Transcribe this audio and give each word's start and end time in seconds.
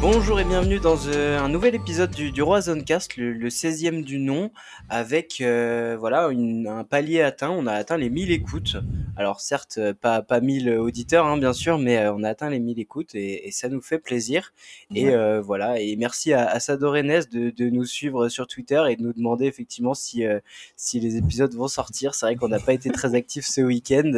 Bonjour 0.00 0.38
et 0.38 0.44
bienvenue 0.44 0.78
dans 0.78 0.96
euh, 1.08 1.40
un 1.40 1.48
nouvel 1.48 1.74
épisode 1.74 2.12
du, 2.12 2.30
du 2.30 2.40
Roi 2.40 2.60
Zonecast, 2.62 3.16
le, 3.16 3.32
le 3.32 3.48
16e 3.48 4.04
du 4.04 4.18
nom, 4.20 4.52
avec 4.88 5.40
euh, 5.40 5.96
voilà 5.98 6.28
une- 6.28 6.68
un 6.68 6.84
palier 6.84 7.20
atteint. 7.20 7.50
On 7.50 7.66
a 7.66 7.72
atteint 7.72 7.96
les 7.96 8.08
1000 8.08 8.30
écoutes. 8.30 8.76
Alors 9.16 9.40
certes, 9.40 9.78
euh, 9.78 9.92
pas, 10.00 10.22
pas 10.22 10.40
1000 10.40 10.70
auditeurs, 10.78 11.26
hein, 11.26 11.36
bien 11.36 11.52
sûr, 11.52 11.78
mais 11.78 11.98
euh, 11.98 12.12
on 12.14 12.22
a 12.22 12.28
atteint 12.28 12.48
les 12.48 12.60
1000 12.60 12.78
écoutes 12.78 13.16
et, 13.16 13.48
et 13.48 13.50
ça 13.50 13.68
nous 13.68 13.80
fait 13.80 13.98
plaisir. 13.98 14.52
Et 14.94 15.10
euh, 15.10 15.40
voilà, 15.40 15.80
et 15.80 15.96
merci 15.96 16.32
à, 16.32 16.46
à 16.48 16.60
Sadorenes 16.60 17.24
de, 17.32 17.50
de 17.50 17.68
nous 17.68 17.84
suivre 17.84 18.28
sur 18.28 18.46
Twitter 18.46 18.80
et 18.88 18.94
de 18.94 19.02
nous 19.02 19.12
demander 19.12 19.46
effectivement 19.46 19.94
si, 19.94 20.24
euh, 20.24 20.38
si 20.76 21.00
les 21.00 21.16
épisodes 21.16 21.52
vont 21.54 21.68
sortir. 21.68 22.14
C'est 22.14 22.24
vrai 22.26 22.36
qu'on 22.36 22.48
n'a 22.48 22.60
pas 22.60 22.72
été 22.72 22.88
très 22.90 23.16
actifs 23.16 23.46
ce 23.46 23.62
week-end, 23.62 24.12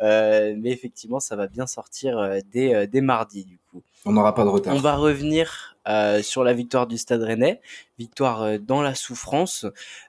euh, 0.00 0.54
mais 0.58 0.70
effectivement, 0.70 1.20
ça 1.20 1.36
va 1.36 1.48
bien 1.48 1.66
sortir 1.66 2.18
dès, 2.50 2.86
dès 2.86 3.02
mardi 3.02 3.44
du 3.44 3.58
coup. 3.70 3.82
On 4.04 4.12
n'aura 4.12 4.34
pas 4.34 4.44
de 4.44 4.48
retard. 4.48 4.74
On 4.74 4.78
va 4.78 4.96
revenir 4.96 5.76
euh, 5.88 6.22
sur 6.22 6.44
la 6.44 6.52
victoire 6.54 6.86
du 6.86 6.98
Stade 6.98 7.22
Rennais, 7.22 7.60
victoire 7.98 8.42
euh, 8.42 8.58
dans 8.58 8.80
la 8.82 8.94
souffrance. 8.94 9.66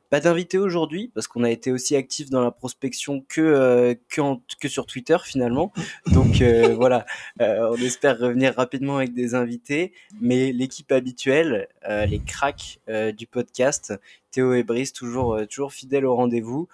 Pas 0.10 0.20
d'invité 0.20 0.58
aujourd'hui 0.58 1.12
parce 1.14 1.28
qu'on 1.28 1.44
a 1.44 1.52
été 1.52 1.72
aussi 1.72 1.96
actif 1.96 2.30
dans 2.30 2.42
la 2.42 2.52
prospection 2.52 3.24
que 3.28 3.42
euh, 3.42 3.96
que, 4.10 4.22
en- 4.22 4.42
que 4.60 4.68
sur 4.68 4.86
Twitter 4.86 5.18
finalement. 5.24 5.72
Donc 6.08 6.42
euh, 6.42 6.74
voilà, 6.76 7.06
euh, 7.42 7.70
on 7.72 7.76
espère 7.78 8.18
revenir 8.20 8.56
rapidement 8.56 8.98
avec 8.98 9.14
des 9.14 9.36
invités, 9.36 9.94
mais 10.22 10.52
l'équipe 10.52 10.92
habituelle, 10.92 11.68
euh, 11.88 12.06
les 12.06 12.20
cracks 12.20 12.80
euh, 12.90 13.12
du 13.12 13.28
podcast, 13.28 13.94
Théo 14.32 14.54
et 14.54 14.64
Brice 14.64 14.94
toujours 14.94 15.36
euh, 15.36 15.46
toujours 15.46 15.74
fidèles 15.74 16.06
au 16.06 16.16
rendez-vous. 16.16 16.68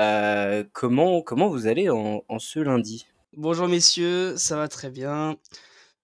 Euh, 0.00 0.64
comment 0.72 1.22
comment 1.22 1.48
vous 1.48 1.66
allez 1.68 1.88
en, 1.90 2.24
en 2.28 2.38
ce 2.40 2.58
lundi? 2.58 3.06
Bonjour 3.36 3.68
messieurs, 3.68 4.36
ça 4.36 4.56
va 4.56 4.66
très 4.68 4.90
bien. 4.90 5.36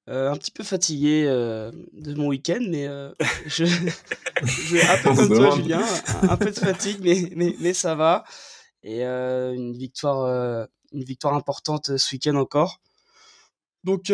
Euh, 0.09 0.31
un 0.33 0.37
petit 0.37 0.51
peu 0.51 0.65
fatigué 0.65 1.25
euh, 1.29 1.71
de 1.93 2.15
mon 2.15 2.29
week-end, 2.29 2.59
mais 2.69 2.89
euh, 2.89 3.13
je, 3.47 3.65
je- 3.65 4.91
un 4.93 4.97
peu 5.03 5.15
comme 5.15 5.29
toi. 5.37 5.55
Julien, 5.57 5.85
un, 6.23 6.29
un 6.31 6.37
peu 6.37 6.51
de 6.51 6.59
fatigue, 6.59 6.99
mais, 7.03 7.31
mais, 7.37 7.55
mais 7.61 7.75
ça 7.75 7.95
va. 7.95 8.25
Et 8.83 9.05
une 9.05 9.77
victoire, 9.77 10.67
une 10.93 11.05
victoire 11.05 11.35
importante 11.35 11.97
ce 11.99 12.15
week-end 12.15 12.35
encore. 12.37 12.81
Donc 13.85 14.11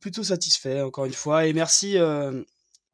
plutôt 0.00 0.22
satisfait 0.22 0.82
encore 0.82 1.06
une 1.06 1.14
fois. 1.14 1.46
Et 1.46 1.52
merci 1.54 1.96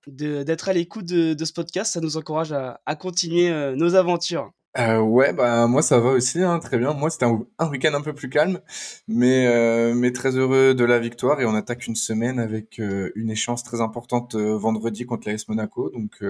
d'être 0.06 0.68
à 0.68 0.72
l'écoute 0.72 1.04
de, 1.06 1.34
de 1.34 1.44
ce 1.44 1.52
podcast, 1.52 1.92
ça 1.94 2.00
nous 2.00 2.16
encourage 2.16 2.52
à, 2.52 2.80
à 2.86 2.94
continuer 2.94 3.50
nos 3.76 3.96
aventures. 3.96 4.52
Euh, 4.78 4.98
ouais, 5.00 5.32
bah 5.32 5.66
moi 5.68 5.80
ça 5.80 5.98
va 6.00 6.10
aussi, 6.10 6.42
hein, 6.42 6.58
très 6.58 6.76
bien. 6.76 6.92
Moi 6.92 7.08
c'était 7.08 7.24
un, 7.24 7.42
un 7.58 7.68
week-end 7.70 7.94
un 7.94 8.02
peu 8.02 8.12
plus 8.12 8.28
calme, 8.28 8.60
mais 9.08 9.46
euh, 9.46 9.94
mais 9.94 10.12
très 10.12 10.36
heureux 10.36 10.74
de 10.74 10.84
la 10.84 10.98
victoire 10.98 11.40
et 11.40 11.46
on 11.46 11.54
attaque 11.54 11.86
une 11.86 11.96
semaine 11.96 12.38
avec 12.38 12.78
euh, 12.78 13.10
une 13.14 13.30
échéance 13.30 13.62
très 13.64 13.80
importante 13.80 14.34
vendredi 14.36 15.06
contre 15.06 15.30
l'AS 15.30 15.48
Monaco, 15.48 15.90
donc 15.90 16.22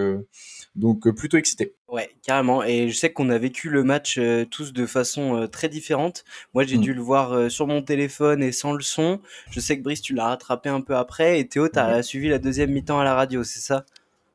donc 0.77 1.11
plutôt 1.11 1.39
excité. 1.39 1.75
Ouais, 1.89 2.11
carrément. 2.23 2.63
Et 2.63 2.89
je 2.89 2.97
sais 2.97 3.13
qu'on 3.13 3.31
a 3.31 3.39
vécu 3.39 3.69
le 3.69 3.83
match 3.83 4.21
tous 4.51 4.73
de 4.73 4.87
façon 4.87 5.49
très 5.51 5.69
différente. 5.69 6.25
Moi, 6.55 6.65
j'ai 6.65 6.79
Mm. 6.79 6.81
dû 6.83 6.95
le 6.95 7.01
voir 7.03 7.51
sur 7.51 7.67
mon 7.67 7.83
téléphone 7.83 8.43
et 8.43 8.53
sans 8.53 8.73
le 8.75 8.83
son. 8.83 9.21
Je 9.51 9.59
sais 9.61 9.77
que 9.79 9.83
Brice, 9.83 10.03
tu 10.03 10.15
l'as 10.15 10.27
rattrapé 10.27 10.69
un 10.69 10.81
peu 10.83 10.95
après. 10.97 11.41
Et 11.41 11.49
Théo, 11.49 11.69
t'as 11.69 12.03
suivi 12.03 12.29
la 12.29 12.39
deuxième 12.39 12.71
mi-temps 12.71 13.01
à 13.01 13.05
la 13.05 13.15
radio, 13.15 13.43
c'est 13.45 13.61
ça? 13.61 13.85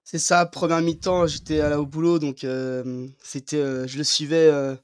C'est 0.04 0.20
ça, 0.20 0.46
première 0.46 0.82
mi-temps, 0.82 1.28
j'étais 1.28 1.62
à 1.62 1.70
la- 1.70 1.80
au 1.80 1.86
boulot, 1.86 2.20
donc 2.20 2.44
euh, 2.44 3.08
c'était, 3.24 3.58
euh, 3.58 3.88
je 3.88 3.98
le 3.98 4.04
suivais 4.04 4.48
euh, 4.52 4.76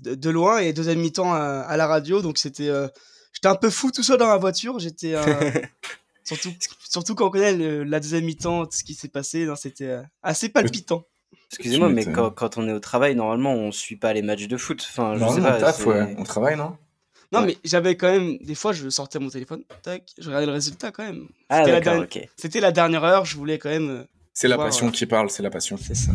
de, 0.00 0.14
de 0.14 0.30
loin, 0.30 0.58
et 0.58 0.72
deuxième 0.72 1.00
mi-temps 1.00 1.32
à, 1.34 1.38
à 1.40 1.76
la 1.76 1.86
radio, 1.86 2.22
donc 2.22 2.38
c'était, 2.38 2.68
euh, 2.68 2.88
j'étais 3.32 3.48
un 3.48 3.56
peu 3.56 3.68
fou 3.68 3.90
tout 3.90 4.02
seul 4.02 4.18
dans 4.18 4.28
la 4.28 4.38
voiture, 4.38 4.78
j'étais, 4.78 5.14
euh, 5.14 5.22
surtout, 6.24 6.50
surtout 6.88 7.14
quand 7.14 7.26
on 7.26 7.30
connaît 7.30 7.52
le- 7.54 7.84
la 7.84 8.00
deuxième 8.00 8.24
mi-temps, 8.24 8.64
tout 8.66 8.76
ce 8.76 8.84
qui 8.84 8.94
s'est 8.94 9.08
passé, 9.08 9.44
non, 9.44 9.56
c'était 9.56 9.88
euh, 9.88 10.02
assez 10.22 10.48
palpitant. 10.48 11.04
Excusez-moi, 11.52 11.88
mais 11.88 12.04
quand, 12.06 12.30
quand 12.30 12.58
on 12.58 12.68
est 12.68 12.72
au 12.72 12.78
travail, 12.80 13.16
normalement, 13.16 13.52
on 13.54 13.72
suit 13.72 13.96
pas 13.96 14.12
les 14.12 14.22
matchs 14.22 14.46
de 14.46 14.56
foot. 14.56 14.86
Enfin, 14.88 15.14
je 15.16 15.20
Non, 15.20 15.32
sais 15.32 15.40
on 15.40 15.42
pas. 15.42 15.84
ouais. 15.84 16.14
On 16.16 16.22
travaille, 16.22 16.56
non? 16.56 16.76
Non, 17.32 17.40
Ouais. 17.40 17.46
mais 17.46 17.58
j'avais 17.64 17.96
quand 17.96 18.10
même, 18.10 18.38
des 18.38 18.54
fois, 18.54 18.72
je 18.72 18.88
sortais 18.88 19.18
mon 19.18 19.30
téléphone, 19.30 19.64
tac, 19.82 20.04
je 20.18 20.26
regardais 20.28 20.46
le 20.46 20.52
résultat 20.52 20.92
quand 20.92 21.02
même. 21.04 21.26
Ah, 21.48 21.58
C'était 21.58 21.72
la, 21.72 21.80
d'accord, 21.80 21.92
dernière- 22.04 22.24
ok. 22.24 22.28
c'était 22.36 22.60
la 22.60 22.70
dernière 22.72 23.04
heure, 23.04 23.24
je 23.24 23.36
voulais 23.36 23.58
quand 23.58 23.68
même, 23.68 23.90
euh, 23.90 24.04
C'est 24.32 24.48
la 24.48 24.56
Voir, 24.56 24.68
passion 24.68 24.86
ouais. 24.86 24.92
qui 24.92 25.06
parle, 25.06 25.28
c'est 25.28 25.42
la 25.42 25.50
passion. 25.50 25.76
c'est 25.76 25.94
ça. 25.96 26.12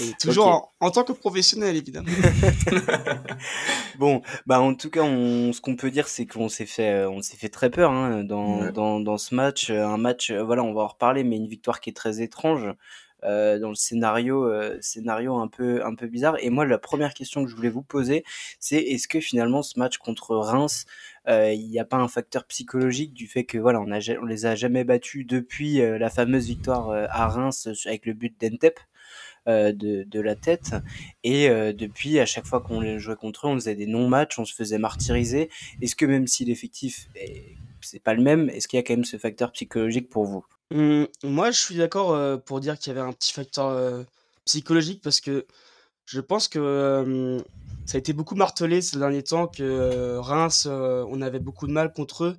Et 0.00 0.12
toujours 0.20 0.46
en, 0.46 0.72
en 0.80 0.90
tant 0.90 1.04
que 1.04 1.12
professionnel, 1.12 1.74
évidemment. 1.76 2.08
Bon, 3.98 4.20
bah 4.46 4.60
en 4.60 4.74
tout 4.74 4.90
cas, 4.90 5.02
on, 5.02 5.52
ce 5.52 5.60
qu'on 5.60 5.76
peut 5.76 5.90
dire, 5.90 6.06
c'est 6.08 6.26
qu'on 6.26 6.48
s'est 6.48 6.66
fait, 6.66 6.90
euh, 6.92 7.10
on 7.10 7.22
s'est 7.22 7.36
fait 7.36 7.48
très 7.48 7.70
peur 7.70 7.90
hein, 7.92 8.24
dans, 8.24 8.60
Ouais. 8.60 8.72
dans, 8.72 9.00
dans 9.00 9.18
ce 9.18 9.34
match. 9.34 9.70
Euh, 9.70 9.86
Un 9.86 9.96
match, 9.96 10.30
euh, 10.30 10.42
voilà, 10.42 10.62
on 10.62 10.74
va 10.74 10.82
en 10.82 10.86
reparler, 10.88 11.24
mais 11.24 11.36
une 11.36 11.48
victoire 11.48 11.80
qui 11.80 11.90
est 11.90 11.94
très 11.94 12.20
étrange 12.20 12.66
euh, 13.24 13.58
dans 13.58 13.70
le 13.70 13.74
scénario, 13.74 14.44
euh, 14.44 14.76
scénario 14.82 15.36
un 15.36 15.48
peu, 15.48 15.84
un 15.84 15.94
peu 15.94 16.06
bizarre. 16.06 16.36
Et 16.40 16.50
moi, 16.50 16.66
la 16.66 16.78
première 16.78 17.14
question 17.14 17.42
que 17.44 17.50
je 17.50 17.56
voulais 17.56 17.70
vous 17.70 17.82
poser, 17.82 18.22
c'est 18.60 18.76
est-ce 18.76 19.08
que 19.08 19.20
finalement 19.20 19.62
ce 19.62 19.78
match 19.78 19.96
contre 19.98 20.36
Reims, 20.36 20.84
euh, 20.84 21.15
il 21.28 21.68
n'y 21.68 21.78
a 21.78 21.84
pas 21.84 21.96
un 21.96 22.08
facteur 22.08 22.44
psychologique 22.44 23.12
du 23.12 23.26
fait 23.26 23.44
que 23.44 23.58
voilà, 23.58 23.80
on, 23.80 24.24
les 24.26 24.46
a 24.46 24.54
jamais 24.54 24.84
battus 24.84 25.26
depuis 25.26 25.80
euh, 25.80 25.98
la 25.98 26.10
fameuse 26.10 26.46
victoire 26.46 26.90
euh, 26.90 27.06
à 27.10 27.28
Reims 27.28 27.66
euh, 27.66 27.88
avec 27.88 28.06
le 28.06 28.12
but 28.12 28.34
d'Entep 28.40 28.78
euh, 29.48 29.72
de, 29.72 30.20
la 30.20 30.34
tête. 30.34 30.74
Et 31.22 31.48
euh, 31.48 31.72
depuis, 31.72 32.18
à 32.18 32.26
chaque 32.26 32.46
fois 32.46 32.60
qu'on 32.60 32.80
les 32.80 32.98
jouait 32.98 33.16
contre 33.16 33.46
eux, 33.46 33.50
on 33.50 33.54
faisait 33.54 33.74
des 33.74 33.86
non-matchs, 33.86 34.38
on 34.38 34.44
se 34.44 34.54
faisait 34.54 34.78
martyriser. 34.78 35.50
Est-ce 35.80 35.94
que 35.94 36.06
même 36.06 36.26
si 36.26 36.44
l'effectif, 36.44 37.08
est- 37.14 37.56
c'est 37.80 38.02
pas 38.02 38.14
le 38.14 38.22
même, 38.22 38.50
est-ce 38.50 38.66
qu'il 38.66 38.76
y 38.78 38.80
a 38.80 38.82
quand 38.82 38.94
même 38.94 39.04
ce 39.04 39.18
facteur 39.18 39.52
psychologique 39.52 40.08
pour 40.08 40.24
vous? 40.24 40.44
Hum, 40.74 41.06
moi, 41.22 41.52
je 41.52 41.60
suis 41.60 41.76
d'accord 41.76 42.12
euh, 42.12 42.36
pour 42.38 42.60
dire 42.60 42.78
qu'il 42.78 42.92
y 42.92 42.98
avait 42.98 43.06
un 43.06 43.12
petit 43.12 43.32
facteur 43.32 43.68
euh, 43.68 44.02
psychologique 44.44 45.00
parce 45.02 45.20
que 45.20 45.46
je 46.06 46.20
pense 46.20 46.48
que 46.48 46.58
euh, 46.58 47.40
ça 47.86 47.96
a 47.96 47.98
été 47.98 48.12
beaucoup 48.12 48.34
martelé 48.34 48.82
ces 48.82 48.98
derniers 48.98 49.22
temps 49.22 49.46
que 49.46 49.62
euh, 49.62 50.20
Reims, 50.20 50.66
euh, 50.68 51.04
on 51.08 51.22
avait 51.22 51.38
beaucoup 51.38 51.68
de 51.68 51.72
mal 51.72 51.92
contre 51.92 52.24
eux. 52.24 52.36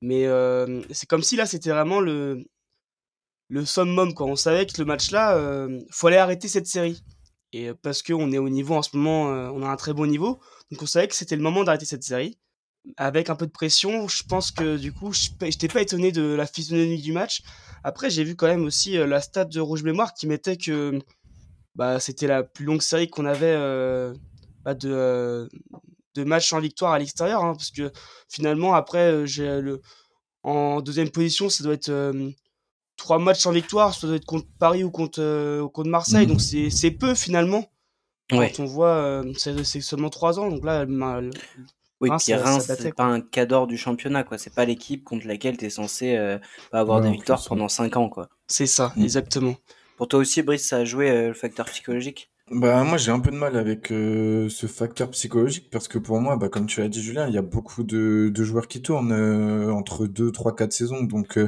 Mais 0.00 0.26
c'est 0.90 1.08
comme 1.08 1.22
si 1.22 1.36
là, 1.36 1.46
c'était 1.46 1.70
vraiment 1.70 2.00
le, 2.00 2.44
summum. 3.64 4.12
On 4.18 4.34
savait 4.34 4.66
que 4.66 4.72
le 4.78 4.84
match-là, 4.84 5.36
euh, 5.36 5.80
fallait 5.92 6.16
arrêter 6.16 6.48
cette 6.48 6.66
série. 6.66 7.04
Et 7.52 7.72
parce 7.74 8.02
qu'on 8.02 8.32
est 8.32 8.38
au 8.38 8.48
niveau 8.48 8.74
en 8.74 8.82
ce 8.82 8.96
moment, 8.96 9.26
on 9.26 9.62
a 9.62 9.68
un 9.68 9.76
très 9.76 9.92
bon 9.92 10.06
niveau. 10.06 10.40
Donc 10.72 10.82
on 10.82 10.86
savait 10.86 11.06
que 11.06 11.14
c'était 11.14 11.36
le 11.36 11.42
moment 11.42 11.62
d'arrêter 11.62 11.84
cette 11.84 12.02
série. 12.02 12.36
Avec 12.96 13.30
un 13.30 13.36
peu 13.36 13.46
de 13.46 13.52
pression, 13.52 14.08
je 14.08 14.24
pense 14.24 14.50
que 14.50 14.76
du 14.76 14.92
coup, 14.92 15.12
je 15.12 15.28
n'étais 15.40 15.68
pas 15.68 15.82
étonné 15.82 16.10
de 16.10 16.34
la 16.34 16.46
physionomie 16.46 17.00
du 17.00 17.12
match. 17.12 17.42
Après, 17.84 18.10
j'ai 18.10 18.24
vu 18.24 18.34
quand 18.34 18.48
même 18.48 18.64
aussi 18.64 18.94
la 18.94 19.20
stat 19.20 19.44
de 19.44 19.60
Rouge 19.60 19.84
Mémoire 19.84 20.14
qui 20.14 20.26
mettait 20.26 20.56
que 20.56 20.98
bah, 21.74 22.00
c'était 22.00 22.26
la 22.26 22.42
plus 22.42 22.64
longue 22.64 22.82
série 22.82 23.08
qu'on 23.08 23.24
avait 23.26 23.54
euh, 23.56 24.12
bah, 24.64 24.74
de, 24.74 24.90
euh, 24.90 25.48
de 26.14 26.24
matchs 26.24 26.52
en 26.52 26.60
victoire 26.60 26.92
à 26.92 26.98
l'extérieur. 26.98 27.44
hein, 27.44 27.54
parce 27.54 27.70
que 27.70 27.90
finalement, 28.28 28.74
après, 28.74 29.10
euh, 29.12 29.26
j'ai 29.26 29.60
le, 29.60 29.80
en 30.42 30.80
deuxième 30.80 31.10
position, 31.10 31.48
ça 31.48 31.64
doit 31.64 31.74
être 31.74 31.90
trois 32.96 33.18
matchs 33.18 33.46
en 33.46 33.52
victoire. 33.52 33.94
Ça 33.94 34.06
doit 34.06 34.16
être 34.16 34.24
contre 34.26 34.46
Paris 34.58 34.84
ou 34.84 34.90
contre, 34.90 35.66
contre 35.72 35.88
Marseille. 35.90 36.26
Mhm. 36.26 36.32
Donc 36.32 36.40
c'est 36.40 36.70
c'est 36.70 36.90
peu 36.90 37.14
finalement. 37.14 37.64
Ouais. 38.32 38.50
Quand 38.56 38.62
on 38.62 38.66
voit, 38.66 38.94
euh, 38.94 39.32
c'est 39.36 39.62
c'est 39.64 39.80
seulement 39.80 40.08
trois 40.10 40.38
ans. 40.38 40.48
Donc 40.48 40.64
là, 40.64 40.86
ma- 40.86 41.20
Oui, 42.00 42.08
Reims, 42.10 42.24
puis 42.24 42.32
ça- 42.34 42.38
ça 42.38 42.44
Reims, 42.44 42.66
datait, 42.66 42.82
c'est 42.84 42.92
pas 42.94 43.04
un 43.04 43.20
cadre 43.20 43.66
du 43.66 43.76
championnat, 43.76 44.24
quoi. 44.24 44.36
C'est 44.38 44.52
pas 44.54 44.64
l'équipe 44.64 45.04
contre 45.04 45.26
laquelle 45.26 45.56
tu 45.56 45.66
es 45.66 45.70
censé 45.70 46.16
euh, 46.16 46.38
avoir 46.72 46.98
Ouais, 47.00 47.06
des 47.06 47.12
victoires 47.12 47.44
pendant 47.44 47.68
5 47.68 47.96
ans, 47.96 48.08
quoi. 48.08 48.28
c'est 48.48 48.66
ça, 48.66 48.92
Mhm. 48.96 49.04
exactement. 49.04 49.54
Pour 49.96 50.08
toi 50.08 50.20
aussi, 50.20 50.42
Brice, 50.42 50.66
ça 50.66 50.78
a 50.78 50.84
joué 50.84 51.10
euh, 51.10 51.28
le 51.28 51.34
facteur 51.34 51.66
psychologique? 51.66 52.30
Bah 52.50 52.82
moi 52.84 52.98
j'ai 52.98 53.12
un 53.12 53.20
peu 53.20 53.30
de 53.30 53.36
mal 53.36 53.56
avec 53.56 53.92
euh, 53.92 54.48
ce 54.50 54.66
facteur 54.66 55.10
psychologique 55.12 55.70
parce 55.70 55.88
que 55.88 55.96
pour 55.96 56.20
moi 56.20 56.36
bah 56.36 56.48
comme 56.48 56.66
tu 56.66 56.80
l'as 56.80 56.88
dit 56.88 57.00
Julien 57.00 57.26
il 57.28 57.34
y 57.34 57.38
a 57.38 57.42
beaucoup 57.42 57.82
de, 57.84 58.30
joueurs 58.34 58.66
qui 58.68 58.82
tournent 58.82 59.12
euh, 59.12 59.72
entre 59.72 60.06
2 60.06 60.32
3 60.32 60.56
4 60.56 60.72
saisons. 60.72 61.02
Donc 61.04 61.38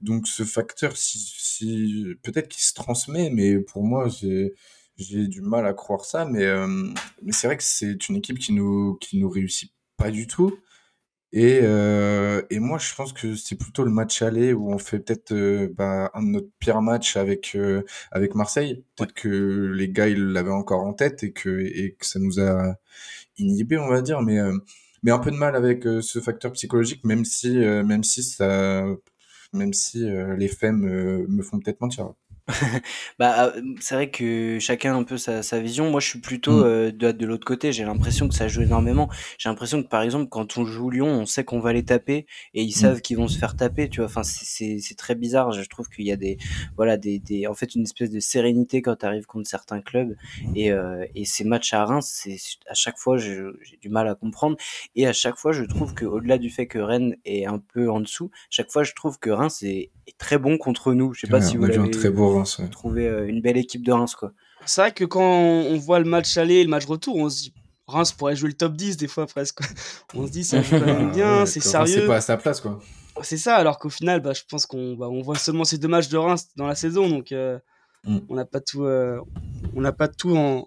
donc 0.00 0.26
ce 0.26 0.42
facteur 0.42 0.96
si, 0.96 2.16
peut-être 2.22 2.48
qu'il 2.48 2.62
se 2.62 2.74
transmet 2.74 3.30
mais 3.30 3.60
pour 3.60 3.84
moi 3.84 4.08
j'ai 4.08 4.52
j'ai 4.98 5.26
du 5.28 5.40
mal 5.40 5.64
à 5.66 5.72
croire 5.72 6.04
ça. 6.04 6.26
Mais 6.26 6.44
mais 7.22 7.32
c'est 7.32 7.46
vrai 7.46 7.56
que 7.56 7.62
c'est 7.62 8.08
une 8.08 8.16
équipe 8.16 8.38
qui 8.38 8.52
nous 8.52 8.96
qui 9.00 9.18
nous 9.18 9.30
réussit 9.30 9.72
pas 9.96 10.10
du 10.10 10.26
tout 10.26 10.58
et, 11.32 11.60
euh, 11.62 12.42
et 12.50 12.58
moi, 12.58 12.78
je 12.78 12.94
pense 12.94 13.12
que 13.12 13.34
c'est 13.36 13.56
plutôt 13.56 13.84
le 13.84 13.90
match 13.90 14.20
aller 14.22 14.52
où 14.52 14.70
on 14.72 14.78
fait 14.78 14.98
peut-être 15.00 15.32
euh, 15.32 15.68
bah, 15.74 16.10
un 16.14 16.22
de 16.22 16.28
notre 16.28 16.48
pire 16.58 16.82
match 16.82 17.16
avec, 17.16 17.54
euh, 17.56 17.82
avec 18.10 18.34
Marseille. 18.34 18.84
Peut-être 18.96 19.14
que 19.14 19.28
les 19.74 19.88
gars, 19.90 20.08
ils 20.08 20.22
l'avaient 20.32 20.50
encore 20.50 20.82
en 20.84 20.92
tête 20.92 21.22
et 21.24 21.32
que, 21.32 21.48
et 21.60 21.94
que 21.98 22.06
ça 22.06 22.18
nous 22.18 22.38
a 22.40 22.74
inhibés, 23.38 23.78
on 23.78 23.88
va 23.88 24.02
dire. 24.02 24.22
Mais, 24.22 24.38
euh, 24.40 24.56
mais 25.02 25.10
un 25.12 25.18
peu 25.20 25.30
de 25.30 25.36
mal 25.36 25.56
avec 25.56 25.86
euh, 25.86 26.02
ce 26.02 26.20
facteur 26.20 26.52
psychologique, 26.52 27.04
même 27.04 27.24
si, 27.24 27.58
euh, 27.64 27.84
même 27.84 28.04
si, 28.04 28.22
ça, 28.22 28.84
même 29.52 29.72
si 29.74 30.04
euh, 30.10 30.36
les 30.36 30.48
faits 30.48 30.72
me, 30.74 31.26
me 31.28 31.42
font 31.42 31.60
peut-être 31.60 31.80
mentir. 31.80 32.14
Bah, 33.18 33.34
ah, 33.36 33.52
c'est 33.80 33.94
vrai 33.94 34.10
que 34.10 34.58
chacun 34.60 34.94
a 34.94 34.96
un 34.98 35.04
peu 35.04 35.16
sa 35.16 35.42
sa 35.42 35.60
vision. 35.60 35.90
Moi, 35.90 36.00
je 36.00 36.08
suis 36.08 36.18
plutôt, 36.20 36.52
Mmh. 36.52 36.64
heu, 36.64 36.90
de 36.92 37.12
de 37.12 37.26
l'autre 37.26 37.44
côté. 37.46 37.72
J'ai 37.72 37.84
l'impression 37.84 38.28
que 38.28 38.34
ça 38.34 38.48
joue 38.48 38.62
énormément. 38.62 39.08
J'ai 39.38 39.48
l'impression 39.48 39.82
que, 39.82 39.88
par 39.88 40.02
exemple, 40.02 40.28
quand 40.28 40.58
on 40.58 40.64
joue 40.64 40.90
Lyon, 40.90 41.06
on 41.06 41.26
sait 41.26 41.44
qu'on 41.44 41.60
va 41.60 41.72
les 41.72 41.84
taper 41.84 42.26
et 42.54 42.62
ils 42.62 42.72
Mmh. 42.74 42.74
savent 42.74 43.00
qu'ils 43.00 43.16
vont 43.16 43.28
se 43.28 43.38
faire 43.38 43.54
taper, 43.54 43.88
tu 43.88 44.00
vois? 44.00 44.06
Enfin, 44.06 44.22
c'est 44.24 44.44
c'est 44.44 44.78
c'est 44.80 44.96
très 44.96 45.14
bizarre. 45.14 45.52
Je 45.52 45.62
trouve 45.68 45.88
qu'il 45.88 46.04
y 46.06 46.12
a 46.12 46.16
des 46.16 46.36
voilà, 46.76 46.96
des 46.96 47.20
des 47.20 47.46
en 47.46 47.54
fait, 47.54 47.74
une 47.76 47.82
espèce 47.82 48.10
de 48.10 48.18
sérénité 48.20 48.82
quand 48.82 48.96
tu 48.96 49.06
arrives 49.06 49.26
contre 49.26 49.48
certains 49.48 49.80
clubs 49.80 50.16
et 50.52 50.72
heu 50.72 51.06
et 51.14 51.24
ces 51.24 51.44
matchs 51.44 51.72
à 51.74 51.84
Reims, 51.84 52.10
c'est 52.12 52.36
à 52.66 52.74
chaque 52.74 52.98
fois, 52.98 53.18
je 53.18 53.52
j'ai 53.62 53.76
du 53.76 53.88
mal 53.88 54.08
à 54.08 54.14
comprendre 54.16 54.56
et 54.96 55.06
à 55.06 55.12
chaque 55.12 55.36
fois, 55.36 55.52
je 55.52 55.62
trouve 55.64 55.94
qu'au-delà 55.94 56.38
du 56.38 56.50
fait 56.50 56.66
que 56.66 56.78
Rennes 56.80 57.16
est 57.24 57.46
un 57.46 57.58
peu 57.60 57.88
en 57.90 58.00
dessous, 58.00 58.30
chaque 58.50 58.70
fois, 58.70 58.82
je 58.82 58.92
trouve 58.94 59.18
que 59.20 59.30
Reims 59.30 59.62
est 59.62 59.92
est 60.08 60.18
très 60.18 60.36
bon 60.38 60.58
contre 60.58 60.94
nous. 60.94 61.14
Je 61.14 61.20
sais 61.20 61.26
pas 61.28 61.40
si 61.40 61.56
on 61.58 61.62
vous 61.62 61.64
a 61.64 61.68
vu 61.68 61.78
un 61.80 61.86
l'avez 61.86 61.88
très 61.88 62.10
beau 62.10 62.28
Reims, 62.32 62.58
ouais. 62.58 62.68
trouvé, 62.68 63.06
heu, 63.08 63.28
une 63.28 63.40
belle 63.40 63.56
équipe 63.56 63.84
de 63.84 63.92
Reims, 63.92 64.14
quoi. 64.14 64.32
C'est 64.66 64.80
vrai 64.80 64.92
que 64.92 65.04
quand 65.04 65.22
on 65.22 65.76
voit 65.78 65.98
le 65.98 66.04
match 66.04 66.36
aller 66.36 66.56
et 66.56 66.64
le 66.64 66.70
match 66.70 66.84
retour, 66.86 67.16
on 67.16 67.28
se 67.28 67.42
dit: 67.42 67.54
«Reims 67.88 68.12
pourrait 68.12 68.36
jouer 68.36 68.48
le 68.50 68.56
top 68.56 68.74
10» 68.74 68.96
des 68.96 69.08
fois 69.08 69.26
presque. 69.26 69.58
On 70.14 70.26
se 70.26 70.32
dit: 70.32 70.44
«Ça 70.44 70.62
joue 70.62 70.78
quand 70.78 70.86
même 70.86 71.08
Ah 71.10 71.14
bien, 71.14 71.40
ouais, 71.40 71.46
c'est 71.46 71.60
sérieux». 71.60 72.06
pas 72.06 72.16
à 72.16 72.20
sa 72.20 72.36
place, 72.36 72.60
quoi. 72.60 72.78
C'est 73.22 73.36
ça, 73.36 73.56
alors 73.56 73.78
qu'au 73.78 73.90
final, 73.90 74.20
bah, 74.20 74.32
je 74.32 74.42
pense 74.48 74.66
qu'on 74.66 74.94
bah, 74.94 75.08
on 75.08 75.20
voit 75.20 75.36
seulement 75.36 75.64
ces 75.64 75.78
2 75.78 75.88
matchs 75.88 76.08
de 76.08 76.16
Reims 76.16 76.48
dans 76.56 76.66
la 76.66 76.74
saison 76.74 77.08
donc 77.08 77.30
heu, 77.32 77.60
Mmh. 78.04 78.18
on 78.28 78.34
n'a 78.34 78.44
pas 78.44 78.60
tout, 78.60 78.84
heu, 78.84 79.20
on 79.76 79.80
n'a 79.80 79.92
pas 79.92 80.08
tout 80.08 80.36
en 80.36 80.64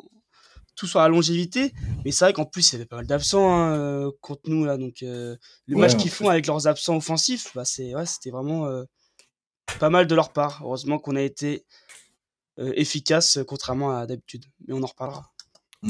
tout 0.75 0.88
sur 0.88 1.00
la 1.00 1.07
longévité. 1.07 1.73
Mais 2.06 2.11
c'est 2.11 2.25
vrai 2.25 2.33
qu'en 2.33 2.45
plus, 2.45 2.69
il 2.71 2.73
y 2.73 2.75
avait 2.77 2.85
pas 2.85 2.97
mal 2.97 3.07
d'absents, 3.07 3.50
hein, 3.51 4.11
contre 4.21 4.44
nous 4.50 4.63
là 4.65 4.77
donc 4.77 4.97
le 5.01 5.38
Ouais, 5.69 5.81
match 5.81 5.97
qu'ils 5.97 6.11
font 6.11 6.29
avec 6.29 6.47
leurs 6.47 6.68
absents 6.68 6.97
offensifs, 6.97 7.51
bah, 7.56 7.65
c'est 7.65 7.95
ouais, 7.95 8.06
c'était 8.06 8.29
vraiment, 8.31 8.68
pas 9.79 9.89
mal 9.89 10.07
de 10.07 10.15
leur 10.15 10.33
part. 10.33 10.62
Heureusement 10.63 11.00
qu'on 11.00 11.15
a 11.15 11.21
été, 11.21 11.65
heu, 12.59 12.73
efficace, 12.79 13.39
contrairement 13.47 13.97
à 13.97 14.07
d'habitude, 14.07 14.45
mais 14.67 14.73
on 14.73 14.83
en 14.83 14.88
reparlera. 14.88 15.31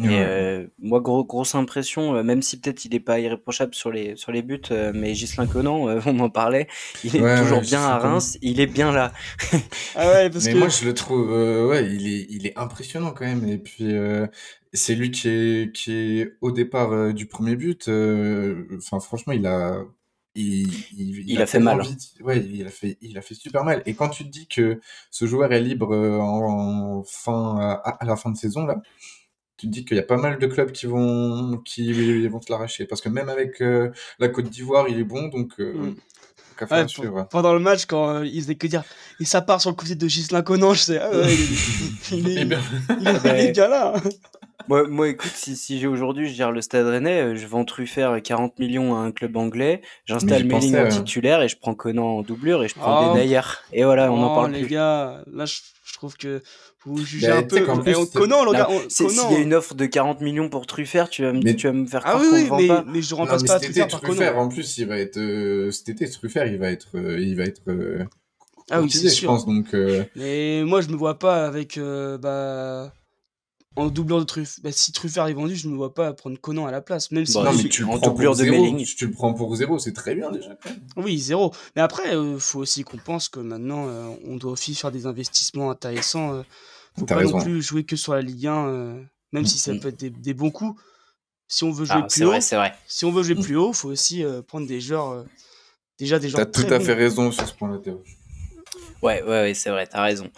Et 0.04 0.22
heu, 0.22 0.72
moi, 0.80 1.02
gros 1.02 1.26
grosse 1.26 1.56
impression, 1.56 2.16
heu, 2.16 2.24
même 2.24 2.42
si 2.44 2.60
peut-être 2.62 2.86
il 2.86 2.96
est 2.96 3.02
pas 3.02 3.20
irréprochable 3.20 3.76
sur 3.76 3.92
les 3.92 4.16
sur 4.18 4.32
les 4.34 4.42
buts, 4.44 4.62
heu, 4.72 4.94
mais 4.94 5.14
Ghislain 5.14 5.48
Conan, 5.48 5.88
on 6.08 6.20
en 6.20 6.30
parlait, 6.30 6.68
il 7.04 7.16
est 7.18 7.24
Ouais, 7.24 7.34
toujours 7.36 7.62
ouais, 7.62 7.64
bien 7.64 7.82
à. 7.84 8.00
Reims, 8.00 8.38
il 8.42 8.60
est 8.62 8.68
bien 8.68 8.92
là. 8.92 9.14
Ah 9.96 10.08
ouais, 10.12 10.30
parce 10.30 10.48
Mais 10.48 10.50
que 10.50 10.58
moi, 10.58 10.68
je 10.70 10.86
le 10.86 10.94
trouve, 10.94 11.32
euh, 11.32 11.66
ouais, 11.68 11.86
il 11.96 12.08
est, 12.08 12.28
il 12.30 12.46
est 12.48 12.58
impressionnant 12.58 13.12
quand 13.14 13.26
même. 13.26 13.48
Et 13.48 13.58
puis, 13.58 13.94
euh, 13.96 14.28
c'est 14.74 14.96
lui 14.96 15.12
qui 15.12 15.30
est, 15.30 15.72
qui 15.76 15.94
est 16.22 16.38
au 16.42 16.52
départ 16.52 16.92
euh, 16.92 17.14
du 17.14 17.26
premier 17.26 17.56
but. 17.56 17.88
euh, 17.88 18.68
Enfin, 18.78 19.00
franchement, 19.00 19.32
il 19.34 19.46
a, 19.48 19.80
il, 20.36 20.68
il, 20.98 21.20
il 21.20 21.26
Il 21.30 21.40
a 21.40 21.44
a 21.44 21.46
fait 21.46 21.60
mal, 21.60 21.82
vite. 21.82 22.14
Ouais, 22.22 22.40
il 22.46 22.66
a 22.68 22.70
fait, 22.70 22.98
il 23.02 23.18
a 23.18 23.22
fait 23.22 23.36
super 23.36 23.64
mal. 23.64 23.82
Et 23.86 23.94
quand 23.96 24.10
tu 24.10 24.24
te 24.26 24.30
dis 24.30 24.48
que 24.48 24.80
ce 25.12 25.26
joueur 25.26 25.52
est 25.54 25.62
libre 25.62 25.94
euh, 25.96 26.20
en, 26.20 27.00
en 27.00 27.04
fin, 27.04 27.58
à, 27.60 27.74
à 28.00 28.06
la 28.06 28.16
fin 28.16 28.32
de 28.32 28.38
saison 28.38 28.66
là, 28.66 28.82
tu 29.58 29.68
te 29.68 29.72
dis 29.72 29.86
qu'il 29.86 29.96
y 29.96 30.00
a 30.00 30.04
pas 30.04 30.18
mal 30.18 30.38
de 30.38 30.48
clubs 30.48 30.72
qui 30.72 30.86
vont, 30.86 31.58
qui 31.64 32.28
vont 32.28 32.40
te 32.40 32.52
l'arracher. 32.52 32.86
Parce 32.86 33.02
que 33.02 33.08
même 33.10 33.30
avec 33.30 33.62
euh, 33.62 33.92
la 34.20 34.28
Côte 34.28 34.50
d'Ivoire, 34.50 34.90
il 34.90 35.00
est 35.00 35.06
bon, 35.06 35.28
donc 35.30 35.54
euh, 35.60 35.94
Ouais, 36.72 36.88
suivre. 36.88 37.28
pendant 37.30 37.54
le 37.54 37.60
match 37.60 37.86
quand, 37.86 38.22
heu, 38.22 38.26
il 38.28 38.42
faisait 38.42 38.56
que 38.56 38.68
dire: 38.68 38.84
«Et 39.20 39.26
ça 39.26 39.42
part 39.42 39.60
sur 39.62 39.70
le 39.70 39.76
côté 39.76 39.96
de 39.96 40.08
Ghislain 40.08 40.42
Conan», 40.42 40.74
je 40.74 40.80
sais: 40.80 41.00
«Ah 41.00 41.10
ouais, 41.12 41.36
il 42.12 42.30
est 42.38 42.46
bien, 42.46 42.60
il 43.02 43.08
est 43.08 43.22
il 43.24 43.42
est 43.42 43.48
beh 43.48 43.52
bien 43.52 43.68
là, 43.68 43.94
hein». 43.96 44.10
Moi 44.68 44.88
moi, 44.88 45.10
écoute, 45.10 45.32
si 45.36 45.56
si 45.56 45.80
j'ai 45.80 45.88
aujourd'hui, 45.88 46.28
je 46.28 46.34
gère 46.34 46.52
le 46.52 46.62
Stade 46.62 46.88
Rennais, 46.88 47.22
heu, 47.24 47.36
je 47.36 47.46
vends 47.46 47.66
Truffert 47.66 48.22
40 48.24 48.54
000 48.58 48.72
000 48.72 48.96
à 48.96 49.00
un 49.00 49.12
club 49.12 49.38
anglais, 49.38 49.82
j'installe 50.06 50.48
pensais. 50.48 50.80
en 50.80 50.86
euh, 50.86 50.90
titulaire 50.90 51.42
et 51.44 51.48
je 51.48 51.58
prends 51.58 51.76
Conan 51.76 52.18
en 52.18 52.22
doublure 52.24 52.64
et 52.64 52.68
je 52.68 52.76
prends 52.76 52.94
Oh 52.94 53.14
Denayer 53.14 53.42
et 53.74 53.84
voilà, 53.84 54.12
on 54.12 54.18
n'en 54.18 54.30
non 54.30 54.36
parle 54.36 54.52
les 54.52 54.62
plus. 54.64 54.72
gars, 54.72 55.24
là 55.32 55.46
je 55.46 55.58
je 55.86 55.94
trouve 55.94 56.18
que 56.18 56.42
vous 56.84 57.04
jugez 57.06 57.32
un 57.32 57.44
peu 57.44 57.60
qu'en 57.62 57.76
et 57.78 57.96
on 57.96 58.06
plus, 58.06 58.06
c'est- 58.12 58.18
Conan, 58.18 58.44
Non, 58.44 58.50
regarde, 58.50 58.72
on 58.74 58.90
s'il 58.90 59.32
y 59.32 59.36
a 59.36 59.40
une 59.40 59.54
offre 59.54 59.76
de 59.76 59.86
40 59.86 60.20
000 60.22 60.50
pour 60.50 60.66
Truffert, 60.68 61.10
tu 61.10 61.22
vas 61.24 61.32
me 61.32 61.42
mais 61.44 61.56
tu 61.56 61.68
vas 61.68 61.74
me 61.74 61.86
faire 61.86 62.04
ah 62.04 62.10
croire 62.10 62.22
oui, 62.24 62.28
qu'on 62.30 62.36
oui, 62.38 62.50
vend 62.50 62.58
mais 62.58 62.68
pas? 62.68 62.84
mais 62.88 63.02
je 63.02 63.10
Non, 63.14 63.22
remplace 63.22 63.42
mais 63.44 63.48
pas 63.48 63.60
cet 63.60 63.70
été, 63.70 63.74
Truffert 63.82 63.90
par 63.90 64.02
Conan. 64.02 64.38
En 64.40 64.50
plus, 64.50 64.78
il 64.80 64.88
va 64.88 64.98
être. 64.98 65.18
euh, 65.18 65.72
cet 65.72 65.90
été, 65.90 66.10
Truffert, 66.10 66.48
il 66.48 66.58
va 66.58 66.70
être, 66.72 66.90
euh, 66.96 67.20
il 67.20 67.36
va 67.38 67.44
être 67.44 67.62
euh, 67.70 68.04
Ah 68.72 68.82
oui, 68.82 68.90
c'est 68.90 68.98
courtisé, 68.98 69.10
je 69.10 69.16
sûr. 69.16 69.30
pense. 69.30 69.46
Donc, 69.46 69.74
euh, 69.74 70.04
Mais 70.16 70.64
moi 70.66 70.82
je 70.82 70.90
me 70.90 70.96
vois 70.96 71.18
pas 71.20 71.46
avec, 71.46 71.80
bah, 72.20 72.92
en 73.76 73.88
doublure 73.88 74.20
de 74.20 74.24
Truff 74.24 74.60
bah, 74.62 74.72
si 74.72 74.92
Truffert 74.92 75.28
est 75.28 75.34
vendu, 75.34 75.56
je 75.56 75.68
me 75.68 75.76
vois 75.76 75.94
pas 75.94 76.14
prendre 76.14 76.40
Conan 76.40 76.66
à 76.66 76.72
la 76.72 76.82
place, 76.82 77.12
même 77.12 77.26
si 77.26 77.36
Bah 77.36 77.44
non, 77.46 77.54
mais 77.54 77.68
tu 77.70 77.82
le 77.82 77.88
en 77.88 77.92
prends 77.92 78.00
pour 78.00 78.12
doublure 78.12 78.32
de 78.32 78.38
zéro. 78.38 78.62
Méling. 78.62 78.86
Tu 78.86 79.06
le 79.06 79.12
prends 79.12 79.34
pour 79.34 79.56
zéro, 79.56 79.80
c'est 79.80 79.94
très 79.94 80.16
bien 80.16 80.32
déjà. 80.32 80.58
oui 80.98 81.18
0. 81.20 81.54
Mais 81.76 81.82
après, 81.82 82.16
heu, 82.16 82.38
faut 82.40 82.60
aussi 82.60 82.84
qu'on 82.84 82.98
pense 82.98 83.30
que 83.30 83.40
maintenant, 83.40 83.88
heu, 83.88 84.18
on 84.26 84.38
doit 84.38 84.52
aussi 84.52 84.76
faire 84.76 84.92
des 84.92 85.06
investissements 85.06 85.70
intéressants, 85.72 86.36
heu, 86.36 86.44
faut 86.98 87.06
T'as 87.06 87.16
pas 87.16 87.24
non 87.24 87.40
plus 87.42 87.62
jouer 87.62 87.84
que 87.84 87.96
sur 87.96 88.14
la 88.14 88.22
Ligue 88.22 88.48
1, 88.48 88.68
heu, 88.68 89.06
même 89.34 89.44
Mm. 89.44 89.46
si 89.48 89.58
ça 89.58 89.74
peut 89.76 89.90
être 89.90 90.00
des 90.00 90.10
des 90.10 90.34
bons 90.34 90.52
coups. 90.52 90.82
Si 91.48 91.64
on 91.64 91.72
veut 91.72 91.86
jouer 91.86 92.02
Ah, 92.04 92.08
plus 92.08 92.26
haut 92.26 92.32
vrai. 92.32 92.74
si 92.88 93.06
on 93.06 93.12
veut 93.12 93.24
jouer 93.24 93.36
Mm. 93.36 93.42
plus 93.44 93.56
haut, 93.58 93.74
faut 93.74 93.90
aussi, 93.90 94.24
prendre 94.48 94.66
des 94.68 94.82
joueurs, 94.82 95.26
déjà 96.00 96.18
des 96.18 96.30
T'as 96.30 96.32
joueurs 96.32 96.52
tout 96.52 96.62
très 96.62 96.72
à 96.72 96.80
bons. 96.80 96.86
fait 96.86 96.94
raison 96.94 97.32
sur 97.32 97.48
ce 97.48 97.54
point-là, 97.54 97.78
Théo. 97.80 98.04
Ouais, 99.02 99.22
ouais, 99.22 99.28
ouais, 99.28 99.54
c'est 99.54 99.70
vrai, 99.70 99.86
tu 99.88 99.96
as 99.96 100.02
raison. 100.02 100.32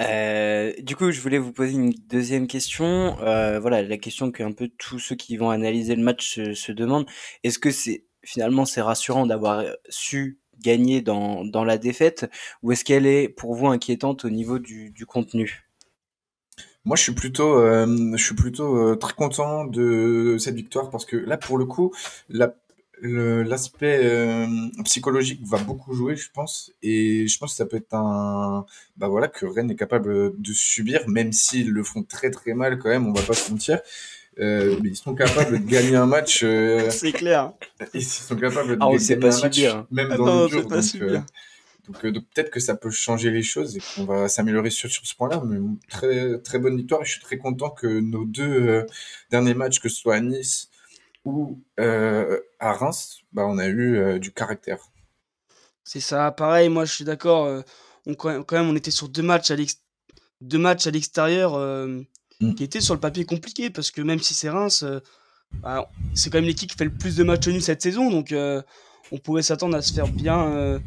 Heu, 0.00 0.74
du 0.82 0.96
coup, 0.96 1.10
je 1.12 1.20
voulais 1.20 1.38
vous 1.38 1.52
poser 1.52 1.72
une 1.74 1.90
deuxième 2.08 2.46
question, 2.46 3.16
heu, 3.22 3.58
voilà, 3.58 3.82
la 3.82 3.98
question 3.98 4.30
qu'un 4.32 4.52
peu 4.52 4.68
tous 4.78 4.98
ceux 4.98 5.14
qui 5.16 5.36
vont 5.36 5.50
analyser 5.50 5.94
le 5.94 6.02
match 6.02 6.40
se 6.54 6.72
demandent. 6.72 7.06
Est-ce 7.44 7.58
que 7.58 7.70
c'est 7.70 8.04
finalement, 8.24 8.64
c'est 8.64 8.80
rassurant 8.82 9.26
d'avoir, 9.26 9.64
su 9.88 10.38
gagner 10.58 11.00
dans 11.00 11.44
dans 11.46 11.64
la 11.64 11.78
défaite 11.78 12.30
ou 12.62 12.70
est-ce 12.72 12.84
qu'elle 12.84 13.06
est 13.06 13.28
pour 13.30 13.54
vous 13.54 13.68
inquiétante 13.68 14.24
au 14.26 14.30
niveau 14.30 14.58
du 14.58 14.90
du 14.90 15.06
contenu? 15.06 15.66
Moi, 16.84 16.96
je 16.96 17.02
suis 17.02 17.12
plutôt, 17.12 17.58
euh, 17.58 18.12
je 18.16 18.24
suis 18.24 18.34
plutôt 18.34 18.76
euh, 18.76 18.96
très 18.96 19.12
content 19.12 19.64
de 19.66 20.36
cette 20.38 20.54
victoire 20.54 20.90
parce 20.90 21.04
que 21.04 21.16
là, 21.16 21.36
pour 21.36 21.58
le 21.58 21.66
coup, 21.66 21.92
la- 22.28 22.54
l'aspect 23.02 24.00
euh, 24.04 24.46
psychologique 24.84 25.40
va 25.44 25.58
beaucoup 25.58 25.94
jouer, 25.94 26.16
je 26.16 26.30
pense. 26.32 26.72
Et 26.82 27.26
je 27.28 27.38
pense 27.38 27.52
que 27.52 27.56
ça 27.56 27.66
peut 27.66 27.76
être 27.78 27.94
un, 27.94 28.64
bah 28.96 29.08
voilà, 29.08 29.28
que 29.28 29.46
Rennes 29.46 29.70
est 29.70 29.76
capable 29.76 30.32
de 30.40 30.52
subir, 30.52 31.08
même 31.08 31.32
s'ils 31.32 31.70
le 31.70 31.82
font 31.82 32.02
très 32.02 32.30
très 32.30 32.54
mal 32.54 32.78
quand 32.78 32.88
même. 32.90 33.06
On 33.06 33.12
va 33.12 33.22
pas 33.22 33.34
se 33.34 33.50
mentir. 33.50 33.80
Euh, 34.38 34.78
mais 34.82 34.90
ils 34.90 34.96
sont 34.96 35.14
capables 35.14 35.52
de 35.60 35.70
gagner 35.70 35.96
un 35.96 36.06
match. 36.06 36.40
euh, 36.44 36.88
C'est 36.90 37.12
clair. 37.12 37.52
ils 37.94 38.04
sont 38.04 38.36
capables 38.36 38.70
de 38.70 38.76
Ah, 38.80 38.88
gagner 38.90 39.16
pas 39.16 39.36
un 39.36 39.40
match 39.40 39.54
subir, 39.56 39.76
hein. 39.76 39.86
même 39.90 40.08
Ah 40.12 40.16
dans 40.16 40.42
le 40.44 40.48
dur. 40.48 40.66
Donc, 40.66 40.72
euh, 41.02 41.18
donc, 41.88 42.04
euh, 42.04 42.12
donc 42.12 42.24
peut-être 42.32 42.50
que 42.50 42.60
ça 42.60 42.74
peut 42.76 42.90
changer 42.90 43.30
les 43.30 43.42
choses 43.42 43.76
et 43.76 43.80
qu'on 43.94 44.04
va 44.04 44.28
s'améliorer 44.28 44.70
sur, 44.70 44.88
sur 44.90 45.04
ce 45.04 45.14
point-là. 45.16 45.42
Mais 45.44 45.58
très, 45.88 46.38
très 46.38 46.58
bonne 46.58 46.76
victoire. 46.76 47.02
Et 47.02 47.04
je 47.04 47.10
suis 47.12 47.20
très 47.20 47.36
content 47.38 47.70
que 47.70 47.86
nos 48.00 48.24
deux 48.24 48.44
euh, 48.68 48.86
derniers 49.30 49.54
matchs, 49.54 49.80
que 49.80 49.88
ce 49.88 49.96
soit 49.96 50.14
à 50.14 50.20
Nice 50.20 50.69
ou 51.24 51.58
euh, 51.78 52.38
à 52.58 52.72
Reims, 52.72 53.18
bah, 53.32 53.44
on 53.46 53.58
a 53.58 53.66
eu 53.66 53.96
euh, 53.96 54.18
du 54.18 54.32
caractère. 54.32 54.78
C'est 55.84 56.00
ça, 56.00 56.30
pareil, 56.30 56.68
moi 56.68 56.84
je 56.84 56.92
suis 56.92 57.04
d'accord, 57.04 57.46
heu, 57.46 57.64
on 58.06 58.14
quand 58.14 58.52
même 58.52 58.68
on 58.68 58.76
était 58.76 58.90
sur 58.90 59.08
2 59.08 59.22
matchs 59.22 59.50
à 59.50 59.56
l'ex 59.56 59.80
2 60.40 60.58
matchs 60.58 60.86
à 60.86 60.90
l'extérieur, 60.90 61.58
Mm. 62.42 62.54
qui 62.54 62.64
étaient 62.64 62.80
sur 62.80 62.94
le 62.94 63.00
papier 63.00 63.26
compliqués 63.26 63.68
parce 63.68 63.90
que 63.90 64.00
même 64.00 64.18
si 64.20 64.32
c'est 64.32 64.48
Reims, 64.48 64.82
bah, 65.62 65.90
c'est 66.14 66.30
quand 66.30 66.38
même 66.38 66.46
l'équipe 66.46 66.70
qui 66.70 66.76
fait 66.78 66.84
le 66.86 66.90
plus 66.90 67.14
de 67.16 67.22
matchs 67.22 67.48
nuls 67.48 67.60
cette 67.62 67.82
saison 67.82 68.08
donc 68.10 68.32
on 69.12 69.18
pouvait 69.18 69.42
s'attendre 69.42 69.76
à 69.76 69.82
se 69.82 69.92
faire 69.92 70.08
bien, 70.08 70.80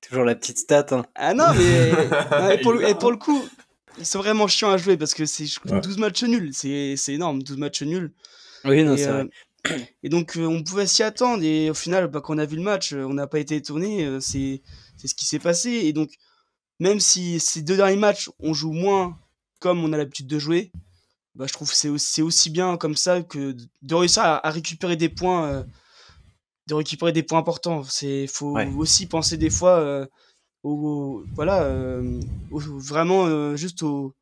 Toujours 0.00 0.24
la 0.24 0.34
petite 0.34 0.58
stat, 0.58 0.86
hein. 0.92 1.04
ah 1.14 1.34
non 1.34 1.52
mais 1.54 1.92
non 2.30 2.50
et 2.50 2.58
pour 2.62 2.72
le 2.72 2.82
est 2.82 2.90
et 2.90 2.92
là, 2.92 2.98
pour 2.98 3.10
le 3.10 3.18
coup, 3.18 3.44
ils 3.98 4.06
sont 4.06 4.18
vraiment 4.20 4.46
chiants 4.48 4.70
à 4.70 4.76
jouer 4.78 4.96
parce 4.96 5.12
que 5.14 5.26
c'est 5.26 5.44
Ouais. 5.70 5.80
12 5.80 5.98
matchs 5.98 6.22
nuls, 6.24 6.50
c'est 6.54 6.94
c'est 6.96 7.12
énorme 7.12 7.42
12 7.42 7.58
matchs 7.58 7.82
nuls 7.82 8.12
Oui, 8.64 8.84
non, 8.84 8.96
c'est 8.96 9.10
vrai. 9.10 9.24
heu 9.24 9.30
et 10.02 10.08
donc 10.08 10.36
heu, 10.36 10.46
on 10.46 10.62
pouvait 10.62 10.86
s'y 10.86 11.02
attendre 11.02 11.42
et 11.44 11.70
au 11.70 11.74
final, 11.74 12.08
bah, 12.08 12.20
quand 12.20 12.34
on 12.34 12.38
a 12.38 12.46
vu 12.46 12.56
le 12.56 12.62
match, 12.62 12.92
heu, 12.92 13.06
on 13.06 13.14
n'a 13.14 13.26
pas 13.26 13.38
été 13.38 13.56
étonnés, 13.56 14.04
heu, 14.04 14.20
c'est 14.20 14.62
ce 15.04 15.14
qui 15.14 15.24
s'est 15.26 15.38
passé 15.38 15.70
et 15.70 15.92
donc 15.92 16.10
même 16.80 17.00
si 17.00 17.38
ces 17.40 17.62
2 17.62 17.76
derniers 17.76 17.96
matchs, 17.96 18.30
on 18.40 18.52
joue 18.54 18.72
moins 18.72 19.16
comme 19.60 19.84
on 19.84 19.92
a 19.92 19.96
l'habitude 19.96 20.26
de 20.26 20.38
jouer, 20.38 20.72
bah, 21.36 21.46
je 21.46 21.52
trouve 21.52 21.70
que 21.70 21.76
c'est 21.98 22.22
aussi 22.22 22.50
bien 22.50 22.76
comme 22.76 22.96
ça 22.96 23.22
que 23.22 23.56
de 23.82 23.94
réussir 23.94 24.22
à 24.24 24.46
à 24.46 24.50
récupérer 24.50 24.96
des 24.96 25.08
points, 25.08 25.64
de 26.66 26.74
récupérer 26.74 27.12
des 27.12 27.22
points 27.22 27.38
importants. 27.38 27.84
C'est 27.84 28.26
faut 28.26 28.54
Ouais. 28.56 28.68
aussi 28.76 29.06
penser 29.06 29.36
des 29.36 29.50
fois, 29.50 30.06
au 30.64 31.24
voilà, 31.36 31.70
au 32.50 32.58
vraiment, 32.58 33.56
juste 33.56 33.82
au 33.82 34.14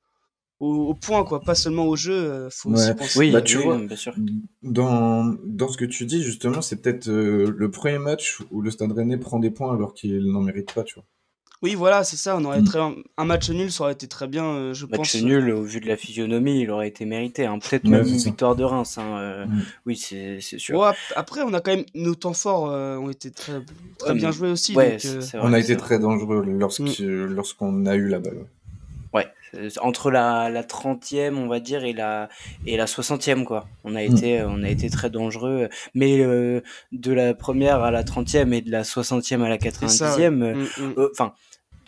au 0.60 0.88
au 0.90 0.94
point 0.94 1.24
quoi, 1.24 1.40
pas 1.44 1.54
seulement 1.54 1.86
au 1.86 1.96
jeu, 1.96 2.14
heu, 2.46 2.48
faut 2.50 2.70
aussi 2.70 2.92
Ouais. 2.92 2.94
penser 2.94 3.18
Oui, 3.18 3.32
Bah, 3.32 3.42
tu 3.42 3.58
oui, 3.58 3.64
vois, 3.64 3.78
non, 3.78 3.84
bien 3.86 3.96
sûr. 3.96 4.14
dans, 4.62 5.24
dans 5.44 5.68
ce 5.68 5.76
que 5.76 5.84
tu 5.84 6.06
dis, 6.06 6.22
justement, 6.22 6.60
c'est 6.62 6.80
peut-être 6.80 7.08
euh, 7.08 7.52
le 7.56 7.70
premier 7.70 7.98
match 7.98 8.38
où 8.50 8.60
le 8.62 8.70
Stade 8.70 8.92
Rennais 8.92 9.16
prend 9.18 9.38
des 9.38 9.50
points 9.50 9.74
alors 9.74 9.94
qu'il 9.94 10.30
n'en 10.32 10.40
mérite 10.42 10.72
pas, 10.72 10.84
tu 10.84 10.94
vois. 10.94 11.04
oui 11.62 11.74
voilà, 11.74 12.04
c'est 12.04 12.16
ça, 12.16 12.36
on 12.36 12.44
aurait 12.44 12.60
Mm. 12.60 12.64
très 12.64 12.78
un 13.18 13.24
match 13.26 13.50
nul, 13.50 13.70
ça 13.70 13.84
aurait 13.84 13.92
été 13.92 14.08
très 14.08 14.26
bien, 14.26 14.44
heu, 14.56 14.72
je 14.72 14.86
Match 14.86 14.96
pense, 14.96 15.14
heu 15.16 15.26
nul, 15.26 15.50
au 15.50 15.62
vu 15.62 15.80
de 15.80 15.86
la 15.86 15.96
physionomie, 15.96 16.60
il 16.62 16.70
aurait 16.70 16.88
été 16.88 17.04
mérité, 17.04 17.44
hein. 17.44 17.58
Peut-être 17.58 17.84
même 17.84 18.06
une 18.08 18.16
victoire 18.16 18.56
de 18.56 18.64
Reims, 18.64 18.96
hein, 18.98 19.18
heu, 19.20 19.46
Mm. 19.46 19.60
oui, 19.86 19.96
c'est 19.96 20.40
c'est 20.40 20.58
sûr. 20.58 20.78
Ouais, 20.80 20.90
après 21.16 21.42
on 21.42 21.52
a 21.52 21.60
quand 21.60 21.76
même 21.76 21.84
nos 21.94 22.14
temps 22.14 22.32
forts, 22.32 22.64
ont 22.64 23.10
été 23.10 23.30
très 23.30 23.60
très 23.98 24.14
Ouais, 24.14 24.14
bien 24.14 24.32
joués 24.32 24.50
aussi 24.50 24.76
ouais, 24.76 24.98
donc 24.98 25.04
On 25.42 25.52
a 25.52 25.58
été 25.58 25.76
vrai. 25.76 25.82
très 25.82 25.98
dangereux 25.98 26.42
lorsque- 26.46 26.98
lorsqu'on 26.98 27.84
a 27.86 27.94
eu 27.94 28.08
la 28.08 28.20
balle. 28.20 28.46
Ouais, 29.54 29.68
entre 29.80 30.10
la, 30.10 30.48
la 30.50 30.62
30e, 30.62 31.36
on 31.36 31.46
va 31.48 31.60
dire, 31.60 31.84
et 31.84 31.92
la, 31.92 32.28
et 32.66 32.76
la 32.76 32.86
60e, 32.86 33.44
quoi. 33.44 33.68
On 33.84 33.94
a 33.96 34.00
Mm. 34.06 34.16
été, 34.16 34.42
on 34.42 34.62
a 34.62 34.68
été 34.68 34.90
très 34.90 35.10
dangereux. 35.10 35.68
Mais 35.94 36.20
euh, 36.20 36.60
de 36.92 37.12
la 37.12 37.34
première 37.34 37.82
à 37.82 37.90
la 37.90 38.02
30e 38.04 38.52
et 38.52 38.60
de 38.62 38.70
la 38.70 38.82
60e 38.84 39.42
à 39.42 39.48
la 39.48 39.58
C'est 39.60 39.88
ça, 39.88 40.16
ouais. 40.16 40.28
90e, 40.28 40.42
euh, 40.42 40.54
Mm, 40.54 40.84
mm. 40.84 40.94
euh, 40.98 41.08
enfin, 41.12 41.34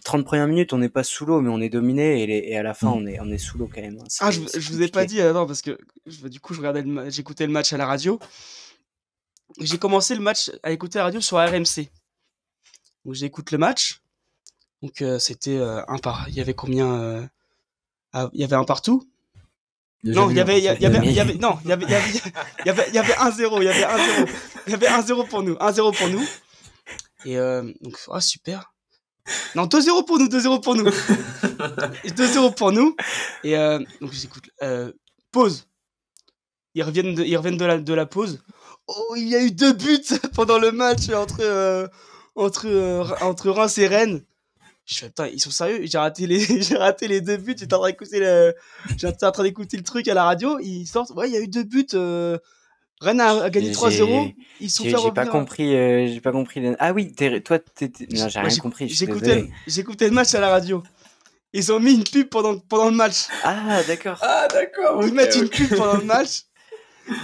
30 0.04 0.25
premières 0.25 0.49
minutes, 0.49 0.73
on 0.73 0.78
n'est 0.78 0.88
pas 0.88 1.04
sous 1.04 1.25
l'eau, 1.26 1.40
mais 1.40 1.50
on 1.50 1.61
est 1.61 1.69
dominé, 1.69 2.23
et, 2.23 2.26
les- 2.26 2.45
et 2.49 2.57
à 2.57 2.62
la 2.64 2.75
fin, 2.75 2.88
on 2.88 3.07
est, 3.07 3.21
on 3.21 3.31
est 3.31 3.38
sous 3.38 3.57
l'eau 3.59 3.71
quand 3.73 3.81
même. 3.81 3.99
Ah, 4.21 4.31
je, 4.33 4.40
je 4.59 4.73
vous 4.73 4.83
ai 4.83 4.88
pas 4.88 5.04
dit, 5.07 5.21
euh, 5.21 5.33
non, 5.33 5.47
parce 5.47 5.62
que 5.62 5.78
je- 6.07 6.26
du 6.26 6.40
coup, 6.40 6.54
le 6.54 7.11
j'écoutais 7.11 7.47
le 7.47 7.52
match 7.52 7.73
à 7.73 7.76
la 7.76 7.87
radio. 7.87 8.19
J'ai 9.61 9.78
commencé 9.78 10.14
le 10.14 10.21
match 10.23 10.50
à 10.62 10.71
écouter 10.73 10.99
la 10.99 11.04
radio 11.04 11.21
sur 11.21 11.37
RMC. 11.38 11.90
Donc 13.04 13.14
j'écoute 13.14 13.50
le 13.50 13.59
match. 13.59 14.00
Donc 14.81 15.02
euh, 15.02 15.19
c'était 15.19 15.57
euh, 15.59 15.83
un 15.88 15.99
par. 15.99 16.26
Il 16.28 16.35
y 16.35 16.40
avait 16.40 16.54
combien 16.54 16.92
euh, 17.00 17.23
Il 18.14 18.40
y 18.40 18.45
avait 18.45 18.57
un 18.57 18.64
partout 18.64 19.02
Non, 20.04 20.31
il 20.31 20.37
y 20.37 20.40
avait, 20.40 20.59
il 20.59 20.64
y, 20.64 20.69
a- 20.69 20.75
il 20.75 20.83
y 20.83 20.87
avait, 20.87 20.99
il 21.07 21.12
y 21.12 21.21
avait, 21.21 21.35
il 21.35 21.40
y 21.40 21.73
avait, 21.73 21.85
il 21.85 21.90
y 21.90 21.95
avait, 21.95 22.04
il 22.61 22.66
y 22.66 22.71
avait, 22.71 22.85
il 22.88 22.95
y 22.95 22.99
avait 22.99 23.12
1-0, 23.14 23.59
il 23.59 23.64
y 23.64 23.69
avait 23.69 23.85
1-0, 23.85 24.28
il 24.66 24.71
y 24.73 24.75
avait 24.75 24.87
1-0 24.88 25.28
pour 25.28 25.42
nous, 25.42 25.54
1-0 25.54 25.97
pour 25.97 26.09
nous. 26.09 26.26
Et 27.25 27.38
euh, 27.38 27.62
donc, 27.81 27.97
ah 28.11 28.21
super. 28.21 28.73
Non, 29.54 29.66
2-0 29.66 30.04
pour 30.04 30.19
nous, 30.19 30.26
2-0 30.26 30.61
pour 30.62 30.75
nous. 30.75 30.88
Et 32.04 32.11
2-0 32.11 32.54
pour 32.57 32.73
nous. 32.73 32.97
Et 33.45 33.57
euh, 33.57 33.78
donc 34.00 34.12
j'écoute. 34.12 34.50
Euh, 34.62 34.92
pause. 35.31 35.69
Ils 36.75 36.83
reviennent 36.83 37.14
de, 37.14 37.23
ils 37.23 37.37
reviennent 37.37 37.57
de 37.57 37.64
la, 37.64 37.78
de 37.78 37.95
la 37.95 38.07
pause. 38.07 38.42
Oh, 38.88 39.14
il 39.16 39.28
y 39.28 39.37
a 39.37 39.42
eu 39.42 39.52
deux 39.52 39.73
buts 39.73 40.02
pendant 40.35 40.59
le 40.59 40.73
match 40.73 41.09
entre, 41.11 41.37
euh, 41.40 41.87
entre, 42.35 42.66
euh, 42.66 43.04
entre 43.21 43.50
Reims 43.50 43.78
et 43.78 43.87
Rennes. 43.87 44.25
Je 44.93 44.99
fais, 44.99 45.07
putain, 45.07 45.27
ils 45.29 45.41
sont 45.41 45.51
sérieux? 45.51 45.81
J'ai 45.85 45.99
raté 45.99 46.27
les, 46.27 46.41
j'ai 46.63 46.77
raté 46.77 47.09
les 47.09 47.21
deux 47.21 47.37
buts. 47.37 47.55
J'étais 47.59 47.75
en 47.75 47.79
train 47.81 47.91
d'écouter 47.91 48.21
le, 48.21 48.55
j'étais 48.97 49.25
en 49.27 49.33
train 49.33 49.43
d'écouter 49.43 49.77
le 49.77 49.83
truc 49.83 50.07
à 50.09 50.15
la 50.15 50.25
radio. 50.25 50.59
Ils 50.61 50.87
sortent. 50.87 51.11
Ouais, 51.13 51.29
il 51.29 51.33
y 51.33 51.37
a 51.37 51.41
eu 51.41 51.49
deux 51.49 51.65
buts. 51.65 51.87
euh, 51.95 52.39
Rennes 53.01 53.21
a, 53.21 53.43
a 53.45 53.51
gagné 53.51 53.69
J'ai- 53.69 53.73
3-0. 53.75 54.33
Ils 54.61 54.71
se 54.71 54.77
sont 54.77 54.85
J'ai 54.85 54.91
fait 54.91 54.97
j'ai 54.97 55.03
pas 55.11 55.23
revenir. 55.23 55.33
compris, 55.33 55.75
euh, 55.75 56.07
j'ai 56.07 56.21
pas 56.21 56.31
compris. 56.31 56.61
les- 56.61 56.77
Ah 56.79 56.93
oui, 56.93 57.13
t'es- 57.13 57.41
toi, 57.41 57.59
t'étais- 57.59 58.07
non, 58.15 58.29
j'ai 58.29 58.39
rien 58.39 58.57
compris. 58.59 58.89
J'écoutais, 58.89 59.51
j'écoutais 59.67 60.07
le 60.07 60.13
match 60.15 60.35
à 60.35 60.41
la 60.41 60.51
radio. 60.51 60.83
Ils 61.53 61.73
ont 61.73 61.81
mis 61.81 61.95
une 61.95 62.05
pub 62.05 62.29
pendant, 62.29 62.57
pendant 62.59 62.87
le 62.91 62.97
match. 62.97 63.27
Ah, 63.43 63.83
d'accord. 63.87 64.19
Ah, 64.23 64.47
d'accord. 64.51 65.05
Ils 65.05 65.13
mettent 65.13 65.35
une 65.37 65.49
pub 65.49 65.69
pendant 65.77 65.97
le 65.97 66.05
match. 66.05 66.43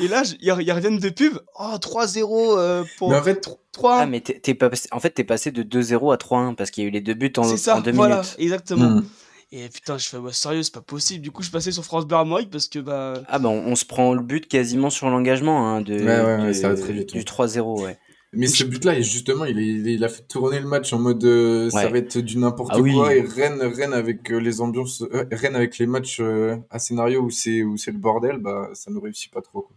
Et 0.03 0.09
là, 0.09 0.23
ils 0.41 0.51
reviennent 0.73 0.99
de 0.99 1.09
pub. 1.09 1.39
Oh, 1.59 1.77
3-0 1.81 2.57
euh, 2.59 2.85
pour 2.99 3.11
Mais 3.11 3.19
en 3.19 3.23
fait, 3.23 3.47
3 3.73 3.99
Ah, 4.01 4.07
mais 4.07 4.21
t'es 4.21 4.39
t'es 4.41 4.55
pas 4.55 4.69
passé- 4.71 4.89
en 4.93 5.01
fait, 5.01 5.11
t'es 5.11 5.25
passé 5.25 5.51
de 5.53 5.63
2-0 5.63 6.13
à 6.13 6.17
3-1 6.17 6.55
parce 6.55 6.71
qu'il 6.71 6.83
y 6.85 6.87
a 6.87 6.89
eu 6.89 6.93
les 6.93 7.01
deux 7.01 7.15
buts 7.15 7.33
en, 7.37 7.45
C'est 7.45 7.57
ça, 7.57 7.77
en 7.77 7.81
deux 7.81 7.93
voilà, 7.93 8.17
minutes. 8.17 8.35
exactement. 8.39 8.91
hmm. 8.91 9.05
Et 9.51 9.69
putain, 9.69 9.97
je 9.97 10.07
fais, 10.09 10.19
bah, 10.19 10.33
sérieux, 10.33 10.63
c'est 10.63 10.75
pas 10.75 10.83
possible. 10.83 11.23
Du 11.23 11.31
coup, 11.31 11.43
je 11.43 11.51
passais 11.51 11.73
sur 11.73 11.83
France 11.85 12.07
Bleu 12.07 12.19
parce 12.51 12.69
que, 12.69 12.81
bah, 12.81 13.15
Ah, 13.29 13.39
bah, 13.39 13.49
on, 13.49 13.67
on 13.67 13.77
se 13.77 13.85
prend 13.87 14.13
le 14.13 14.21
but 14.23 14.47
quasiment 14.47 14.91
sur 14.91 15.09
l'engagement 15.09 15.69
hein, 15.69 15.81
de, 15.81 15.95
Ouais, 15.95 16.05
ouais, 16.05 16.37
ouais, 16.37 16.47
de- 16.49 16.53
ça 16.53 16.69
va 16.69 16.75
très 16.75 16.93
vite, 16.93 17.13
du 17.13 17.19
ouais. 17.19 17.25
3-0. 17.25 17.83
Ouais. 17.83 17.97
Mais 18.35 18.47
ce 18.47 18.63
but-là, 18.65 19.01
justement, 19.01 19.47
il, 19.47 19.59
est- 19.59 19.95
il, 19.95 20.05
a 20.05 20.09
fait 20.09 20.27
tourner 20.29 20.61
le 20.61 20.67
match 20.67 20.93
en 20.93 20.99
mode 20.99 21.25
euh, 21.25 21.71
ça 21.71 21.89
va 21.89 21.97
être 21.99 22.19
du 22.19 22.37
n'importe 22.37 22.71
Ah 22.75 22.81
oui. 22.81 22.93
quoi. 22.93 23.15
Et 23.15 23.23
Rennes, 23.23 23.63
Rennes 23.63 23.95
avec 23.95 24.31
euh, 24.31 24.39
les 24.39 24.61
ambiances, 24.61 25.01
euh, 25.03 25.25
Rennes 25.33 25.57
avec 25.57 25.79
les 25.79 25.87
matchs 25.87 26.21
euh, 26.21 26.57
à 26.69 26.79
scénario 26.79 27.23
où 27.23 27.31
c'est 27.31 27.63
où 27.63 27.77
c'est 27.79 27.91
le 27.91 27.99
bordel, 27.99 28.37
bah 28.39 28.69
ça 28.75 28.91
ne 28.91 28.99
réussit 28.99 29.33
pas 29.33 29.41
trop. 29.41 29.63
Quoi. 29.63 29.77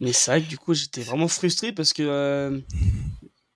mais 0.00 0.12
c'est 0.12 0.32
vrai 0.32 0.42
que 0.42 0.48
du 0.48 0.58
coup, 0.58 0.74
j'étais 0.74 1.02
vraiment 1.02 1.28
frustré 1.28 1.72
parce 1.72 1.92
que 1.92 2.02
euh, 2.02 2.58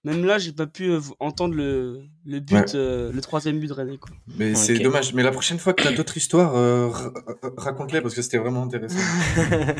même 0.04 0.24
là, 0.24 0.38
j'ai 0.38 0.52
pas 0.52 0.68
pu 0.68 0.92
entendre 1.18 1.54
le, 1.54 2.00
le 2.28 2.40
but, 2.40 2.54
Ouais. 2.54 2.64
euh, 2.74 3.10
le 3.12 3.20
troisième 3.22 3.58
but 3.58 3.68
de. 3.68 3.96
Quoi. 3.96 4.10
Mais 4.36 4.54
c'est 4.54 4.78
dommage. 4.78 5.14
Mais 5.14 5.22
la 5.22 5.30
prochaine 5.30 5.58
fois 5.58 5.72
que 5.72 5.82
tu 5.82 5.88
as 5.88 5.92
d'autres 5.92 6.16
histoires, 6.16 6.54
euh, 6.56 6.88
ra- 6.88 7.12
raconte-les 7.56 8.00
parce 8.02 8.14
que 8.14 8.20
c'était 8.22 8.38
vraiment 8.38 8.62
intéressant. 8.64 8.98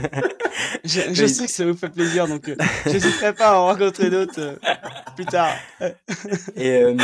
Je, 0.85 1.01
je 1.13 1.23
Mais- 1.23 1.29
sais 1.29 1.47
que 1.47 1.53
ça 1.53 1.65
vous 1.67 1.75
fait 1.77 1.89
plaisir, 1.89 2.27
donc 2.27 2.49
euh, 2.49 2.57
j'hésiterai 2.87 3.33
pas 3.35 3.51
à 3.51 3.59
en 3.59 3.67
rencontrer 3.67 4.11
d'autres 4.11 4.39
euh, 4.41 4.57
plus 5.15 5.25
tard. 5.27 5.55
Et 6.57 6.71
euh, 6.83 6.95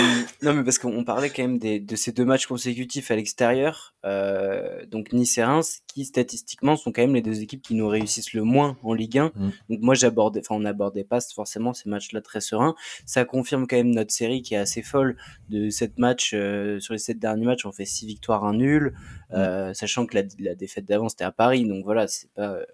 non, 0.42 0.54
mais 0.54 0.64
parce 0.64 0.78
qu'on 0.78 1.04
parlait 1.04 1.30
quand 1.30 1.42
même 1.42 1.58
des, 1.58 1.80
de 1.80 1.96
ces 1.96 2.12
deux 2.12 2.24
matchs 2.24 2.46
consécutifs 2.46 3.10
à 3.10 3.16
l'extérieur, 3.16 3.94
euh, 4.04 4.84
donc 4.86 5.12
Nice 5.12 5.38
et 5.38 5.44
Reims, 5.44 5.80
qui 5.86 6.04
statistiquement 6.04 6.76
sont 6.76 6.92
quand 6.92 7.02
même 7.02 7.14
les 7.14 7.22
deux 7.22 7.42
équipes 7.42 7.62
qui 7.62 7.74
nous 7.74 7.86
réussissent 7.88 8.32
le 8.32 8.42
moins 8.42 8.76
en 8.82 8.92
Ligue 8.94 9.18
1. 9.18 9.26
Mm. 9.34 9.50
Donc 9.70 9.78
moi 9.80 9.94
j'abordais, 9.94 10.40
enfin 10.40 10.56
on 10.56 10.60
n'abordait 10.60 11.04
pas 11.04 11.20
forcément 11.20 11.72
ces 11.74 11.88
matchs-là 11.88 12.20
très 12.22 12.40
sereins. 12.40 12.74
Ça 13.06 13.24
confirme 13.24 13.66
quand 13.66 13.76
même 13.76 13.90
notre 13.94 14.12
série 14.12 14.42
qui 14.42 14.54
est 14.54 14.58
assez 14.58 14.82
folle 14.82 15.16
de 15.48 15.70
sept 15.70 15.98
matchs 15.98 16.32
euh, 16.34 16.80
sur 16.80 16.92
les 16.94 16.98
sept 16.98 17.18
derniers 17.18 17.44
matchs, 17.44 17.66
on 17.66 17.72
fait 17.72 17.84
six 17.84 18.06
victoires, 18.06 18.44
un 18.44 18.54
nul, 18.54 18.94
euh, 19.32 19.74
sachant 19.74 20.06
que 20.06 20.16
la, 20.16 20.22
la 20.38 20.54
défaite 20.54 20.84
d'avant 20.86 21.08
c'était 21.08 21.24
à 21.24 21.32
Paris. 21.32 21.64
Donc 21.66 21.84
voilà, 21.84 22.06
c'est 22.08 22.30
pas, 22.34 22.52
euh, 22.54 22.64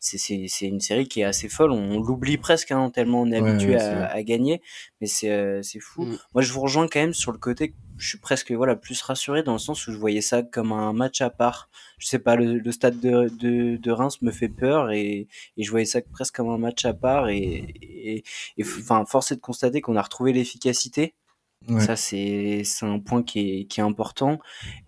c'est 0.00 0.18
c'est 0.18 0.46
c'est 0.48 0.66
une 0.66 0.80
série 0.80 1.08
qui 1.08 1.20
est 1.20 1.24
assez 1.24 1.48
folle. 1.48 1.72
On, 1.72 1.96
on 1.96 2.00
l'oublie 2.00 2.38
presque 2.38 2.70
hein, 2.72 2.90
tellement 2.90 3.22
on 3.22 3.30
est 3.30 3.40
Ouais, 3.40 3.50
habitué 3.50 3.74
ouais, 3.74 3.80
à, 3.82 4.06
à 4.06 4.22
gagner, 4.22 4.62
mais 5.00 5.06
c'est 5.06 5.30
euh, 5.30 5.62
c'est 5.62 5.80
fou. 5.80 6.04
Mm. 6.04 6.18
Moi, 6.34 6.42
je 6.42 6.52
vous 6.52 6.60
rejoins 6.60 6.88
quand 6.88 7.00
même 7.00 7.14
sur 7.14 7.32
le 7.32 7.38
côté. 7.38 7.70
que 7.70 7.74
Je 7.98 8.08
suis 8.08 8.18
presque 8.18 8.52
voilà 8.52 8.76
plus 8.76 9.00
rassuré 9.02 9.42
dans 9.42 9.52
le 9.52 9.58
sens 9.58 9.86
où 9.86 9.92
je 9.92 9.98
voyais 9.98 10.20
ça 10.22 10.42
comme 10.42 10.72
un 10.72 10.92
match 10.92 11.20
à 11.20 11.30
part. 11.30 11.68
Je 11.98 12.06
sais 12.06 12.18
pas, 12.18 12.36
le, 12.36 12.58
le 12.58 12.72
stade 12.72 13.00
de, 13.00 13.30
de, 13.40 13.76
de 13.76 13.90
Reims 13.90 14.20
me 14.22 14.30
fait 14.30 14.50
peur 14.50 14.90
et, 14.90 15.28
et 15.56 15.62
je 15.62 15.70
voyais 15.70 15.86
ça 15.86 16.00
presque 16.12 16.34
comme 16.36 16.50
un 16.50 16.58
match 16.58 16.84
à 16.84 16.92
part 16.92 17.28
et, 17.30 17.74
et, 17.82 18.22
et 18.58 18.62
enfin 18.64 19.04
force 19.06 19.32
est 19.32 19.36
de 19.36 19.40
constater 19.40 19.80
qu'on 19.80 19.96
a 19.96 20.02
retrouvé 20.02 20.32
l'efficacité. 20.34 21.14
Ouais. 21.68 21.80
Ça 21.80 21.96
c'est 21.96 22.62
un 22.82 22.98
point 23.00 23.22
qui 23.22 23.40
est 23.60 23.64
qui 23.66 23.80
est 23.80 23.82
important 23.82 24.38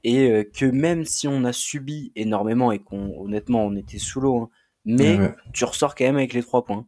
et 0.04 0.30
euh, 0.30 0.44
que 0.44 0.64
même 0.66 1.04
si 1.04 1.26
on 1.28 1.44
a 1.44 1.52
subi 1.52 2.12
énormément 2.16 2.70
et 2.72 2.78
qu'on 2.78 3.20
honnêtement 3.20 3.64
on 3.64 3.74
était 3.76 3.98
sous 3.98 4.20
l'eau, 4.20 4.38
hein, 4.42 4.50
mais 4.84 5.18
Ouais, 5.18 5.34
tu 5.52 5.64
ressors 5.64 5.94
quand 5.94 6.04
même 6.04 6.16
avec 6.16 6.32
les 6.34 6.42
trois 6.42 6.64
points. 6.64 6.86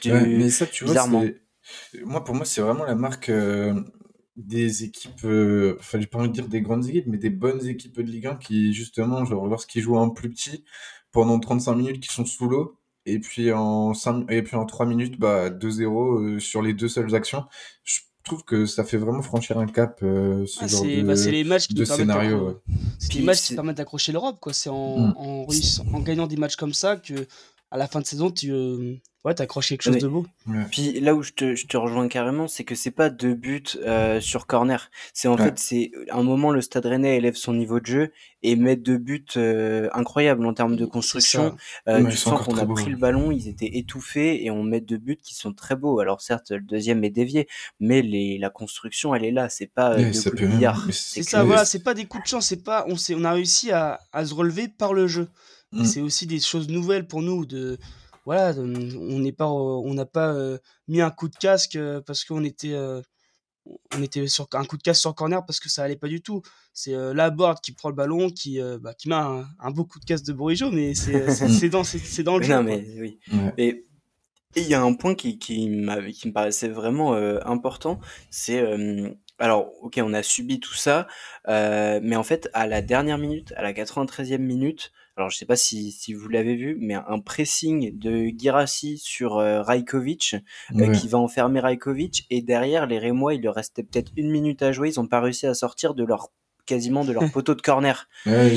Tu- 0.00 0.12
Ouais, 0.12 0.26
mais 0.26 0.50
ça, 0.50 0.66
tu 0.66 0.84
vois. 0.84 0.94
Moi, 2.04 2.24
pour 2.24 2.34
moi, 2.34 2.44
c'est 2.44 2.60
vraiment 2.60 2.84
la 2.84 2.94
marque 2.94 3.28
euh, 3.28 3.74
des 4.36 4.84
équipes, 4.84 5.24
euh... 5.24 5.76
enfin, 5.80 6.00
j'ai 6.00 6.06
pas 6.06 6.18
envie 6.18 6.28
de 6.28 6.34
dire 6.34 6.48
des 6.48 6.62
grandes 6.62 6.86
équipes, 6.88 7.06
mais 7.06 7.18
des 7.18 7.30
bonnes 7.30 7.66
équipes 7.66 7.96
de 7.96 8.02
Ligue 8.02 8.26
1 8.26 8.36
qui, 8.36 8.72
justement, 8.72 9.24
genre, 9.24 9.46
lorsqu'ils 9.46 9.82
jouent 9.82 9.96
en 9.98 10.10
plus 10.10 10.30
petit, 10.30 10.64
pendant 11.12 11.38
35 11.40 11.74
minutes, 11.74 12.00
qui 12.00 12.12
sont 12.12 12.24
sous 12.24 12.48
l'eau, 12.48 12.76
et 13.06 13.18
puis 13.18 13.52
en 13.52 13.94
5... 13.94 14.30
et 14.30 14.42
puis 14.42 14.56
en 14.56 14.64
3 14.66 14.86
minutes, 14.86 15.18
bah, 15.18 15.50
2-0 15.50 16.36
euh, 16.36 16.38
sur 16.38 16.62
les 16.62 16.72
deux 16.74 16.88
seules 16.88 17.14
actions. 17.14 17.44
Je 17.84 18.00
trouve 18.28 18.44
que 18.44 18.66
ça 18.66 18.84
fait 18.84 18.96
vraiment 18.98 19.22
franchir 19.22 19.58
un 19.58 19.66
cap, 19.66 19.98
euh, 20.02 20.46
ce 20.46 20.58
Ah, 20.62 20.66
genre 20.68 20.80
c'est 20.82 20.96
de, 20.98 21.02
bah, 21.02 21.16
c'est 21.16 21.30
les 21.32 21.44
matchs 21.44 21.66
qui 21.68 21.74
de 21.74 21.80
nous 21.80 21.86
permettent 21.86 22.06
scénario. 22.06 22.46
ouais. 22.48 22.54
c'est 22.98 23.14
les 23.14 23.22
matchs 23.22 23.42
qui 23.42 23.54
permettent 23.54 23.76
d'accrocher 23.78 24.12
l'Europe. 24.12 24.36
quoi. 24.40 24.52
C'est 24.52 24.70
en, 24.70 24.98
Mm. 25.08 25.94
en 25.94 26.00
gagnant 26.00 26.26
des 26.26 26.36
matchs 26.36 26.56
comme 26.56 26.72
ça 26.74 26.96
que 26.96 27.26
à 27.70 27.76
la 27.76 27.86
fin 27.88 28.00
de 28.00 28.06
saison, 28.06 28.30
tu 28.30 28.50
euh, 28.52 28.94
ouais, 29.28 29.40
accroché 29.40 29.76
quelque 29.76 29.82
chose 29.84 29.94
Mais- 29.94 30.00
de 30.00 30.08
beau. 30.08 30.26
Ouais. 30.46 30.64
Puis 30.70 31.00
là 31.00 31.14
où 31.14 31.22
je 31.22 31.32
te, 31.32 31.54
je 31.54 31.66
te 31.66 31.76
rejoins 31.76 32.08
carrément, 32.08 32.48
c'est 32.48 32.64
que 32.64 32.74
c'est 32.74 32.90
pas 32.90 33.10
deux 33.10 33.34
buts 33.34 33.62
euh, 33.84 34.20
sur 34.20 34.46
corner. 34.46 34.90
C'est 35.14 35.28
en 35.28 35.36
Ouais. 35.36 35.44
fait, 35.44 35.58
c'est 35.58 35.92
un 36.10 36.22
moment 36.22 36.50
le 36.50 36.60
Stade 36.60 36.86
Rennais 36.86 37.16
élève 37.16 37.34
son 37.36 37.52
niveau 37.54 37.78
de 37.80 37.86
jeu 37.86 38.12
et 38.42 38.54
met 38.56 38.76
deux 38.76 38.98
buts 38.98 39.24
euh, 39.36 39.88
incroyables 39.92 40.44
en 40.46 40.54
termes 40.54 40.76
de 40.76 40.84
construction. 40.86 41.56
Euh, 41.88 42.02
Ouais, 42.02 42.10
tu 42.10 42.16
sens 42.16 42.40
qu'on 42.42 42.56
a 42.56 42.64
pris 42.66 42.84
ouais. 42.84 42.90
le 42.90 42.96
ballon, 42.96 43.30
ils 43.32 43.48
étaient 43.48 43.76
étouffés 43.78 44.44
et 44.44 44.50
on 44.50 44.62
met 44.62 44.80
deux 44.80 44.98
buts 44.98 45.18
qui 45.22 45.34
sont 45.34 45.52
très 45.52 45.74
beaux. 45.76 45.98
Alors 46.00 46.20
certes, 46.20 46.50
le 46.50 46.60
deuxième 46.60 47.02
est 47.04 47.10
dévié, 47.10 47.48
mais 47.80 48.02
les, 48.02 48.38
la 48.38 48.50
construction, 48.50 49.14
elle 49.14 49.24
est 49.24 49.32
là. 49.32 49.48
C'est 49.48 49.66
pas 49.72 49.92
euh, 49.94 50.12
ça 50.12 50.30
coups 50.30 50.42
de 50.42 50.46
billard. 50.48 50.86
C'est 50.92 51.22
ça, 51.22 51.42
voilà, 51.44 51.64
c'est 51.64 51.82
pas 51.82 51.94
des 51.94 52.04
coups 52.06 52.24
de 52.24 52.28
chance, 52.28 52.46
c'est 52.46 52.62
pas 52.62 52.86
on 52.88 53.24
a 53.24 53.32
réussi 53.32 53.70
à, 53.72 54.00
à 54.12 54.24
se 54.24 54.32
relever 54.34 54.68
par 54.68 54.94
le 54.94 55.06
jeu. 55.06 55.28
Et 55.76 55.80
Mm. 55.80 55.84
C'est 55.84 56.00
aussi 56.00 56.26
des 56.26 56.40
choses 56.40 56.68
nouvelles 56.68 57.06
pour 57.06 57.20
nous 57.20 57.44
de 57.44 57.76
voilà, 58.28 58.52
on 58.60 59.18
n'est 59.20 59.32
pas 59.32 59.48
on 59.48 59.94
n'a 59.94 60.04
pas 60.04 60.34
euh, 60.34 60.58
mis 60.86 61.00
un 61.00 61.10
coup 61.10 61.28
de 61.28 61.36
casque 61.36 61.76
euh, 61.76 62.02
parce 62.02 62.24
qu'on 62.24 62.44
était 62.44 62.74
euh, 62.74 63.00
on 63.96 64.02
était 64.02 64.26
sur 64.28 64.46
un 64.52 64.64
coup 64.64 64.76
de 64.76 64.82
casque 64.82 65.00
sur 65.00 65.14
corner 65.14 65.44
parce 65.46 65.60
que 65.60 65.68
ça 65.70 65.82
allait 65.82 65.96
pas 65.96 66.08
du 66.08 66.20
tout. 66.20 66.42
C'est 66.74 66.94
euh, 66.94 67.14
la 67.14 67.30
board 67.30 67.60
qui 67.60 67.72
prend 67.72 67.88
le 67.88 67.94
ballon 67.94 68.28
qui 68.30 68.60
euh, 68.60 68.78
bah, 68.78 68.92
qui 68.92 69.08
met 69.08 69.14
un, 69.14 69.46
un 69.58 69.70
beau 69.70 69.84
coup 69.84 69.98
de 69.98 70.04
casque 70.04 70.26
de 70.26 70.32
Bourigeau 70.34 70.70
mais 70.70 70.94
c'est 70.94 71.30
c'est- 71.30 71.48
c'est 71.60 71.68
dans 71.70 71.84
c'est 71.84 71.98
c'est 71.98 72.22
dans 72.22 72.36
le 72.36 72.44
jeu. 72.44 72.54
Non 72.54 72.62
mais 72.62 72.84
oui. 73.00 73.18
Ouais. 73.32 73.54
Et 73.58 73.84
il 74.56 74.68
y 74.68 74.74
a 74.74 74.82
un 74.82 74.94
point 74.94 75.14
qui, 75.14 75.38
qui, 75.38 75.68
m'a- 75.68 76.02
qui 76.10 76.28
me 76.28 76.32
paraissait 76.32 76.68
vraiment 76.68 77.14
euh, 77.14 77.38
important, 77.44 78.00
c'est... 78.30 78.58
euh, 78.60 79.08
alors, 79.38 79.70
ok, 79.82 80.00
on 80.02 80.12
a 80.14 80.22
subi 80.24 80.58
tout 80.58 80.74
ça, 80.74 81.06
euh, 81.48 82.00
mais 82.02 82.16
en 82.16 82.24
fait, 82.24 82.48
à 82.54 82.66
la 82.66 82.82
dernière 82.82 83.18
minute, 83.18 83.52
à 83.56 83.62
la 83.62 83.72
93e 83.72 84.38
minute, 84.38 84.90
alors 85.18 85.30
je 85.30 85.36
sais 85.36 85.46
pas 85.46 85.56
si, 85.56 85.90
si 85.90 86.14
vous 86.14 86.28
l'avez 86.28 86.54
vu, 86.54 86.76
mais 86.80 86.94
un 86.94 87.18
pressing 87.18 87.98
de 87.98 88.30
Girassi 88.38 88.98
sur 88.98 89.38
euh, 89.38 89.62
Rajkovic, 89.62 90.36
euh, 90.76 90.78
Ouais. 90.86 90.92
qui 90.92 91.08
va 91.08 91.18
enfermer 91.18 91.60
Rajkovic, 91.60 92.24
et 92.30 92.40
derrière, 92.40 92.86
les 92.86 92.98
Rémois, 92.98 93.34
il 93.34 93.42
leur 93.42 93.56
restait 93.56 93.82
peut-être 93.82 94.12
une 94.16 94.30
minute 94.30 94.62
à 94.62 94.70
jouer, 94.72 94.88
ils 94.90 95.00
ont 95.00 95.06
pas 95.08 95.20
réussi 95.20 95.46
à 95.46 95.54
sortir 95.54 95.94
de 95.94 96.04
leur 96.04 96.28
quasiment 96.66 97.04
de 97.04 97.12
leur 97.12 97.22
poteau 97.32 97.54
de 97.54 97.60
corner. 97.62 98.08
Ouais, 98.26 98.56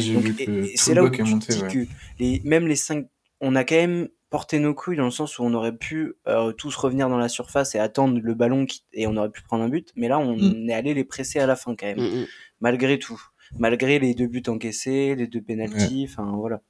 c'est 0.76 0.94
là 0.94 1.04
où 1.04 1.10
tu 1.10 1.24
monté. 1.24 1.54
dis 1.54 1.62
ouais. 1.64 1.68
que 1.70 1.80
les, 2.20 2.42
même 2.46 2.68
les 2.68 2.76
cinq, 2.76 3.08
on 3.40 3.56
a 3.56 3.64
quand 3.64 3.76
même 3.76 4.08
porté 4.30 4.60
nos 4.60 4.74
couilles 4.74 4.96
dans 4.98 5.06
le 5.06 5.12
sens 5.12 5.40
où 5.40 5.44
on 5.44 5.54
aurait 5.54 5.76
pu 5.76 6.14
euh, 6.28 6.54
tous 6.54 6.74
revenir 6.76 7.10
dans 7.10 7.18
la 7.18 7.28
surface 7.28 7.76
et 7.76 7.80
attendre 7.80 8.20
le 8.22 8.34
ballon 8.34 8.66
qui- 8.66 8.84
et 8.94 9.06
on 9.08 9.18
aurait 9.18 9.30
pu 9.32 9.42
prendre 9.42 9.64
un 9.64 9.68
but. 9.70 9.92
Mais 9.96 10.08
là, 10.08 10.20
on 10.20 10.38
Mm. 10.38 10.70
est 10.70 10.74
allé 10.74 10.94
les 10.94 11.04
presser 11.04 11.40
à 11.40 11.46
la 11.48 11.56
fin 11.58 11.76
quand 11.76 11.86
même, 11.88 12.00
Mm, 12.00 12.22
mm. 12.22 12.26
malgré 12.62 12.98
tout. 13.00 13.22
Malgré 13.58 14.00
les 14.00 14.14
deux 14.14 14.28
buts 14.28 14.44
encaissés, 14.48 15.16
les 15.16 15.28
deux 15.28 15.42
pénalties, 15.42 16.08
enfin 16.10 16.32
voilà. 16.38 16.62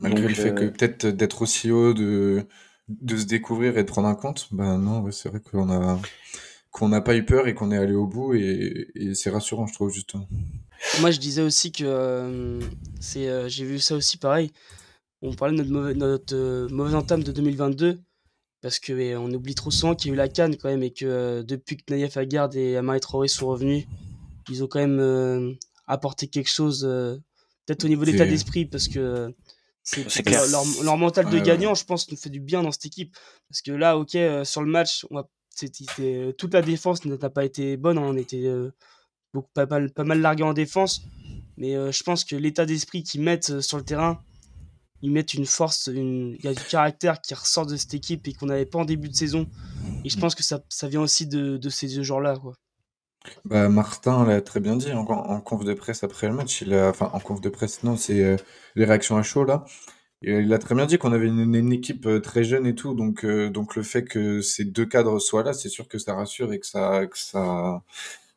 Malgré 0.00 0.28
le 0.28 0.34
fait 0.34 0.54
que 0.54 0.66
peut-être 0.66 1.06
d'être 1.06 1.42
aussi 1.42 1.70
haut, 1.70 1.92
de, 1.92 2.46
de 2.88 3.16
se 3.16 3.24
découvrir 3.26 3.76
et 3.78 3.82
de 3.82 3.88
prendre 3.88 4.08
un 4.08 4.14
compte, 4.14 4.48
ben 4.52 4.78
non, 4.78 5.10
c'est 5.10 5.28
vrai 5.28 5.40
qu'on 5.40 5.70
a 5.70 6.00
qu'on 6.70 6.88
n'a 6.88 7.00
pas 7.00 7.16
eu 7.16 7.24
peur 7.24 7.48
et 7.48 7.54
qu'on 7.54 7.72
est 7.72 7.76
allé 7.76 7.94
au 7.94 8.06
bout 8.06 8.34
et, 8.34 8.88
et 8.94 9.14
c'est 9.14 9.30
rassurant, 9.30 9.66
je 9.66 9.72
trouve 9.72 9.90
justement. 9.90 10.28
Moi, 11.00 11.10
je 11.10 11.18
disais 11.18 11.42
aussi 11.42 11.72
que 11.72 12.60
c'est, 13.00 13.48
j'ai 13.48 13.64
vu 13.64 13.78
ça 13.78 13.96
aussi 13.96 14.16
pareil. 14.16 14.52
On 15.22 15.34
parlait 15.34 15.56
de 15.56 15.62
notre 15.62 15.72
mauvais, 15.72 15.94
notre, 15.94 16.68
mauvaise 16.70 16.94
entame 16.94 17.24
de 17.24 17.32
2022 17.32 17.98
parce 18.60 18.78
que 18.78 19.16
on 19.16 19.32
oublie 19.32 19.54
trop 19.54 19.70
souvent 19.70 19.94
qu'il 19.94 20.08
y 20.08 20.10
a 20.12 20.14
eu 20.14 20.16
la 20.16 20.28
canne 20.28 20.56
quand 20.56 20.68
même 20.68 20.82
et 20.82 20.92
que 20.92 21.42
depuis 21.42 21.76
que 21.76 21.82
Naïef 21.90 22.16
Aguerd 22.16 22.54
et 22.54 22.76
Amari 22.76 23.00
Traoré 23.00 23.28
sont 23.28 23.48
revenus, 23.48 23.86
ils 24.48 24.62
ont 24.62 24.66
quand 24.66 24.80
même 24.80 25.56
apporté 25.88 26.28
quelque 26.28 26.50
chose, 26.50 26.82
peut-être 27.66 27.84
au 27.84 27.88
niveau 27.88 28.04
de 28.04 28.12
l'état 28.12 28.26
d'esprit 28.26 28.66
parce 28.66 28.88
que 28.88 29.34
c'est 29.82 30.28
leur, 30.28 30.64
leur, 30.82 30.96
mental 30.98 31.30
de 31.30 31.38
gagnant, 31.38 31.74
je 31.74 31.84
pense, 31.84 32.10
nous 32.10 32.16
fait 32.16 32.30
du 32.30 32.40
bien 32.40 32.62
dans 32.62 32.72
cette 32.72 32.86
équipe. 32.86 33.16
Parce 33.48 33.62
que 33.62 33.72
là, 33.72 33.96
ok, 33.96 34.16
sur 34.44 34.62
le 34.62 34.70
match, 34.70 35.06
on 35.10 35.24
toute 36.36 36.54
la 36.54 36.62
défense 36.62 37.04
n'a 37.04 37.30
pas 37.30 37.44
été 37.44 37.76
bonne, 37.76 37.98
hein. 37.98 38.04
on 38.04 38.16
était 38.16 38.48
beaucoup, 39.34 39.50
pas, 39.54 39.66
mal, 39.66 39.90
pas 39.92 40.04
mal 40.04 40.20
largué 40.20 40.42
en 40.42 40.52
défense. 40.52 41.02
Mais 41.56 41.72
je 41.72 42.02
pense 42.02 42.24
que 42.24 42.36
l'état 42.36 42.66
d'esprit 42.66 43.02
qu'ils 43.02 43.22
mettent 43.22 43.60
sur 43.60 43.78
le 43.78 43.84
terrain, 43.84 44.22
ils 45.02 45.10
mettent 45.10 45.34
une 45.34 45.46
force, 45.46 45.88
une... 45.92 46.36
il 46.38 46.44
y 46.44 46.48
a 46.48 46.54
du 46.54 46.62
caractère 46.64 47.20
qui 47.20 47.34
ressort 47.34 47.66
de 47.66 47.76
cette 47.76 47.94
équipe 47.94 48.26
et 48.26 48.32
qu'on 48.32 48.46
n'avait 48.46 48.66
pas 48.66 48.78
en 48.78 48.84
début 48.84 49.08
de 49.08 49.14
saison. 49.14 49.48
Et 50.04 50.08
je 50.08 50.18
pense 50.18 50.34
que 50.34 50.42
ça, 50.42 50.60
ça 50.68 50.88
vient 50.88 51.00
aussi 51.00 51.26
de, 51.26 51.56
de 51.56 51.70
ces 51.70 51.88
deux 51.88 52.02
joueurs-là. 52.02 52.36
Bah, 53.44 53.68
Martin 53.68 54.24
l'a 54.26 54.40
très 54.40 54.60
bien 54.60 54.76
dit 54.76 54.92
en, 54.92 55.00
en, 55.04 55.40
conf 55.40 55.64
de 55.64 55.74
presse 55.74 56.04
après 56.04 56.28
le 56.28 56.34
match. 56.34 56.62
Il 56.62 56.74
a, 56.74 56.88
enfin, 56.88 57.10
en 57.12 57.20
conf 57.20 57.40
de 57.40 57.48
presse, 57.48 57.82
non, 57.82 57.96
c'est 57.96 58.22
euh, 58.24 58.36
les 58.74 58.84
réactions 58.84 59.16
à 59.16 59.22
chaud 59.22 59.44
là. 59.44 59.64
il 60.22 60.52
a 60.52 60.58
très 60.58 60.74
bien 60.74 60.86
dit 60.86 60.98
qu'on 60.98 61.12
avait 61.12 61.28
une, 61.28 61.54
une, 61.54 61.72
équipe 61.72 62.06
euh, 62.06 62.20
très 62.20 62.44
jeune 62.44 62.66
et 62.66 62.74
tout, 62.74 62.94
donc, 62.94 63.24
euh, 63.24 63.50
donc 63.50 63.76
le 63.76 63.82
fait 63.82 64.04
que 64.04 64.40
ces 64.40 64.64
deux 64.64 64.86
cadres 64.86 65.18
soient 65.18 65.42
là, 65.42 65.52
c'est 65.52 65.68
sûr 65.68 65.88
que 65.88 65.98
ça 65.98 66.14
rassure 66.14 66.52
et 66.52 66.60
que 66.60 66.66
ça, 66.66 67.06
que 67.06 67.18
ça, 67.18 67.82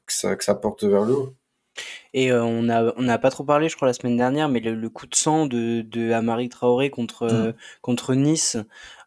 que 0.06 0.14
ça, 0.14 0.36
que 0.36 0.44
ça 0.44 0.56
porte 0.56 0.84
vers 0.84 1.04
le 1.04 1.14
haut. 1.14 1.36
Et 2.14 2.34
on 2.34 2.68
a 2.68 2.94
on 2.98 3.04
n'a 3.04 3.18
pas 3.18 3.32
trop 3.32 3.46
parlé, 3.46 3.70
je 3.70 3.78
crois, 3.78 3.88
la 3.88 3.94
semaine 3.94 4.18
dernière, 4.18 4.50
mais 4.50 4.60
le, 4.60 4.90
coup 4.90 5.08
de 5.08 5.16
sang 5.16 5.46
de, 5.46 5.82
de 5.82 6.12
Amari 6.12 6.50
Traoré 6.50 6.90
contre, 6.90 7.28
mmh. 7.28 7.54
contre 7.82 8.14
Nice. 8.14 8.58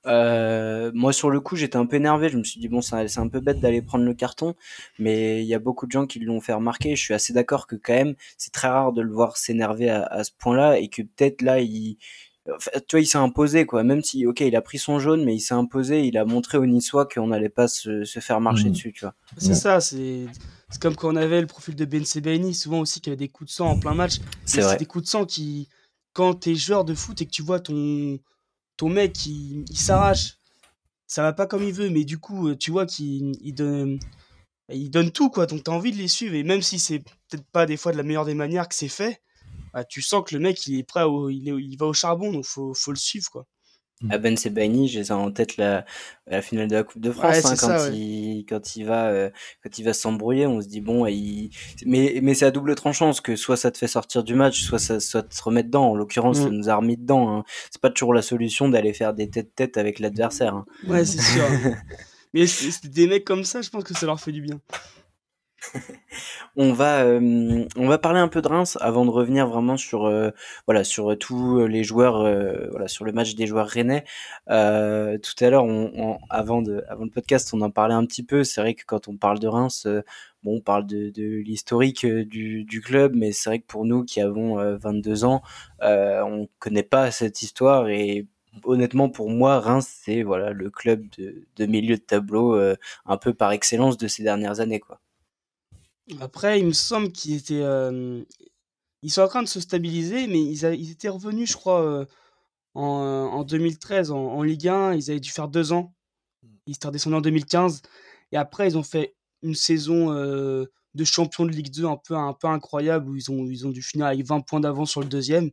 Moi, 0.05 1.13
sur 1.13 1.31
le 1.31 1.41
coup, 1.41 1.57
j'étais 1.57 1.77
un 1.77 1.87
peu 1.87 1.97
énervé. 1.97 2.29
Je 2.29 2.39
me 2.39 2.45
suis 2.45 2.61
dit, 2.61 2.69
bon, 2.69 2.81
c'est 2.83 3.19
un 3.19 3.29
peu 3.29 3.41
bête 3.41 3.61
d'aller 3.61 3.83
prendre 3.83 4.05
le 4.05 4.15
carton, 4.15 4.55
mais 4.99 5.43
il 5.43 5.47
y 5.47 5.55
a 5.55 5.59
beaucoup 5.59 5.87
de 5.87 5.93
gens 5.93 6.07
qui 6.07 6.21
l'ont 6.21 6.41
fait 6.41 6.53
remarquer. 6.53 6.97
Je 6.97 7.03
suis 7.03 7.15
assez 7.15 7.33
d'accord 7.33 7.67
que, 7.67 7.77
quand 7.77 7.95
même, 7.95 8.15
c'est 8.37 8.53
très 8.53 8.69
rare 8.69 8.93
de 8.93 9.03
le 9.03 9.13
voir 9.13 9.37
s'énerver 9.37 9.91
à, 9.91 10.05
à, 10.05 10.25
ce 10.25 10.31
point-là 10.39 10.79
et 10.79 10.89
que 10.89 11.03
peut-être 11.03 11.43
là, 11.43 11.61
il, 11.61 11.97
tu 12.45 12.53
vois, 12.93 13.01
il 13.01 13.07
s'est 13.07 13.19
imposé, 13.19 13.65
quoi. 13.65 13.85
Même 13.85 14.03
si, 14.03 14.27
ok, 14.27 14.41
il 14.41 14.55
a 14.55 14.61
pris 14.61 14.79
son 14.79 14.99
jaune, 14.99 15.25
mais 15.25 15.35
il 15.35 15.41
s'est 15.41 15.55
imposé. 15.55 16.05
Il 16.05 16.19
a 16.19 16.25
montré 16.25 16.59
aux 16.59 16.67
Niçois 16.67 17.07
qu'on 17.07 17.29
n'allait 17.29 17.49
pas 17.49 17.69
se, 17.69 18.05
se, 18.05 18.21
faire 18.21 18.41
marcher 18.41 18.69
mmh. 18.69 18.73
dessus, 18.73 18.93
tu 18.93 19.01
vois. 19.01 19.15
C'est 19.39 19.55
ça, 19.55 19.81
c'est 19.81 20.27
comme 20.81 20.97
quand 20.97 21.13
on 21.13 21.17
avait 21.17 21.41
le 21.41 21.47
profil 21.47 21.75
de 21.75 21.85
Ben 21.85 22.05
Sebaini, 22.05 22.55
souvent 22.55 22.81
aussi, 22.81 23.01
qui 23.01 23.09
avait 23.09 23.17
des 23.17 23.29
coups 23.29 23.51
de 23.51 23.55
sang 23.55 23.69
en 23.69 23.79
plein 23.79 23.95
match. 23.95 24.17
C'est 24.45 24.79
des 24.79 24.87
coups 24.87 25.05
de 25.05 25.09
sang 25.09 25.25
qui, 25.25 25.69
quand 26.13 26.35
t'es 26.35 26.55
joueur 26.55 26.85
de 26.85 26.95
foot 26.95 27.21
et 27.23 27.27
que 27.27 27.31
tu 27.31 27.43
vois 27.43 27.61
ton, 27.61 28.19
ton 28.77 28.89
mec, 28.89 29.27
il, 29.27 29.65
s'arrache, 29.77 30.39
ça 31.07 31.23
va 31.23 31.33
pas 31.33 31.47
comme 31.47 31.63
il 31.63 31.73
veut, 31.73 31.91
mais 31.91 32.05
du 32.05 32.19
coup, 32.19 32.55
tu 32.55 32.71
vois 32.71 32.87
qu'il 32.87 33.33
il 33.41 33.55
donne, 33.55 33.99
il 34.69 34.91
donne 34.91 35.11
tout, 35.11 35.31
quoi. 35.31 35.47
Donc 35.47 35.65
t'as 35.65 35.73
envie 35.73 35.93
de 35.93 35.99
les 35.99 36.09
suivre. 36.09 36.35
Et 36.35 36.43
même 36.43 36.63
si 36.63 36.79
c'est 36.79 37.01
peut-être 37.01 37.47
pas 37.53 37.67
des 37.67 37.77
fois 37.77 37.93
de 37.93 37.97
la 37.97 38.03
meilleure 38.03 38.25
des 38.25 38.35
manières 38.35 38.69
que 38.69 38.75
c'est 38.75 38.89
fait, 38.89 39.23
bah, 39.73 39.85
tu 39.85 40.03
sens 40.03 40.25
que 40.27 40.35
le 40.35 40.41
mec, 40.41 40.67
il 40.67 40.79
est 40.79 40.85
prêt, 40.85 41.05
il, 41.31 41.49
est, 41.49 41.63
il 41.63 41.77
va 41.77 41.87
au 41.87 41.93
charbon, 41.93 42.33
donc 42.33 42.45
faut, 42.45 42.75
faut 42.75 42.93
le 42.93 42.97
suivre, 42.97 43.31
quoi. 43.31 43.47
À 44.11 44.19
Ben 44.19 44.37
Sebaini, 44.37 44.89
j'ai 44.89 45.11
en 45.11 45.31
tête 45.31 45.57
la, 45.57 45.85
la, 46.27 46.43
finale 46.43 46.69
de 46.69 46.77
la 46.77 46.83
Coupe 46.83 47.01
de 47.01 47.11
France 47.11 47.45
hein, 47.45 47.55
quand, 47.59 47.93
il, 47.93 48.45
quand 48.49 48.77
il 48.77 48.85
va 48.85 49.07
euh, 49.07 49.31
quand 49.63 49.79
il 49.79 49.85
va 49.85 49.93
s'embrouiller, 49.93 50.47
on 50.47 50.61
se 50.61 50.69
dit 50.69 50.81
bon, 50.81 51.07
il... 51.07 51.51
mais 51.87 52.19
mais 52.23 52.35
c'est 52.35 52.47
à 52.47 52.51
double 52.51 52.75
tranchant, 52.75 53.07
parce 53.07 53.21
que 53.21 53.37
soit 53.37 53.57
ça 53.57 53.71
te 53.71 53.79
fait 53.79 53.87
sortir 53.87 54.25
du 54.25 54.35
match, 54.35 54.63
soit 54.63 54.79
ça 54.79 55.01
soit 55.01 55.23
te 55.23 55.43
remettre 55.43 55.69
dedans. 55.69 55.91
En 55.91 55.95
l'occurrence, 55.95 56.39
ça 56.39 56.49
mm. 56.49 56.53
nous 56.53 56.71
a 56.71 56.77
remis 56.77 56.97
dedans. 56.97 57.29
Hein. 57.31 57.45
C'est 57.71 57.81
pas 57.81 57.91
toujours 57.91 58.15
la 58.15 58.23
solution 58.23 58.69
d'aller 58.69 58.93
faire 58.93 59.15
des 59.15 59.29
tête-tête 59.29 59.77
avec 59.77 59.99
l'adversaire. 59.99 60.55
Hein. 60.55 60.67
Ouais, 60.87 61.05
c'est 61.05 61.21
sûr. 61.21 61.45
mais 62.35 62.47
c'est 62.47 62.89
des 62.89 63.07
mecs 63.07 63.25
comme 63.25 63.45
ça, 63.45 63.63
je 63.63 63.71
pense 63.71 63.85
que 63.85 63.95
ça 63.95 64.07
leur 64.07 64.21
fait 64.21 64.33
du 64.33 64.41
bien. 64.41 64.61
on 66.57 66.73
va 66.73 67.05
euh, 67.05 67.67
on 67.77 67.87
va 67.87 67.99
parler 67.99 68.21
un 68.21 68.29
peu 68.29 68.43
de 68.43 68.49
Reims 68.49 68.79
avant 68.81 69.05
de 69.05 69.11
revenir 69.11 69.47
vraiment 69.47 69.77
sur 69.77 70.07
euh, 70.07 70.31
voilà 70.67 70.85
sur 70.85 71.17
tous 71.19 71.67
les 71.67 71.85
joueurs 71.85 72.21
euh, 72.21 72.69
voilà 72.71 72.89
sur 72.89 73.05
le 73.05 73.13
match 73.13 73.35
des 73.35 73.47
joueurs 73.47 73.69
rennais. 73.69 74.05
Tout 74.47 75.45
à 75.45 75.51
l'heure 75.51 75.67
avant 76.31 76.63
de 76.63 76.85
avant 76.89 77.05
le 77.05 77.11
podcast 77.11 77.53
on 77.55 77.61
en 77.61 77.71
parlait 77.71 77.95
un 77.95 78.05
petit 78.07 78.23
peu. 78.23 78.45
C'est 78.45 78.61
vrai 78.61 78.75
que 78.75 78.85
quand 78.87 79.09
on 79.09 79.17
parle 79.17 79.39
de 79.39 79.49
Reims 79.49 79.87
bon 80.43 80.57
on 80.57 80.61
parle 80.61 80.87
de, 80.87 81.13
l'historique 81.17 82.07
du, 82.07 82.81
club 82.85 83.15
mais 83.15 83.33
c'est 83.33 83.51
vrai 83.51 83.59
que 83.61 83.67
pour 83.67 83.85
nous 83.85 84.05
qui 84.05 84.21
avons 84.21 84.57
22 84.77 85.25
ans 85.25 85.43
on 85.81 86.49
connaît 86.59 86.83
pas 86.83 87.11
cette 87.11 87.43
histoire. 87.43 87.89
Et 87.89 88.27
honnêtement 88.65 89.09
pour 89.09 89.31
moi 89.31 89.61
Reims 89.61 89.89
c'est 90.05 90.23
voilà 90.23 90.51
le 90.51 90.71
club 90.71 91.05
de, 91.19 91.47
de 91.57 91.67
milieu 91.67 91.97
de 91.97 92.03
tableau 92.03 92.57
un 93.07 93.17
peu 93.19 93.35
par 93.35 93.53
excellence 93.53 93.99
de 93.99 94.09
ces 94.09 94.23
dernières 94.23 94.61
années 94.61 94.81
quoi 94.81 95.01
après, 96.21 96.61
il 96.61 96.67
me 96.67 96.73
semble 96.73 97.13
qu'ils 97.13 97.37
étaient, 97.37 97.65
ils 99.03 99.11
sont 99.11 99.23
en 99.23 99.29
train 99.29 99.43
de 99.43 99.49
se 99.49 99.61
stabiliser, 99.61 100.27
mais 100.27 100.43
ils 100.43 100.65
ils 100.75 100.91
étaient 100.91 101.09
revenus, 101.09 101.51
je 101.51 101.57
crois, 101.57 102.07
en, 102.75 102.83
en 102.83 103.45
2013 103.45 104.11
en 104.11 104.19
en 104.19 104.43
Ligue 104.43 104.69
1. 104.69 104.95
Ils 104.95 105.11
avaient 105.11 105.21
dû 105.21 105.31
faire 105.31 105.49
deux 105.49 105.73
ans. 105.73 105.95
Mmh. 106.43 106.49
Ils 106.67 106.75
étaient 106.75 106.89
redescendus 106.89 107.17
en 107.17 107.21
2015 107.21 107.83
et 108.33 108.37
après 108.37 108.69
ils 108.69 108.79
ont 108.79 108.83
fait 108.83 109.15
une 109.43 109.55
saison, 109.55 110.13
de 110.13 111.05
champion 111.05 111.45
de 111.45 111.51
Ligue 111.51 111.71
2 111.71 111.87
un 111.87 111.97
peu 111.97 112.15
un 112.15 112.33
peu 112.33 112.49
incroyable 112.49 113.11
où 113.11 113.17
ils 113.17 113.31
ont 113.31 113.45
ils 113.47 113.67
ont 113.67 113.71
dû 113.71 113.83
finir 113.83 114.07
avec 114.07 114.25
20 114.25 114.41
points 114.41 114.61
d'avance 114.61 114.91
sur 114.91 115.01
le 115.01 115.09
deuxième 115.09 115.51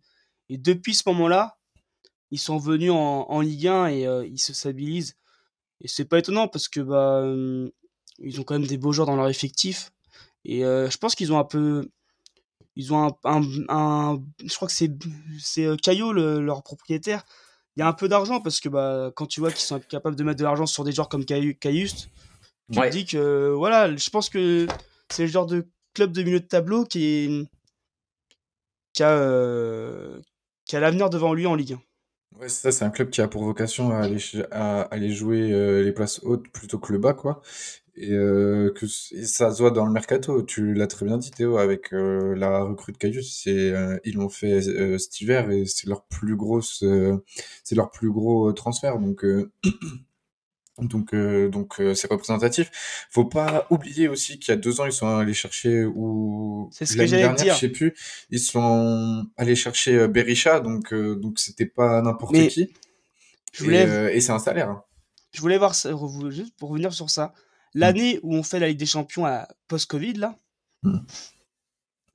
et 0.49 0.57
depuis 0.57 0.93
ce 0.95 1.03
moment-là, 1.07 1.57
ils 2.31 2.39
sont 2.39 2.57
venus 2.57 2.91
en 2.91 3.25
en 3.29 3.41
Ligue 3.41 3.67
1 3.67 3.87
et 3.87 4.27
ils 4.27 4.39
se 4.39 4.53
stabilisent 4.53 5.15
et 5.81 5.87
c'est 5.87 6.05
pas 6.05 6.19
étonnant 6.19 6.47
parce 6.47 6.67
que, 6.67 6.79
bah, 6.79 7.25
ils 8.19 8.39
ont 8.39 8.43
quand 8.43 8.53
même 8.53 8.67
des 8.67 8.77
beaux 8.77 8.91
joueurs 8.91 9.07
dans 9.07 9.15
leur 9.15 9.29
effectif. 9.29 9.91
Et 10.45 10.65
euh, 10.65 10.89
je 10.89 10.97
pense 10.97 11.15
qu'ils 11.15 11.31
ont 11.33 11.39
un 11.39 11.43
peu. 11.43 11.87
Ils 12.75 12.93
ont 12.93 13.15
un. 13.23 13.41
un, 13.69 14.23
je 14.43 14.55
crois 14.55 14.67
que 14.67 14.73
c'est, 14.73 14.91
c'est 15.39 15.65
euh, 15.65 15.75
Caillot, 15.75 16.13
leur 16.13 16.63
propriétaire. 16.63 17.23
Il 17.75 17.79
y 17.79 17.83
a 17.83 17.87
un 17.87 17.93
peu 17.93 18.07
d'argent 18.09 18.41
parce 18.41 18.59
que 18.59 18.69
bah, 18.69 19.11
quand 19.15 19.25
tu 19.27 19.39
vois 19.39 19.51
qu'ils 19.51 19.61
sont 19.61 19.79
capables 19.79 20.15
de 20.15 20.23
mettre 20.23 20.39
de 20.39 20.43
l'argent 20.43 20.65
sur 20.65 20.83
des 20.83 20.91
joueurs 20.91 21.09
comme 21.09 21.25
Cailluste, 21.25 22.09
tu 22.71 22.79
te 22.79 22.89
dis 22.89 23.05
que. 23.05 23.53
Voilà, 23.55 23.95
je 23.95 24.09
pense 24.09 24.29
que 24.29 24.67
c'est 25.09 25.23
le 25.23 25.29
genre 25.29 25.45
de 25.45 25.67
club 25.93 26.11
de 26.11 26.23
milieu 26.23 26.39
de 26.39 26.45
tableau 26.45 26.85
qui 26.85 27.05
est. 27.05 27.47
qui 28.93 29.03
a. 29.03 29.11
Euh, 29.11 30.19
qui 30.65 30.75
a 30.75 30.79
l'avenir 30.79 31.09
devant 31.09 31.33
lui 31.33 31.47
en 31.47 31.55
Ligue 31.55 31.73
1. 31.73 32.39
Ouais, 32.39 32.47
c'est 32.47 32.61
ça, 32.61 32.71
c'est 32.71 32.85
un 32.85 32.91
club 32.91 33.09
qui 33.09 33.19
a 33.19 33.27
pour 33.27 33.43
vocation 33.43 33.91
à 33.91 34.03
aller, 34.03 34.19
à 34.51 34.83
aller 34.83 35.11
jouer 35.11 35.49
les 35.83 35.91
places 35.91 36.21
hautes 36.23 36.47
plutôt 36.49 36.79
que 36.79 36.93
le 36.93 36.99
bas, 36.99 37.13
quoi. 37.13 37.41
Et, 37.95 38.11
euh, 38.11 38.71
que 38.73 38.87
ça 38.87 39.51
se 39.51 39.61
voit 39.61 39.71
dans 39.71 39.85
le 39.85 39.91
mercato. 39.91 40.41
Tu 40.43 40.73
l'as 40.73 40.87
très 40.87 41.05
bien 41.05 41.17
dit, 41.17 41.31
Théo, 41.31 41.57
avec 41.57 41.93
euh, 41.93 42.35
la 42.35 42.63
recrue 42.63 42.93
de 42.93 42.97
Caius. 42.97 43.43
Euh, 43.47 43.99
ils 44.05 44.15
l'ont 44.15 44.29
fait 44.29 44.61
cet 44.97 45.21
hiver 45.21 45.51
et 45.51 45.65
c'est 45.65 45.87
leur 45.87 46.05
plus 46.05 46.35
grosse, 46.35 46.83
c'est 47.63 47.75
leur 47.75 47.91
plus 47.91 48.11
gros 48.11 48.51
transfert. 48.53 48.97
Donc, 48.99 49.25
donc, 50.79 51.13
donc 51.13 51.81
c'est 51.93 52.09
représentatif. 52.09 53.07
Faut 53.09 53.25
pas 53.25 53.67
oublier 53.69 54.07
aussi 54.07 54.39
qu'il 54.39 54.53
y 54.53 54.57
a 54.57 54.57
deux 54.57 54.79
ans, 54.79 54.85
ils 54.85 54.93
sont 54.93 55.07
allés 55.07 55.33
chercher 55.33 55.83
ou 55.83 56.69
c'est 56.71 56.85
ce 56.85 56.95
que 56.95 57.03
dire. 57.03 57.53
Je 57.55 57.59
sais 57.59 57.69
plus. 57.69 57.93
Ils 58.29 58.39
sont 58.39 59.25
allés 59.35 59.55
chercher 59.55 60.07
Berisha, 60.07 60.61
donc 60.61 60.93
donc 60.93 61.39
c'était 61.39 61.65
pas 61.65 62.01
n'importe 62.01 62.35
qui. 62.47 62.73
Je 63.53 63.65
voulais... 63.65 64.15
Et, 64.15 64.21
c'est 64.21 64.31
un 64.31 64.39
salaire. 64.39 64.69
Hein. 64.69 64.83
Je 65.33 65.41
voulais 65.41 65.57
voir 65.57 65.75
ça, 65.75 65.91
juste 66.29 66.55
pour 66.57 66.69
revenir 66.69 66.93
sur 66.93 67.09
ça. 67.09 67.33
L'année 67.73 68.19
où 68.23 68.35
on 68.35 68.43
fait 68.43 68.59
la 68.59 68.67
Ligue 68.67 68.79
des 68.79 68.85
Champions 68.85 69.25
à 69.25 69.47
post-Covid, 69.67 70.13
là, 70.13 70.35
hmm. 70.83 70.99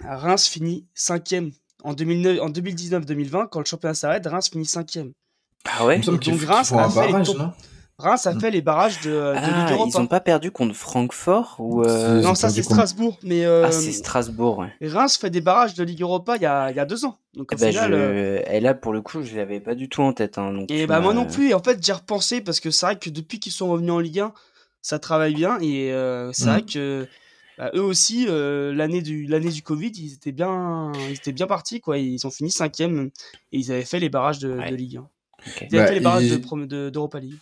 Reims 0.04 0.46
finit 0.46 0.86
cinquième. 0.94 1.52
En, 1.82 1.92
en 1.92 1.94
2019-2020, 1.94 3.48
quand 3.48 3.60
le 3.60 3.64
championnat 3.64 3.94
s'arrête, 3.94 4.26
Reims 4.26 4.50
finit 4.50 4.66
cinquième. 4.66 5.12
Ah 5.64 5.84
ouais 5.86 5.98
Donc 6.00 6.24
Reims 6.24 6.72
a, 6.72 6.88
fait 6.88 7.10
barrage, 7.12 7.28
les 7.28 7.34
Reims 7.98 8.26
a 8.26 8.38
fait 8.38 8.50
les 8.50 8.60
barrages 8.60 9.00
de, 9.00 9.10
de 9.10 9.34
ah, 9.36 9.40
Ligue 9.40 9.72
Europa. 9.72 9.90
Ils 9.94 10.00
n'ont 10.00 10.06
pas 10.06 10.20
perdu 10.20 10.50
contre 10.50 10.74
Francfort 10.74 11.56
ou 11.58 11.82
euh... 11.82 12.20
Non, 12.20 12.34
ça 12.34 12.50
c'est 12.50 12.62
Strasbourg. 12.62 13.18
Mais 13.22 13.46
euh... 13.46 13.64
Ah, 13.66 13.72
c'est 13.72 13.92
Strasbourg, 13.92 14.58
ouais. 14.58 14.72
Et 14.82 14.88
Reims 14.88 15.16
fait 15.16 15.30
des 15.30 15.40
barrages 15.40 15.74
de 15.74 15.82
Ligue 15.82 16.02
Europa 16.02 16.36
il 16.36 16.42
y 16.42 16.46
a, 16.46 16.70
il 16.70 16.76
y 16.76 16.80
a 16.80 16.84
deux 16.84 17.06
ans. 17.06 17.18
Donc, 17.34 17.48
eh 17.52 17.56
ben, 17.56 17.70
final, 17.70 17.92
je... 17.92 17.96
euh... 17.96 18.42
Et 18.50 18.60
là, 18.60 18.74
pour 18.74 18.92
le 18.92 19.00
coup, 19.00 19.22
je 19.22 19.34
l'avais 19.34 19.60
pas 19.60 19.74
du 19.74 19.88
tout 19.88 20.02
en 20.02 20.12
tête. 20.12 20.36
Hein, 20.36 20.52
donc, 20.52 20.70
et 20.70 20.86
bah, 20.86 21.00
moi 21.00 21.14
non 21.14 21.24
plus. 21.24 21.50
Et 21.50 21.54
en 21.54 21.62
fait, 21.62 21.84
j'ai 21.84 21.92
repensé 21.92 22.42
parce 22.42 22.60
que 22.60 22.70
c'est 22.70 22.84
vrai 22.84 22.98
que 22.98 23.08
depuis 23.08 23.40
qu'ils 23.40 23.52
sont 23.52 23.68
revenus 23.68 23.92
en 23.92 24.00
Ligue 24.00 24.20
1, 24.20 24.32
ça 24.86 24.98
travaille 24.98 25.34
bien 25.34 25.58
et 25.60 25.92
euh, 25.92 26.30
c'est 26.32 26.44
vrai 26.48 26.62
mmh. 26.62 26.66
que 26.66 27.08
bah, 27.58 27.70
eux 27.74 27.80
aussi, 27.82 28.26
l'année 28.26 29.02
du, 29.02 29.26
l'année 29.26 29.50
du 29.50 29.62
Covid, 29.62 29.90
ils 29.96 30.12
étaient 30.14 30.32
bien, 30.32 30.92
ils 31.08 31.14
étaient 31.16 31.32
bien 31.32 31.46
partis, 31.46 31.80
quoi. 31.80 31.98
Ils 31.98 32.26
ont 32.26 32.30
fini 32.30 32.50
cinquième 32.50 33.10
et 33.52 33.58
ils 33.58 33.72
avaient 33.72 33.84
fait 33.84 33.98
les 33.98 34.10
barrages 34.10 34.38
de, 34.38 34.48
de 34.48 34.74
Ligue 34.74 34.98
1. 34.98 35.08
Ils 35.46 35.76
avaient 35.76 35.84
Bah, 35.84 35.88
fait 35.88 35.94
les 35.94 36.00
barrages 36.00 36.24
ils- 36.24 36.40
de, 36.40 36.66
de- 36.66 36.90
d'Europa 36.90 37.18
League. 37.18 37.38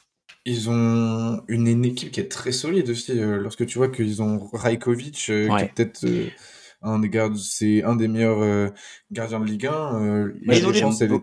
Ils 0.47 0.69
ont 0.69 1.43
une, 1.49 1.67
une 1.67 1.85
équipe 1.85 2.11
qui 2.11 2.21
est 2.21 2.29
très 2.31 2.53
solide 2.53 2.91
aussi. 2.91 3.13
euh, 3.19 3.39
lorsque 3.39 3.65
tu 3.67 3.79
vois 3.79 3.89
qu'ils 3.89 4.21
ont 4.23 4.39
Rajkovic, 4.53 5.31
euh, 5.31 5.49
qui 5.49 5.53
Ouais. 5.55 5.65
est 5.65 5.69
peut-être 5.75 6.05
euh, 6.05 6.29
un 6.85 6.99
des 7.01 7.09
gardes, 7.09 7.37
c'est 7.37 7.83
un 7.83 7.97
des 7.97 8.07
meilleurs 8.09 8.43
euh, 8.43 8.69
gardiens 9.11 9.41
de 9.41 9.47
Ligue 9.47 9.67
1. 9.67 9.73
euh, 10.01 10.33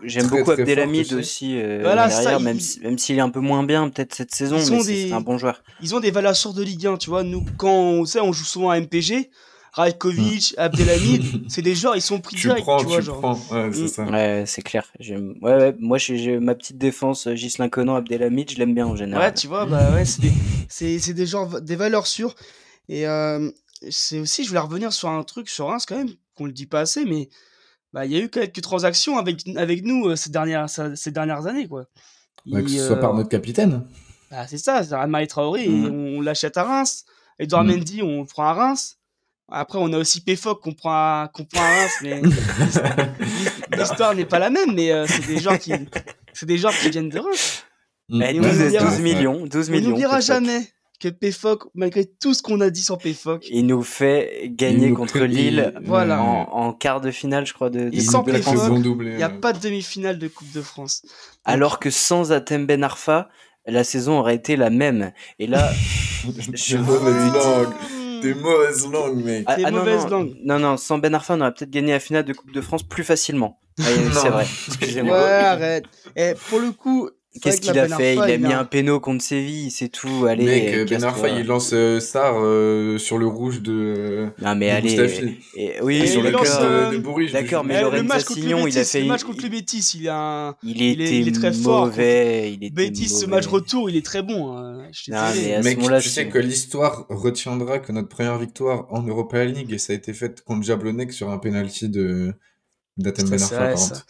j'aime 0.04 0.26
beaucoup, 0.28 0.50
Abdelhamid 0.50 1.04
aussi. 1.06 1.14
aussi, 1.14 1.60
euh, 1.60 1.78
Voilà, 1.82 2.08
derrière, 2.08 2.32
ça, 2.32 2.38
même 2.38 2.56
il- 2.56 2.60
si- 2.60 2.80
même 2.80 2.98
s'il 2.98 3.16
est 3.16 3.20
un 3.20 3.30
peu 3.30 3.40
moins 3.40 3.62
bien 3.62 3.88
peut-être 3.88 4.14
cette 4.14 4.34
saison, 4.34 4.56
Ils 4.58 4.70
mais 4.70 4.82
c'est 4.82 4.92
des- 4.92 5.08
c'est 5.08 5.14
un 5.14 5.20
bon 5.20 5.38
joueur. 5.38 5.62
Ils 5.80 5.94
ont 5.94 6.00
des 6.00 6.10
valeurs 6.10 6.36
sûres 6.36 6.52
de 6.54 6.62
Ligue 6.62 6.86
1, 6.86 6.96
tu 6.96 7.10
vois. 7.10 7.22
Nous, 7.22 7.44
quand 7.56 7.72
on, 7.72 8.04
sait, 8.04 8.20
on 8.20 8.32
joue 8.32 8.44
souvent 8.44 8.70
à 8.70 8.76
MPG, 8.78 9.30
Rajkovic, 9.74 10.54
Abdelhamid, 10.58 11.22
c'est 11.48 11.62
des 11.62 11.74
joueurs, 11.74 11.96
ils 11.96 12.02
sont 12.02 12.20
pris 12.20 12.36
Tu 12.36 12.42
direct, 12.48 12.62
prends, 12.62 12.78
tu 12.78 12.86
vois, 12.86 12.98
tu 12.98 13.04
genre. 13.04 13.20
prends. 13.20 13.38
Ouais, 13.50 13.70
c'est 13.72 13.88
ça. 13.88 14.04
Ouais, 14.04 14.44
c'est 14.46 14.60
clair. 14.62 14.84
J'aime- 15.00 15.34
Ouais, 15.40 15.54
ouais, 15.54 15.74
moi 15.80 15.96
j'ai 15.98 16.38
ma 16.38 16.54
petite 16.54 16.76
défense 16.76 17.26
Ghislain 17.28 17.68
Conan, 17.70 17.94
Abdelhamid, 17.96 18.50
je 18.50 18.58
l'aime 18.58 18.74
bien 18.74 18.86
en 18.86 18.96
général. 18.96 19.24
Ouais, 19.28 19.32
tu 19.34 19.46
vois, 19.46 19.64
bah 19.66 19.92
ouais, 19.94 20.04
c'est 20.04 20.20
des, 20.20 20.32
c'est, 20.68 20.98
c'est 20.98 21.14
des, 21.14 21.24
genres, 21.26 21.60
des 21.62 21.76
valeurs 21.76 22.06
sûres. 22.06 22.34
Et 22.90 23.06
euh, 23.06 23.50
c'est 23.90 24.18
aussi, 24.20 24.44
je 24.44 24.48
voulais 24.48 24.60
revenir 24.60 24.92
sur 24.92 25.08
un 25.08 25.22
truc 25.22 25.48
sur 25.48 25.66
Reims 25.68 25.84
quand 25.86 25.96
même, 25.96 26.10
qu'on 26.36 26.46
le 26.46 26.52
dit 26.52 26.66
pas 26.66 26.80
assez, 26.80 27.04
mais 27.04 27.28
bah, 27.92 28.06
il 28.06 28.12
y 28.12 28.16
a 28.16 28.20
eu 28.20 28.28
quelques 28.28 28.60
transactions 28.62 29.18
avec, 29.18 29.46
avec 29.56 29.84
nous 29.84 30.08
euh, 30.08 30.16
ces, 30.16 30.30
dernières, 30.30 30.68
ces 30.68 31.10
dernières 31.10 31.46
années, 31.46 31.68
quoi. 31.68 31.84
Ouais, 32.46 32.62
que 32.62 32.68
ce 32.70 32.86
soit 32.86 32.96
euh, 32.96 33.00
par 33.00 33.14
notre 33.14 33.28
capitaine. 33.28 33.84
bah, 34.30 34.46
c'est 34.48 34.58
ça, 34.58 34.82
c'est 34.82 34.94
Amari 34.94 35.26
Traoré, 35.28 35.64
et 35.64 35.68
Mhm. 35.68 36.16
on, 36.16 36.20
l'achète 36.20 36.56
à 36.56 36.64
Reims. 36.64 37.04
Edouard 37.38 37.64
Mhm. 37.64 37.70
Mendy, 37.76 38.02
on 38.02 38.20
le 38.22 38.26
prend 38.26 38.44
à 38.44 38.52
Reims. 38.54 38.98
Après, 39.54 39.78
on 39.80 39.92
a 39.92 39.98
aussi 39.98 40.22
Péfoc 40.22 40.62
qu'on 40.62 40.72
prend, 40.72 40.92
à- 40.92 41.30
qu'on 41.32 41.44
prend 41.44 41.60
à 41.62 41.66
Reims, 41.68 41.92
mais 42.02 42.22
l'histoire 43.76 44.14
n'est 44.14 44.24
pas 44.24 44.38
la 44.38 44.50
même, 44.50 44.74
mais 44.74 44.90
euh, 44.92 45.06
c'est 45.06 45.26
des 45.26 45.38
joueurs 45.38 45.58
qui, 45.58 45.72
c'est 46.32 46.46
des 46.46 46.58
joueurs 46.58 46.74
qui 46.74 46.90
viennent 46.90 47.08
de 47.08 47.18
Reims. 47.18 47.64
Mm. 48.08 48.22
Eh, 48.22 48.38
on 48.38 48.42
12, 48.42 48.60
oubliera- 48.62 48.84
12 48.84 49.00
millions, 49.00 49.46
12 49.46 49.68
On 49.68 49.72
millions. 49.72 49.88
n'oubliera 49.90 50.16
Péfoc. 50.18 50.26
jamais 50.26 50.72
que 51.02 51.08
Péfoc, 51.08 51.64
malgré 51.74 52.04
tout 52.06 52.32
ce 52.34 52.42
qu'on 52.42 52.60
a 52.60 52.70
dit 52.70 52.82
sur 52.82 52.96
Péfoc, 52.98 53.44
Il 53.50 53.66
nous 53.66 53.82
fait 53.82 54.50
gagner 54.54 54.88
nous 54.90 54.96
contre 54.96 55.18
Lille 55.20 55.72
il- 55.80 55.86
Voilà. 55.86 56.22
en, 56.22 56.42
en 56.52 56.72
quart 56.72 57.00
de 57.00 57.10
finale, 57.10 57.44
je 57.46 57.52
crois, 57.54 57.70
de, 57.70 57.90
de 57.90 58.06
Coupe 58.06 58.30
de 58.30 58.40
France. 58.40 58.68
il 58.70 59.16
n'y 59.16 59.22
a 59.22 59.28
ouais. 59.28 59.38
pas 59.40 59.52
de 59.52 59.58
demi-finale 59.58 60.18
de 60.18 60.28
Coupe 60.28 60.52
de 60.52 60.62
France. 60.62 61.02
Alors 61.44 61.78
que 61.80 61.90
sans 61.90 62.30
Atem 62.32 62.66
Ben 62.66 62.84
Arfa, 62.84 63.28
la 63.66 63.84
saison 63.84 64.18
aurait 64.20 64.36
été 64.36 64.56
la 64.56 64.70
même. 64.70 65.12
Et 65.38 65.46
là, 65.46 65.72
je 66.54 66.76
Des 66.76 66.82
mauvaises 66.82 67.14
le 67.14 67.30
dis. 67.30 67.36
langues. 67.38 68.22
Des 68.22 68.34
mauvaises 68.34 68.86
langues, 68.88 69.24
mec. 69.24 69.44
Ah, 69.48 69.56
Des 69.56 69.64
ah, 69.64 69.70
non, 69.72 69.78
mauvaises 69.80 70.04
non, 70.04 70.10
langues. 70.10 70.34
non, 70.44 70.58
non, 70.60 70.76
sans 70.76 70.98
Ben 70.98 71.12
Arfa, 71.14 71.34
on 71.34 71.40
aurait 71.40 71.52
peut-être 71.52 71.70
gagné 71.70 71.90
la 71.92 71.98
finale 72.00 72.24
de 72.24 72.32
Coupe 72.32 72.52
de 72.52 72.60
France 72.60 72.84
plus 72.84 73.02
facilement. 73.04 73.58
Ouais, 73.78 73.84
c'est 74.12 74.28
vrai, 74.28 74.44
Ouais, 74.44 74.48
excusez-moi. 74.68 75.18
arrête. 75.18 75.84
Et 76.14 76.34
pour 76.48 76.60
le 76.60 76.70
coup, 76.72 77.08
Qu'est-ce 77.40 77.62
qu'il 77.62 77.78
a 77.78 77.86
Ben 77.88 77.96
fait? 77.96 78.14
Il 78.14 78.20
a 78.20 78.36
mis 78.36 78.52
un 78.52 78.64
péno 78.66 79.00
contre 79.00 79.24
Séville, 79.24 79.70
c'est 79.70 79.88
tout. 79.88 80.26
Allez, 80.28 80.44
Mec, 80.44 80.74
euh, 80.74 80.84
Ben. 80.84 81.02
Arfa, 81.02 81.28
il 81.30 81.46
lance 81.46 81.70
euh, 81.72 81.98
Sarr 81.98 82.34
euh, 82.38 82.98
sur 82.98 83.16
le 83.16 83.26
rouge 83.26 83.62
de, 83.62 84.26
Non 84.42 84.54
mais 84.54 84.66
de 84.82 85.00
allez. 85.00 85.38
Et, 85.56 85.72
oui, 85.82 85.96
Et 86.02 86.06
sur 86.06 86.22
le 86.22 86.30
cœur 86.30 86.44
euh, 86.60 86.90
de, 86.90 86.96
de 86.96 87.00
Bourriche. 87.00 87.32
d'accord, 87.32 87.64
mais 87.64 87.76
le 87.76 87.80
Lorenzo 87.84 88.04
match 88.04 88.24
Signon, 88.26 88.66
il 88.66 88.78
a 88.78 88.84
fait- 88.84 89.00
le 89.00 89.06
match 89.06 89.24
contre 89.24 89.42
le 89.42 89.48
Betis, 89.48 89.92
il 89.98 90.08
a 90.10 90.48
un... 90.48 90.56
il 90.62 90.76
il 90.82 90.82
est- 90.82 90.92
était 91.06 91.18
il 91.20 91.28
est 91.28 91.32
très 91.32 91.52
fort. 91.54 91.90
Il 91.96 92.58
était 92.64 92.70
Betis, 92.70 93.08
ce 93.08 93.24
match 93.24 93.46
retour, 93.46 93.88
il 93.88 93.96
est 93.96 94.04
très 94.04 94.22
bon. 94.22 94.54
hein. 94.56 94.86
Je 94.92 95.00
suis 95.00 95.12
Non, 95.12 95.26
désolé. 95.32 95.46
mais 95.48 95.54
à 95.54 95.62
ce 95.62 95.68
Mec, 95.68 96.02
tu 96.02 96.08
sais 96.10 96.28
que 96.28 96.38
l'histoire 96.38 97.06
retiendra 97.08 97.78
que 97.78 97.92
notre 97.92 98.08
première 98.08 98.36
victoire 98.38 98.86
en 98.90 99.02
Europa 99.02 99.42
League, 99.44 99.72
et 99.72 99.78
ça 99.78 99.94
a 99.94 99.96
été 99.96 100.12
fait 100.12 100.42
contre 100.42 100.64
Jablonec 100.64 101.12
sur 101.14 101.30
un 101.30 101.38
penalty 101.38 101.88
de 101.88 102.34
d'Atem 102.98 103.26
Ben 103.30 103.40
Arfa, 103.42 103.56
vrai, 103.56 103.68
par 103.70 103.78
ça. 103.78 103.88
contre. 103.94 104.06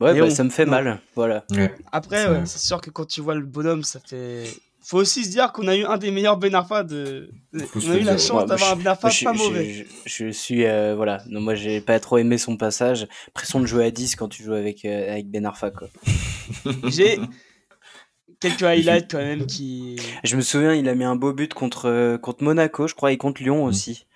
Ouais, 0.00 0.18
bah, 0.18 0.26
on- 0.26 0.30
ça 0.30 0.44
me 0.44 0.50
fait 0.50 0.64
non. 0.64 0.72
mal. 0.72 1.00
Voilà. 1.14 1.44
Ouais. 1.52 1.72
Après, 1.92 2.22
C'est 2.24 2.28
ouais, 2.28 2.34
vrai. 2.38 2.46
c'est 2.46 2.58
sûr 2.58 2.80
que 2.80 2.90
quand 2.90 3.06
tu 3.06 3.20
vois 3.20 3.34
le 3.34 3.44
bonhomme, 3.46 3.82
ça 3.84 4.00
fait. 4.00 4.44
Faut 4.86 4.98
aussi 4.98 5.24
se 5.24 5.30
dire 5.30 5.50
qu'on 5.52 5.66
a 5.66 5.74
eu 5.76 5.84
un 5.84 5.96
des 5.96 6.10
meilleurs 6.10 6.36
Ben 6.36 6.54
Arfa 6.54 6.82
de. 6.84 7.30
On 7.54 7.90
a 7.90 7.96
eu 7.96 8.00
la 8.02 8.18
chance 8.18 8.42
Ouais, 8.42 8.46
d'avoir 8.46 8.72
un 8.72 8.76
Ben 8.76 8.88
Arfa 8.88 9.08
je, 9.08 9.24
pas 9.24 9.32
mauvais. 9.32 9.72
je- 9.72 9.84
je 10.04 10.28
suis 10.30 10.66
euh, 10.66 10.94
voilà. 10.94 11.22
Non, 11.28 11.40
moi 11.40 11.54
j'ai 11.54 11.80
pas 11.80 11.98
trop 12.00 12.18
aimé 12.18 12.36
son 12.36 12.56
passage. 12.58 13.06
Pression 13.32 13.60
de 13.60 13.66
jouer 13.66 13.86
à 13.86 13.90
10 13.90 14.14
quand 14.16 14.28
tu 14.28 14.42
joues 14.42 14.52
avec 14.52 14.84
euh, 14.84 15.12
avec 15.12 15.30
Ben 15.30 15.46
Arfa 15.46 15.70
quoi. 15.70 15.88
J'ai 16.90 17.18
quelques 18.40 18.62
highlights 18.62 19.10
quand 19.10 19.18
même 19.18 19.46
qui. 19.46 19.96
Je 20.22 20.36
me 20.36 20.42
souviens, 20.42 20.74
il 20.74 20.86
a 20.88 20.94
mis 20.94 21.04
un 21.04 21.16
beau 21.16 21.32
but 21.32 21.54
contre 21.54 21.86
euh, 21.88 22.18
contre 22.18 22.42
Monaco, 22.44 22.86
je 22.86 22.94
crois, 22.94 23.12
et 23.12 23.16
contre 23.16 23.42
Lyon 23.42 23.64
Mm. 23.64 23.68
aussi. 23.68 24.06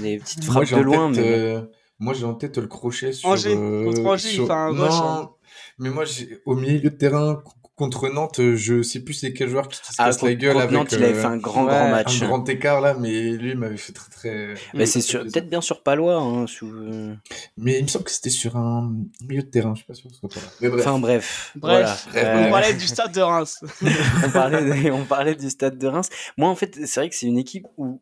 Des 0.00 0.18
petites 0.18 0.44
frappes 0.44 0.70
de 0.70 0.76
loin, 0.76 1.10
tête, 1.12 1.24
mais 1.24 1.30
euh, 1.32 1.60
moi, 2.02 2.14
j'ai 2.14 2.24
en 2.24 2.34
tête 2.34 2.58
le 2.58 2.66
crochet 2.66 3.12
sur. 3.12 3.28
Angers. 3.28 3.54
euh, 3.56 3.84
Contre 3.84 4.06
Angers, 4.06 4.28
il 4.28 4.34
sur- 4.34 4.46
fait 4.46 4.52
un 4.52 4.68
rush, 4.68 4.78
Non, 4.90 5.02
hein. 5.08 5.30
mais 5.78 5.90
moi, 5.90 6.04
j'ai- 6.04 6.40
au 6.46 6.54
milieu 6.56 6.80
de 6.80 6.88
terrain, 6.96 7.42
contre 7.74 8.08
Nantes, 8.10 8.38
euh, 8.38 8.54
je 8.54 8.82
sais 8.82 9.00
plus 9.00 9.14
c'est 9.14 9.32
quel 9.32 9.48
joueur 9.48 9.66
qui, 9.66 9.80
qui 9.80 9.86
se 9.88 9.94
ah, 9.98 10.04
casse 10.04 10.22
la 10.22 10.28
contre, 10.28 10.40
gueule 10.42 10.58
avec 10.58 10.70
Nantes, 10.72 10.92
il 10.92 11.02
avait 11.02 11.14
euh, 11.14 11.20
fait 11.20 11.26
un 11.26 11.38
grand 11.38 11.62
ouais, 11.64 11.70
grand 11.70 11.86
un 11.86 11.90
match. 11.90 12.20
grand 12.22 12.48
écart 12.48 12.80
là, 12.82 12.94
mais 12.94 13.30
lui, 13.32 13.52
il 13.52 13.58
m'avait 13.58 13.78
fait 13.78 13.92
très 13.94 14.10
très. 14.10 14.54
Bah, 14.74 14.84
c'est 14.86 15.00
très 15.00 15.00
sur- 15.00 15.22
peut-être 15.22 15.48
bien 15.48 15.60
sur 15.62 15.82
Palois. 15.82 16.16
Hein, 16.20 16.46
sous- 16.46 16.70
euh, 16.70 17.14
Mais 17.56 17.78
il 17.78 17.82
me 17.84 17.88
semble 17.88 18.04
que 18.04 18.10
c'était 18.10 18.30
sur 18.30 18.56
un 18.56 18.92
milieu 19.26 19.42
de 19.42 19.48
terrain, 19.48 19.72
je 19.74 19.78
suis 19.78 19.86
pas 19.86 19.94
sûr 19.94 20.10
ce. 20.12 20.18
Mais 20.60 20.68
bref. 20.68 20.86
Enfin 20.86 20.98
bref. 20.98 21.52
Bref, 21.56 22.06
voilà. 22.12 22.36
on 22.36 22.44
Euh, 22.46 22.50
parlait 22.50 22.74
du 22.74 22.86
stade 22.86 23.12
de 23.12 23.20
Reims. 23.22 23.58
on, 24.26 24.30
parlait 24.30 24.62
de- 24.64 24.90
on 24.92 25.04
parlait 25.04 25.34
du 25.34 25.48
stade 25.50 25.78
de 25.78 25.86
Reims. 25.88 26.08
Moi, 26.36 26.50
en 26.50 26.54
fait, 26.54 26.78
c'est 26.86 27.00
vrai 27.00 27.08
que 27.08 27.16
c'est 27.16 27.26
une 27.26 27.38
équipe 27.38 27.66
où, 27.78 28.00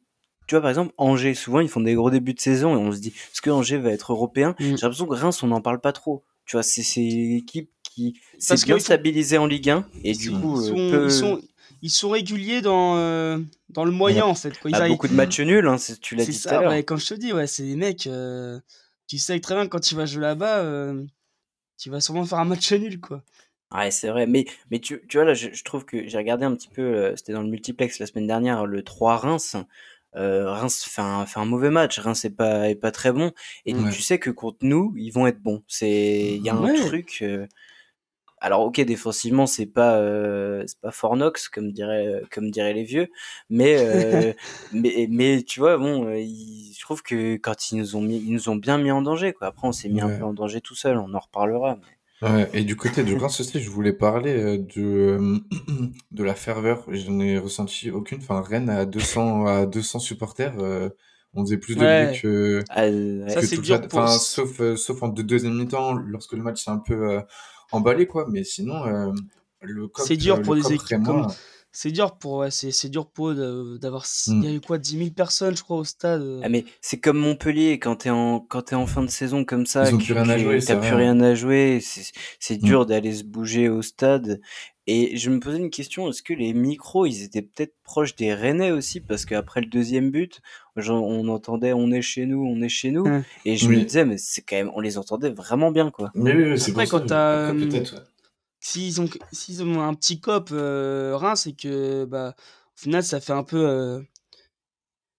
tu 0.51 0.57
vois, 0.57 0.63
par 0.63 0.71
exemple, 0.71 0.93
Angers, 0.99 1.35
souvent, 1.35 1.61
ils 1.61 1.69
font 1.69 1.81
des 1.81 1.95
gros 1.95 2.11
débuts 2.11 2.35
de 2.35 2.41
saison 2.41 2.73
et 2.75 2.77
on 2.77 2.91
se 2.91 2.99
dit, 2.99 3.11
est-ce 3.11 3.41
que 3.41 3.51
Angers 3.51 3.77
va 3.79 3.91
être 3.93 4.11
européen? 4.13 4.57
Mm. 4.59 4.65
J'ai 4.65 4.71
l'impression 4.83 5.07
que 5.07 5.15
Reims, 5.15 5.41
on 5.45 5.47
n'en 5.47 5.61
parle 5.61 5.81
pas 5.81 5.93
trop. 5.93 6.25
Tu 6.45 6.57
vois, 6.57 6.65
c'est 6.65 6.83
c'est 6.83 7.05
une 7.05 7.37
équipe 7.37 7.71
qui 7.85 8.21
s'est 8.41 8.57
bien 8.67 8.81
stabilisée 8.81 9.39
en 9.39 9.47
Ligue 9.47 9.71
1 9.71 9.87
et 10.03 10.11
Ils 10.11 10.19
du 10.19 10.31
sont- 10.31 10.41
coup, 10.41 10.61
ils 10.61 10.93
euh, 10.93 11.05
ils 11.07 11.13
sont, 11.13 11.41
ils 11.83 11.91
sont 11.91 12.09
réguliers 12.11 12.63
dans, 12.63 12.97
euh, 12.97 13.39
dans 13.69 13.85
le 13.85 13.93
moyen 13.93 14.25
en 14.25 14.35
fait. 14.35 14.59
Quoi. 14.59 14.71
Ils 14.71 14.73
bah, 14.73 14.79
arrivent- 14.81 14.95
beaucoup 14.95 15.07
de 15.07 15.15
matchs 15.15 15.39
nuls, 15.39 15.69
hein, 15.69 15.77
tu 16.03 16.17
l'as 16.17 16.25
dit 16.25 16.33
tout 16.33 16.39
ça, 16.39 16.59
à 16.59 16.61
l'heure. 16.63 16.71
ouais, 16.73 16.83
quand 16.83 16.97
je 16.97 17.07
te 17.07 17.15
dis, 17.15 17.33
ouais, 17.33 17.47
c'est 17.47 17.63
des 17.63 17.77
mecs, 17.77 18.09
euh, 18.09 18.59
tu 19.07 19.19
sais 19.19 19.39
très 19.39 19.55
bien 19.55 19.67
que 19.67 19.71
quand 19.71 19.79
tu 19.79 19.95
vas 19.95 20.07
jouer 20.07 20.23
là-bas, 20.23 20.59
euh, 20.65 21.05
tu 21.79 21.91
vas 21.91 22.01
sûrement 22.01 22.25
faire 22.25 22.41
un 22.41 22.45
match 22.45 22.73
nul, 22.73 22.99
quoi. 23.01 23.23
Ouais, 23.73 23.93
c'est 23.93 24.09
vrai. 24.09 24.27
Mais, 24.27 24.47
mais 24.73 24.81
tu, 24.81 25.01
tu 25.09 25.19
vois, 25.19 25.25
là, 25.25 25.35
je, 25.35 25.51
je 25.53 25.63
trouve 25.63 25.85
que 25.85 26.09
j'ai 26.09 26.19
regardé 26.19 26.45
un 26.45 26.57
petit 26.57 26.67
peu, 26.67 26.83
euh, 26.83 27.15
c'était 27.15 27.33
dans 27.35 27.43
le 27.43 27.49
multiplex 27.49 28.01
la 28.01 28.07
semaine 28.07 28.27
dernière, 28.27 28.67
le 28.67 28.83
3 28.83 29.17
Reims. 29.19 29.55
Euh, 30.17 30.51
Reims 30.51 30.85
fait 30.89 31.03
un, 31.03 31.25
fait 31.27 31.39
un 31.41 31.45
mauvais 31.45 31.71
match. 31.71 31.99
Reims 31.99 32.25
est 32.25 32.31
pas, 32.37 32.69
est 32.69 32.75
pas 32.75 32.91
très 32.91 33.13
bon. 33.13 33.33
Et 33.67 33.73
donc, 33.73 33.87
Ouais. 33.87 33.91
tu 33.93 34.03
sais 34.03 34.19
que 34.19 34.31
contre 34.31 34.59
nous, 34.63 34.93
ils 34.97 35.11
vont 35.11 35.27
être 35.27 35.41
bons. 35.41 35.63
C'est, 35.69 36.35
il 36.37 36.43
y 36.43 36.49
a 36.49 36.55
un 36.55 36.63
Ouais. 36.65 36.75
truc. 36.87 37.19
euh, 37.23 37.47
Alors, 38.43 38.63
ok, 38.63 38.81
défensivement, 38.81 39.47
c'est 39.47 39.67
pas, 39.67 39.97
euh, 39.99 40.65
c'est 40.67 40.81
pas 40.81 40.91
Fornox, 40.91 41.49
comme 41.51 41.73
dirait, 41.73 42.23
comme 42.33 42.51
diraient 42.51 42.73
les 42.73 42.85
vieux. 42.85 43.09
Mais, 43.51 43.77
euh, 43.79 44.33
mais, 44.73 45.07
mais, 45.11 45.43
tu 45.43 45.61
vois, 45.61 45.77
bon, 45.77 46.07
euh, 46.07 46.17
je 46.25 46.81
trouve 46.81 47.03
que 47.03 47.37
quand 47.37 47.71
ils 47.71 47.77
nous 47.79 47.97
ont 47.97 48.01
mis, 48.01 48.17
ils 48.17 48.33
nous 48.33 48.49
ont 48.49 48.57
bien 48.57 48.79
mis 48.79 48.91
en 48.91 49.03
danger, 49.03 49.35
quoi. 49.35 49.49
Après, 49.49 49.69
on 49.69 49.73
s'est 49.73 49.91
mis 49.91 50.01
un 50.01 50.09
peu 50.19 50.25
en 50.25 50.33
danger 50.33 50.61
tout 50.63 50.75
seul. 50.75 50.97
On 50.97 51.13
en 51.15 51.19
reparlera. 51.21 51.77
mais- 51.77 51.83
Ouais, 52.23 52.51
et 52.53 52.65
du 52.65 52.77
côté 52.77 53.03
de 53.03 53.15
Reims 53.17 53.41
aussi, 53.41 53.61
je 53.61 53.71
voulais 53.71 53.95
parler 53.95 54.33
euh, 54.37 54.59
de, 54.59 54.83
euh, 54.83 55.39
de 56.11 56.23
la 56.23 56.35
ferveur. 56.35 56.85
Je 56.91 57.11
n'ai 57.11 57.39
ressenti 57.39 57.91
aucune. 57.91 58.19
Enfin, 58.19 58.43
Rennes 58.43 58.69
à 58.69 58.85
200, 58.85 59.47
à 59.47 59.65
200 59.67 60.01
supporters, 60.01 60.55
euh, 60.59 60.91
on 61.33 61.45
faisait 61.45 61.57
plus 61.57 61.77
de 61.77 61.81
Ouais. 61.81 62.07
bruit 62.09 62.21
que, 62.21 62.63
Ah, 62.69 62.83
ouais. 62.87 63.25
Ça, 63.29 63.41
que 63.41 63.47
c'est 63.47 63.57
toute 63.57 63.65
dur 63.65 63.77
la- 63.81 63.89
pour- 63.89 64.01
enfin, 64.01 64.19
sauf, 64.19 64.61
euh, 64.61 64.77
sauf 64.77 65.03
en 65.03 65.09
deux- 65.09 65.23
deuxième 65.23 65.55
mi-temps, 65.57 65.95
lorsque 65.95 66.35
le 66.35 66.43
match 66.43 66.63
s'est 66.65 66.71
un 66.71 66.79
peu 66.79 67.11
euh, 67.11 67.21
emballé, 67.73 68.07
quoi. 68.07 68.27
Mais 68.31 68.45
sinon, 68.45 68.85
euh, 68.87 69.13
le 69.63 69.89
COP, 69.89 70.07
C'est 70.07 70.17
dur 70.19 70.37
euh, 70.37 70.43
pour 70.43 70.55
le 70.55 70.59
les 70.61 70.65
COP 70.65 70.73
équipes 70.75 70.89
rémois, 71.07 71.35
C'est 71.73 71.93
dur 71.93 72.17
pour, 72.19 72.39
ouais, 72.39 72.51
c'est, 72.51 72.73
c'est 72.73 72.89
dur 72.89 73.07
pour 73.07 73.33
d'avoir. 73.35 74.05
Il 74.27 74.35
Mm. 74.35 74.43
y 74.43 74.47
a 74.49 74.53
eu 74.55 74.61
quoi, 74.61 74.77
10 74.79 74.99
000 74.99 75.11
personnes, 75.11 75.57
je 75.57 75.63
crois, 75.63 75.77
au 75.77 75.85
stade. 75.85 76.21
euh. 76.23 76.41
Ah 76.43 76.49
mais 76.49 76.65
c'est 76.81 76.99
comme 76.99 77.19
Montpellier 77.19 77.79
quand 77.79 77.95
t'es 77.97 78.11
en 78.11 78.41
quand 78.41 78.63
t'es 78.63 78.75
en 78.75 78.87
fin 78.87 79.03
de 79.03 79.11
saison 79.11 79.45
comme 79.45 79.67
ça, 79.67 79.89
que- 79.91 79.97
plus 79.97 80.13
rien 80.13 80.29
à 80.29 80.37
jouer, 80.39 80.61
c'est 80.61 80.75
t'as 80.75 80.81
plus 80.81 80.89
vrai. 80.91 81.03
rien 81.05 81.21
à 81.21 81.35
jouer, 81.35 81.79
c'est 81.81 82.11
c'est 82.41 82.61
Mm. 82.61 82.67
dur 82.67 82.87
d'aller 82.87 83.13
se 83.15 83.23
bouger 83.25 83.69
au 83.69 83.83
stade. 83.83 84.41
Et 84.89 85.17
je 85.17 85.31
me 85.31 85.39
posais 85.39 85.59
une 85.59 85.71
question, 85.71 86.09
est-ce 86.11 86.23
que 86.25 86.33
les 86.35 86.53
micros 86.53 87.07
ils 87.07 87.23
étaient 87.23 87.43
peut-être 87.43 87.75
proches 87.85 88.17
des 88.17 88.35
Rennais 88.35 88.73
aussi? 88.73 88.99
Parce 89.01 89.25
qu'après 89.25 89.61
le 89.61 89.67
deuxième 89.69 90.11
but, 90.11 90.41
genre, 90.75 91.05
on 91.05 91.29
entendait 91.29 91.73
on 91.73 91.93
est 91.93 92.03
chez 92.03 92.27
nous, 92.27 92.45
on 92.45 92.61
est 92.63 92.69
chez 92.69 92.91
nous, 92.91 93.07
Mm. 93.07 93.23
et 93.45 93.57
je 93.57 93.69
me 93.69 93.81
disais 93.85 94.05
mais 94.05 94.19
c'est 94.19 94.43
quand 94.43 94.57
même 94.57 94.73
on 94.75 94.81
les 94.81 94.99
entendait 94.99 95.31
vraiment 95.31 95.71
bien 95.71 95.93
quoi. 95.93 96.11
Mais 96.17 96.35
oui, 96.35 96.51
oui, 96.51 96.59
c'est 96.59 96.73
Après, 96.73 96.87
quand 96.89 96.99
ça, 96.99 97.05
t'as, 97.07 97.45
après, 97.51 97.63
euh, 97.65 97.69
peut-être, 97.69 97.93
ouais. 97.95 98.01
S'ils 98.61 99.01
ont, 99.01 99.09
s'ils 99.33 99.63
ont 99.63 99.81
un 99.81 99.95
petit 99.95 100.21
cop 100.21 100.51
euh, 100.53 101.17
Reims, 101.17 101.43
c'est 101.45 101.53
que, 101.53 102.05
bah, 102.05 102.35
au 102.37 102.81
final, 102.81 103.03
ça 103.03 103.21
fait 103.21 103.33
un 103.33 103.43
peu. 103.45 103.67
euh, 103.67 104.01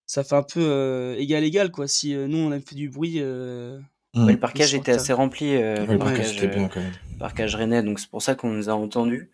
ça 0.06 0.24
fait 0.24 0.36
un 0.36 0.44
peu 0.44 0.60
euh, 0.62 1.16
égal-égal, 1.18 1.72
quoi. 1.72 1.88
Si 1.88 2.14
euh, 2.16 2.28
nous, 2.28 2.38
on 2.38 2.52
a 2.52 2.60
fait 2.60 2.76
du 2.76 2.90
bruit. 2.90 3.16
euh, 3.20 3.80
Mm. 4.14 4.26
Ouais, 4.26 4.34
le 4.34 4.40
parquage 4.40 4.72
sont 4.72 4.78
était 4.78 4.92
assez 4.92 5.14
rempli, 5.14 5.56
euh, 5.56 5.86
Ouais, 5.86 5.94
le 5.94 5.98
parquage, 5.98 6.36
était 6.36 6.48
euh, 6.48 6.54
bien 6.54 6.68
quand 6.68 6.82
même. 6.82 6.92
parquage 7.18 7.56
rennais, 7.56 7.82
donc 7.82 7.98
c'est 7.98 8.10
pour 8.10 8.22
ça 8.22 8.36
qu'on 8.36 8.50
nous 8.50 8.70
a 8.70 8.74
entendus. 8.74 9.32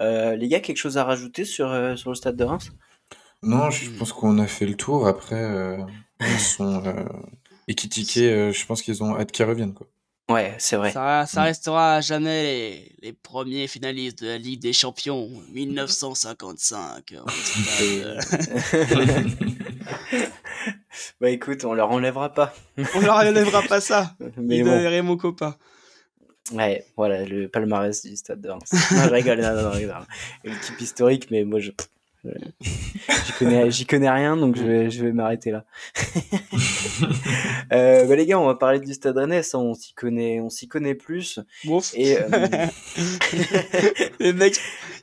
Euh, 0.00 0.36
les 0.36 0.48
gars, 0.48 0.60
quelque 0.60 0.76
chose 0.76 0.98
à 0.98 1.04
rajouter 1.04 1.46
sur, 1.46 1.70
euh, 1.70 1.96
sur 1.96 2.10
le 2.10 2.14
stade 2.14 2.36
de 2.36 2.44
Reims? 2.44 2.70
Non, 3.42 3.70
je 3.70 3.90
pense 3.92 4.12
qu'on 4.12 4.38
a 4.38 4.46
fait 4.46 4.66
le 4.66 4.74
tour. 4.74 5.06
Après, 5.06 5.78
ils 6.20 6.38
sont 6.38 6.82
équitiqués. 7.68 8.52
je 8.52 8.66
pense 8.66 8.82
qu'ils 8.82 9.02
ont 9.02 9.16
hâte 9.16 9.32
qu'ils 9.32 9.46
reviennent, 9.46 9.72
quoi. 9.74 9.86
Ouais, 10.28 10.54
c'est 10.58 10.76
vrai. 10.76 10.92
Ça, 10.92 11.24
ça 11.26 11.40
mm. 11.40 11.44
restera 11.44 11.94
à 11.96 12.02
jamais 12.02 12.42
les, 12.42 12.92
les, 13.00 13.14
premiers 13.14 13.66
finalistes 13.66 14.22
de 14.22 14.28
la 14.28 14.36
Ligue 14.36 14.60
des 14.60 14.74
Champions 14.74 15.30
1955. 15.52 17.14
bah 21.20 21.30
écoute, 21.30 21.64
on 21.64 21.72
leur 21.72 21.90
enlèvera 21.90 22.34
pas. 22.34 22.52
on 22.94 23.00
leur 23.00 23.16
enlèvera 23.16 23.62
pas 23.62 23.80
ça. 23.80 24.14
Mais 24.36 24.62
bon. 24.62 25.02
mon 25.02 25.16
copain. 25.16 25.56
Ouais, 26.52 26.84
voilà, 26.96 27.24
le 27.24 27.48
palmarès 27.48 28.04
du 28.04 28.14
stade 28.16 28.42
de 28.42 28.50
Reims. 28.50 28.70
non, 28.72 29.04
je 29.04 29.10
rigole, 29.10 29.40
non, 29.40 29.54
non, 29.54 29.70
non, 29.74 30.06
L'équipe 30.44 30.80
historique, 30.80 31.30
mais 31.30 31.44
moi, 31.44 31.60
je, 31.60 31.72
J'y 32.24 33.32
connais, 33.38 33.70
connais 33.88 34.10
rien, 34.10 34.36
donc 34.36 34.56
je 34.56 34.62
vais, 34.62 34.90
je 34.90 35.04
vais 35.04 35.12
m'arrêter 35.12 35.52
là. 35.52 35.64
euh, 37.72 38.04
bah 38.04 38.16
les 38.16 38.26
gars, 38.26 38.38
on 38.40 38.46
va 38.46 38.56
parler 38.56 38.80
du 38.80 38.92
Stade 38.92 39.16
Rennais. 39.16 39.42
on 39.54 39.74
s'y 39.74 39.94
connaît, 39.94 40.40
on 40.40 40.50
s'y 40.50 40.66
connaît 40.68 40.96
plus. 40.96 41.38
Ouf. 41.66 41.92
Et 41.94 42.18
euh... 42.18 42.26
le 44.20 44.32
mec, 44.32 44.58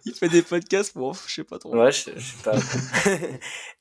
il 0.05 0.13
fait 0.13 0.29
des 0.29 0.41
podcasts. 0.41 0.95
Bon, 0.95 1.13
je 1.13 1.33
sais 1.33 1.43
pas 1.43 1.57
trop. 1.57 1.75
Ouais, 1.75 1.91
je, 1.91 1.99
sais 1.99 2.13
pas. 2.43 2.57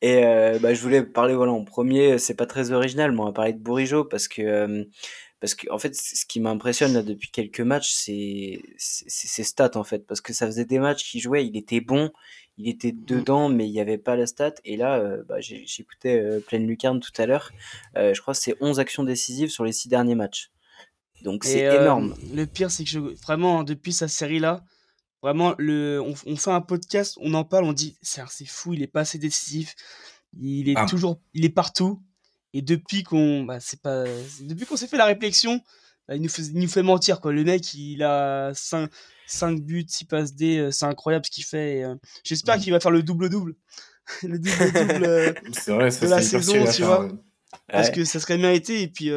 et 0.00 0.24
euh, 0.24 0.58
bah, 0.60 0.72
je 0.72 0.80
voulais 0.80 1.02
parler 1.02 1.34
voilà 1.34 1.52
en 1.52 1.64
premier. 1.64 2.18
C'est 2.18 2.34
pas 2.34 2.46
très 2.46 2.70
original, 2.70 3.12
mais 3.12 3.20
on 3.20 3.26
va 3.26 3.32
parler 3.32 3.52
de 3.52 3.58
Bourigeau 3.58 4.04
parce 4.04 4.28
que 4.28 4.42
euh, 4.42 4.84
parce 5.40 5.54
que 5.54 5.70
en 5.70 5.78
fait 5.78 5.94
ce 5.94 6.24
qui 6.24 6.40
m'impressionne 6.40 6.94
là 6.94 7.02
depuis 7.02 7.30
quelques 7.30 7.60
matchs 7.60 7.92
c'est 7.92 8.62
ses 8.78 9.44
stats 9.44 9.76
en 9.76 9.84
fait 9.84 10.06
parce 10.06 10.22
que 10.22 10.32
ça 10.32 10.46
faisait 10.46 10.64
des 10.64 10.78
matchs 10.78 11.04
qu'il 11.04 11.20
jouait 11.20 11.44
il 11.44 11.54
était 11.58 11.82
bon 11.82 12.10
il 12.56 12.68
était 12.68 12.92
mmh. 12.92 13.04
dedans, 13.04 13.48
mais 13.48 13.66
il 13.66 13.72
n'y 13.72 13.80
avait 13.80 13.98
pas 13.98 14.16
la 14.16 14.26
stat. 14.26 14.54
Et 14.64 14.76
là, 14.76 14.98
euh, 14.98 15.22
bah, 15.28 15.40
j'écoutais 15.40 16.20
euh, 16.20 16.40
Pleine 16.40 16.66
Lucarne 16.66 17.00
tout 17.00 17.12
à 17.18 17.26
l'heure. 17.26 17.50
Euh, 17.96 18.14
je 18.14 18.20
crois 18.20 18.34
que 18.34 18.40
c'est 18.40 18.56
11 18.60 18.78
actions 18.78 19.04
décisives 19.04 19.50
sur 19.50 19.64
les 19.64 19.72
6 19.72 19.88
derniers 19.88 20.14
matchs. 20.14 20.50
Donc 21.22 21.44
c'est 21.44 21.60
énorme. 21.60 22.14
Le 22.34 22.44
pire, 22.44 22.70
c'est 22.70 22.84
que 22.84 22.98
vraiment, 23.22 23.64
depuis 23.64 23.92
sa 23.92 24.08
série-là, 24.08 24.62
vraiment, 25.22 25.54
le, 25.58 26.00
on, 26.00 26.36
fait 26.36 26.50
un 26.50 26.60
podcast, 26.60 27.16
on 27.20 27.32
en 27.32 27.44
parle, 27.44 27.64
on 27.64 27.72
dit 27.72 27.96
c'est 28.02 28.44
fou, 28.46 28.74
il 28.74 28.82
est 28.82 28.88
pas 28.88 29.00
assez 29.00 29.18
décisif. 29.18 29.74
Il 30.38 30.68
est 30.68 30.74
ah. 30.76 30.86
toujours, 30.86 31.20
il 31.32 31.44
est 31.44 31.50
partout. 31.50 32.02
Et 32.52 32.60
depuis 32.62 33.02
qu'on, 33.04 33.44
bah, 33.44 33.58
pas, 33.82 34.04
depuis 34.42 34.66
qu'on 34.66 34.76
s'est 34.76 34.86
fait 34.86 34.98
la 34.98 35.06
réflexion, 35.06 35.60
il, 36.12 36.20
nous 36.20 36.28
fait, 36.28 36.42
il 36.42 36.58
nous 36.58 36.68
fait 36.68 36.82
mentir 36.82 37.20
quoi. 37.20 37.32
Le 37.32 37.44
mec, 37.44 37.74
il 37.74 38.02
a 38.02 38.52
5, 38.54 38.90
5 39.26 39.60
buts, 39.60 39.86
6 39.88 40.04
passes 40.04 40.34
D, 40.34 40.58
euh, 40.58 40.70
c'est 40.70 40.86
incroyable 40.86 41.24
ce 41.26 41.30
qu'il 41.30 41.44
fait. 41.44 41.82
Euh, 41.84 41.94
j'espère 42.24 42.58
qu'il 42.58 42.72
va 42.72 42.80
faire 42.80 42.90
le 42.90 43.02
double-double. 43.02 43.54
le 44.22 44.38
double-double 44.38 45.04
euh, 45.04 45.32
de 45.32 46.06
la 46.06 46.20
saison, 46.20 46.64
tu 46.72 46.82
vois. 46.82 47.08
Parce 47.68 47.90
que 47.90 48.04
ça 48.04 48.20
serait 48.20 48.38
mérité 48.38 48.82
et 48.82 48.88
puis 48.88 49.10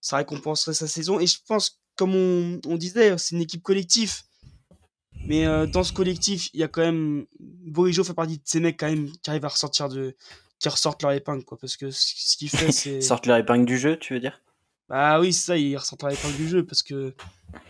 ça 0.00 0.16
récompenserait 0.16 0.74
sa 0.74 0.86
saison. 0.86 1.18
Et 1.18 1.26
je 1.26 1.38
pense, 1.46 1.80
comme 1.96 2.14
on, 2.14 2.60
on 2.66 2.76
disait, 2.76 3.16
c'est 3.18 3.34
une 3.34 3.42
équipe 3.42 3.62
collective. 3.62 4.12
Mais 5.26 5.46
dans 5.68 5.82
ce 5.82 5.92
collectif, 5.92 6.50
il 6.52 6.60
y 6.60 6.62
a 6.62 6.68
quand 6.68 6.82
même. 6.82 7.26
Borijo 7.40 8.04
fait 8.04 8.14
partie 8.14 8.36
de 8.36 8.42
ces 8.44 8.60
mecs 8.60 8.78
quand 8.78 8.88
même 8.88 9.10
qui 9.10 9.30
arrivent 9.30 9.44
à 9.44 9.48
ressortir 9.48 9.88
de. 9.88 10.14
qui 10.58 10.68
ressortent 10.68 11.02
leur 11.02 11.12
épingle, 11.12 11.44
quoi. 11.44 11.56
Parce 11.58 11.76
que 11.76 11.90
ce 11.90 12.36
qu'il 12.36 12.50
fait, 12.50 12.70
c'est. 12.72 13.00
Sortent 13.00 13.26
leur 13.26 13.38
épingle 13.38 13.64
du 13.64 13.78
jeu, 13.78 13.96
tu 13.96 14.14
veux 14.14 14.20
dire? 14.20 14.42
Bah 14.88 15.20
oui, 15.20 15.32
c'est 15.32 15.46
ça, 15.46 15.78
ressortent 15.78 16.02
leur 16.02 16.12
épingle 16.12 16.36
du 16.36 16.48
jeu. 16.48 16.64
Parce 16.64 16.82
que 16.82 17.14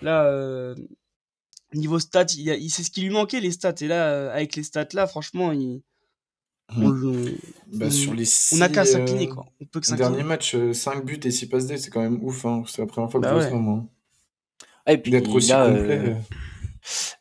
là, 0.02 0.74
niveau 1.74 1.98
stats, 1.98 2.26
il, 2.36 2.48
il 2.48 2.70
c'est 2.70 2.82
ce 2.82 2.90
qui 2.90 3.02
lui 3.02 3.10
manquait 3.10 3.40
les 3.40 3.50
stats. 3.50 3.74
Et 3.80 3.88
là, 3.88 4.08
euh, 4.08 4.34
avec 4.34 4.56
les 4.56 4.62
stats 4.62 4.88
là, 4.92 5.06
franchement, 5.06 5.52
il, 5.52 5.82
mmh. 6.74 6.84
on, 6.84 7.24
bah, 7.78 7.90
sur 7.90 8.14
les 8.14 8.26
on 8.52 8.60
a 8.60 8.68
qu'à 8.68 8.84
s'incliner 8.84 9.28
quoi. 9.28 9.46
On 9.60 9.66
peut 9.66 9.80
que 9.80 9.94
Dernier 9.94 10.22
match, 10.22 10.56
5 10.72 10.96
euh, 10.96 11.00
buts 11.02 11.20
et 11.22 11.30
6 11.30 11.48
passes 11.48 11.66
D, 11.66 11.76
c'est 11.76 11.90
quand 11.90 12.02
même 12.02 12.22
ouf. 12.22 12.44
Hein. 12.44 12.64
C'est 12.66 12.82
la 12.82 12.86
première 12.86 13.10
fois 13.10 13.20
que 13.20 13.26
bah 13.26 13.30
je 13.30 13.34
vois 13.34 13.50
ça 13.50 13.54
moi. 13.54 13.84
Ah, 14.86 14.92
et 14.92 14.98
puis 14.98 15.10
d'être 15.10 15.32
aussi 15.34 15.48
là, 15.48 15.68
complet. 15.68 16.16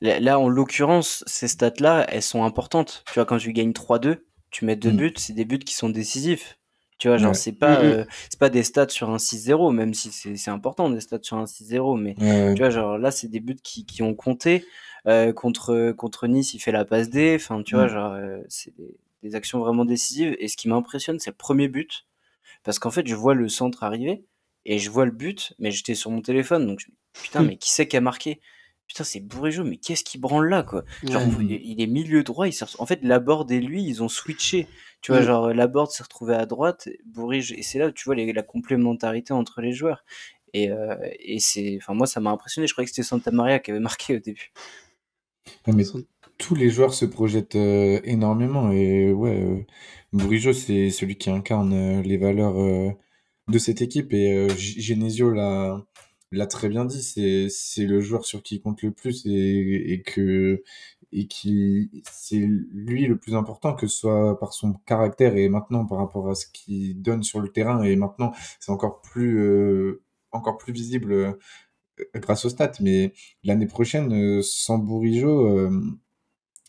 Euh, 0.04 0.20
là, 0.20 0.40
en 0.40 0.48
l'occurrence, 0.48 1.24
ces 1.26 1.48
stats 1.48 1.74
là, 1.80 2.06
elles 2.10 2.22
sont 2.22 2.44
importantes. 2.44 3.04
Tu 3.08 3.16
vois, 3.16 3.26
quand 3.26 3.38
tu 3.38 3.54
gagnes 3.54 3.72
3-2, 3.72 4.20
tu 4.52 4.66
mets 4.66 4.76
deux 4.76 4.92
mmh. 4.92 4.98
buts, 4.98 5.14
c'est 5.18 5.34
des 5.34 5.46
buts 5.46 5.60
qui 5.60 5.74
sont 5.74 5.90
décisifs. 5.90 6.60
Tu 6.98 7.10
vois, 7.10 7.18
genre, 7.18 7.36
c'est 7.36 7.52
pas, 7.52 7.84
mmh, 7.84 7.88
mmh. 7.88 8.06
c'est 8.30 8.40
pas 8.40 8.50
des 8.50 8.64
stats 8.64 8.90
sur 8.90 9.10
un 9.10 9.18
6-0, 9.18 9.74
même 9.74 9.94
si 9.94 10.12
c'est 10.12 10.52
important 10.52 10.90
des 10.90 11.02
stats 11.02 11.20
sur 11.22 11.38
un 11.38 11.44
6-0, 11.44 12.00
mais 12.00 12.16
tu 12.56 12.62
vois, 12.62 12.70
genre 12.70 12.98
là, 12.98 13.12
c'est 13.12 13.28
des 13.28 13.40
buts 13.40 13.58
qui, 13.62 13.86
qui 13.86 14.02
ont 14.02 14.16
compté. 14.16 14.66
Euh, 15.08 15.34
contre, 15.34 15.92
contre 15.92 16.26
Nice, 16.26 16.56
il 16.56 16.60
fait 16.60 16.72
la 16.72 16.84
passe 16.84 17.10
D. 17.10 17.36
Enfin, 17.36 17.62
tu 17.64 17.76
vois, 17.76 17.86
mmh. 17.86 17.90
genre, 17.90 18.14
euh, 18.14 18.40
c'est 18.48 18.76
des, 18.76 18.98
des, 19.22 19.36
actions 19.36 19.60
vraiment 19.60 19.86
décisives. 19.86 20.36
Et 20.40 20.48
ce 20.48 20.58
qui 20.58 20.68
m'impressionne, 20.68 21.20
c'est 21.20 21.30
le 21.30 21.36
premier 21.36 21.68
but. 21.68 22.08
Parce 22.64 22.80
qu'en 22.80 22.90
fait, 22.90 23.06
je 23.06 23.14
vois 23.14 23.36
le 23.36 23.48
centre 23.48 23.84
arriver 23.84 24.26
et 24.66 24.80
je 24.80 24.90
vois 24.90 25.06
le 25.06 25.12
but, 25.12 25.54
mais 25.60 25.72
j'étais 25.72 25.96
sur 25.96 26.10
mon 26.12 26.22
téléphone, 26.22 26.66
donc 26.66 26.86
putain, 27.14 27.44
mais 27.44 27.58
qui 27.58 27.72
c'est 27.72 27.88
qui 27.88 27.98
a 27.98 28.02
marqué? 28.02 28.42
Putain, 28.88 29.04
c'est 29.04 29.20
Bourigeau, 29.20 29.64
mais 29.64 29.78
qu'est-ce 29.78 30.04
qui 30.04 30.18
branle 30.18 30.48
là, 30.48 30.64
quoi? 30.64 30.84
Genre, 31.04 31.24
il 31.42 31.82
est 31.82 31.88
milieu 31.88 32.24
droit, 32.24 32.48
il 32.48 32.54
En 32.78 32.86
fait, 32.86 33.00
Laborde 33.04 33.52
et 33.52 33.60
lui, 33.60 33.84
ils 33.84 34.04
ont 34.04 34.08
switché. 34.08 34.68
Tu 35.02 35.12
vois, 35.12 35.22
mm. 35.22 35.26
genre, 35.26 35.54
Laborde 35.54 35.92
s'est 35.92 36.04
retrouvé 36.04 36.36
à 36.36 36.46
droite, 36.46 36.88
Bourige, 37.06 37.52
et 37.52 37.64
c'est 37.64 37.80
là 37.80 37.92
tu 37.92 38.06
vois 38.06 38.16
la 38.16 38.44
complémentarité 38.44 39.34
entre 39.34 39.62
les 39.62 39.72
joueurs. 39.72 40.04
Et, 40.56 40.72
euh, 40.72 40.96
et 41.20 41.40
c'est, 41.40 41.78
enfin, 41.82 41.94
moi, 41.94 42.08
ça 42.08 42.22
m'a 42.22 42.30
impressionné. 42.30 42.66
Je 42.66 42.74
croyais 42.74 42.86
que 42.86 42.92
c'était 42.92 43.04
Santa 43.06 43.30
Maria 43.30 43.60
qui 43.60 43.72
avait 43.72 43.82
marqué 43.82 44.16
au 44.16 44.20
début. 44.20 44.54
mais 45.68 45.84
tous 46.38 46.56
les 46.56 46.70
joueurs 46.70 46.94
se 46.94 47.04
projettent 47.04 47.58
euh, 47.58 48.00
énormément. 48.06 48.72
Et 48.72 49.12
ouais, 49.12 49.42
euh, 49.42 49.66
Bourigeau, 50.14 50.54
c'est 50.54 50.92
celui 50.92 51.18
qui 51.18 51.30
incarne 51.30 52.02
les 52.02 52.18
valeurs 52.18 52.56
de 53.50 53.58
cette 53.58 53.82
équipe. 53.82 54.14
Et 54.14 54.48
Genesio 54.58 55.32
l'a 55.32 55.86
l'a 56.38 56.48
très 56.48 56.70
bien 56.70 56.86
dit, 56.86 57.02
c'est 57.04 57.86
le 57.86 58.02
joueur 58.02 58.26
sur 58.26 58.44
qui 58.44 58.56
il 58.56 58.62
compte 58.62 58.82
le 58.82 58.92
plus 58.92 59.26
et, 59.26 60.04
que 60.06 60.64
et 61.12 61.28
qui 61.28 62.04
c'est 62.12 62.46
lui 62.72 63.06
le 63.08 63.18
plus 63.18 63.36
important 63.36 63.74
que 63.74 63.88
ce 63.88 63.98
soit 63.98 64.40
par 64.40 64.54
son 64.54 64.74
caractère 64.86 65.36
et 65.38 65.50
maintenant 65.50 65.86
par 65.86 66.00
rapport 66.00 66.30
à 66.30 66.36
ce 66.36 66.46
qu'il 66.48 67.02
donne 67.02 67.24
sur 67.24 67.40
le 67.40 67.50
terrain 67.50 67.84
et 67.84 67.96
maintenant 67.96 68.34
c'est 68.60 68.72
encore 68.72 69.02
plus 69.02 69.40
euh, 69.40 70.04
encore 70.32 70.58
plus 70.58 70.74
visible 70.74 71.14
euh, 71.14 71.32
grâce 72.16 72.46
au 72.46 72.50
stats. 72.50 72.74
Mais 72.82 73.14
l'année 73.44 73.68
prochaine 73.68 74.14
euh, 74.14 74.42
sans 74.44 74.78
Bourigeau 74.78 75.70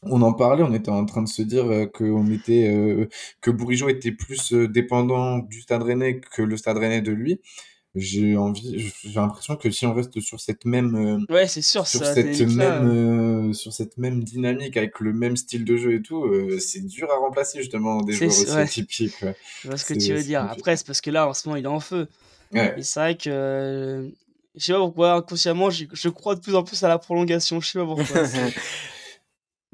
on 0.03 0.23
en 0.23 0.33
parlait, 0.35 0.63
on 0.63 0.75
était 0.75 0.91
en 0.91 1.05
train 1.07 1.23
de 1.23 1.29
se 1.29 1.43
dire 1.43 1.91
que 1.93 2.05
on 2.05 2.31
était 2.31 3.09
que 3.41 3.51
Bourigeau 3.51 3.89
était 3.89 4.13
plus 4.13 4.53
dépendant 4.53 5.39
du 5.39 5.63
Stade 5.63 5.83
Rennais 5.83 6.21
que 6.21 6.43
le 6.43 6.57
Stade 6.57 6.79
Rennais 6.79 7.03
de 7.03 7.13
lui 7.13 7.41
j'ai 7.97 8.37
envie 8.37 8.93
j'ai 9.05 9.15
l'impression 9.15 9.57
que 9.57 9.71
si 9.71 9.87
on 9.87 9.95
reste 9.95 10.21
sur 10.21 10.39
cette 10.39 10.65
même 10.65 10.95
euh, 10.95 11.33
ouais 11.33 11.47
c'est 11.49 11.63
sûr 11.63 11.87
sur 11.87 12.05
cette 12.05 12.41
même 12.41 13.51
euh, 13.51 13.53
sur 13.53 13.73
cette 13.73 13.97
même 13.97 14.23
dynamique 14.23 14.77
avec 14.77 15.01
le 15.01 15.13
même 15.13 15.37
style 15.37 15.65
de 15.65 15.77
jeu 15.77 15.95
et 15.95 16.03
tout 16.03 16.25
euh, 16.25 16.59
c'est 16.59 16.87
dur 16.87 17.11
à 17.11 17.17
remplacer 17.17 17.59
justement 17.61 18.03
des 18.03 18.13
joueurs 18.13 18.31
aussi 18.31 18.51
atypiques 18.51 19.25
je 19.63 19.69
vois 19.69 19.77
ce 19.79 19.85
que 19.85 19.95
tu 19.95 20.13
veux 20.13 20.23
dire. 20.23 20.43
après 20.43 20.77
c'est 20.77 20.87
parce 20.87 21.01
que 21.01 21.11
là 21.11 21.27
en 21.27 21.35
ce 21.35 21.49
moment 21.49 21.57
il 21.57 21.65
est 21.65 21.69
en 21.69 21.81
feu. 21.81 22.07
Ouais. 22.53 22.77
c'est 22.83 23.01
vrai 23.01 23.17
que 23.17 24.11
je 24.55 24.65
sais 24.65 24.73
pas 24.73 24.79
pourquoi 24.79 25.15
inconsciemment 25.15 25.71
je 25.71 26.09
crois 26.09 26.35
de 26.35 26.41
plus 26.41 26.55
en 26.55 26.63
plus 26.63 26.83
à 26.85 26.89
la 26.89 26.99
prolongation 26.99 27.61
je 27.61 27.71
sais 27.71 27.79
pas 27.79 27.87
pourquoi 27.87 28.23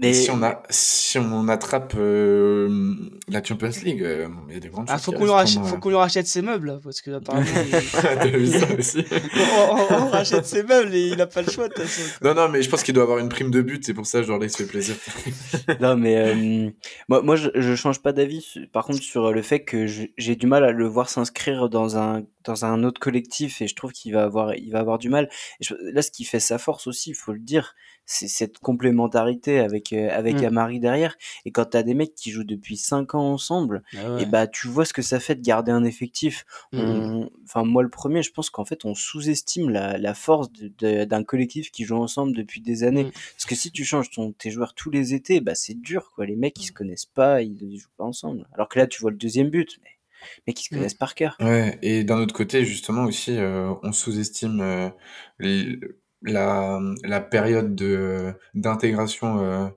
si 0.00 0.30
on, 0.30 0.42
a, 0.42 0.62
si 0.70 1.18
on 1.18 1.48
attrape 1.48 1.94
euh, 1.96 2.94
la 3.28 3.44
Champions 3.44 3.70
League, 3.84 4.02
euh, 4.02 4.28
il 4.48 4.54
y 4.54 4.56
a 4.56 4.60
des 4.60 4.68
grandes 4.68 4.86
ah, 4.88 4.98
Faut 4.98 5.12
qu'on 5.12 5.24
lui, 5.24 5.30
rachète, 5.30 5.62
faut 5.64 5.76
qu'on 5.76 5.90
lui 5.90 5.96
rachète 5.96 6.26
ses 6.26 6.42
meubles, 6.42 6.80
parce 6.82 7.02
que 7.02 7.10
apparemment. 7.10 7.46
on, 9.90 10.08
rachète 10.08 10.46
ses 10.46 10.62
meubles 10.62 10.94
et 10.94 11.08
il 11.08 11.16
n'a 11.16 11.26
pas 11.26 11.42
le 11.42 11.50
choix 11.50 11.68
de 11.68 11.74
toute 11.74 11.84
façon. 11.84 12.02
Non, 12.22 12.34
non, 12.34 12.48
mais 12.48 12.62
je 12.62 12.70
pense 12.70 12.82
qu'il 12.82 12.94
doit 12.94 13.04
avoir 13.04 13.18
une 13.18 13.28
prime 13.28 13.50
de 13.50 13.60
but, 13.60 13.84
c'est 13.84 13.94
pour 13.94 14.06
ça, 14.06 14.22
genre, 14.22 14.42
il 14.42 14.50
se 14.50 14.56
fait 14.56 14.68
plaisir. 14.68 14.96
non, 15.80 15.96
mais 15.96 16.16
euh, 16.16 16.70
moi, 17.08 17.22
moi 17.22 17.36
je, 17.36 17.50
je 17.54 17.74
change 17.74 18.00
pas 18.00 18.12
d'avis, 18.12 18.54
par 18.72 18.86
contre, 18.86 19.02
sur 19.02 19.30
le 19.30 19.42
fait 19.42 19.60
que 19.60 19.86
j'ai 19.86 20.36
du 20.36 20.46
mal 20.46 20.64
à 20.64 20.72
le 20.72 20.86
voir 20.86 21.10
s'inscrire 21.10 21.68
dans 21.68 21.98
un, 21.98 22.22
dans 22.44 22.64
un 22.64 22.82
autre 22.84 23.00
collectif 23.00 23.60
et 23.60 23.68
je 23.68 23.74
trouve 23.74 23.92
qu'il 23.92 24.14
va 24.14 24.24
avoir, 24.24 24.54
il 24.54 24.70
va 24.70 24.80
avoir 24.80 24.98
du 24.98 25.10
mal. 25.10 25.28
Et 25.60 25.64
là, 25.92 26.02
ce 26.02 26.10
qui 26.10 26.24
fait 26.24 26.40
sa 26.40 26.58
force 26.58 26.86
aussi, 26.86 27.10
il 27.10 27.14
faut 27.14 27.32
le 27.32 27.38
dire, 27.38 27.74
cette 28.04 28.58
complémentarité 28.58 29.58
avec 29.58 29.92
euh, 29.92 30.08
avec 30.10 30.40
mmh. 30.40 30.44
Amari 30.44 30.80
derrière 30.80 31.16
et 31.44 31.50
quand 31.50 31.66
tu 31.66 31.76
as 31.76 31.82
des 31.82 31.94
mecs 31.94 32.14
qui 32.14 32.30
jouent 32.30 32.44
depuis 32.44 32.76
5 32.76 33.14
ans 33.14 33.32
ensemble 33.32 33.82
ah 33.96 34.18
et 34.20 34.26
bah 34.26 34.46
tu 34.46 34.68
vois 34.68 34.84
ce 34.84 34.92
que 34.92 35.02
ça 35.02 35.20
fait 35.20 35.36
de 35.36 35.40
garder 35.40 35.72
un 35.72 35.84
effectif 35.84 36.44
mmh. 36.72 37.26
enfin 37.44 37.64
moi 37.64 37.82
le 37.82 37.88
premier 37.88 38.22
je 38.22 38.32
pense 38.32 38.50
qu'en 38.50 38.64
fait 38.64 38.84
on 38.84 38.94
sous-estime 38.94 39.70
la, 39.70 39.98
la 39.98 40.14
force 40.14 40.48
d'un 40.80 41.24
collectif 41.24 41.70
qui 41.70 41.84
joue 41.84 41.96
ensemble 41.96 42.34
depuis 42.34 42.60
des 42.60 42.82
années 42.84 43.04
mmh. 43.04 43.12
parce 43.12 43.46
que 43.46 43.54
si 43.54 43.70
tu 43.70 43.84
changes 43.84 44.10
ton 44.10 44.32
tes 44.32 44.50
joueurs 44.50 44.74
tous 44.74 44.90
les 44.90 45.14
étés 45.14 45.40
bah 45.40 45.54
c'est 45.54 45.80
dur 45.80 46.10
quoi 46.14 46.26
les 46.26 46.36
mecs 46.36 46.60
ils 46.60 46.66
se 46.66 46.72
connaissent 46.72 47.06
pas 47.06 47.42
ils, 47.42 47.62
ils 47.62 47.78
jouent 47.78 47.88
pas 47.96 48.04
ensemble 48.04 48.46
alors 48.52 48.68
que 48.68 48.78
là 48.78 48.86
tu 48.86 49.00
vois 49.00 49.10
le 49.10 49.16
deuxième 49.16 49.48
but 49.48 49.78
mais 49.82 49.90
mais 50.46 50.52
qui 50.52 50.62
se 50.62 50.70
connaissent 50.70 50.94
par 50.94 51.16
cœur. 51.16 51.36
Ouais, 51.40 51.78
et 51.82 52.04
d'un 52.04 52.18
autre 52.18 52.32
côté, 52.32 52.64
justement 52.64 53.02
aussi, 53.02 53.36
euh, 53.36 53.74
on 53.82 53.90
sous-estime 53.90 54.60
euh, 54.60 54.88
les, 55.40 55.80
la, 56.22 56.80
la 57.04 57.20
période 57.20 57.74
de 57.74 58.34
d'intégration 58.54 59.40
euh, 59.40 59.68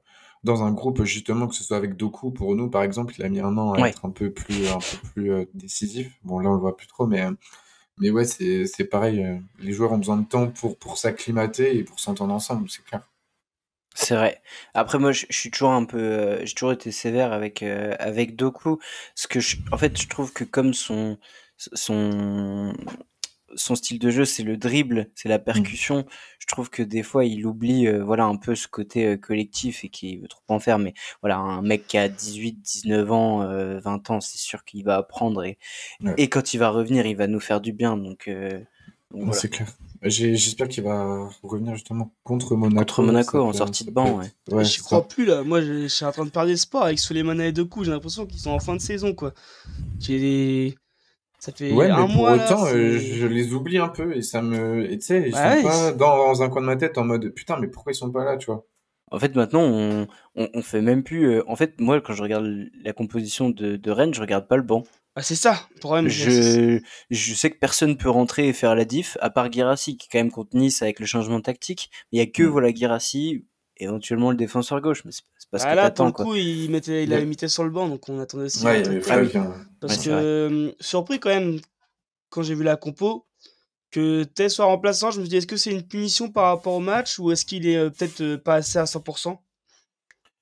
dans 0.43 0.63
un 0.63 0.71
groupe, 0.71 1.03
justement, 1.03 1.47
que 1.47 1.55
ce 1.55 1.63
soit 1.63 1.77
avec 1.77 1.95
Doku, 1.97 2.31
pour 2.31 2.55
nous, 2.55 2.69
par 2.69 2.84
exemple, 2.84 3.15
il 3.17 3.23
a 3.25 3.29
mis 3.29 3.39
un 3.39 3.58
an 3.58 3.73
à 3.75 3.81
Ouais. 3.81 3.95
être 3.95 4.05
un 4.05 4.12
peu 4.12 4.31
plus, 4.31 4.67
un 4.69 4.81
peu 4.81 4.97
plus 4.97 5.31
euh, 5.34 5.45
décisif. 5.55 6.12
Bon, 6.23 6.39
là, 6.39 6.49
on 6.51 6.53
le 6.53 6.60
voit 6.60 6.77
plus 6.77 6.88
trop, 6.88 7.08
mais, 7.08 7.23
euh, 7.23 7.31
mais 7.99 8.12
ouais, 8.12 8.25
c'est, 8.25 8.65
c'est 8.67 8.86
pareil. 8.86 9.23
euh, 9.23 9.38
les 9.60 9.73
joueurs 9.73 9.93
ont 9.93 9.97
besoin 9.99 10.17
de 10.17 10.27
temps 10.27 10.49
pour, 10.49 10.77
pour 10.79 10.97
s'acclimater 10.97 11.77
et 11.77 11.84
pour 11.84 11.99
s'entendre 11.99 12.34
ensemble, 12.34 12.69
c'est 12.69 12.84
clair. 12.86 13.03
C'est 13.97 14.15
vrai. 14.15 14.41
Après, 14.73 14.99
moi, 14.99 15.12
je, 15.13 15.25
je 15.29 15.38
suis 15.38 15.51
toujours 15.51 15.71
un 15.71 15.86
peu, 15.86 15.97
euh, 15.97 16.45
j'ai 16.45 16.53
toujours 16.53 16.73
été 16.73 16.91
sévère 16.91 17.31
avec 17.31 17.63
euh, 17.63 17.95
avec 17.99 18.36
Doku, 18.36 18.77
parce 19.15 19.27
que 19.27 19.39
je- 19.39 19.58
en 19.71 19.77
fait, 19.77 19.99
je 20.01 20.08
trouve 20.10 20.34
que 20.34 20.43
comme 20.43 20.73
son 20.73 21.17
son 21.58 22.73
son 23.55 23.75
style 23.75 23.99
de 23.99 24.09
jeu, 24.11 24.25
c'est 24.25 24.43
le 24.43 24.57
dribble, 24.57 25.09
c'est 25.15 25.29
la 25.29 25.39
percussion. 25.39 26.05
Je 26.39 26.47
trouve 26.47 26.69
que 26.69 26.83
des 26.83 27.01
fois, 27.03 27.25
il 27.25 27.45
oublie, 27.45 27.87
euh, 27.87 28.03
voilà, 28.03 28.25
un 28.25 28.35
peu 28.35 28.53
ce 28.55 28.67
côté 28.67 29.05
euh, 29.05 29.17
collectif 29.17 29.83
et 29.83 29.89
qu'il 29.89 30.19
veut 30.21 30.27
trop 30.27 30.43
en 30.49 30.59
faire. 30.59 30.77
Mais 30.79 30.93
voilà, 31.21 31.37
un 31.37 31.61
mec 31.61 31.87
qui 31.87 31.97
a 31.97 32.07
18, 32.09 32.61
19 32.61 33.11
ans, 33.11 33.41
euh, 33.41 33.79
20 33.79 34.09
ans, 34.11 34.21
c'est 34.21 34.37
sûr 34.37 34.63
qu'il 34.65 34.83
va 34.85 34.97
apprendre 34.97 35.43
et 35.43 35.57
Ouais. 36.01 36.13
et 36.17 36.29
quand 36.29 36.53
il 36.53 36.57
va 36.57 36.69
revenir, 36.69 37.05
il 37.05 37.15
va 37.15 37.27
nous 37.27 37.39
faire 37.39 37.61
du 37.61 37.71
bien. 37.73 37.97
Donc, 37.97 38.27
euh, 38.27 38.49
donc 38.51 38.63
Ouais, 39.11 39.19
voilà. 39.25 39.33
C'est 39.33 39.49
clair. 39.49 39.67
J'ai- 40.03 40.35
J'espère 40.35 40.67
qu'il 40.67 40.83
va 40.83 41.29
revenir 41.41 41.73
justement 41.73 42.13
contre 42.23 42.55
Monaco. 42.55 42.77
Contre 42.79 43.01
Monaco, 43.03 43.39
en 43.41 43.53
sortie 43.53 43.85
de 43.85 43.91
banc, 43.91 44.19
Mais 44.47 44.53
Ouais, 44.53 44.63
J'y 44.65 44.79
crois 44.81 44.99
ça. 44.99 45.05
plus 45.07 45.25
là. 45.25 45.41
Moi, 45.43 45.61
je, 45.61 45.83
je 45.83 45.87
suis 45.87 46.05
en 46.05 46.11
train 46.11 46.25
de 46.25 46.29
perdre 46.29 46.51
espoir 46.51 46.83
avec 46.83 46.99
Suleimana 46.99 47.47
et 47.47 47.51
Doku. 47.51 47.83
J'ai 47.83 47.91
l'impression 47.91 48.27
qu'ils 48.27 48.39
sont 48.39 48.51
en 48.51 48.59
fin 48.59 48.75
de 48.75 48.81
saison, 48.81 49.15
quoi. 49.15 49.33
J'ai 49.99 50.77
ça 51.45 51.51
fait 51.51 51.71
Ouais, 51.71 51.89
un 51.89 51.99
mais 52.08 52.13
pour 52.13 52.15
mois 52.23 52.34
autant, 52.34 52.65
euh, 52.67 52.97
je 52.99 53.25
les 53.27 53.53
oublie 53.53 53.77
un 53.77 53.89
peu 53.89 54.15
et 54.15 54.21
ça 54.21 54.41
me. 54.41 54.89
Et 54.91 54.97
tu 54.97 55.05
sais, 55.05 55.23
ils 55.27 55.34
sont 55.34 55.39
ouais, 55.39 55.63
pas 55.63 55.91
dans 55.93 56.41
un 56.41 56.49
coin 56.49 56.62
de 56.62 56.65
ma 56.67 56.75
tête 56.75 56.97
en 56.97 57.03
mode 57.05 57.29
putain, 57.29 57.58
mais 57.60 57.67
pourquoi 57.67 57.91
ils 57.91 57.95
sont 57.95 58.12
pas 58.12 58.23
là, 58.23 58.38
tu 58.38 58.47
vois? 58.47 58.65
En 59.12 59.19
fait, 59.19 59.36
maintenant, 59.36 59.62
on, 59.62 60.08
on, 60.36 60.49
on 60.53 60.62
fait 60.62 60.81
même 60.81 61.03
plus. 61.03 61.25
euh, 61.27 61.43
en 61.47 61.55
fait, 61.55 61.79
moi, 61.79 62.01
quand 62.01 62.13
je 62.13 62.23
regarde 62.23 62.47
la 62.84 62.91
composition 62.93 63.49
de, 63.49 63.75
de 63.75 63.91
Rennes, 63.91 64.13
je 64.13 64.21
regarde 64.21 64.47
pas 64.47 64.58
le 64.58 64.63
banc. 64.63 64.84
Ah, 65.15 65.21
c'est 65.21 65.36
ça, 65.36 65.67
problème. 65.79 66.10
Je, 66.10 66.79
je 67.10 67.34
sais 67.36 67.49
que 67.49 67.58
personne 67.58 67.95
peut 67.97 68.10
rentrer 68.10 68.47
et 68.49 68.53
faire 68.53 68.75
la 68.75 68.84
diff, 68.84 69.17
à 69.21 69.29
part 69.29 69.49
Guirassi, 69.49 69.95
qui 69.95 70.08
est 70.08 70.10
quand 70.12 70.19
même 70.19 70.31
contre 70.31 70.58
Nice 70.58 70.81
avec 70.81 70.99
le 70.99 71.05
changement 71.05 71.39
tactique. 71.39 71.89
Il 72.12 72.19
y 72.19 72.21
a 72.21 72.25
que 72.25 72.43
Mm. 72.43 72.47
voilà 72.47 72.71
Guirassi, 72.73 73.45
éventuellement 73.77 74.31
le 74.31 74.38
défenseur 74.38 74.81
gauche, 74.81 75.05
mais 75.05 75.12
c'est 75.12 75.23
c'est 75.45 75.51
pas 75.51 75.60
ce 75.60 75.65
Ah, 75.65 75.67
que 75.67 75.75
là, 75.75 75.91
pour 75.91 76.05
le 76.05 76.12
quoi. 76.12 76.25
coup, 76.25 76.36
il, 76.36 76.69
mettait, 76.69 77.03
avait 77.03 77.25
mis 77.25 77.38
sur 77.49 77.63
le 77.63 77.69
banc, 77.69 77.88
donc 77.88 78.08
on 78.10 78.19
attendait 78.19 78.45
aussi. 78.45 78.65
Ouais, 78.65 78.81
il 78.81 79.03
Ah 79.10 79.19
oui. 79.19 79.31
Parce 79.79 79.97
Ouais, 79.97 80.03
que, 80.03 80.10
euh, 80.10 80.71
surpris 80.79 81.19
quand 81.19 81.29
même, 81.29 81.60
quand 82.29 82.43
j'ai 82.43 82.55
vu 82.55 82.63
la 82.63 82.77
compo, 82.77 83.27
que 83.91 84.23
Tay 84.25 84.49
soit 84.49 84.65
remplaçant, 84.65 85.12
je 85.12 85.21
me 85.21 85.27
dis, 85.27 85.38
est-ce 85.38 85.47
que 85.47 85.58
c'est 85.58 85.71
une 85.71 85.88
punition 85.88 86.31
par 86.31 86.45
rapport 86.47 86.73
au 86.75 86.81
match 86.81 87.19
ou 87.19 87.31
est-ce 87.31 87.45
qu'il 87.45 87.67
est 87.67 87.77
euh, 87.77 87.89
peut-être 87.91 88.21
euh, 88.21 88.38
pas 88.38 88.55
assez 88.55 88.79
à 88.79 88.86
100% 88.88 89.43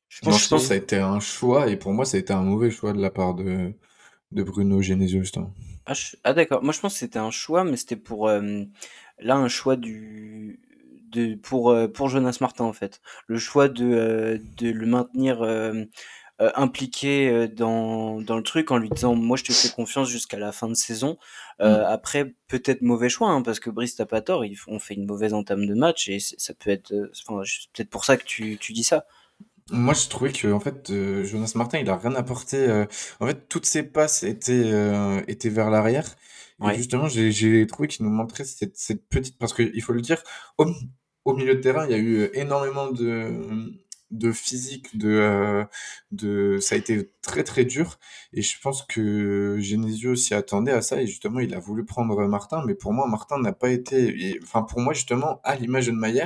Je 0.10 0.22
Non, 0.24 0.38
pense 0.38 0.40
je 0.40 0.48
que 0.48 0.56
pense 0.56 0.64
que 0.64 0.68
ça 0.70 0.74
a 0.74 0.78
été 0.78 0.98
un 0.98 1.20
choix 1.20 1.70
et 1.70 1.78
pour 1.78 1.94
moi, 1.94 2.04
ça 2.06 2.18
a 2.18 2.20
été 2.20 2.34
un 2.34 2.42
mauvais 2.42 2.72
choix 2.72 2.94
de 2.94 3.00
la 3.00 3.12
part 3.12 3.36
de, 3.36 3.74
de 4.32 4.44
Bruno 4.44 4.82
Genesio, 4.82 5.22
justement. 5.22 5.54
Ah, 5.86 5.94
je- 5.94 6.16
ah, 6.24 6.34
d'accord. 6.34 6.64
Moi, 6.64 6.74
je 6.74 6.80
pense 6.80 6.94
que 6.94 7.00
c'était 7.00 7.20
un 7.20 7.32
choix, 7.32 7.64
mais 7.64 7.76
c'était 7.78 7.96
pour 7.98 8.28
euh, 8.30 8.64
là 9.20 9.36
un 9.36 9.48
choix 9.50 9.76
du 9.76 10.60
de 11.14 11.36
pour 11.36 11.72
euh, 11.72 11.88
pour 11.88 12.10
Jonas 12.10 12.38
Martin 12.42 12.66
en 12.66 12.74
fait. 12.74 13.02
Le 13.28 13.38
choix 13.38 13.70
de 13.70 13.86
euh, 13.86 14.38
de 14.58 14.70
le 14.72 14.86
maintenir 14.86 15.42
euh, 15.44 15.86
impliqué 16.56 17.48
dans 17.48 18.20
dans 18.22 18.38
le 18.38 18.44
truc 18.44 18.72
en 18.72 18.78
lui 18.78 18.90
disant 18.90 19.16
moi 19.16 19.38
je 19.38 19.44
te 19.44 19.52
fais 19.54 19.70
confiance 19.70 20.10
jusqu'à 20.10 20.38
la 20.40 20.52
fin 20.52 20.68
de 20.68 20.74
saison. 20.74 21.18
Euh, 21.62 21.86
Après 21.88 22.34
peut-être 22.48 22.82
mauvais 22.82 23.10
choix 23.10 23.30
hein, 23.30 23.42
parce 23.44 23.60
que 23.60 23.70
Brice 23.70 23.96
t'as 23.96 24.06
pas 24.06 24.22
tort, 24.22 24.44
ils 24.46 24.58
on 24.68 24.80
fait 24.80 24.96
une 24.96 25.06
mauvaise 25.06 25.34
entame 25.34 25.66
de 25.68 25.76
match 25.76 26.10
et 26.10 26.20
ça 26.20 26.54
peut 26.56 26.72
être 26.72 26.94
enfin 27.28 27.42
peut-être 27.74 27.90
pour 27.90 28.06
ça 28.06 28.18
que 28.18 28.24
tu 28.26 28.58
tu 28.60 28.74
dis 28.74 28.84
ça. 28.84 29.06
Moi, 29.72 29.94
je 29.94 30.10
trouvais 30.10 30.32
que 30.34 30.52
en 30.52 30.60
fait, 30.60 30.90
euh, 30.90 31.24
Jonas 31.24 31.54
Martin, 31.56 31.80
il 31.80 31.90
a 31.90 31.98
rien 31.98 32.16
apporté. 32.16 32.58
euh, 32.58 32.86
En 33.22 33.28
fait, 33.28 33.48
toutes 33.48 33.66
ses 33.66 33.84
passes 33.84 34.24
étaient, 34.24 34.52
euh, 34.74 35.22
étaient 35.28 35.50
vers 35.50 35.70
l'arrière. 35.70 36.06
Et 36.72 36.74
justement, 36.76 37.08
j'ai 37.08 37.32
j'ai 37.32 37.66
trouvé 37.68 37.88
qu'il 37.88 38.06
nous 38.06 38.12
montrait 38.12 38.44
cette, 38.46 38.78
cette 38.78 39.08
petite. 39.10 39.38
Parce 39.38 39.54
qu'il 39.54 39.82
faut 39.82 39.94
le 39.94 40.02
dire, 40.02 40.22
au, 41.26 41.34
milieu 41.36 41.56
de 41.56 41.62
terrain, 41.62 41.86
il 41.86 41.92
y 41.92 41.96
a 41.96 41.98
eu 41.98 42.30
énormément 42.34 42.92
de, 42.92 43.74
de 44.12 44.32
physique, 44.32 44.98
de, 44.98 45.10
euh, 45.10 45.66
de... 46.12 46.58
ça 46.60 46.76
a 46.76 46.78
été 46.78 47.13
très 47.24 47.44
très 47.44 47.66
dur. 47.66 47.98
Et 48.34 48.44
je 48.44 48.60
pense 48.62 48.84
que 48.84 49.58
Genesio 49.60 50.16
s'y 50.16 50.36
attendait 50.36 50.72
à 50.74 50.82
ça. 50.84 51.02
Et 51.02 51.08
justement, 51.08 51.40
il 51.40 51.54
a 51.56 51.60
voulu 51.60 51.84
prendre 51.86 52.28
Martin. 52.28 52.64
Mais 52.68 52.76
pour 52.76 52.94
moi, 52.94 53.08
Martin 53.08 53.40
n'a 53.40 53.54
pas 53.54 53.70
été. 53.72 53.98
et- 54.30 54.40
Enfin, 54.44 54.62
pour 54.62 54.80
moi, 54.82 54.94
justement, 54.94 55.42
à 55.44 55.56
l'image 55.56 55.88
de 55.88 55.92
Mayer, 55.94 56.26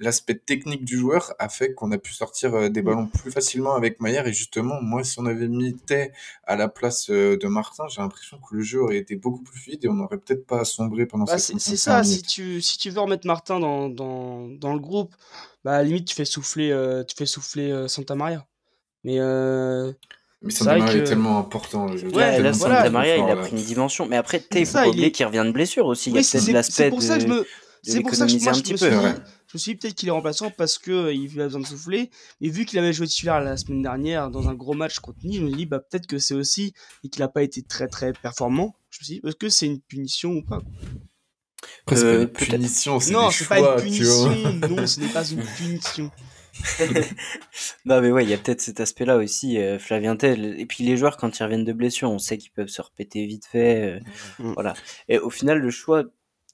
l'aspect 0.00 0.34
technique 0.34 0.84
du 0.84 0.96
joueur 0.98 1.34
a 1.38 1.48
fait 1.48 1.72
qu'on 1.74 1.92
a 1.92 1.98
pu 1.98 2.12
sortir 2.12 2.54
euh, 2.54 2.68
des 2.68 2.82
ballons 2.82 3.06
plus 3.06 3.30
facilement 3.30 3.74
avec 3.76 4.00
Maillard. 4.00 4.26
Et 4.26 4.32
justement, 4.32 4.80
moi, 4.82 5.04
si 5.04 5.20
on 5.20 5.26
avait 5.26 5.46
mis 5.48 5.76
Tay 5.76 6.10
à 6.44 6.56
la 6.56 6.68
place 6.68 7.10
euh, 7.10 7.36
de 7.36 7.46
Martin, 7.46 7.84
j'ai 7.88 8.00
l'impression 8.02 8.38
que 8.38 8.56
le 8.56 8.62
jeu 8.62 8.80
aurait 8.82 8.96
été 8.98 9.14
beaucoup 9.16 9.42
plus 9.44 9.58
fluide 9.60 9.84
et 9.84 9.88
on 9.88 9.94
n'aurait 9.94 10.18
peut-être 10.18 10.46
pas 10.46 10.64
sombré 10.64 11.06
pendant 11.06 11.24
Bah, 11.26 11.38
ces 11.38 11.52
c'est 11.52 11.76
c'est 11.76 11.76
35 11.76 11.76
ça, 11.76 12.02
si 12.04 12.22
tu, 12.22 12.60
si 12.60 12.76
tu 12.78 12.90
veux 12.90 13.00
remettre 13.00 13.26
Martin 13.26 13.60
dans, 13.60 13.88
dans, 13.88 14.48
dans 14.48 14.72
le 14.72 14.80
groupe, 14.80 15.14
bah 15.64 15.74
à 15.74 15.78
la 15.78 15.84
limite 15.84 16.06
tu 16.08 16.14
fais 16.16 16.24
souffler, 16.24 16.70
euh, 16.72 17.04
tu 17.04 17.14
fais 17.16 17.26
souffler 17.26 17.70
euh, 17.70 17.86
Santa 17.88 18.14
Maria. 18.16 18.44
Mais 19.04 19.18
euh, 19.20 19.92
Mais 20.42 20.50
c'est 20.50 20.58
Santa 20.60 20.78
Maria 20.78 20.94
est 20.96 21.02
que- 21.04 21.08
tellement 21.08 21.38
important. 21.38 21.94
je- 21.96 22.06
Ouais, 22.06 22.12
Là, 22.12 22.30
tellement 22.32 22.42
là, 22.50 22.52
voilà. 22.52 22.76
Santa 22.78 22.90
Maria, 22.90 23.16
il 23.18 23.30
a 23.30 23.36
pris 23.36 23.52
une 23.52 23.62
dimension. 23.62 24.06
Mais 24.06 24.16
après, 24.16 24.40
Tay, 24.40 24.60
il 24.60 24.66
faut 24.66 24.78
oublier 24.78 25.06
est- 25.06 25.12
qu'il 25.12 25.26
revient 25.26 25.44
de 25.46 25.52
blessure 25.52 25.86
aussi. 25.86 26.10
Il 26.10 26.16
y 26.16 26.18
a 26.18 26.22
peut-être 26.22 26.42
c'est- 26.42 26.52
l'aspect 26.52 26.72
c'est 26.84 26.90
pour 26.90 27.02
ça 27.02 27.14
que 27.16 27.20
je 27.22 27.26
de, 27.26 27.32
me, 27.32 27.46
c'est 27.82 28.00
pour 28.00 28.14
ça 28.14 28.26
que 28.26 28.32
moi 28.42 28.50
un 28.50 28.52
je 28.54 28.60
petit 28.62 28.72
me 28.72 28.78
peu. 28.78 28.86
suis 28.88 28.96
Ouais. 28.96 29.14
je 29.48 29.54
me 29.54 29.58
suis 29.58 29.72
dit 29.72 29.78
peut-être 29.78 29.94
qu'il 29.94 30.08
est 30.08 30.12
remplaçant 30.12 30.50
parce 30.50 30.78
que 30.78 30.90
euh, 30.90 31.12
il 31.14 31.40
a 31.40 31.44
besoin 31.44 31.60
de 31.60 31.66
souffler. 31.66 32.10
Et 32.40 32.48
vu 32.48 32.64
qu'il 32.64 32.78
avait 32.78 32.92
joué 32.92 33.06
titulaire 33.06 33.40
la 33.40 33.56
semaine 33.56 33.82
dernière 33.82 34.30
dans 34.30 34.48
un 34.48 34.54
gros 34.54 34.74
match 34.74 34.98
contre 35.00 35.18
Nice, 35.24 35.36
je 35.36 35.42
me 35.44 35.50
dis 35.50 35.66
bah 35.66 35.78
peut-être 35.80 36.06
que 36.06 36.18
c'est 36.18 36.34
aussi 36.34 36.72
et 37.04 37.08
qu'il 37.08 37.22
a 37.22 37.28
pas 37.28 37.42
été 37.42 37.62
très 37.62 37.86
très 37.88 38.12
performant. 38.14 38.74
Je 38.90 38.98
me 39.00 39.04
suis 39.04 39.14
dit 39.16 39.20
est-ce 39.26 39.36
que 39.36 39.48
c'est 39.50 39.66
une 39.66 39.80
punition 39.80 40.30
ou 40.32 40.42
pas? 40.42 40.60
C'est 41.88 42.04
Euh, 42.04 42.22
une 42.22 42.28
punition, 42.28 43.00
c'est 43.00 43.12
Non, 43.12 43.30
c'est 43.30 43.46
pas 43.48 43.58
une 43.60 43.80
punition. 43.82 44.30
non, 44.68 44.86
ce 44.86 45.00
n'est 45.00 45.08
pas 45.08 45.24
une 45.30 45.42
punition. 45.42 46.10
Non, 47.84 48.00
mais 48.00 48.10
ouais, 48.10 48.24
il 48.24 48.30
y 48.30 48.34
a 48.34 48.38
peut-être 48.38 48.60
cet 48.60 48.80
aspect-là 48.80 49.16
aussi, 49.16 49.58
euh, 49.58 49.78
Flavien 49.78 50.16
Tell. 50.16 50.58
Et 50.58 50.66
puis 50.66 50.84
les 50.84 50.96
joueurs, 50.96 51.16
quand 51.16 51.38
ils 51.38 51.42
reviennent 51.42 51.64
de 51.64 51.72
blessure, 51.72 52.10
on 52.10 52.18
sait 52.18 52.38
qu'ils 52.38 52.52
peuvent 52.52 52.68
se 52.68 52.82
repéter 52.82 53.26
vite 53.26 53.46
fait. 53.46 53.96
euh, 53.96 54.00
Mm. 54.38 54.52
Voilà. 54.54 54.74
Et 55.08 55.18
au 55.18 55.30
final, 55.30 55.58
le 55.58 55.70
choix, 55.70 56.04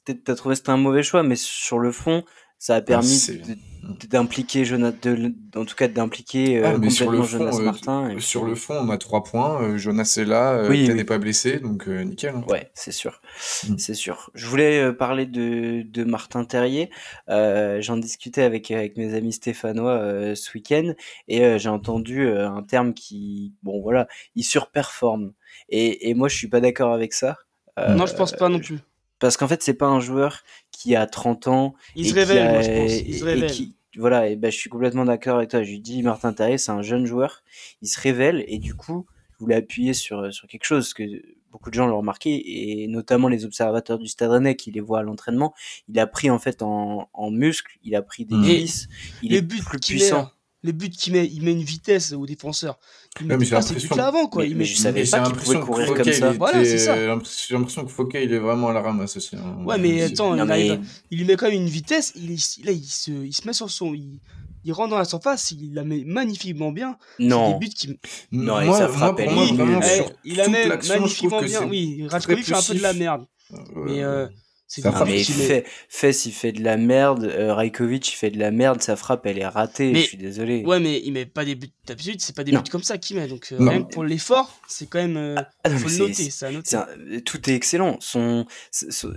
peut-être 0.04 0.24
t'as 0.24 0.34
trouvé 0.34 0.54
que 0.54 0.58
c'était 0.58 0.70
un 0.70 0.76
mauvais 0.76 1.02
choix, 1.02 1.22
mais 1.22 1.36
sur 1.36 1.78
le 1.78 1.92
fond, 1.92 2.24
ça 2.60 2.76
a 2.76 2.80
permis 2.82 3.26
de- 3.26 3.54
de- 3.54 4.06
d'impliquer 4.06 4.66
Jonas, 4.66 4.92
de, 5.02 5.32
en 5.56 5.64
tout 5.64 5.74
cas 5.74 5.88
d'impliquer 5.88 6.58
euh, 6.58 6.76
Ah, 6.76 6.90
sur 6.90 7.06
complètement 7.06 7.10
le 7.12 7.22
fond, 7.22 7.26
Jonas 7.38 7.58
euh, 7.58 7.64
Martin. 7.64 8.10
et 8.10 8.20
Sur 8.20 8.44
le 8.44 8.54
fond, 8.54 8.74
on 8.74 8.90
a 8.90 8.98
trois 8.98 9.24
points. 9.24 9.62
euh, 9.62 9.78
Jonas 9.78 10.16
est 10.20 10.26
là, 10.26 10.52
euh, 10.52 10.68
Oui, 10.68 10.86
n'est 10.90 11.04
pas 11.04 11.16
blessé, 11.16 11.58
donc 11.58 11.88
euh, 11.88 12.02
nickel. 12.02 12.34
hein. 12.36 12.44
Ouais, 12.48 12.70
c'est 12.74 12.92
sûr, 12.92 13.22
Mm. 13.66 13.78
c'est 13.78 13.94
sûr. 13.94 14.30
Je 14.34 14.46
voulais 14.46 14.78
euh, 14.82 14.92
parler 14.92 15.24
de, 15.24 15.82
de 15.82 16.04
Martin 16.04 16.44
Terrier. 16.44 16.90
Euh, 17.30 17.80
J'en 17.80 17.96
discutais 17.96 18.42
avec 18.42 18.70
avec 18.70 18.98
mes 18.98 19.14
amis 19.14 19.32
stéphanois 19.32 19.92
euh, 19.98 20.34
ce 20.34 20.52
week-end 20.54 20.92
et 21.26 21.42
euh, 21.42 21.56
j'ai 21.58 21.70
entendu 21.70 22.26
euh, 22.26 22.46
un 22.50 22.62
terme 22.62 22.92
qui, 22.92 23.54
bon 23.62 23.80
voilà, 23.80 24.06
il 24.36 24.44
surperforme. 24.44 25.32
Et, 25.70 26.10
et 26.10 26.14
moi, 26.14 26.28
je 26.28 26.36
suis 26.36 26.48
pas 26.48 26.60
d'accord 26.60 26.92
avec 26.92 27.14
ça. 27.14 27.38
Euh, 27.78 27.94
non, 27.94 28.04
je 28.04 28.14
pense 28.14 28.32
pas 28.32 28.50
non 28.50 28.58
plus. 28.60 28.78
Parce 29.20 29.36
qu'en 29.36 29.48
fait, 29.48 29.62
c'est 29.62 29.74
pas 29.74 29.86
un 29.86 30.00
joueur 30.00 30.42
qui 30.80 30.96
a 30.96 31.06
30 31.06 31.46
ans. 31.48 31.74
Il 31.94 32.08
se 32.08 32.14
révèle, 32.14 32.38
a- 32.46 32.52
moi 32.52 32.62
je 32.62 32.70
pense. 32.70 32.92
Il 33.06 33.14
se 33.18 33.24
et 33.24 33.26
révèle. 33.28 33.50
qui- 33.50 33.74
voilà, 33.96 34.28
et 34.28 34.36
ben, 34.36 34.50
je 34.50 34.56
suis 34.56 34.70
complètement 34.70 35.04
d'accord 35.04 35.36
avec 35.36 35.50
toi. 35.50 35.62
Je 35.62 35.70
lui 35.70 35.80
dis, 35.80 36.02
Martin 36.02 36.32
Terrier, 36.32 36.56
c'est 36.58 36.70
un 36.72 36.80
jeune 36.82 37.04
joueur. 37.06 37.42
Il 37.82 37.88
se 37.88 38.00
révèle 38.00 38.44
et 38.48 38.58
du 38.58 38.74
coup, 38.74 39.04
je 39.32 39.38
voulais 39.40 39.56
appuyer 39.56 39.92
sur, 39.94 40.32
sur 40.32 40.46
quelque 40.48 40.64
chose 40.64 40.94
que 40.94 41.02
beaucoup 41.50 41.70
de 41.70 41.74
gens 41.74 41.86
l'ont 41.88 41.98
remarqué 41.98 42.82
et 42.82 42.86
notamment 42.86 43.26
les 43.28 43.44
observateurs 43.44 43.98
du 43.98 44.06
Stade 44.06 44.30
Rennais 44.30 44.54
qui 44.54 44.70
les 44.70 44.80
voient 44.80 45.00
à 45.00 45.02
l'entraînement. 45.02 45.52
Il 45.88 45.98
a 45.98 46.06
pris 46.06 46.30
en 46.30 46.38
fait 46.38 46.62
en, 46.62 47.08
en 47.12 47.30
muscle, 47.32 47.76
il 47.82 47.94
a 47.96 48.02
pris 48.02 48.24
des 48.24 48.36
Mm. 48.36 48.44
cuisses, 48.44 48.88
il 49.22 49.32
les 49.32 49.38
est 49.38 49.42
plus 49.42 49.62
puissant. 49.80 50.30
Les 50.62 50.72
buts 50.72 50.90
qu'il 50.90 51.12
met, 51.14 51.26
il 51.26 51.42
met 51.42 51.52
une 51.52 51.62
vitesse 51.62 52.12
aux 52.12 52.26
défenseurs. 52.26 52.78
Il 53.20 53.26
met 53.26 53.42
j'ai 53.44 53.50
pas 53.50 53.62
ces 53.62 53.74
buts-là 53.74 54.06
avant, 54.08 54.26
quoi. 54.28 54.42
Mais- 54.42 54.48
il 54.50 54.52
mais 54.54 54.58
met 54.60 54.64
je 54.66 54.76
savais 54.76 55.04
pas 55.04 55.20
qu'il 55.22 55.34
pouvait 55.34 55.54
l'impression 55.54 55.60
que 55.60 55.64
courir 55.66 55.86
Fouquet, 55.86 56.02
comme 56.02 56.12
il 56.12 56.14
ça. 56.14 56.28
était- 56.28 56.38
Voilà, 56.38 56.64
c'est 56.64 56.78
ça. 56.78 56.96
J'ai 56.96 57.06
l'impression 57.06 57.44
j'ai 57.48 57.54
l'impression 57.54 57.84
que 57.84 57.90
Fouquet, 57.90 58.24
il 58.24 58.32
est 58.32 58.38
vraiment 58.38 58.68
à 58.68 58.72
la 58.72 58.82
ramasse 58.82 59.16
aussi. 59.16 59.36
hein. 59.36 59.64
Ouais, 59.64 59.78
mais 59.78 60.02
attends, 60.02 60.34
Non, 60.36 60.44
il, 60.44 60.46
mais 60.48 60.52
arrive- 60.52 60.80
il 61.10 61.18
lui 61.18 61.24
met 61.24 61.36
quand 61.36 61.46
même 61.46 61.54
une 61.60 61.66
vitesse. 61.68 62.12
Il, 62.16 62.28
là, 62.64 62.72
il 62.72 62.84
se, 62.84 63.10
il 63.10 63.32
se 63.34 63.46
met 63.46 63.52
sur 63.52 63.70
son. 63.70 63.94
Il, 63.94 64.18
il 64.64 64.72
rentre 64.74 64.90
dans 64.90 64.98
la 64.98 65.06
surface, 65.06 65.52
il 65.52 65.72
la 65.72 65.84
met 65.84 66.02
magnifiquement 66.04 66.70
bien. 66.72 66.96
C'est 67.18 67.24
non, 67.24 67.52
des 67.58 67.66
buts 67.66 67.72
qui. 67.74 67.98
Non, 68.30 68.61
et 68.61 68.66
moi, 68.66 68.76
ça 68.78 68.88
moi, 68.88 68.96
frappe, 68.96 69.20
elle 69.20 69.30
moi, 69.34 69.44
est 69.44 69.52
vraiment. 69.54 69.80
Eh, 69.82 69.96
sur 69.96 70.12
il 70.24 70.36
la 70.36 70.48
met 70.48 70.68
magnifiquement 70.68 71.40
que 71.40 71.46
bien. 71.46 71.66
Oui, 71.66 72.04
très 72.06 72.18
Rajkovic 72.18 72.44
fait 72.44 72.54
un 72.54 72.62
peu 72.62 72.74
de 72.74 72.82
la 72.82 72.92
merde. 72.92 73.24
Euh, 73.52 73.56
Mais 73.86 74.02
euh, 74.04 74.28
Ça 74.72 74.82
Non, 74.88 74.92
frappe. 74.92 75.08
mais 75.08 75.18
Djokovic, 75.18 75.46
il 75.48 75.50
est... 75.50 75.60
Fe- 75.62 75.66
Fess, 75.88 76.26
il 76.26 76.32
fait 76.32 76.52
de 76.52 76.62
la 76.62 76.76
merde. 76.76 77.24
euh, 77.24 77.52
Rajkovic, 77.52 78.08
il 78.12 78.14
fait 78.14 78.30
de 78.30 78.38
la 78.38 78.52
merde. 78.52 78.80
Sa 78.80 78.94
frappe, 78.94 79.26
elle 79.26 79.38
est 79.38 79.46
ratée. 79.46 79.88
Je 79.88 79.92
Mais 79.94 80.02
suis 80.02 80.16
désolé. 80.16 80.64
ouais, 80.64 80.78
mais 80.78 81.00
il 81.04 81.12
met 81.12 81.26
pas 81.26 81.44
des 81.44 81.56
buts 81.56 81.72
d'habitude, 81.88 82.20
c'est 82.20 82.36
pas 82.36 82.44
des 82.44 82.52
Non. 82.52 82.60
buts 82.60 82.70
comme 82.70 82.84
ça 82.84 82.96
qu'il 82.96 83.16
met. 83.16 83.26
Donc 83.26 83.48
euh, 83.50 83.58
que 83.58 83.92
pour 83.92 84.04
l'effort, 84.04 84.60
c'est 84.68 84.88
quand 84.88 85.00
même, 85.00 85.16
euh, 85.16 85.34
Ah 85.64 85.70
non, 85.70 85.76
faut 85.78 85.88
le 85.88 85.98
noter, 85.98 87.22
tout 87.24 87.50
est 87.50 87.54
excellent. 87.54 87.96
Son, 87.98 88.46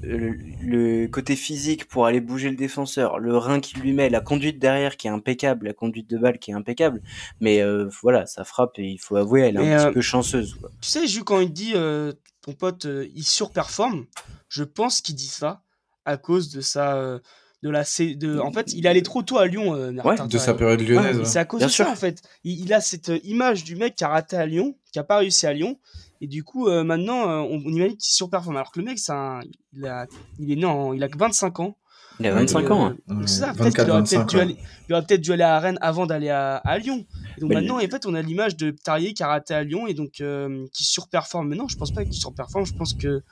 le, 0.01 0.35
le 0.63 1.07
côté 1.07 1.35
physique 1.35 1.85
pour 1.87 2.07
aller 2.07 2.19
bouger 2.19 2.49
le 2.49 2.55
défenseur, 2.55 3.19
le 3.19 3.37
rein 3.37 3.59
qu'il 3.59 3.79
lui 3.81 3.93
met, 3.93 4.09
la 4.09 4.21
conduite 4.21 4.57
derrière 4.57 4.97
qui 4.97 5.05
est 5.05 5.11
impeccable, 5.11 5.67
la 5.67 5.73
conduite 5.73 6.09
de 6.09 6.17
balle 6.17 6.39
qui 6.39 6.49
est 6.49 6.55
impeccable. 6.55 7.01
Mais 7.41 7.61
euh, 7.61 7.87
voilà, 8.01 8.25
sa 8.25 8.43
frappe, 8.43 8.71
il 8.79 8.97
faut 8.99 9.17
avouer, 9.17 9.41
elle 9.41 9.57
est 9.57 9.59
Mais 9.59 9.73
un 9.73 9.77
petit 9.77 9.87
euh, 9.87 9.91
peu 9.91 10.01
chanceuse. 10.01 10.55
Quoi. 10.55 10.71
tu 10.81 10.89
sais, 10.89 11.05
Jules, 11.07 11.23
quand 11.23 11.39
il 11.41 11.53
dit 11.53 11.73
euh, 11.75 12.11
ton 12.41 12.53
pote 12.53 12.85
euh, 12.85 13.07
il 13.15 13.23
surperforme, 13.23 14.05
je 14.53 14.63
pense 14.63 15.01
qu'il 15.01 15.15
dit 15.15 15.27
ça 15.27 15.61
à 16.05 16.17
cause 16.17 16.49
de 16.49 16.61
sa 16.61 16.95
euh, 16.97 17.19
de 17.63 17.69
la 17.69 17.83
C- 17.85 18.15
de 18.15 18.37
en 18.39 18.51
fait, 18.51 18.73
il 18.73 18.85
est 18.85 18.89
allé 18.89 19.01
trop 19.01 19.23
tôt 19.23 19.37
à 19.39 19.47
Lyon 19.47 19.73
euh, 19.73 19.91
Ouais, 20.03 20.15
De 20.27 20.37
sa 20.37 20.53
période 20.53 20.81
lyonnaise. 20.81 21.17
ouais. 21.19 21.25
c'est 21.25 21.39
à 21.39 21.45
cause 21.45 21.59
Bien 21.59 21.67
de 21.67 21.71
ça 21.71 21.83
sûr. 21.85 21.91
en 21.91 21.95
fait. 21.95 22.21
Il, 22.43 22.59
il 22.59 22.73
a 22.73 22.81
cette 22.81 23.09
euh, 23.09 23.19
image 23.23 23.63
du 23.63 23.75
mec 23.75 23.95
qui 23.95 24.03
a 24.03 24.09
raté 24.09 24.35
à 24.35 24.45
Lyon, 24.45 24.75
qui 24.91 24.99
a 24.99 25.03
pas 25.03 25.17
réussi 25.17 25.47
à 25.47 25.53
Lyon, 25.53 25.79
et 26.21 26.27
du 26.27 26.43
coup 26.43 26.67
euh, 26.67 26.83
maintenant 26.83 27.21
euh, 27.29 27.37
on, 27.39 27.61
on 27.65 27.69
imagine 27.71 27.97
qu'il 27.97 28.11
surperforme. 28.13 28.57
Alors 28.57 28.71
que 28.71 28.79
le 28.79 28.85
mec, 28.85 28.99
c'est 28.99 29.13
un, 29.13 29.39
il 29.73 29.87
a, 29.87 30.05
il 30.39 30.51
est 30.51 30.55
né, 30.57 30.65
en- 30.65 30.93
il 30.93 31.01
a 31.03 31.07
que 31.09 31.17
25 31.17 31.59
ans. 31.61 31.77
Il 32.19 32.27
a 32.27 32.33
Ouais, 32.33 32.41
25 32.41 32.59
Et, 32.59 32.69
ans. 32.71 32.85
euh, 32.85 32.89
hein. 32.89 32.97
donc 33.07 33.27
c'est 33.29 33.39
ça, 33.39 33.53
peut-être 33.53 33.75
qu'il 33.75 33.85
24, 33.85 33.89
aurait 33.89 33.99
peut-être 34.03 34.19
25. 34.19 34.29
dû 34.29 34.39
aller, 34.39 34.57
il 34.87 34.93
aurait 34.93 35.05
peut-être 35.05 35.21
dû 35.21 35.31
aller 35.33 35.41
à 35.43 35.57
Rennes 35.59 35.79
avant 35.81 36.05
d'aller 36.05 36.29
à, 36.29 36.57
à 36.57 36.77
Lyon. 36.77 37.05
Et 37.37 37.41
donc 37.41 37.49
Mais 37.49 37.55
maintenant, 37.55 37.77
en 37.77 37.87
fait, 37.87 38.05
on 38.05 38.13
a 38.13 38.21
l'image 38.21 38.55
de 38.57 38.69
Tarier 38.71 39.13
qui 39.15 39.23
a 39.23 39.27
raté 39.27 39.53
à 39.55 39.63
Lyon 39.63 39.87
et 39.87 39.93
donc 39.95 40.19
euh, 40.21 40.65
qui 40.73 40.83
surperforme. 40.83 41.47
Mais 41.47 41.55
non, 41.55 41.67
je 41.69 41.75
pense 41.77 41.91
pas 41.91 42.03
qu'il 42.03 42.13
surperforme. 42.13 42.65
Je 42.67 42.73
pense 42.75 42.93
que 42.93 43.23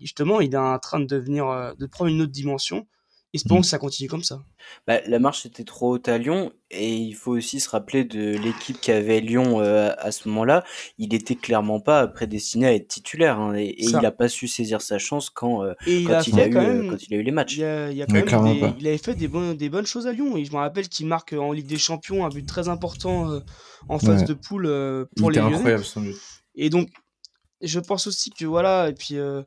justement, 0.00 0.40
il 0.40 0.54
est 0.54 0.58
en 0.58 0.78
train 0.78 1.00
de 1.00 1.06
devenir, 1.06 1.48
euh, 1.48 1.72
de 1.78 1.86
prendre 1.86 2.10
une 2.10 2.20
autre 2.22 2.32
dimension. 2.32 2.86
Espérons 3.32 3.58
Mm. 3.58 3.62
que 3.62 3.66
ça 3.66 3.78
continue 3.78 4.08
comme 4.08 4.22
ça. 4.22 4.44
Bah, 4.86 5.00
la 5.08 5.18
marche 5.18 5.44
était 5.44 5.64
trop 5.64 5.94
haute 5.94 6.08
à 6.08 6.18
Lyon 6.18 6.52
et 6.70 6.94
il 6.94 7.14
faut 7.14 7.32
aussi 7.32 7.58
se 7.58 7.68
rappeler 7.68 8.04
de 8.04 8.36
l'équipe 8.38 8.80
qu'avait 8.80 9.20
Lyon 9.20 9.60
euh, 9.60 9.90
à 9.98 10.12
ce 10.12 10.28
moment-là. 10.28 10.62
Il 10.98 11.12
était 11.14 11.34
clairement 11.34 11.80
pas 11.80 12.06
prédestiné 12.06 12.66
à 12.68 12.74
être 12.74 12.86
titulaire 12.86 13.40
hein, 13.40 13.56
et, 13.56 13.74
il 13.76 13.96
a 14.06 14.12
pas 14.12 14.28
su 14.28 14.46
saisir 14.46 14.80
sa 14.80 14.98
chance 14.98 15.30
quand, 15.30 15.64
euh, 15.64 15.74
il 15.84 16.06
quand, 16.06 16.12
a 16.14 16.22
il 16.28 16.38
a 16.40 16.46
eu, 16.46 16.50
quand 16.52 16.62
même. 16.62 16.90
quand 16.90 17.02
il 17.02 17.12
a 17.12 17.16
eu 17.16 17.22
les 17.24 17.32
matchs. 17.32 17.56
Il, 17.56 17.64
a, 17.64 17.90
il 17.90 17.96
y 17.96 18.02
a 18.02 18.06
quand 18.06 18.12
Mais 18.12 18.20
même 18.20 18.28
clairement 18.28 18.54
des- 18.54 18.60
pas. 18.60 18.76
il 18.78 18.86
avait 18.86 18.98
fait 18.98 19.16
des, 19.16 19.26
bonnes 19.26 19.56
des 19.56 19.68
bonnes 19.68 19.86
choses 19.86 20.06
à 20.06 20.12
Lyon. 20.12 20.36
Et 20.36 20.44
je 20.44 20.52
me 20.52 20.58
rappelle 20.58 20.88
qu'il 20.88 21.08
marque 21.08 21.32
en 21.32 21.50
Ligue 21.50 21.66
des 21.66 21.76
Champions 21.78 22.24
un 22.24 22.28
but 22.28 22.46
très 22.46 22.68
important 22.68 23.32
euh, 23.32 23.40
en 23.88 23.98
phase 23.98 24.20
Ouais. 24.20 24.26
de 24.28 24.34
poule 24.34 24.66
euh, 24.66 25.06
Il 25.16 25.20
pour 25.20 25.32
les 25.32 25.38
était 25.38 25.42
Lyonnais. 25.42 25.56
incroyable 25.56 25.84
son 25.84 26.02
but. 26.02 26.14
Et 26.54 26.70
donc, 26.70 26.88
je 27.60 27.80
pense 27.80 28.06
aussi 28.06 28.30
que 28.30 28.44
voilà. 28.44 28.90
Et 28.90 28.94
puis, 28.94 29.16
euh, 29.18 29.42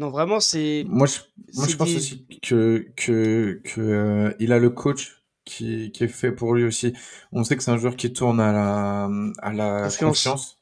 non, 0.00 0.08
vraiment, 0.08 0.40
c'est. 0.40 0.84
Moi, 0.88 1.06
je, 1.06 1.18
moi, 1.54 1.66
je 1.68 1.76
pense 1.76 1.88
des- 1.90 1.96
aussi 1.96 2.26
que, 2.42 2.86
que, 2.96 3.60
que 3.62 3.80
euh, 3.80 4.32
il 4.40 4.52
a 4.52 4.58
le 4.58 4.70
coach 4.70 5.22
qui, 5.44 5.92
qui 5.92 6.04
est 6.04 6.08
fait 6.08 6.32
pour 6.32 6.54
lui 6.54 6.64
aussi. 6.64 6.94
On 7.32 7.44
sait 7.44 7.56
que 7.56 7.62
c'est 7.62 7.70
un 7.70 7.76
joueur 7.78 7.96
qui 7.96 8.10
tourne 8.12 8.40
à 8.40 8.50
la, 8.52 9.10
à 9.42 9.52
la 9.52 9.82
Confiance. 9.82 9.98
confiance. 10.24 10.56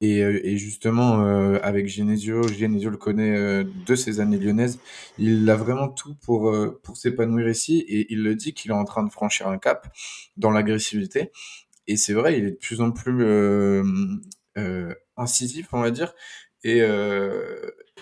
Et, 0.00 0.22
euh, 0.22 0.40
et 0.46 0.56
justement, 0.56 1.20
euh, 1.26 1.58
avec 1.62 1.88
Genesio, 1.88 2.46
Genesio 2.48 2.88
le 2.88 2.96
connaît 2.96 3.36
euh, 3.36 3.64
de 3.86 3.94
ses 3.94 4.20
années 4.20 4.38
lyonnaises. 4.38 4.78
Il 5.18 5.50
a 5.50 5.56
vraiment 5.56 5.88
tout 5.88 6.14
pour, 6.24 6.48
euh, 6.50 6.80
pour 6.84 6.96
s'épanouir 6.96 7.48
ici. 7.48 7.84
Et 7.88 8.06
il 8.10 8.22
le 8.22 8.34
dit 8.36 8.54
qu'il 8.54 8.70
est 8.70 8.74
en 8.74 8.84
train 8.84 9.02
de 9.04 9.10
franchir 9.10 9.48
un 9.48 9.58
cap 9.58 9.92
dans 10.36 10.50
l'agressivité. 10.50 11.30
Et 11.88 11.96
c'est 11.96 12.14
vrai, 12.14 12.38
il 12.38 12.44
est 12.46 12.50
de 12.52 12.56
plus 12.56 12.80
en 12.80 12.90
plus 12.92 13.24
incisif, 15.16 15.68
on 15.72 15.80
va 15.80 15.90
dire. 15.90 16.14
Et, 16.64 16.80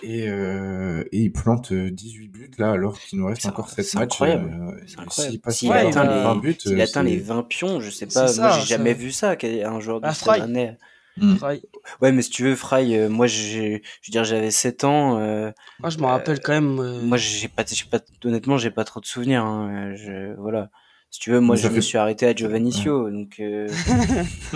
et, 0.03 0.29
euh, 0.29 1.03
et 1.11 1.21
il 1.23 1.31
plante 1.31 1.71
euh, 1.71 1.89
18 1.91 2.27
buts 2.27 2.51
là, 2.57 2.71
alors 2.71 2.97
qu'il 2.99 3.19
nous 3.19 3.25
reste 3.27 3.41
C'est- 3.41 3.47
encore 3.49 3.69
7 3.69 3.85
c'est 3.85 3.97
matchs. 3.97 4.13
incroyable. 4.13 4.51
euh, 4.53 4.81
C'est 4.87 4.99
incroyable. 4.99 5.31
S'il 5.31 5.41
passe 5.41 5.57
S'il 5.57 5.67
il 5.69 5.73
atteint, 5.73 6.03
il 6.03 6.09
les, 6.09 6.23
va- 6.23 6.33
20 6.33 6.35
buts, 6.37 6.55
s'il 6.59 6.79
euh, 6.79 6.83
atteint 6.83 7.03
les 7.03 7.17
c'est- 7.17 7.23
20 7.23 7.43
pions, 7.43 7.79
je 7.81 7.89
sais 7.89 8.05
pas, 8.05 8.27
ça, 8.27 8.41
moi 8.41 8.51
j'ai 8.51 8.59
ça- 8.61 8.65
jamais 8.65 8.93
vu 8.93 9.11
ça, 9.11 9.35
qu'un 9.35 9.71
un 9.73 9.79
joueur 9.79 9.97
de 9.99 10.03
Bah, 10.03 10.13
cette 10.13 10.27
année. 10.29 10.75
Fry. 11.39 11.63
Ouais, 12.01 12.11
mais 12.11 12.21
si 12.21 12.29
tu 12.29 12.43
veux, 12.43 12.55
Fry, 12.55 12.95
euh, 12.95 13.09
moi 13.09 13.25
j'ai, 13.25 13.81
je 14.03 14.09
veux 14.09 14.11
dire, 14.11 14.23
j'avais 14.23 14.51
7 14.51 14.83
ans. 14.83 15.17
euh, 15.19 15.49
Moi, 15.79 15.89
je 15.89 15.97
me 15.97 16.05
rappelle 16.05 16.39
quand 16.41 16.51
même. 16.53 16.79
euh, 16.79 17.01
moi, 17.01 17.17
j'ai 17.17 17.47
pas, 17.47 17.63
j'ai 17.67 17.85
pas, 17.85 17.99
honnêtement, 18.23 18.59
j'ai 18.59 18.69
pas 18.69 18.83
trop 18.83 18.99
de 18.99 19.05
souvenirs. 19.07 19.43
hein, 19.43 19.95
Je, 19.95 20.35
voilà. 20.39 20.69
Si 21.09 21.19
tu 21.21 21.31
veux, 21.31 21.39
moi, 21.39 21.55
Mais 21.55 21.61
je 21.61 21.67
me 21.69 21.73
fait- 21.75 21.81
suis 21.81 21.97
arrêté 21.97 22.27
à 22.27 22.35
Giovannicio, 22.35 23.09
donc. 23.09 23.39
euh, 23.39 23.67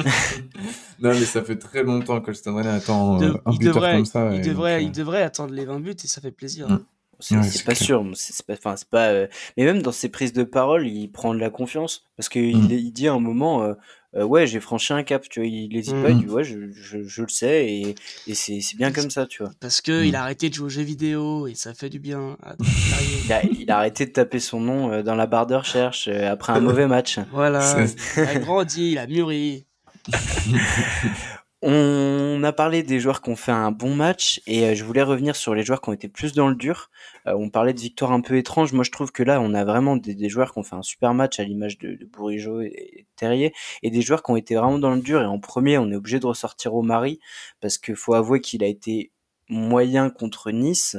Non, 1.00 1.10
mais 1.12 1.26
ça 1.26 1.42
fait 1.44 1.56
très 1.58 1.84
longtemps 1.84 2.22
que 2.22 2.28
le 2.28 2.34
Stade 2.36 2.54
Rennais 2.56 2.70
attend 2.70 3.18
de- 3.18 3.26
euh, 3.28 3.34
un 3.46 3.52
il, 3.54 3.58
buteur 3.60 3.76
devrait, 3.76 3.96
comme 3.96 4.06
ça. 4.06 4.30
il, 4.34 4.40
et 4.40 4.42
devrait, 4.44 4.80
donc, 4.84 4.84
il 4.84 4.90
euh, 4.90 5.04
devrait 5.04 5.22
attendre 5.24 5.54
les 5.54 5.66
20 5.66 5.80
buts 5.80 5.96
et 6.04 6.08
ça 6.08 6.22
fait 6.22 6.32
plaisir. 6.32 6.70
Mm. 6.70 6.84
C'est 7.24 7.36
Ouais, 7.36 7.42
pas 7.66 7.74
clair. 7.74 7.78
sûr, 7.78 8.06
c'est 8.16 8.34
c'est 8.34 8.46
pas, 8.46 8.54
enfin 8.54 8.76
c'est 8.76 8.90
pas. 8.90 9.10
euh, 9.10 9.28
Mais 9.56 9.64
même 9.66 9.82
dans 9.84 9.92
ses 9.92 10.10
prises 10.10 10.34
de 10.34 10.44
parole, 10.44 10.88
il 10.88 11.08
prend 11.12 11.34
de 11.36 11.40
la 11.40 11.50
confiance 11.52 12.04
parce 12.18 12.30
que 12.30 12.40
Mm. 12.40 12.68
il 12.72 12.92
dit 12.92 13.08
à 13.08 13.14
un 13.14 13.20
moment, 13.20 13.74
euh, 14.16 14.24
ouais, 14.24 14.46
j'ai 14.48 14.60
franchi 14.60 14.94
un 14.94 15.04
cap, 15.04 15.28
tu 15.30 15.40
vois, 15.40 15.48
il 15.48 15.76
hésite 15.76 15.96
pas, 16.02 16.10
il 16.12 16.18
Mm. 16.18 16.20
dit 16.20 16.28
ouais, 16.28 16.44
je, 16.44 16.72
je, 16.74 17.04
je 17.04 17.22
le 17.22 17.30
sais 17.30 17.66
et, 17.68 17.96
et 18.28 18.34
c'est 18.34 18.60
bien 18.76 18.92
comme 18.92 19.10
ça, 19.10 19.26
tu 19.26 19.44
vois. 19.44 19.52
Parce 19.60 19.82
que 19.82 20.04
Mm. 20.04 20.06
il 20.08 20.16
a 20.16 20.22
arrêté 20.24 20.50
de 20.50 20.54
jouer 20.54 20.66
aux 20.66 20.70
jeux 20.70 20.82
vidéo 20.84 21.48
et 21.48 21.56
ça 21.56 21.74
fait 21.74 21.90
du 21.90 22.00
bien. 22.00 22.38
à- 22.44 22.56
Il 23.26 23.32
a, 23.32 23.44
il 23.46 23.72
a 23.72 23.78
arrêté 23.78 24.06
de 24.06 24.12
taper 24.12 24.40
son 24.40 24.60
nom 24.60 24.92
euh, 24.92 25.02
dans 25.04 25.16
la 25.16 25.28
barre 25.28 25.48
de 25.48 25.56
recherche 25.56 26.08
euh, 26.08 26.30
après 26.32 26.52
un 26.54 26.60
mauvais 26.60 26.88
match. 26.88 27.20
Voilà, 27.32 27.86
il 28.18 28.28
a 28.28 28.40
grandi, 28.40 28.92
il 28.92 28.98
a 28.98 29.08
mûri. 29.08 29.66
On 31.64 32.42
a 32.44 32.52
parlé 32.54 32.82
des 32.82 33.00
joueurs 33.00 33.22
qui 33.22 33.30
ont 33.30 33.36
fait 33.36 33.52
un 33.52 33.72
bon 33.72 33.94
match 33.94 34.42
et 34.48 34.66
euh, 34.66 34.76
je 34.76 34.84
voulais 34.84 35.04
revenir 35.04 35.36
sur 35.36 35.54
les 35.54 35.64
joueurs 35.64 35.80
qui 35.80 35.90
ont 35.90 35.94
été 35.94 36.08
plus 36.08 36.34
dans 36.34 36.48
le 36.48 36.56
dur. 36.56 36.90
Euh, 37.28 37.34
on 37.36 37.50
parlait 37.50 37.74
de 37.74 37.80
victoires 37.80 38.12
un 38.12 38.22
peu 38.22 38.36
étranges. 38.38 38.74
Moi, 38.74 38.84
je 38.84 38.90
trouve 38.90 39.12
que 39.12 39.22
là, 39.22 39.40
on 39.40 39.54
a 39.54 39.64
vraiment 39.64 39.96
des, 39.96 40.16
des 40.16 40.28
joueurs 40.28 40.54
qui 40.54 40.58
ont 40.60 40.64
fait 40.64 40.76
un 40.76 40.82
super 40.82 41.14
match 41.14 41.40
à 41.40 41.44
l'image 41.44 41.78
de, 41.78 41.94
de 41.94 42.06
Bourigeau 42.06 42.62
et, 42.62 42.74
et 42.74 43.06
Terrier 43.16 43.54
et 43.84 43.92
des 43.92 44.02
joueurs 44.02 44.24
qui 44.24 44.32
ont 44.32 44.38
été 44.38 44.56
vraiment 44.56 44.80
dans 44.80 44.96
le 44.96 45.02
dur. 45.02 45.22
Et 45.22 45.26
en 45.26 45.40
premier, 45.40 45.78
on 45.78 45.92
est 45.92 45.96
obligé 45.96 46.20
de 46.20 46.26
ressortir 46.26 46.74
au 46.74 46.82
Mari 46.82 47.20
parce 47.60 47.78
qu'il 47.78 47.96
faut 47.96 48.16
avouer 48.16 48.42
qu'il 48.42 48.64
a 48.64 48.68
été 48.68 49.12
moyen 49.48 50.10
contre 50.10 50.50
Nice 50.50 50.98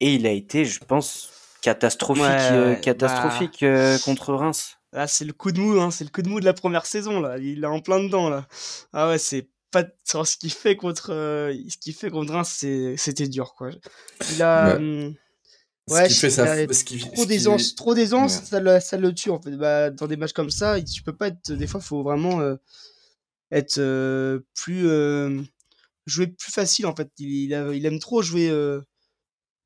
et 0.00 0.14
il 0.14 0.26
a 0.26 0.30
été, 0.30 0.64
je 0.64 0.80
pense, 0.80 1.58
catastrophique, 1.62 2.22
Ouais, 2.24 2.52
euh, 2.52 2.74
catastrophique 2.76 3.62
euh, 3.62 3.98
contre 3.98 4.32
Reims. 4.32 4.78
Là, 4.92 5.06
c'est 5.06 5.24
le 5.24 5.32
coup 5.32 5.52
de 5.52 5.60
mou, 5.60 5.80
hein, 5.80 5.90
c'est 5.90 6.04
le 6.04 6.10
coup 6.10 6.22
de 6.22 6.28
mou 6.28 6.40
de 6.40 6.44
la 6.44 6.54
première 6.54 6.86
saison, 6.86 7.20
là. 7.20 7.36
Il 7.38 7.64
est 7.64 7.66
en 7.66 7.80
plein 7.80 8.00
dedans, 8.02 8.30
là. 8.30 8.46
Ah 8.92 9.08
ouais, 9.08 9.18
c'est 9.18 9.48
pas. 9.82 10.24
ce 10.24 10.36
qu'il 10.36 10.52
fait 10.52 10.76
contre. 10.76 11.12
euh, 11.12 11.54
ce 11.68 11.76
qu'il 11.76 11.94
fait 11.94 12.10
contre 12.10 12.32
Reims, 12.32 12.64
c'était 12.96 13.28
dur, 13.28 13.54
quoi. 13.56 13.70
Il 14.32 14.42
a. 14.42 14.76
Ouais. 14.78 15.06
hum, 15.06 15.14
ce 15.88 15.94
Ouais, 15.94 16.08
fait 16.08 16.30
ça. 16.30 16.52
a 16.52 16.66
trop 17.14 17.26
d'aisance, 17.26 17.74
trop 17.76 17.94
d'aisance, 17.94 18.38
Ouais. 18.38 18.44
ça, 18.46 18.60
le, 18.60 18.80
ça 18.80 18.96
le 18.96 19.14
tue 19.14 19.30
en 19.30 19.40
fait. 19.40 19.52
Bah, 19.52 19.90
dans 19.90 20.08
des 20.08 20.16
matchs 20.16 20.32
comme 20.32 20.50
ça, 20.50 20.78
il- 20.78 20.84
tu 20.84 21.02
peux 21.02 21.14
pas 21.14 21.28
être. 21.28 21.52
Des 21.52 21.68
fois, 21.68 21.80
faut 21.80 22.02
vraiment 22.02 22.40
euh, 22.40 22.56
être 23.52 23.78
euh, 23.78 24.40
plus 24.54 24.88
euh, 24.88 25.40
jouer 26.06 26.26
plus 26.26 26.50
facile 26.50 26.86
en 26.86 26.96
fait. 26.96 27.08
Il, 27.18 27.28
il, 27.30 27.54
a- 27.54 27.72
il 27.72 27.86
aime 27.86 28.00
trop 28.00 28.20
jouer, 28.20 28.48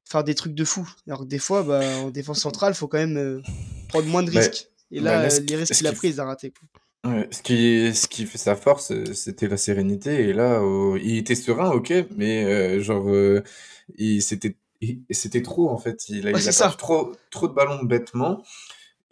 faire 0.04 0.22
des 0.22 0.34
trucs 0.34 0.54
de 0.54 0.64
fou. 0.64 0.86
Alors 1.06 1.20
que 1.20 1.24
des 1.24 1.38
fois, 1.38 1.62
bah, 1.62 1.80
en 2.00 2.10
défense 2.10 2.40
centrale, 2.40 2.74
faut 2.74 2.86
quand 2.88 2.98
même 2.98 3.42
prendre 3.88 4.06
moins 4.06 4.22
de 4.22 4.30
Bah, 4.30 4.40
risques. 4.40 4.68
Et 4.90 5.00
bah, 5.00 5.22
là, 5.26 5.38
les 5.38 5.56
risques 5.56 5.72
qu'il 5.74 5.86
a 5.86 5.92
pris, 5.92 6.08
il 6.10 6.20
a 6.20 6.24
quoi. 6.50 6.68
Ouais, 7.04 7.28
ce 7.32 7.40
qui, 7.42 7.94
ce 7.94 8.06
qui 8.08 8.26
fait 8.26 8.36
sa 8.36 8.54
force, 8.56 8.90
euh, 8.92 9.14
c'était 9.14 9.48
la 9.48 9.56
sérénité. 9.56 10.28
Et 10.28 10.32
là, 10.34 10.60
il 11.02 11.16
était 11.16 11.34
serein, 11.34 11.70
ok, 11.70 11.92
mais 12.16 12.44
euh, 12.44 12.80
genre, 12.82 13.08
euh, 13.08 13.42
il, 13.96 14.20
c'était, 14.22 14.56
il- 14.82 15.02
c'était 15.10 15.40
trop 15.42 15.70
en 15.70 15.78
fait. 15.78 16.08
Il, 16.10 16.28
a- 16.28 16.32
Ouais, 16.32 16.40
il 16.40 16.40
c'est 16.40 16.52
ça. 16.52 16.76
trop, 16.76 17.12
trop 17.30 17.48
de 17.48 17.52
ballons 17.54 17.82
bêtement. 17.84 18.42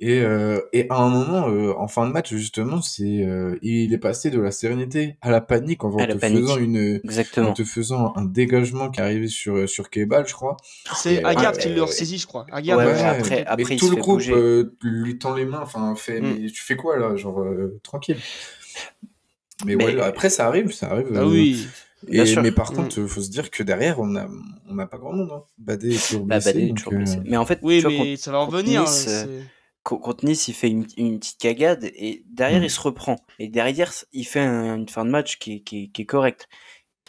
Et, 0.00 0.20
euh, 0.20 0.60
et 0.72 0.86
à 0.90 0.96
un 0.98 1.08
moment, 1.08 1.48
euh, 1.48 1.72
en 1.76 1.88
fin 1.88 2.06
de 2.06 2.12
match, 2.12 2.32
justement, 2.32 2.80
c'est, 2.82 3.24
euh, 3.24 3.58
il 3.62 3.92
est 3.92 3.98
passé 3.98 4.30
de 4.30 4.40
la 4.40 4.52
sérénité 4.52 5.16
à 5.22 5.32
la 5.32 5.40
panique 5.40 5.82
en 5.82 5.96
À 5.96 6.06
te 6.06 6.16
panique. 6.16 6.38
faisant 6.38 6.56
une, 6.56 7.00
en 7.38 7.52
te 7.52 7.64
faisant 7.64 8.12
un 8.14 8.24
dégagement 8.24 8.90
qui 8.90 9.00
arrivait 9.00 9.26
sur, 9.26 9.68
sur 9.68 9.90
Kebal, 9.90 10.28
je 10.28 10.34
crois. 10.34 10.56
C'est 10.94 11.24
Aguerd 11.24 11.56
ouais, 11.56 11.62
qui 11.62 11.68
euh, 11.70 11.74
le 11.74 11.82
ressaisit, 11.82 12.18
je 12.18 12.28
crois. 12.28 12.46
Ouais, 12.52 12.62
ouais, 12.62 12.72
après- 13.02 13.30
mais 13.40 13.44
après, 13.46 13.74
il 13.74 13.80
tout 13.80 13.90
le 13.90 13.96
groupe 13.96 14.22
euh, 14.30 14.72
lui 14.82 15.18
tend 15.18 15.34
les 15.34 15.44
mains, 15.46 15.62
enfin, 15.62 15.94
fait, 15.96 16.20
Mm. 16.20 16.36
mais 16.42 16.50
tu 16.50 16.62
fais 16.62 16.76
quoi 16.76 16.96
là, 16.96 17.16
genre 17.16 17.40
euh, 17.40 17.80
tranquille. 17.82 18.18
Mais, 19.64 19.74
Mais- 19.74 19.84
ouais, 19.84 20.00
après 20.00 20.30
ça 20.30 20.46
arrive, 20.46 20.72
ça 20.72 20.90
arrive. 20.92 21.08
Bah 21.12 21.22
euh, 21.22 21.28
oui. 21.28 21.66
Bien 22.06 22.22
et, 22.22 22.26
sûr. 22.26 22.42
mais 22.42 22.52
par 22.52 22.70
contre, 22.72 23.02
faut 23.06 23.20
se 23.20 23.28
dire 23.30 23.50
que 23.50 23.64
derrière, 23.64 23.98
on 23.98 24.14
a, 24.14 24.28
on 24.70 24.74
n'a 24.74 24.86
pas 24.86 24.98
grand 24.98 25.12
monde. 25.12 25.30
Hein. 25.34 25.42
Badé 25.58 25.96
est 25.96 26.06
toujours 26.08 26.24
Bah, 26.24 26.36
blessé. 26.36 26.52
Badé 26.52 26.66
est 26.68 26.74
toujours 26.76 26.92
euh, 26.92 26.96
blessé. 26.98 27.18
Mais 27.24 27.36
en 27.36 27.44
fait, 27.44 27.58
Oui, 27.62 27.78
tu 27.82 27.88
vois, 27.92 28.04
mais 28.04 28.16
ça 28.16 28.30
va 28.30 28.38
revenir. 28.44 28.82
Nice, 28.82 29.26
contre 29.96 30.24
Nice, 30.24 30.48
il 30.48 30.54
fait 30.54 30.68
une, 30.68 30.86
une 30.96 31.18
petite 31.18 31.38
cagade 31.38 31.84
et 31.84 32.24
derrière, 32.26 32.60
Mm. 32.60 32.64
il 32.64 32.70
se 32.70 32.80
reprend. 32.80 33.16
Et 33.38 33.48
derrière, 33.48 33.92
il 34.12 34.24
fait 34.26 34.40
un- 34.40 34.76
une 34.76 34.88
fin 34.88 35.04
de 35.04 35.10
match 35.10 35.38
qui 35.38 35.62
qui 35.64 35.90
est 35.98 36.06
correcte. 36.06 36.48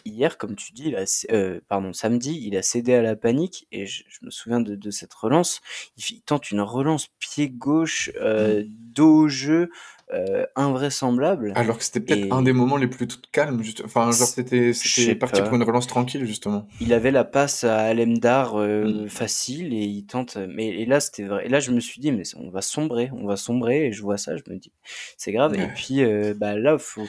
Hier, 0.04 0.38
comme 0.38 0.56
tu 0.56 0.72
dis, 0.72 0.88
il 0.88 0.96
a, 0.96 1.04
euh, 1.32 1.60
pardon, 1.68 1.92
samedi, 1.92 2.40
il 2.44 2.56
a 2.56 2.62
cédé 2.62 2.94
à 2.94 3.02
la 3.02 3.16
panique 3.16 3.66
et 3.72 3.86
je, 3.86 4.04
me 4.22 4.30
souviens 4.30 4.60
de, 4.60 4.74
de, 4.74 4.90
cette 4.90 5.14
relance. 5.14 5.60
Il, 5.96 6.22
tente 6.22 6.50
une 6.50 6.60
relance 6.60 7.08
pied 7.18 7.48
gauche, 7.48 8.10
euh, 8.20 8.64
dos 8.66 9.24
au 9.24 9.28
jeu, 9.28 9.70
euh, 10.12 10.44
invraisemblable. 10.56 11.52
Alors 11.54 11.78
que 11.78 11.84
c'était 11.84 12.00
peut-être 12.00 12.32
un 12.32 12.42
des 12.42 12.52
moments 12.52 12.76
les 12.76 12.88
plus 12.88 13.06
calmes. 13.30 13.62
Juste... 13.62 13.82
Enfin, 13.84 14.10
genre, 14.10 14.26
c'était 14.26 14.72
parti 15.14 15.40
pour 15.40 15.54
une 15.54 15.62
relance 15.62 15.86
tranquille, 15.86 16.24
justement. 16.24 16.66
Il 16.80 16.92
avait 16.92 17.12
la 17.12 17.22
passe 17.22 17.62
à 17.62 17.78
Alemdar 17.78 18.56
euh, 18.56 19.04
mm. 19.04 19.08
facile 19.08 19.72
et 19.72 19.84
il 19.84 20.06
tente. 20.06 20.36
Mais 20.36 20.66
et 20.66 20.84
là, 20.84 20.98
c'était 20.98 21.22
vrai. 21.24 21.46
Et 21.46 21.48
là, 21.48 21.60
je 21.60 21.70
me 21.70 21.78
suis 21.78 22.00
dit, 22.00 22.10
mais 22.10 22.24
on 22.36 22.50
va 22.50 22.60
sombrer, 22.60 23.10
on 23.12 23.24
va 23.24 23.36
sombrer. 23.36 23.86
Et 23.86 23.92
je 23.92 24.02
vois 24.02 24.18
ça, 24.18 24.36
je 24.36 24.42
me 24.52 24.58
dis, 24.58 24.72
c'est 25.16 25.30
grave. 25.30 25.54
Et 25.54 25.68
puis, 25.76 26.02
euh, 26.02 26.34
bah 26.36 26.56
là, 26.56 26.76
faut. 26.76 27.06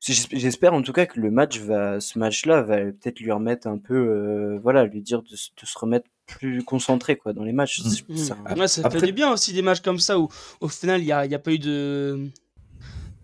J'espère 0.00 0.74
en 0.74 0.82
tout 0.82 0.92
cas 0.92 1.06
que 1.06 1.18
le 1.18 1.30
match 1.30 1.58
va, 1.58 2.00
ce 2.00 2.18
match-là 2.18 2.62
va 2.62 2.76
peut-être 2.78 3.18
lui 3.18 3.32
remettre 3.32 3.66
un 3.66 3.78
peu, 3.78 4.58
voilà, 4.62 4.84
lui 4.84 5.02
dire 5.02 5.22
de, 5.22 5.30
de 5.30 5.66
se 5.66 5.78
remettre 5.78 6.08
plus 6.28 6.62
concentré 6.62 7.16
quoi 7.16 7.32
dans 7.32 7.42
les 7.42 7.52
matchs. 7.52 7.80
Mmh. 8.08 8.16
Ça, 8.16 8.68
ça 8.68 8.90
fait 8.90 9.06
du 9.06 9.12
bien 9.12 9.32
aussi 9.32 9.52
des 9.52 9.62
matchs 9.62 9.80
comme 9.80 9.98
ça 9.98 10.20
où 10.20 10.28
au 10.60 10.68
final 10.68 11.00
il 11.00 11.06
n'y 11.06 11.12
a, 11.12 11.26
y 11.26 11.34
a, 11.34 11.38
pas 11.38 11.52
eu 11.52 11.58
de. 11.58 12.28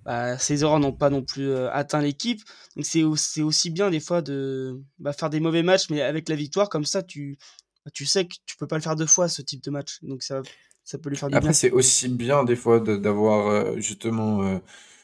Bah, 0.05 0.37
ces 0.39 0.63
erreurs 0.63 0.81
n'ont 0.81 0.93
pas 0.93 1.11
non 1.11 1.23
plus 1.23 1.49
euh, 1.49 1.71
atteint 1.71 2.01
l'équipe. 2.01 2.41
Donc 2.77 2.85
c'est 2.87 3.43
aussi 3.43 3.71
bien 3.71 3.91
des 3.91 4.01
fois 4.01 4.23
de 4.23 4.81
bah, 4.99 5.13
faire 5.13 5.31
des 5.31 5.41
mauvais 5.41 5.63
matchs, 5.63 5.91
mais 5.91 6.03
avec 6.03 6.29
la 6.29 6.35
victoire, 6.35 6.69
comme 6.69 6.85
ça 6.85 7.03
tu, 7.03 7.39
bah, 7.85 7.91
tu 7.93 8.05
sais 8.07 8.27
que 8.27 8.35
tu 8.47 8.57
peux 8.57 8.67
pas 8.67 8.77
le 8.77 8.83
faire 8.83 8.97
deux 8.97 9.07
fois 9.07 9.29
ce 9.29 9.43
type 9.43 9.63
de 9.63 9.71
match. 9.71 9.99
Donc 10.03 10.23
ça, 10.23 10.43
ça 10.83 10.99
peut 10.99 11.11
lui 11.11 11.17
faire 11.17 11.29
du 11.29 11.37
Après, 11.37 11.53
c'est 11.53 11.71
aussi 11.71 12.09
bien 12.09 12.45
des 12.45 12.57
fois 12.57 12.81
d'avoir 12.81 13.49
euh, 13.49 13.77
justement. 13.79 14.43
Euh, 14.43 14.59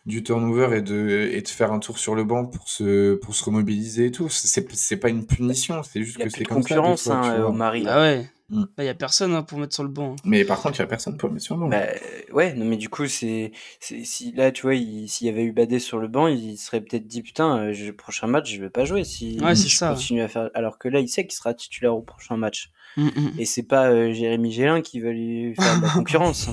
du 0.06 0.22
turnover 0.22 0.78
et 0.78 0.82
de, 0.82 1.30
et 1.32 1.42
de 1.42 1.48
faire 1.48 1.72
un 1.72 1.78
tour 1.78 1.98
sur 1.98 2.14
le 2.14 2.24
banc 2.24 2.46
pour 2.46 2.68
se, 2.68 3.14
pour 3.16 3.34
se 3.34 3.44
remobiliser 3.44 4.06
et 4.06 4.10
tout. 4.10 4.28
C'est 4.30 4.96
pas 4.96 5.08
une 5.08 5.26
punition, 5.26 5.82
c'est 5.82 6.02
juste 6.02 6.18
que 6.18 6.28
c'est 6.28 6.44
comme 6.44 6.58
concurrence, 6.58 7.02
ça. 7.02 7.16
concurrence 7.16 7.38
hein, 7.38 7.44
au 7.44 7.52
mari. 7.52 7.84
Ah 7.86 8.00
ouais. 8.00 8.30
Il 8.52 8.58
mm. 8.58 8.66
n'y 8.80 8.88
a 8.88 8.94
personne 8.94 9.34
hein, 9.34 9.42
pour 9.42 9.58
mettre 9.58 9.74
sur 9.74 9.84
le 9.84 9.90
banc. 9.90 10.12
Hein. 10.12 10.22
Mais 10.24 10.44
par 10.44 10.60
contre, 10.60 10.78
il 10.78 10.82
n'y 10.82 10.84
a 10.84 10.88
personne 10.88 11.16
pour 11.16 11.30
mettre 11.30 11.44
sur 11.44 11.54
le 11.54 11.60
banc. 11.62 11.68
Bah, 11.68 11.86
ouais, 12.32 12.54
non, 12.54 12.64
mais 12.64 12.76
du 12.76 12.88
coup, 12.88 13.06
c'est 13.06 13.52
si 13.80 14.32
là, 14.32 14.50
tu 14.50 14.62
vois, 14.62 14.74
s'il 14.74 15.26
y 15.26 15.30
avait 15.30 15.44
eu 15.44 15.52
Badé 15.52 15.78
sur 15.78 15.98
le 15.98 16.08
banc, 16.08 16.26
il 16.26 16.56
serait 16.56 16.80
peut-être 16.80 17.06
dit 17.06 17.22
putain, 17.22 17.58
euh, 17.58 17.72
le 17.72 17.92
prochain 17.92 18.26
match, 18.26 18.52
je 18.52 18.60
vais 18.60 18.70
pas 18.70 18.84
jouer 18.84 19.04
si 19.04 19.38
ouais, 19.40 19.54
je 19.54 19.68
ça. 19.68 19.90
continue 19.90 20.22
à 20.22 20.28
faire. 20.28 20.50
Alors 20.54 20.78
que 20.78 20.88
là, 20.88 21.00
il 21.00 21.08
sait 21.08 21.24
qu'il 21.26 21.36
sera 21.36 21.54
titulaire 21.54 21.94
au 21.94 22.02
prochain 22.02 22.36
match. 22.36 22.70
Mm, 22.96 23.06
mm. 23.06 23.32
Et 23.38 23.44
c'est 23.44 23.62
pas 23.62 23.88
euh, 23.90 24.12
Jérémy 24.12 24.50
Gélin 24.50 24.80
qui 24.80 25.00
va 25.00 25.10
lui 25.10 25.54
faire 25.54 25.78
de 25.78 25.82
la 25.82 25.88
concurrence. 25.94 26.48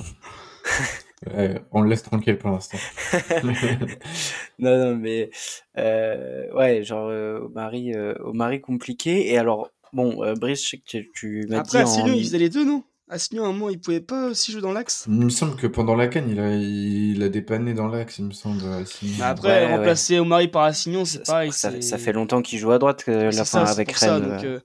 on 1.72 1.80
le 1.80 1.90
laisse 1.90 2.02
tranquille 2.02 2.38
pour 2.38 2.50
l'instant. 2.50 2.78
non, 4.58 4.78
non, 4.78 4.96
mais 4.96 5.30
euh, 5.76 6.52
ouais, 6.54 6.82
genre 6.84 7.08
euh, 7.08 7.40
au 7.40 7.48
mari, 7.48 7.92
euh, 7.94 8.14
au 8.24 8.32
mari 8.32 8.60
compliqué. 8.60 9.32
Et 9.32 9.38
alors, 9.38 9.70
bon, 9.92 10.22
Brice, 10.34 10.62
je 10.64 10.68
sais 10.68 10.78
que 10.78 10.98
tu, 11.12 11.46
m'as 11.48 11.56
dit. 11.56 11.60
Après, 11.60 11.78
Assignon, 11.80 12.14
il 12.14 12.24
faisait 12.24 12.38
les 12.38 12.48
deux, 12.48 12.64
non? 12.64 12.84
Assignon, 13.10 13.44
à 13.44 13.48
un 13.48 13.52
moment, 13.52 13.70
il 13.70 13.80
pouvait 13.80 14.00
pas 14.00 14.26
aussi 14.28 14.52
jouer 14.52 14.60
dans 14.60 14.72
l'axe? 14.72 15.06
Il 15.08 15.14
me 15.14 15.30
semble 15.30 15.56
que 15.56 15.66
pendant 15.66 15.94
la 15.94 16.08
canne, 16.08 16.28
il 16.30 16.38
a, 16.38 16.54
il, 16.54 17.22
a 17.22 17.28
dépanné 17.30 17.72
dans 17.72 17.88
l'axe, 17.88 18.18
il 18.18 18.26
me 18.26 18.32
semble. 18.32 18.62
Bah, 19.18 19.28
après, 19.28 19.74
remplacer 19.74 20.18
au 20.18 20.24
mari 20.24 20.48
par 20.48 20.64
Assignon, 20.64 21.04
c'est 21.04 21.24
pareil. 21.24 21.52
Ça, 21.52 21.80
ça, 21.80 21.98
fait 21.98 22.12
longtemps 22.12 22.42
qu'il 22.42 22.58
joue 22.58 22.70
à 22.70 22.78
droite, 22.78 23.06
la 23.06 23.44
fin 23.44 23.64
avec 23.64 23.92
Rennes 23.92 24.60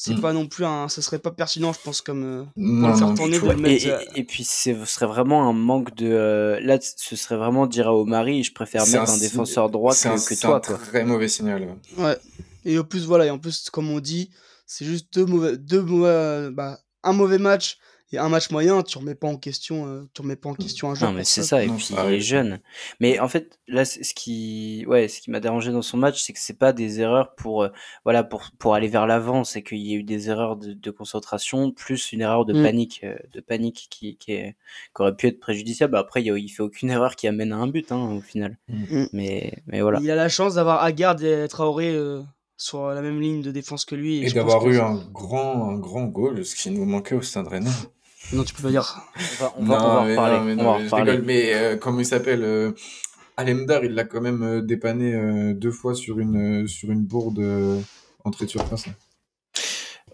c'est 0.00 0.14
mm. 0.14 0.20
pas 0.20 0.32
non 0.32 0.46
plus 0.46 0.64
un 0.64 0.88
ça 0.88 1.02
serait 1.02 1.18
pas 1.18 1.32
pertinent 1.32 1.72
je 1.72 1.80
pense 1.82 2.02
comme 2.02 2.22
euh, 2.22 2.44
non, 2.56 2.94
faire 2.94 3.14
tourner 3.14 3.40
de 3.40 3.52
mettre, 3.54 3.84
et, 3.84 4.20
et, 4.20 4.22
puis 4.22 4.44
ce 4.44 4.84
serait 4.84 5.06
vraiment 5.06 5.48
un 5.48 5.52
manque 5.52 5.92
de 5.96 6.06
euh, 6.06 6.60
là 6.60 6.78
ce 6.80 7.16
serait 7.16 7.36
vraiment 7.36 7.66
dire 7.66 7.88
à 7.88 7.94
Omari 7.96 8.44
je 8.44 8.52
préfère 8.52 8.86
mettre 8.86 9.10
un, 9.10 9.18
défenseur 9.18 9.70
droit 9.70 9.92
que, 9.92 9.98
que 10.02 10.40
toi 10.40 10.60
c'est 10.64 10.72
un 10.72 10.76
très 10.76 11.04
mauvais 11.04 11.26
signal 11.26 11.66
ouais. 11.96 12.16
et 12.64 12.78
en 12.78 12.84
plus 12.84 13.06
voilà 13.06 13.26
et 13.26 13.30
en 13.30 13.40
plus 13.40 13.70
comme 13.70 13.90
on 13.90 13.98
dit 13.98 14.30
c'est 14.66 14.84
juste 14.84 15.12
deux 15.14 15.26
mauvais 15.26 15.56
deux 15.56 15.82
mauvais 15.82 16.52
bah, 16.52 16.78
un 17.02 17.12
mauvais 17.12 17.38
match 17.38 17.78
et 18.10 18.16
un 18.16 18.30
match 18.30 18.50
moyen, 18.50 18.82
tu 18.82 18.96
remets 18.96 19.14
pas 19.14 19.28
en 19.28 19.36
question, 19.36 19.86
euh, 19.86 20.08
tu 20.14 20.22
remets 20.22 20.36
pas 20.36 20.48
en 20.48 20.54
question 20.54 20.90
un 20.90 20.94
jeu. 20.94 21.04
Non, 21.04 21.12
mais 21.12 21.24
c'est 21.24 21.42
ça. 21.42 21.62
Et 21.62 21.68
puis 21.68 21.90
il 21.92 22.14
est 22.14 22.20
jeune. 22.20 22.60
Mais 23.00 23.18
en 23.20 23.28
fait, 23.28 23.58
là, 23.68 23.84
ce 23.84 24.14
qui, 24.14 24.84
ouais, 24.86 25.08
ce 25.08 25.20
qui 25.20 25.30
m'a 25.30 25.40
dérangé 25.40 25.72
dans 25.72 25.82
son 25.82 25.98
match, 25.98 26.22
c'est 26.22 26.32
que 26.32 26.38
c'est 26.38 26.58
pas 26.58 26.72
des 26.72 27.00
erreurs 27.00 27.34
pour, 27.34 27.64
euh, 27.64 27.68
voilà, 28.04 28.24
pour 28.24 28.44
pour 28.58 28.74
aller 28.74 28.88
vers 28.88 29.06
l'avant. 29.06 29.44
C'est 29.44 29.62
qu'il 29.62 29.86
y 29.86 29.92
a 29.92 29.96
eu 29.96 30.04
des 30.04 30.30
erreurs 30.30 30.56
de, 30.56 30.90
concentration 30.90 31.70
plus 31.70 32.12
une 32.12 32.22
erreur 32.22 32.46
de 32.46 32.58
mm. 32.58 32.62
panique, 32.62 33.00
euh, 33.04 33.16
de 33.34 33.40
panique 33.40 33.88
qui 33.90 34.16
qui, 34.16 34.32
est, 34.32 34.56
qui, 34.96 35.02
aurait 35.02 35.14
pu 35.14 35.26
être 35.26 35.38
préjudiciable. 35.38 35.94
Après, 35.94 36.22
il, 36.22 36.34
il 36.38 36.48
fait 36.48 36.62
aucune 36.62 36.88
erreur 36.90 37.14
qui 37.14 37.28
amène 37.28 37.52
à 37.52 37.56
un 37.56 37.66
but, 37.66 37.92
hein, 37.92 38.16
au 38.16 38.22
final. 38.22 38.56
Mm. 38.68 39.04
Mais 39.12 39.52
mais 39.66 39.82
voilà. 39.82 40.00
Il 40.02 40.10
a 40.10 40.16
la 40.16 40.30
chance 40.30 40.54
d'avoir 40.54 40.82
Aguerd 40.82 41.22
et 41.22 41.46
Traoré 41.46 41.94
sur 42.56 42.88
la 42.88 43.02
même 43.02 43.20
ligne 43.20 43.42
de 43.42 43.50
défense 43.50 43.84
que 43.84 43.94
lui. 43.94 44.24
Et, 44.24 44.30
d'avoir 44.32 44.66
eu 44.66 44.78
un 44.78 44.96
grand, 45.12 45.68
un 45.68 45.78
grand 45.78 46.06
goal, 46.06 46.44
ce 46.44 46.56
qui 46.56 46.70
nous 46.70 46.86
manquait 46.86 47.14
au 47.14 47.22
Stade 47.22 47.48
Rennais. 47.48 47.70
Non, 48.32 48.44
tu 48.44 48.54
peux 48.54 48.62
pas 48.62 48.70
dire. 48.70 49.02
On 49.16 49.42
va, 49.42 49.52
on 49.58 49.64
va, 49.64 49.76
on 49.82 50.04
va 50.04 50.04
mais 50.04 50.10
reparler. 50.12 50.54
mais, 50.54 50.62
on 50.62 50.86
va 50.86 50.96
Rigole, 50.96 51.22
mais 51.24 51.54
euh, 51.54 51.76
comment 51.76 52.00
il 52.00 52.06
s'appelle 52.06 52.44
euh, 52.44 52.72
Alemdar, 53.36 53.84
il 53.84 53.94
l'a 53.94 54.04
quand 54.04 54.20
même 54.20 54.42
euh, 54.42 54.60
dépanné 54.60 55.14
euh, 55.14 55.54
deux 55.54 55.70
fois 55.70 55.94
sur 55.94 56.18
une, 56.18 56.66
sur 56.68 56.90
une 56.90 57.04
bourde 57.04 57.42
entrée 58.24 58.44
de 58.44 58.50
surface. 58.50 58.84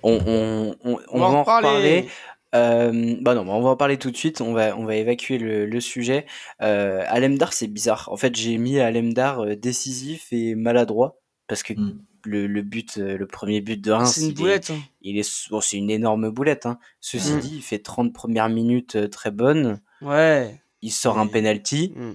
On, 0.03 0.21
on, 0.27 0.77
on, 0.85 0.99
on 1.09 1.19
va, 1.19 1.27
en 1.27 1.41
reparler. 1.41 2.09
Euh, 2.55 3.17
bah 3.21 3.35
non, 3.35 3.49
on 3.49 3.63
va 3.63 3.71
en 3.71 3.77
parler 3.77 3.97
tout 3.99 4.13
de 4.13 4.17
suite. 4.17 4.41
On 4.41 4.53
va, 4.53 4.77
on 4.77 4.85
va 4.85 4.95
évacuer 4.95 5.39
le, 5.39 5.67
le 5.67 5.81
sujet. 5.81 6.27
Euh, 6.63 7.03
Alemdar, 7.09 7.53
c'est 7.53 7.67
bizarre. 7.67 8.09
En 8.13 8.17
fait, 8.17 8.37
j'ai 8.37 8.59
mis 8.59 8.79
Alemdar 8.79 9.57
décisif 9.57 10.29
et 10.31 10.55
maladroit 10.55 11.21
parce 11.49 11.63
que 11.63 11.73
hmm 11.75 11.99
le, 12.27 12.47
le, 12.47 12.63
but, 12.63 12.99
euh, 12.99 13.17
le 13.17 13.27
premier 13.27 13.61
but 13.61 13.81
de 13.81 13.93
Reims. 13.93 14.15
C'est 14.15 14.27
une 14.27 14.33
boulette. 14.33 14.71
Hein. 14.71 14.81
Il 15.03 15.19
est, 15.19 15.49
bon, 15.51 15.61
c'est 15.61 15.77
une 15.77 15.91
énorme 15.91 16.31
boulette. 16.31 16.67
Hein. 16.67 16.79
Ceci 17.01 17.33
mm. 17.33 17.41
dit, 17.41 17.53
il 17.57 17.63
fait 17.63 17.79
30 17.79 18.13
premières 18.13 18.49
minutes 18.49 18.97
euh, 18.97 19.09
très 19.09 19.31
bonnes. 19.31 19.81
Ouais. 20.01 20.61
Il 20.83 20.91
sort 20.91 21.19
un 21.19 21.27
penalty. 21.27 21.93
Mm. 21.95 22.15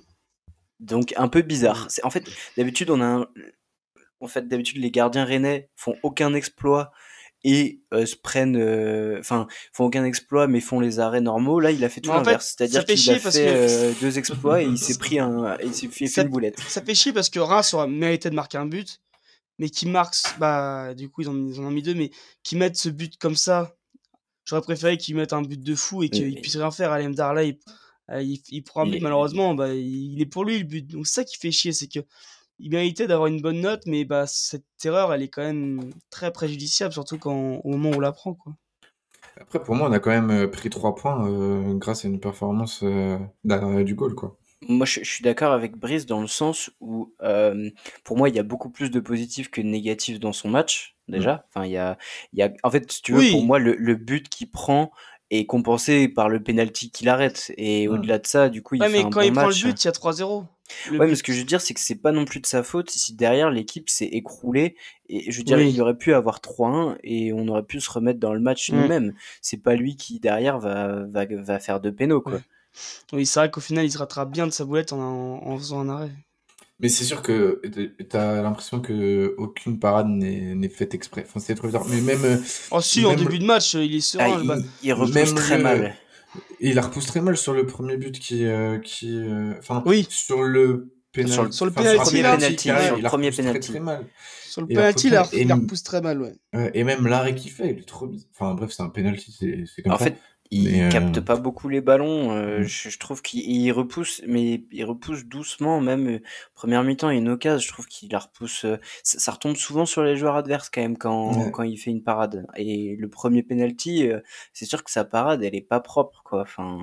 Donc 0.80 1.14
un 1.18 1.28
peu 1.28 1.42
bizarre. 1.42 1.86
Mm. 1.86 1.88
C'est 1.90 2.06
en 2.06 2.10
fait 2.10 2.30
d'habitude 2.58 2.90
on 2.90 3.02
a 3.02 3.06
un... 3.06 3.28
en 4.22 4.28
fait 4.28 4.48
d'habitude 4.48 4.78
les 4.78 4.92
gardiens 4.92 5.26
rennais 5.26 5.70
font 5.76 5.96
aucun 6.04 6.34
exploit 6.34 6.92
et 7.44 7.82
euh, 7.94 8.06
se 8.06 8.18
prennent 8.18 8.58
enfin 9.18 9.48
font 9.72 9.86
aucun 9.86 10.04
exploit 10.04 10.48
mais 10.48 10.60
font 10.60 10.82
les 10.82 11.00
arrêts 11.00 11.22
normaux 11.22 11.60
là 11.60 11.72
il 11.72 11.84
a 11.86 11.90
fait 11.90 12.02
tout 12.02 12.12
l'inverse 12.12 12.56
c'est-à-dire 12.58 12.84
qu'il 12.84 13.12
a 13.12 13.20
fait 13.20 13.94
deux 14.02 14.18
exploits 14.18 14.62
et 14.62 14.66
il 14.66 14.78
s'est 14.78 14.98
pris 14.98 15.20
un 15.20 15.58
il 15.64 15.74
s'est 15.74 15.88
fait, 15.88 16.22
une 16.22 16.30
boulette 16.30 16.60
ça 16.68 16.82
fait 16.82 16.96
chier 16.96 17.14
parce 17.14 17.30
que 17.30 17.40
Reims 17.40 17.74
aurait 17.74 17.88
mérité 17.88 18.30
de 18.30 18.36
marquer 18.36 18.58
un 18.58 18.66
but 18.66 19.00
mais 19.60 19.70
qui 19.70 19.88
marquent, 19.88 20.16
bah, 20.40 20.94
du 20.96 21.10
coup, 21.10 21.22
ils 21.22 21.30
en, 21.30 21.36
ils 21.36 21.60
en 21.60 21.66
ont 21.66 21.72
mis 21.72 21.84
deux, 21.84 21.94
mais 21.94 22.10
qui 22.44 22.56
mettent 22.56 22.78
ce 22.78 22.90
but 22.90 23.18
comme 23.18 23.36
ça. 23.36 23.76
J'aurais 24.46 24.62
préféré 24.62 24.98
qu'ils 24.98 25.16
mettent 25.16 25.34
un 25.34 25.44
but 25.44 25.62
de 25.62 25.76
fou 25.76 26.02
et 26.02 26.10
qu'ils 26.10 26.42
puissent 26.42 26.56
rien 26.56 26.72
faire. 26.72 26.92
Alem 26.92 27.14
Darla, 27.14 27.44
il, 27.44 27.60
euh, 28.10 28.24
il, 28.24 28.64
prend 28.64 28.82
un 28.82 28.90
but, 28.90 29.02
malheureusement, 29.02 29.54
bah, 29.54 29.74
il, 29.74 30.20
est 30.20 30.26
pour 30.26 30.46
lui 30.46 30.58
le 30.58 30.66
but. 30.66 30.88
Donc, 30.88 31.06
c'est 31.06 31.22
ça 31.22 31.24
qui 31.24 31.38
fait 31.38 31.52
chier, 31.52 31.74
c'est 31.74 31.88
que 31.88 32.00
il 32.58 32.72
méritait 32.72 33.08
d'avoir 33.08 33.28
une 33.28 33.42
bonne 33.42 33.62
note, 33.62 33.84
mais 33.86 34.06
bah, 34.06 34.26
cette 34.28 34.66
erreur, 34.84 35.14
elle 35.14 35.22
est 35.22 35.30
quand 35.30 35.44
même 35.44 35.92
très 36.10 36.32
préjudiciable, 36.32 36.94
surtout 36.94 37.18
quand, 37.18 37.62
au 37.64 37.70
moment 37.70 37.92
où 37.92 37.96
on 37.96 38.00
la 38.00 38.12
prend, 38.12 38.34
quoi. 38.34 38.54
Après, 39.40 39.62
pour 39.62 39.76
moi, 39.76 39.88
on 39.88 39.94
a 39.94 40.00
quand 40.00 40.10
même 40.10 40.32
euh, 40.32 40.48
pris 40.48 40.70
trois 40.70 40.96
points 40.96 41.26
euh, 41.30 41.74
grâce 41.76 42.04
à 42.04 42.08
une 42.10 42.20
performance 42.20 42.84
du 42.84 43.96
goal, 43.96 44.16
quoi. 44.16 44.39
Moi, 44.68 44.86
je, 44.86 45.04
suis 45.04 45.24
d'accord 45.24 45.54
avec 45.54 45.78
Brice 45.78 46.06
dans 46.06 46.20
le 46.22 46.28
sens 46.28 46.70
où, 46.82 47.14
euh, 47.22 47.70
pour 48.04 48.18
moi, 48.18 48.30
il 48.30 48.36
y 48.36 48.40
a 48.40 48.44
beaucoup 48.44 48.70
plus 48.70 48.92
de 48.92 49.00
positifs 49.00 49.50
que 49.50 49.62
de 49.62 49.68
négatifs 49.68 50.20
dans 50.20 50.34
son 50.34 50.50
match, 50.50 50.98
déjà. 51.08 51.36
Mmh. 51.36 51.44
Enfin, 51.48 51.66
il 51.66 51.72
y 51.72 51.78
a, 51.78 51.98
il 52.34 52.40
y 52.40 52.44
a, 52.44 52.52
en 52.64 52.70
fait, 52.70 52.92
si 52.92 53.02
tu 53.02 53.14
veux, 53.14 53.32
pour 53.32 53.44
moi, 53.46 53.58
le, 53.58 53.76
le 53.76 53.96
but 53.96 54.28
qu'il 54.28 54.52
prend 54.52 54.92
est 55.32 55.46
compensé 55.46 56.10
par 56.10 56.28
le 56.28 56.42
penalty 56.42 56.92
qu'il 56.92 57.08
arrête. 57.08 57.54
Et 57.58 57.88
mmh. 57.88 57.92
au-delà 57.92 58.20
de 58.20 58.28
ça, 58.28 58.50
du 58.50 58.62
coup, 58.62 58.76
il 58.76 58.82
ouais, 58.82 58.90
fait 58.90 59.04
mais 59.04 59.10
quand 59.10 59.22
il 59.22 59.32
prend 59.32 59.48
le 59.48 59.54
but, 59.54 59.84
il 59.84 59.86
y 59.86 59.88
a 59.88 59.92
3-0. 59.92 60.46
Ouais, 60.92 61.08
mais 61.08 61.16
ce 61.16 61.24
que 61.24 61.34
je 61.34 61.40
veux 61.40 61.46
dire, 61.46 61.62
c'est 61.62 61.74
que 61.74 61.80
c'est 61.80 61.96
pas 61.96 62.12
non 62.12 62.26
plus 62.26 62.40
de 62.40 62.46
sa 62.46 62.62
faute 62.62 62.92
si 62.92 63.16
derrière 63.16 63.50
l'équipe 63.50 63.90
s'est 63.90 64.06
écroulée. 64.06 64.76
Et 65.08 65.32
je 65.32 65.38
veux 65.38 65.44
dire, 65.44 65.60
il 65.60 65.82
aurait 65.82 65.98
pu 65.98 66.14
avoir 66.14 66.40
3-1 66.40 66.98
et 67.04 67.34
on 67.34 67.48
aurait 67.48 67.64
pu 67.64 67.80
se 67.80 67.90
remettre 67.90 68.20
dans 68.20 68.34
le 68.34 68.40
match 68.40 68.72
mmh. 68.72 68.76
nous-mêmes. 68.76 69.14
C'est 69.42 69.64
pas 69.64 69.76
lui 69.76 69.96
qui 69.96 70.20
derrière 70.20 70.60
va, 70.60 71.06
va, 71.06 71.26
va 71.30 71.60
faire 71.60 71.80
de 71.80 71.90
pénaux, 71.90 72.22
quoi. 72.22 72.40
Oui, 73.14 73.26
c'est 73.26 73.40
vrai 73.40 73.52
qu'au 73.52 73.62
final, 73.62 73.86
il 73.86 73.92
se 73.92 73.98
rattrape 73.98 74.32
bien 74.32 74.48
de 74.48 74.52
sa 74.52 74.66
boulette 74.66 74.94
en, 74.94 75.00
en 75.00 75.58
faisant 75.58 75.82
un 75.82 75.90
arrêt. 75.90 76.12
Mais 76.80 76.88
c'est 76.88 77.04
sûr 77.04 77.22
que 77.22 77.62
tu 77.66 78.16
as 78.16 78.42
l'impression 78.42 78.80
que 78.80 79.36
aucune 79.38 79.80
parade 79.80 80.08
n'est 80.08 80.70
faite 80.70 80.94
exprès. 80.94 81.26
Enfin, 81.28 81.42
c'est 81.42 81.56
trop 81.56 81.68
bizarre. 81.68 81.86
Mais 81.90 82.00
même. 82.02 82.42
Oh, 82.72 82.80
si, 82.80 83.06
en 83.06 83.16
début 83.16 83.40
de 83.40 83.46
match, 83.46 83.74
il 83.74 83.96
est 83.96 84.00
serein. 84.00 84.42
Ah, 84.50 84.56
il, 84.82 84.94
repousse 84.94 85.36
très 85.36 85.58
mal. 85.58 85.96
Il 86.62 86.76
la 86.76 86.84
repousse 86.84 87.08
très 87.08 87.20
mal 87.20 87.36
sur 87.36 87.54
le 87.54 87.66
premier 87.66 87.98
but 87.98 88.18
qui. 88.18 88.46
Euh, 88.46 88.80
qui 88.80 89.18
euh, 89.18 89.56
enfin, 89.60 89.84
oui. 89.86 90.08
sur 90.10 90.44
le 90.44 90.94
penalty. 91.12 91.34
Sur, 91.52 91.66
le 91.66 91.72
penalty, 91.72 92.06
sur 92.06 92.96
le 92.96 93.04
premier 93.04 93.32
penalty. 93.32 93.72
Très, 93.72 93.80
mal. 93.82 94.06
Sur 94.48 94.62
le 94.62 94.68
penalty, 94.68 95.08
il, 95.08 95.48
la 95.48 95.56
repousse 95.56 95.84
très 95.84 96.02
mal, 96.02 96.22
ouais. 96.22 96.72
et 96.74 96.86
même 96.86 97.08
l'arrêt 97.08 97.36
qu'il 97.36 97.52
fait, 97.52 97.72
il 97.72 97.80
est 97.80 97.88
trop 97.88 98.08
bizarre. 98.08 98.30
Enfin, 98.34 98.54
bref, 98.54 98.72
c'est 98.72 98.84
un 98.84 98.90
penalty, 98.90 99.36
c'est 99.76 99.82
comme 99.82 99.92
en 99.92 99.98
ça. 99.98 100.06
Fait, 100.06 100.16
Il 100.52 100.72
Mais, 100.72 100.90
capte 100.90 101.20
euh, 101.20 101.22
pas 101.22 101.36
beaucoup 101.36 101.70
les 101.70 101.80
ballons. 101.82 102.32
euh, 102.36 102.62
Mm. 102.62 102.64
je, 102.64 102.90
je 102.90 102.98
trouve 102.98 103.22
qu'il 103.22 103.42
il 103.42 103.72
repousse, 103.72 104.22
mais 104.28 104.64
il 104.72 104.84
repousse 104.84 105.26
doucement. 105.26 105.80
Même 105.80 106.08
euh, 106.10 106.20
première 106.56 106.84
mi-temps, 106.84 107.12
il 107.12 107.14
y 107.14 107.18
a 107.18 107.22
une 107.22 107.30
occasion. 107.30 107.60
Je 107.60 107.72
trouve 107.72 107.86
qu'il 107.86 108.12
la 108.12 108.18
repousse. 108.20 108.66
euh, 108.66 108.78
ça, 109.04 109.20
ça 109.20 109.32
retombe 109.32 109.56
souvent 109.56 109.86
sur 109.86 110.02
les 110.04 110.18
joueurs 110.18 110.36
adverses 110.36 110.72
quand 110.72 110.82
même 110.82 110.98
quand, 110.98 111.46
Ouais. 111.46 111.52
quand 111.52 111.62
il 111.64 111.78
fait 111.78 111.92
une 111.92 112.02
parade. 112.02 112.48
Et 112.56 112.96
le 112.98 113.08
premier 113.10 113.44
penalty, 113.44 114.08
euh, 114.10 114.22
c'est 114.54 114.66
sûr 114.66 114.84
que 114.84 114.90
sa 114.90 115.06
parade, 115.06 115.44
elle 115.44 115.54
est 115.56 115.62
pas 115.62 115.80
propre, 115.82 116.22
quoi. 116.26 116.42
Enfin, 116.42 116.80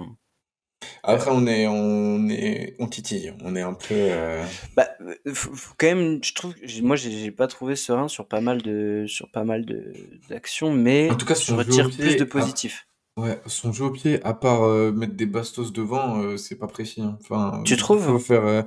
Après, 1.02 1.30
on 1.32 1.44
est, 1.48 1.66
on 1.66 2.28
est, 2.28 2.76
on 2.78 2.86
titille. 2.86 3.32
On 3.42 3.56
est 3.56 3.62
un 3.62 3.74
peu. 3.74 3.94
euh, 3.94 4.44
bah, 4.76 4.88
euh, 5.00 5.14
faut, 5.34 5.52
faut 5.54 5.74
quand 5.76 5.88
même. 5.88 6.20
Je 6.22 6.34
trouve, 6.34 6.54
moi, 6.82 6.94
j'ai 6.94 7.32
pas 7.32 7.48
trouvé 7.48 7.74
serein 7.74 8.06
sur 8.06 8.28
pas 8.28 8.40
mal 8.40 8.62
de, 8.62 9.06
sur 9.08 9.28
pas 9.32 9.42
mal 9.42 9.64
de 9.66 9.92
d'actions, 10.28 10.70
mais 10.72 11.10
En 11.10 11.16
tout 11.16 11.26
cas, 11.26 11.34
je 11.34 11.52
retire 11.52 11.90
plus 11.90 12.16
de 12.16 12.22
ah, 12.22 12.26
positif. 12.26 12.86
Ouais, 13.16 13.40
son 13.46 13.72
jeu 13.72 13.84
au 13.86 13.90
pied, 13.90 14.22
à 14.24 14.34
part 14.34 14.62
euh, 14.64 14.92
mettre 14.92 15.14
des 15.14 15.24
bastos 15.26 15.72
devant, 15.72 16.18
euh, 16.22 16.36
c'est 16.36 16.56
pas 16.56 16.66
précis. 16.66 17.00
hein. 17.00 17.16
Enfin, 17.22 17.62
Tu 17.64 17.74
il 17.74 17.78
trouves? 17.78 18.02
faut 18.04 18.18
faire. 18.18 18.44
euh, 18.44 18.62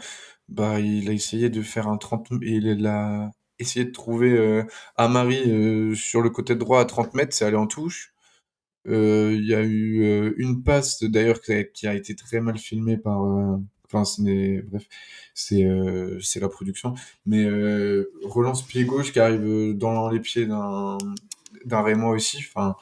bah, 0.48 0.80
il 0.80 1.08
a 1.10 1.14
essayé 1.14 1.50
de 1.50 1.62
faire 1.62 1.88
un 1.88 1.98
30. 1.98 2.28
Il 2.42 2.86
a 2.88 3.30
essayé 3.60 3.86
de 3.86 3.92
trouver 3.92 4.32
euh, 4.38 4.64
Amari 4.98 5.44
euh, 5.52 5.94
sur 5.96 6.22
le 6.22 6.30
côté 6.32 6.56
droit 6.56 6.80
à 6.82 6.86
30 6.86 7.14
mètres, 7.14 7.34
c'est 7.36 7.46
allé 7.46 7.58
en 7.58 7.68
touche. 7.68 8.14
Euh, 8.88 9.34
Il 9.36 9.46
y 9.48 9.56
a 9.56 9.62
eu 9.64 10.04
euh, 10.04 10.34
une 10.38 10.64
passe 10.64 11.04
d'ailleurs 11.04 11.42
qui 11.42 11.54
a, 11.54 11.64
qui 11.66 11.88
a 11.88 11.96
été 11.96 12.16
très 12.16 12.42
mal 12.42 12.58
filmée 12.60 12.98
par. 12.98 13.24
euh, 13.26 13.58
Enfin, 13.92 14.06
ce 14.06 14.22
n'est- 14.22 14.62
bref, 14.64 14.86
c'est 15.34 15.64
euh, 15.66 16.20
c'est 16.22 16.40
la 16.40 16.50
production. 16.50 16.94
Mais 17.26 17.46
euh, 17.46 18.12
relance 18.24 18.64
pied 18.66 18.86
gauche 18.86 19.12
qui 19.14 19.20
arrive 19.20 19.76
dans 19.78 20.10
les 20.10 20.20
pieds 20.20 20.46
d'un 20.48 20.98
d'un 21.66 21.82
Rémois 21.82 22.12
aussi. 22.12 22.38
Enfin, 22.40 22.76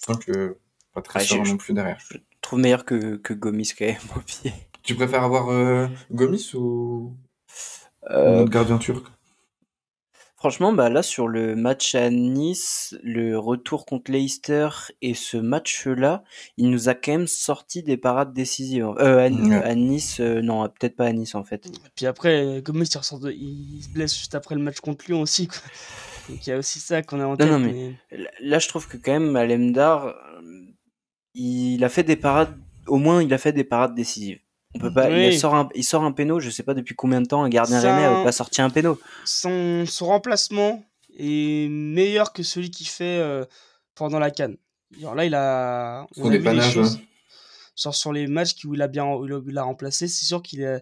je 0.00 0.06
sens 0.06 0.24
que 0.24 0.56
pas 0.94 1.02
très 1.02 1.20
Ah, 1.20 1.22
je, 1.22 1.28
serein 1.28 1.44
je- 1.44 1.50
non 1.50 1.56
plus 1.56 1.74
derrière. 1.74 1.98
je 2.10 2.16
trouve 2.40 2.60
meilleur 2.60 2.84
que, 2.84 3.16
que 3.16 3.34
Gomis 3.34 3.72
quand 3.76 3.84
même 3.86 3.96
au 4.16 4.20
pied. 4.20 4.52
Tu 4.82 4.94
préfères 4.94 5.22
avoir 5.24 5.48
euh, 5.50 5.86
Gomis 6.10 6.50
ou, 6.54 7.14
Euh, 8.10 8.36
notre 8.38 8.50
gardien 8.50 8.78
turc? 8.78 9.04
Franchement, 10.36 10.74
bah 10.74 10.90
là, 10.90 11.02
sur 11.02 11.26
le 11.26 11.56
match 11.56 11.94
à 11.94 12.10
Nice, 12.10 12.94
le 13.02 13.38
retour 13.38 13.86
contre 13.86 14.10
Leicester 14.12 14.68
et 15.00 15.14
ce 15.14 15.38
match-là, 15.38 16.22
il 16.58 16.68
nous 16.68 16.90
a 16.90 16.94
quand 16.94 17.12
même 17.12 17.26
sorti 17.26 17.82
des 17.82 17.96
parades 17.96 18.34
décisives. 18.34 18.84
Euh, 18.98 19.26
à, 19.26 19.30
Ouais. 19.30 19.54
à 19.62 19.74
Nice, 19.74 20.20
euh, 20.20 20.42
non, 20.42 20.68
peut-être 20.68 20.96
pas 20.96 21.06
à 21.06 21.12
Nice 21.12 21.34
en 21.34 21.44
fait. 21.44 21.64
Et 21.66 21.70
puis 21.96 22.04
après, 22.04 22.60
Gomis, 22.62 22.84
il, 22.92 22.98
ressort 22.98 23.20
de- 23.20 23.32
il 23.32 23.80
se 23.82 23.88
blesse 23.88 24.14
juste 24.18 24.34
après 24.34 24.54
le 24.54 24.60
match 24.60 24.80
contre 24.80 25.06
Lyon 25.08 25.22
aussi. 25.22 25.46
Quoi. 25.48 25.56
Donc 26.28 26.46
il 26.46 26.50
y 26.50 26.52
a 26.52 26.58
aussi 26.58 26.78
ça 26.78 27.00
qu'on 27.02 27.20
a 27.20 27.24
en 27.26 27.36
tête. 27.38 27.48
non, 27.48 27.58
mais 27.58 27.94
mais... 28.12 28.26
là- 28.40 28.58
je 28.58 28.68
trouve 28.68 28.86
que 28.86 28.98
quand 28.98 29.12
même, 29.18 29.34
Alemdar, 29.36 30.14
il 31.34 31.82
a 31.84 31.88
fait 31.88 32.02
des 32.02 32.16
parades, 32.16 32.56
au 32.86 32.96
moins, 32.96 33.22
il 33.22 33.32
a 33.34 33.38
fait 33.38 33.52
des 33.52 33.64
parades 33.64 33.94
décisives. 33.94 34.38
On 34.74 34.80
peut 34.80 34.92
pas, 34.92 35.08
il 35.08 35.38
sort 35.38 35.54
un, 35.54 35.68
il 35.74 35.84
sort 35.84 36.02
un 36.02 36.10
péno, 36.10 36.40
je 36.40 36.50
sais 36.50 36.64
pas 36.64 36.74
depuis 36.74 36.96
combien 36.96 37.20
de 37.20 37.26
temps 37.26 37.44
un 37.44 37.48
gardien 37.48 37.80
C'est 37.80 37.92
rennais 37.92 38.24
pas 38.24 38.32
sorti 38.32 38.60
un 38.60 38.70
péno. 38.70 38.98
son, 39.24 39.84
son 39.86 40.06
remplacement 40.06 40.84
est 41.16 41.68
meilleur 41.70 42.32
que 42.32 42.42
celui 42.42 42.70
qu'il 42.70 42.88
fait 42.88 43.18
euh, 43.18 43.44
pendant 43.94 44.18
la 44.18 44.32
canne. 44.32 44.56
Genre 45.00 45.14
là, 45.14 45.24
il 45.24 45.34
a, 45.34 46.06
on 46.16 46.22
a 46.22 46.26
vu 46.26 46.32
les 46.32 46.38
dépannage, 46.38 46.72
choses. 46.72 46.98
Genre 47.80 47.94
sur 47.94 48.12
les 48.12 48.26
matchs 48.26 48.64
où 48.64 48.74
il 48.74 48.82
a 48.82 48.88
bien 48.88 49.06
où 49.06 49.26
il 49.48 49.58
a 49.58 49.62
remplacé, 49.62 50.08
c'est 50.08 50.24
sûr 50.24 50.42
qu'il 50.42 50.64
a, 50.64 50.80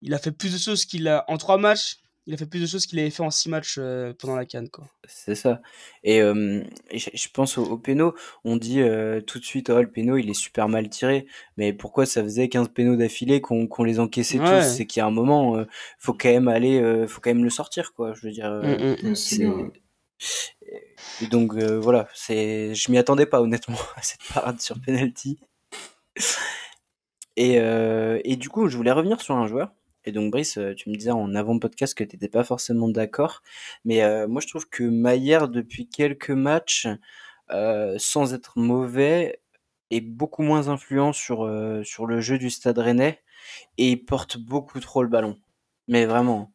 il 0.00 0.14
a 0.14 0.18
fait 0.18 0.32
plus 0.32 0.52
de 0.52 0.58
choses 0.58 0.86
qu'il 0.86 1.06
a 1.08 1.24
en 1.28 1.36
trois 1.36 1.58
matchs. 1.58 1.98
Il 2.26 2.32
a 2.32 2.36
fait 2.38 2.46
plus 2.46 2.60
de 2.60 2.66
choses 2.66 2.86
qu'il 2.86 2.98
avait 2.98 3.10
fait 3.10 3.22
en 3.22 3.30
six 3.30 3.50
matchs 3.50 3.76
euh, 3.78 4.14
pendant 4.18 4.34
la 4.34 4.46
canne, 4.46 4.70
quoi. 4.70 4.86
C'est 5.06 5.34
ça. 5.34 5.60
Et, 6.04 6.22
euh, 6.22 6.62
et 6.90 6.98
je, 6.98 7.28
pense 7.32 7.58
au, 7.58 7.64
au 7.64 7.76
péno, 7.76 8.14
on 8.44 8.56
dit 8.56 8.80
euh, 8.80 9.20
tout 9.20 9.38
de 9.38 9.44
suite, 9.44 9.68
oh, 9.68 9.78
le 9.80 9.90
péno, 9.90 10.16
il 10.16 10.30
est 10.30 10.34
super 10.34 10.68
mal 10.70 10.88
tiré. 10.88 11.26
Mais 11.58 11.74
pourquoi 11.74 12.06
ça 12.06 12.22
faisait 12.22 12.48
15 12.48 12.68
pénos 12.68 12.96
d'affilée 12.96 13.42
qu'on 13.42 13.66
qu'on 13.66 13.84
les 13.84 14.00
encaissait 14.00 14.38
Ouais. 14.40 14.60
tous 14.62 14.74
C'est 14.74 14.86
qu'il 14.86 15.00
y 15.00 15.02
a 15.02 15.06
un 15.06 15.10
moment, 15.10 15.56
euh, 15.56 15.66
faut 15.98 16.14
quand 16.14 16.30
même 16.30 16.48
aller, 16.48 16.80
euh, 16.80 17.06
faut 17.06 17.20
quand 17.20 17.30
même 17.30 17.44
le 17.44 17.50
sortir, 17.50 17.92
quoi. 17.92 18.14
Je 18.14 18.26
veux 18.26 18.32
dire, 18.32 18.50
euh, 18.50 18.96
Mm, 19.02 19.10
mm. 19.10 19.14
C'est. 19.14 19.46
Et 21.22 21.26
donc 21.26 21.54
euh, 21.54 21.78
voilà, 21.78 22.08
c'est, 22.14 22.74
je 22.74 22.90
m'y 22.90 22.98
attendais 22.98 23.26
pas 23.26 23.42
honnêtement 23.42 23.76
à 23.96 24.02
cette 24.02 24.22
parade 24.32 24.60
sur 24.60 24.80
penalty. 24.80 25.38
Et, 27.36 27.58
euh, 27.58 28.20
et 28.24 28.36
du 28.36 28.48
coup, 28.48 28.68
je 28.68 28.76
voulais 28.76 28.92
revenir 28.92 29.20
sur 29.20 29.36
un 29.36 29.46
joueur. 29.46 29.72
Et 30.06 30.12
donc, 30.12 30.30
Brice, 30.30 30.58
euh, 30.58 30.74
tu 30.74 30.90
me 30.90 30.96
disais 30.96 31.10
en 31.10 31.34
avant-podcast 31.34 31.94
que 31.94 32.04
tu 32.04 32.16
n'étais 32.16 32.28
pas 32.28 32.44
forcément 32.44 32.88
d'accord. 32.88 33.42
Mais 33.84 34.02
euh, 34.02 34.28
moi, 34.28 34.40
je 34.40 34.48
trouve 34.48 34.68
que 34.68 34.84
Maillère, 34.84 35.48
depuis 35.48 35.88
quelques 35.88 36.30
matchs, 36.30 36.86
euh, 37.50 37.96
sans 37.98 38.34
être 38.34 38.58
mauvais, 38.58 39.40
est 39.90 40.00
beaucoup 40.00 40.42
moins 40.42 40.68
influent 40.68 41.12
sur, 41.12 41.48
sur 41.84 42.06
le 42.06 42.20
jeu 42.20 42.38
du 42.38 42.50
Stade 42.50 42.78
Rennais. 42.78 43.20
Et 43.78 43.90
il 43.92 44.04
porte 44.04 44.38
beaucoup 44.38 44.80
trop 44.80 45.02
le 45.02 45.08
ballon. 45.08 45.38
Mais 45.88 46.06
vraiment. 46.06 46.53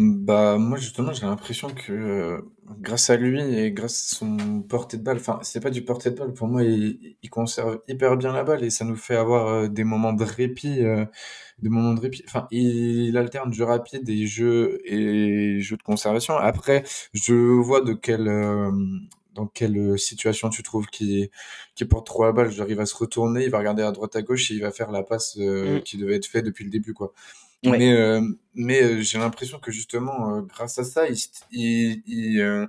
Bah, 0.00 0.58
moi, 0.58 0.78
justement, 0.78 1.12
j'ai 1.12 1.26
l'impression 1.26 1.70
que 1.70 1.92
euh, 1.92 2.40
grâce 2.78 3.10
à 3.10 3.16
lui 3.16 3.40
et 3.42 3.72
grâce 3.72 4.12
à 4.12 4.16
son 4.16 4.62
portée 4.62 4.96
de 4.96 5.02
balle, 5.02 5.16
enfin, 5.16 5.40
c'est 5.42 5.58
pas 5.60 5.70
du 5.70 5.82
portée 5.84 6.10
de 6.10 6.16
balle, 6.16 6.32
pour 6.34 6.46
moi, 6.46 6.62
il, 6.62 7.16
il 7.20 7.30
conserve 7.30 7.80
hyper 7.88 8.16
bien 8.16 8.32
la 8.32 8.44
balle 8.44 8.62
et 8.62 8.70
ça 8.70 8.84
nous 8.84 8.94
fait 8.94 9.16
avoir 9.16 9.48
euh, 9.48 9.66
des 9.68 9.82
moments 9.82 10.12
de 10.12 10.22
répit, 10.22 10.84
euh, 10.84 11.04
des 11.58 11.68
moments 11.68 11.94
de 11.94 12.00
répit. 12.00 12.22
Enfin, 12.28 12.46
il, 12.52 13.16
alterne 13.16 13.52
jeu 13.52 13.64
rapide 13.64 14.08
et 14.08 14.26
jeu, 14.28 14.80
et 14.84 15.60
jeu 15.60 15.76
de 15.76 15.82
conservation. 15.82 16.36
Après, 16.36 16.84
je 17.12 17.34
vois 17.34 17.80
de 17.80 17.92
quelle, 17.92 18.28
dans 19.34 19.46
quelle 19.46 19.98
situation 19.98 20.48
tu 20.50 20.62
trouves 20.62 20.86
qu'il 20.86 21.28
qui 21.74 21.84
porte 21.84 22.06
trop 22.06 22.24
la 22.24 22.32
balle. 22.32 22.50
J'arrive 22.52 22.80
à 22.80 22.86
se 22.86 22.94
retourner, 22.96 23.44
il 23.44 23.50
va 23.50 23.58
regarder 23.58 23.82
à 23.82 23.92
droite 23.92 24.14
à 24.16 24.22
gauche 24.22 24.50
et 24.50 24.54
il 24.54 24.60
va 24.62 24.70
faire 24.70 24.90
la 24.92 25.02
passe 25.02 25.36
Mm. 25.38 25.80
qui 25.82 25.96
devait 25.98 26.16
être 26.16 26.26
faite 26.26 26.44
depuis 26.44 26.64
le 26.64 26.70
début, 26.70 26.94
quoi. 26.94 27.12
Ouais. 27.64 27.78
Mais, 27.78 27.92
euh, 27.92 28.20
mais 28.54 28.82
euh, 28.82 29.00
j'ai 29.02 29.18
l'impression 29.18 29.58
que 29.58 29.70
justement, 29.72 30.36
euh, 30.36 30.42
grâce 30.42 30.78
à 30.78 30.84
ça, 30.84 31.08
il, 31.08 31.16
il, 31.50 32.02
il, 32.06 32.40
euh, 32.40 32.66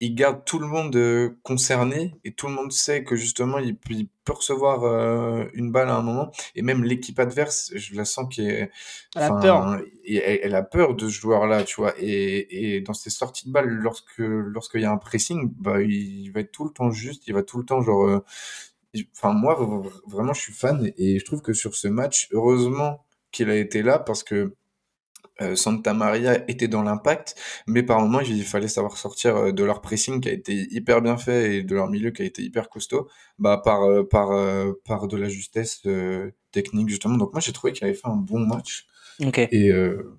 il 0.00 0.14
garde 0.16 0.44
tout 0.44 0.58
le 0.58 0.66
monde 0.66 0.96
euh, 0.96 1.38
concerné 1.44 2.14
et 2.24 2.32
tout 2.32 2.48
le 2.48 2.54
monde 2.54 2.72
sait 2.72 3.04
que 3.04 3.16
justement, 3.16 3.58
il, 3.58 3.76
peut- 3.76 3.94
recevoir 4.32 4.84
euh, 4.84 5.44
une 5.54 5.72
balle 5.72 5.88
à 5.90 5.96
un 5.96 6.02
moment. 6.02 6.30
Et 6.54 6.62
même 6.62 6.84
l'équipe 6.84 7.18
adverse, 7.20 7.72
je 7.74 7.94
la 7.96 8.04
sens 8.04 8.26
qui 8.32 8.42
est, 8.46 8.70
Elle 9.14 9.22
a 9.24 9.32
peur. 9.32 9.78
elle, 10.06 10.40
elle 10.42 10.54
a 10.54 10.62
peur 10.62 10.94
de 10.94 11.08
ce 11.08 11.14
joueur-là, 11.20 11.64
tu 11.64 11.76
vois. 11.76 11.94
Et, 11.98 12.76
et 12.76 12.80
dans 12.82 12.94
ses 12.94 13.10
sorties 13.10 13.48
de 13.48 13.52
balle, 13.52 13.68
lorsque 13.68 14.18
lorsqu'il 14.18 14.82
y 14.82 14.84
a 14.84 14.92
un 14.92 14.98
pressing, 14.98 15.52
bah, 15.58 15.82
il 15.82 16.30
va 16.32 16.40
être 16.40 16.52
tout 16.52 16.64
le 16.64 16.70
temps 16.72 16.90
juste, 16.90 17.26
il 17.28 17.34
va 17.34 17.42
tout 17.42 17.58
le 17.58 17.64
temps 17.64 17.80
genre. 17.82 18.04
euh, 18.06 18.24
Enfin, 19.16 19.32
moi, 19.32 19.54
vraiment, 20.06 20.34
je 20.34 20.40
suis 20.40 20.52
fan 20.52 20.92
et 20.98 21.18
je 21.18 21.24
trouve 21.24 21.40
que 21.40 21.54
sur 21.54 21.74
ce 21.74 21.88
match, 21.88 22.28
heureusement 22.32 23.04
qu'il 23.32 23.50
a 23.50 23.56
été 23.56 23.82
là 23.82 23.98
parce 23.98 24.22
que 24.22 24.54
euh, 25.40 25.56
Santa 25.56 25.94
Maria 25.94 26.48
était 26.48 26.68
dans 26.68 26.82
l'impact, 26.82 27.34
mais 27.66 27.82
par 27.82 28.00
moments, 28.00 28.20
il 28.20 28.44
fallait 28.44 28.68
savoir 28.68 28.96
sortir 28.96 29.36
euh, 29.36 29.52
de 29.52 29.64
leur 29.64 29.80
pressing 29.80 30.20
qui 30.20 30.28
a 30.28 30.32
été 30.32 30.52
hyper 30.70 31.00
bien 31.00 31.16
fait 31.16 31.56
et 31.56 31.62
de 31.62 31.74
leur 31.74 31.88
milieu 31.88 32.10
qui 32.10 32.22
a 32.22 32.24
été 32.24 32.42
hyper 32.42 32.68
costaud, 32.68 33.08
bah, 33.38 33.60
par, 33.64 33.82
euh, 33.82 34.04
par, 34.04 34.28
par 34.84 35.08
de 35.08 35.16
la 35.16 35.28
justesse 35.28 35.80
euh, 35.86 36.30
technique, 36.52 36.90
justement. 36.90 37.16
Donc, 37.16 37.32
moi, 37.32 37.40
j'ai 37.40 37.52
trouvé 37.52 37.72
qu'il 37.72 37.84
avait 37.84 37.94
fait 37.94 38.08
un 38.08 38.16
bon 38.16 38.40
match. 38.40 38.86
Ok. 39.24 39.38
Et, 39.38 39.70
euh, 39.70 40.18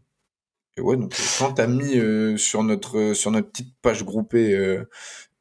et 0.77 0.81
ouais, 0.81 0.97
donc, 0.97 1.13
quand 1.37 1.53
t'as 1.53 1.67
mis 1.67 1.97
euh, 1.97 2.35
sur, 2.35 2.63
notre, 2.63 3.13
sur 3.13 3.29
notre 3.29 3.49
petite 3.49 3.75
page 3.81 4.03
groupée 4.03 4.77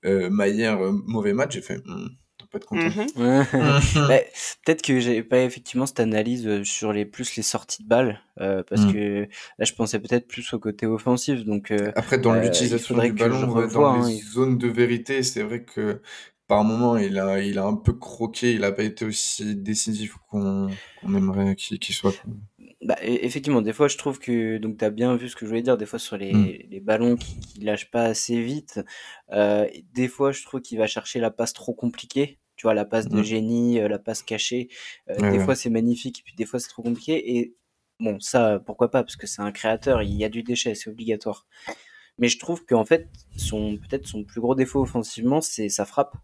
Maillère, 0.04 0.80
mauvais 1.06 1.32
match, 1.32 1.54
j'ai 1.54 1.62
fait, 1.62 1.80
Hmm, 1.86 2.08
pas 2.52 2.58
être 2.58 2.66
content. 2.66 2.88
Mhm. 2.88 3.06
Bah, 4.08 4.18
Peut-être 4.64 4.82
que 4.82 5.00
j'ai 5.00 5.22
pas 5.22 5.40
effectivement 5.42 5.86
cette 5.86 6.00
analyse 6.00 6.46
euh, 6.46 6.62
sur 6.64 6.92
les 6.92 7.04
plus 7.04 7.34
les 7.36 7.42
sorties 7.42 7.82
de 7.82 7.88
balles 7.88 8.20
euh, 8.40 8.62
parce 8.68 8.82
Mm. 8.82 8.92
que 8.92 9.28
là 9.58 9.64
je 9.64 9.72
pensais 9.72 9.98
peut-être 9.98 10.28
plus 10.28 10.52
au 10.54 10.58
côté 10.58 10.86
offensif 10.86 11.44
donc 11.44 11.70
euh, 11.70 11.90
Après, 11.96 12.18
dans 12.18 12.32
Euh, 12.32 12.38
il 12.38 12.44
l'utilisation 12.44 12.96
du 12.98 13.12
ballon, 13.12 13.40
dans 13.68 13.86
hein, 13.86 14.08
les 14.08 14.14
il- 14.16 14.22
zones 14.22 14.58
de 14.58 14.68
vérité, 14.68 15.22
c'est 15.22 15.42
vrai 15.42 15.62
que 15.64 16.00
par 16.48 16.64
moment, 16.64 16.98
il 16.98 17.18
a, 17.18 17.40
il 17.40 17.56
a 17.58 17.64
un 17.64 17.74
peu 17.76 17.94
croqué, 17.94 18.52
il 18.52 18.60
n'a 18.60 18.72
pas 18.72 18.82
été 18.82 19.06
aussi 19.06 19.56
décisif 19.56 20.16
qu'on 20.28 20.68
aimerait 21.04 21.56
qu'il 21.56 21.78
soit. 21.94 22.12
bah, 22.84 22.96
e- 23.02 23.24
effectivement 23.24 23.62
des 23.62 23.72
fois 23.72 23.88
je 23.88 23.96
trouve 23.96 24.18
que 24.18 24.58
donc 24.58 24.76
tu 24.78 24.84
as 24.84 24.90
bien 24.90 25.16
vu 25.16 25.28
ce 25.28 25.36
que 25.36 25.46
je 25.46 25.50
voulais 25.50 25.62
dire 25.62 25.76
des 25.78 25.86
fois 25.86 25.98
sur 25.98 26.16
les, 26.16 26.32
Mm. 26.34 26.52
les 26.70 26.80
ballons 26.80 27.16
qui, 27.16 27.38
qui 27.40 27.60
lâchent 27.60 27.90
pas 27.90 28.02
assez 28.04 28.42
vite 28.42 28.80
euh, 29.32 29.66
des 29.94 30.08
fois 30.08 30.32
je 30.32 30.42
trouve 30.44 30.60
qu'il 30.60 30.78
va 30.78 30.86
chercher 30.86 31.20
la 31.20 31.30
passe 31.30 31.52
trop 31.54 31.72
compliquée 31.74 32.38
tu 32.62 32.66
vois 32.68 32.74
la 32.74 32.84
passe 32.84 33.08
de 33.08 33.18
Mm. 33.18 33.24
génie 33.24 33.80
euh, 33.80 33.88
la 33.88 33.98
passe 33.98 34.22
cachée 34.22 34.68
euh, 35.10 35.16
Ouais, 35.18 35.32
des 35.32 35.40
fois 35.40 35.56
c'est 35.56 35.68
magnifique 35.68 36.20
et 36.20 36.22
puis 36.22 36.34
des 36.36 36.44
fois 36.46 36.60
c'est 36.60 36.68
trop 36.68 36.82
compliqué 36.84 37.36
et 37.38 37.56
bon 37.98 38.20
ça 38.20 38.60
pourquoi 38.64 38.88
pas 38.88 39.02
parce 39.02 39.16
que 39.16 39.26
c'est 39.26 39.42
un 39.42 39.50
créateur 39.50 40.00
il 40.04 40.14
y 40.14 40.24
a 40.24 40.28
du 40.28 40.44
déchet 40.44 40.76
c'est 40.76 40.88
obligatoire 40.90 41.44
Mais 42.18 42.28
je 42.28 42.38
trouve 42.38 42.64
qu'en 42.64 42.84
fait, 42.84 43.08
son 43.36 43.78
peut-être 43.78 44.06
son 44.06 44.22
plus 44.22 44.40
gros 44.40 44.54
défaut 44.54 44.80
offensivement, 44.82 45.40
c'est 45.40 45.68
sa 45.70 45.84
frappe. 45.86 46.14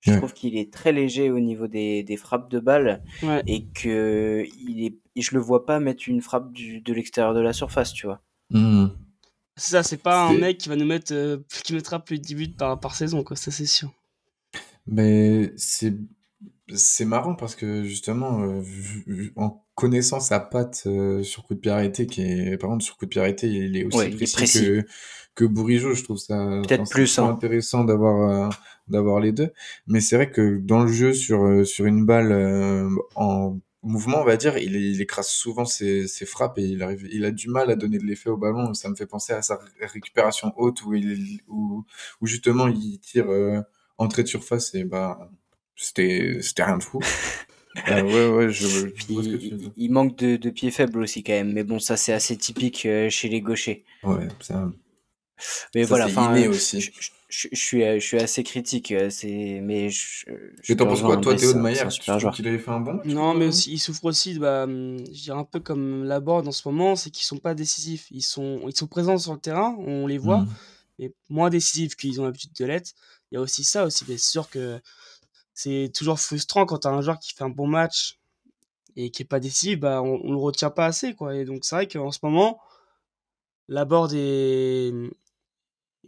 Je 0.00 0.10
Ouais. 0.10 0.18
trouve 0.18 0.34
qu'il 0.34 0.54
est 0.58 0.70
très 0.72 0.92
léger 0.92 1.30
au 1.30 1.40
niveau 1.40 1.66
des, 1.66 2.02
des 2.02 2.16
frappes 2.18 2.50
de 2.50 2.58
balle 2.60 3.02
Ouais. 3.22 3.42
et 3.46 3.64
que 3.80 4.44
il 4.68 4.84
est, 4.84 4.94
et 5.16 5.22
je 5.22 5.32
le 5.34 5.40
vois 5.40 5.64
pas 5.64 5.80
mettre 5.80 6.08
une 6.08 6.20
frappe 6.20 6.52
du, 6.52 6.80
de 6.82 6.92
l'extérieur 6.92 7.32
de 7.32 7.40
la 7.40 7.52
surface, 7.54 7.92
tu 7.94 8.06
vois. 8.06 8.20
Mhm. 8.50 8.90
C'est 9.56 9.70
ça, 9.70 9.82
c'est 9.84 10.02
pas 10.02 10.26
un 10.26 10.34
mec 10.36 10.58
qui 10.58 10.68
va 10.68 10.74
nous 10.76 10.84
mettre, 10.84 11.14
euh, 11.14 11.38
qui 11.64 11.74
mettra 11.74 12.00
plus 12.04 12.18
de 12.18 12.24
10 12.24 12.34
buts 12.34 12.48
par, 12.58 12.78
par 12.80 12.96
saison, 12.96 13.22
quoi, 13.22 13.36
ça 13.36 13.50
c'est 13.52 13.66
sûr. 13.66 13.90
Mais 14.86 15.52
c'est 15.56 15.94
c'est 16.72 17.04
marrant 17.04 17.34
parce 17.34 17.54
que 17.54 17.84
justement, 17.84 18.42
euh, 18.42 18.62
en 19.36 19.62
connaissant 19.74 20.20
sa 20.20 20.40
patte 20.40 20.84
euh, 20.86 21.22
sur 21.22 21.44
coup 21.44 21.54
de 21.54 21.60
pied 21.60 21.70
arrêté, 21.70 22.06
qui 22.06 22.22
est, 22.22 22.56
par 22.56 22.70
contre, 22.70 22.84
sur 22.84 22.96
coup 22.96 23.04
de 23.04 23.10
pied 23.10 23.20
arrêté, 23.20 23.48
il 23.48 23.76
est 23.76 23.84
aussi 23.84 24.32
précis, 24.32 24.60
que, 24.64 24.86
que 25.34 25.44
Bourigeau. 25.44 25.94
Je 25.94 26.04
trouve 26.04 26.18
ça 26.18 26.62
peut-être 26.66 26.88
plus 26.88 27.18
hein. 27.18 27.28
intéressant 27.28 27.84
d'avoir 27.84 28.46
euh, 28.46 28.48
d'avoir 28.88 29.20
les 29.20 29.32
deux. 29.32 29.52
Mais 29.86 30.00
c'est 30.00 30.16
vrai 30.16 30.30
que 30.30 30.58
dans 30.58 30.82
le 30.84 30.92
jeu, 30.92 31.12
sur 31.12 31.66
sur 31.66 31.84
une 31.86 32.06
balle 32.06 32.88
en 33.14 33.58
mouvement, 33.82 34.20
on 34.22 34.24
va 34.24 34.38
dire, 34.38 34.56
il, 34.56 34.74
il 34.76 35.00
écrase 35.02 35.28
souvent 35.28 35.66
ses, 35.66 36.08
ses, 36.08 36.24
frappes 36.24 36.58
et 36.58 36.62
il 36.62 36.82
arrive, 36.82 37.06
il 37.12 37.26
a 37.26 37.30
du 37.30 37.50
mal 37.50 37.70
à 37.70 37.76
donner 37.76 37.98
de 37.98 38.04
l'effet 38.04 38.30
au 38.30 38.38
ballon. 38.38 38.72
Ça 38.72 38.88
me 38.88 38.94
fait 38.94 39.06
penser 39.06 39.34
à 39.34 39.42
sa 39.42 39.58
récupération 39.80 40.52
haute 40.56 40.82
où 40.84 40.94
il, 40.94 41.40
où, 41.48 41.84
où 42.22 42.26
justement 42.26 42.68
il 42.68 42.98
tire 43.00 43.26
entrée 43.98 44.22
de 44.22 44.28
surface 44.28 44.74
et 44.74 44.84
bah 44.84 45.30
c'était 45.76 46.38
c'était 46.40 46.64
rien 46.64 46.78
de 46.78 46.82
fou. 46.82 47.00
Ah 47.86 48.02
ouais, 48.04 48.28
ouais, 48.28 48.50
je, 48.50 48.88
il, 49.76 49.90
manque 49.90 50.16
de, 50.16 50.36
de 50.36 50.50
pieds 50.50 50.70
faibles 50.70 51.00
aussi 51.00 51.22
quand 51.22 51.32
même, 51.32 51.52
mais 51.52 51.64
bon, 51.64 51.78
ça 51.78 51.96
c'est 51.96 52.12
assez 52.12 52.36
typique 52.36 52.86
euh, 52.86 53.10
chez 53.10 53.28
les 53.28 53.40
gauchers. 53.40 53.84
Ouais, 54.04 54.28
ça. 54.40 54.70
Mais 55.74 55.82
voilà, 55.82 56.06
enfin, 56.06 56.36
euh, 56.36 56.50
aussi. 56.50 56.80
Je, 56.80 56.90
je, 57.28 57.56
suis, 57.56 57.80
je 57.82 57.98
suis 57.98 58.18
assez 58.18 58.44
critique, 58.44 58.92
euh, 58.92 59.10
c'est, 59.10 59.60
mais 59.62 59.90
je. 59.90 60.26
je 60.62 60.74
t'en 60.74 60.86
penses 60.86 61.02
quoi, 61.02 61.16
toi, 61.16 61.34
Théo 61.34 61.52
de 61.52 61.58
Maillard? 61.58 61.88
Tu 61.88 62.00
trouves 62.00 62.30
qu'il 62.30 62.46
avait 62.46 62.58
fait 62.58 62.70
un 62.70 62.80
bon 62.80 63.00
Non, 63.04 63.34
mais 63.34 63.46
aussi, 63.46 63.72
il 63.72 63.78
souffre 63.78 64.04
aussi, 64.04 64.38
bah, 64.38 64.66
je 64.68 65.22
dirais 65.22 65.38
un 65.38 65.44
peu 65.44 65.58
comme 65.58 66.04
Laborde 66.04 66.46
en 66.46 66.52
ce 66.52 66.66
moment, 66.68 66.94
c'est 66.94 67.10
qu'ils 67.10 67.26
sont 67.26 67.38
pas 67.38 67.54
décisifs. 67.54 68.06
Ils 68.12 68.22
sont, 68.22 68.60
ils 68.68 68.76
sont 68.76 68.86
présents 68.86 69.18
sur 69.18 69.32
le 69.32 69.40
terrain, 69.40 69.74
on 69.80 70.06
les 70.06 70.18
voit, 70.18 70.42
mmh. 70.42 70.48
mais 71.00 71.12
moins 71.28 71.50
décisifs 71.50 71.96
qu'ils 71.96 72.20
ont 72.20 72.24
l'habitude 72.24 72.52
de 72.58 72.64
l'être. 72.64 72.92
Il 73.34 73.38
y 73.38 73.40
a 73.40 73.40
aussi 73.40 73.64
ça 73.64 73.84
aussi, 73.84 74.04
c'est 74.06 74.16
sûr 74.16 74.48
que 74.48 74.80
c'est 75.54 75.90
toujours 75.92 76.20
frustrant 76.20 76.66
quand 76.66 76.78
tu 76.78 76.86
as 76.86 76.92
un 76.92 77.00
joueur 77.00 77.18
qui 77.18 77.34
fait 77.34 77.42
un 77.42 77.48
bon 77.48 77.66
match 77.66 78.20
et 78.94 79.10
qui 79.10 79.22
est 79.22 79.26
pas 79.26 79.40
décisif, 79.40 79.80
bah 79.80 80.02
on, 80.02 80.20
on, 80.22 80.30
le 80.30 80.38
retient 80.38 80.70
pas 80.70 80.86
assez 80.86 81.16
quoi. 81.16 81.34
Et 81.34 81.44
donc 81.44 81.64
c'est 81.64 81.74
vrai 81.74 81.88
qu'en 81.88 82.12
ce 82.12 82.20
moment, 82.22 82.60
la 83.66 83.84
board 83.84 84.12
et 84.14 84.92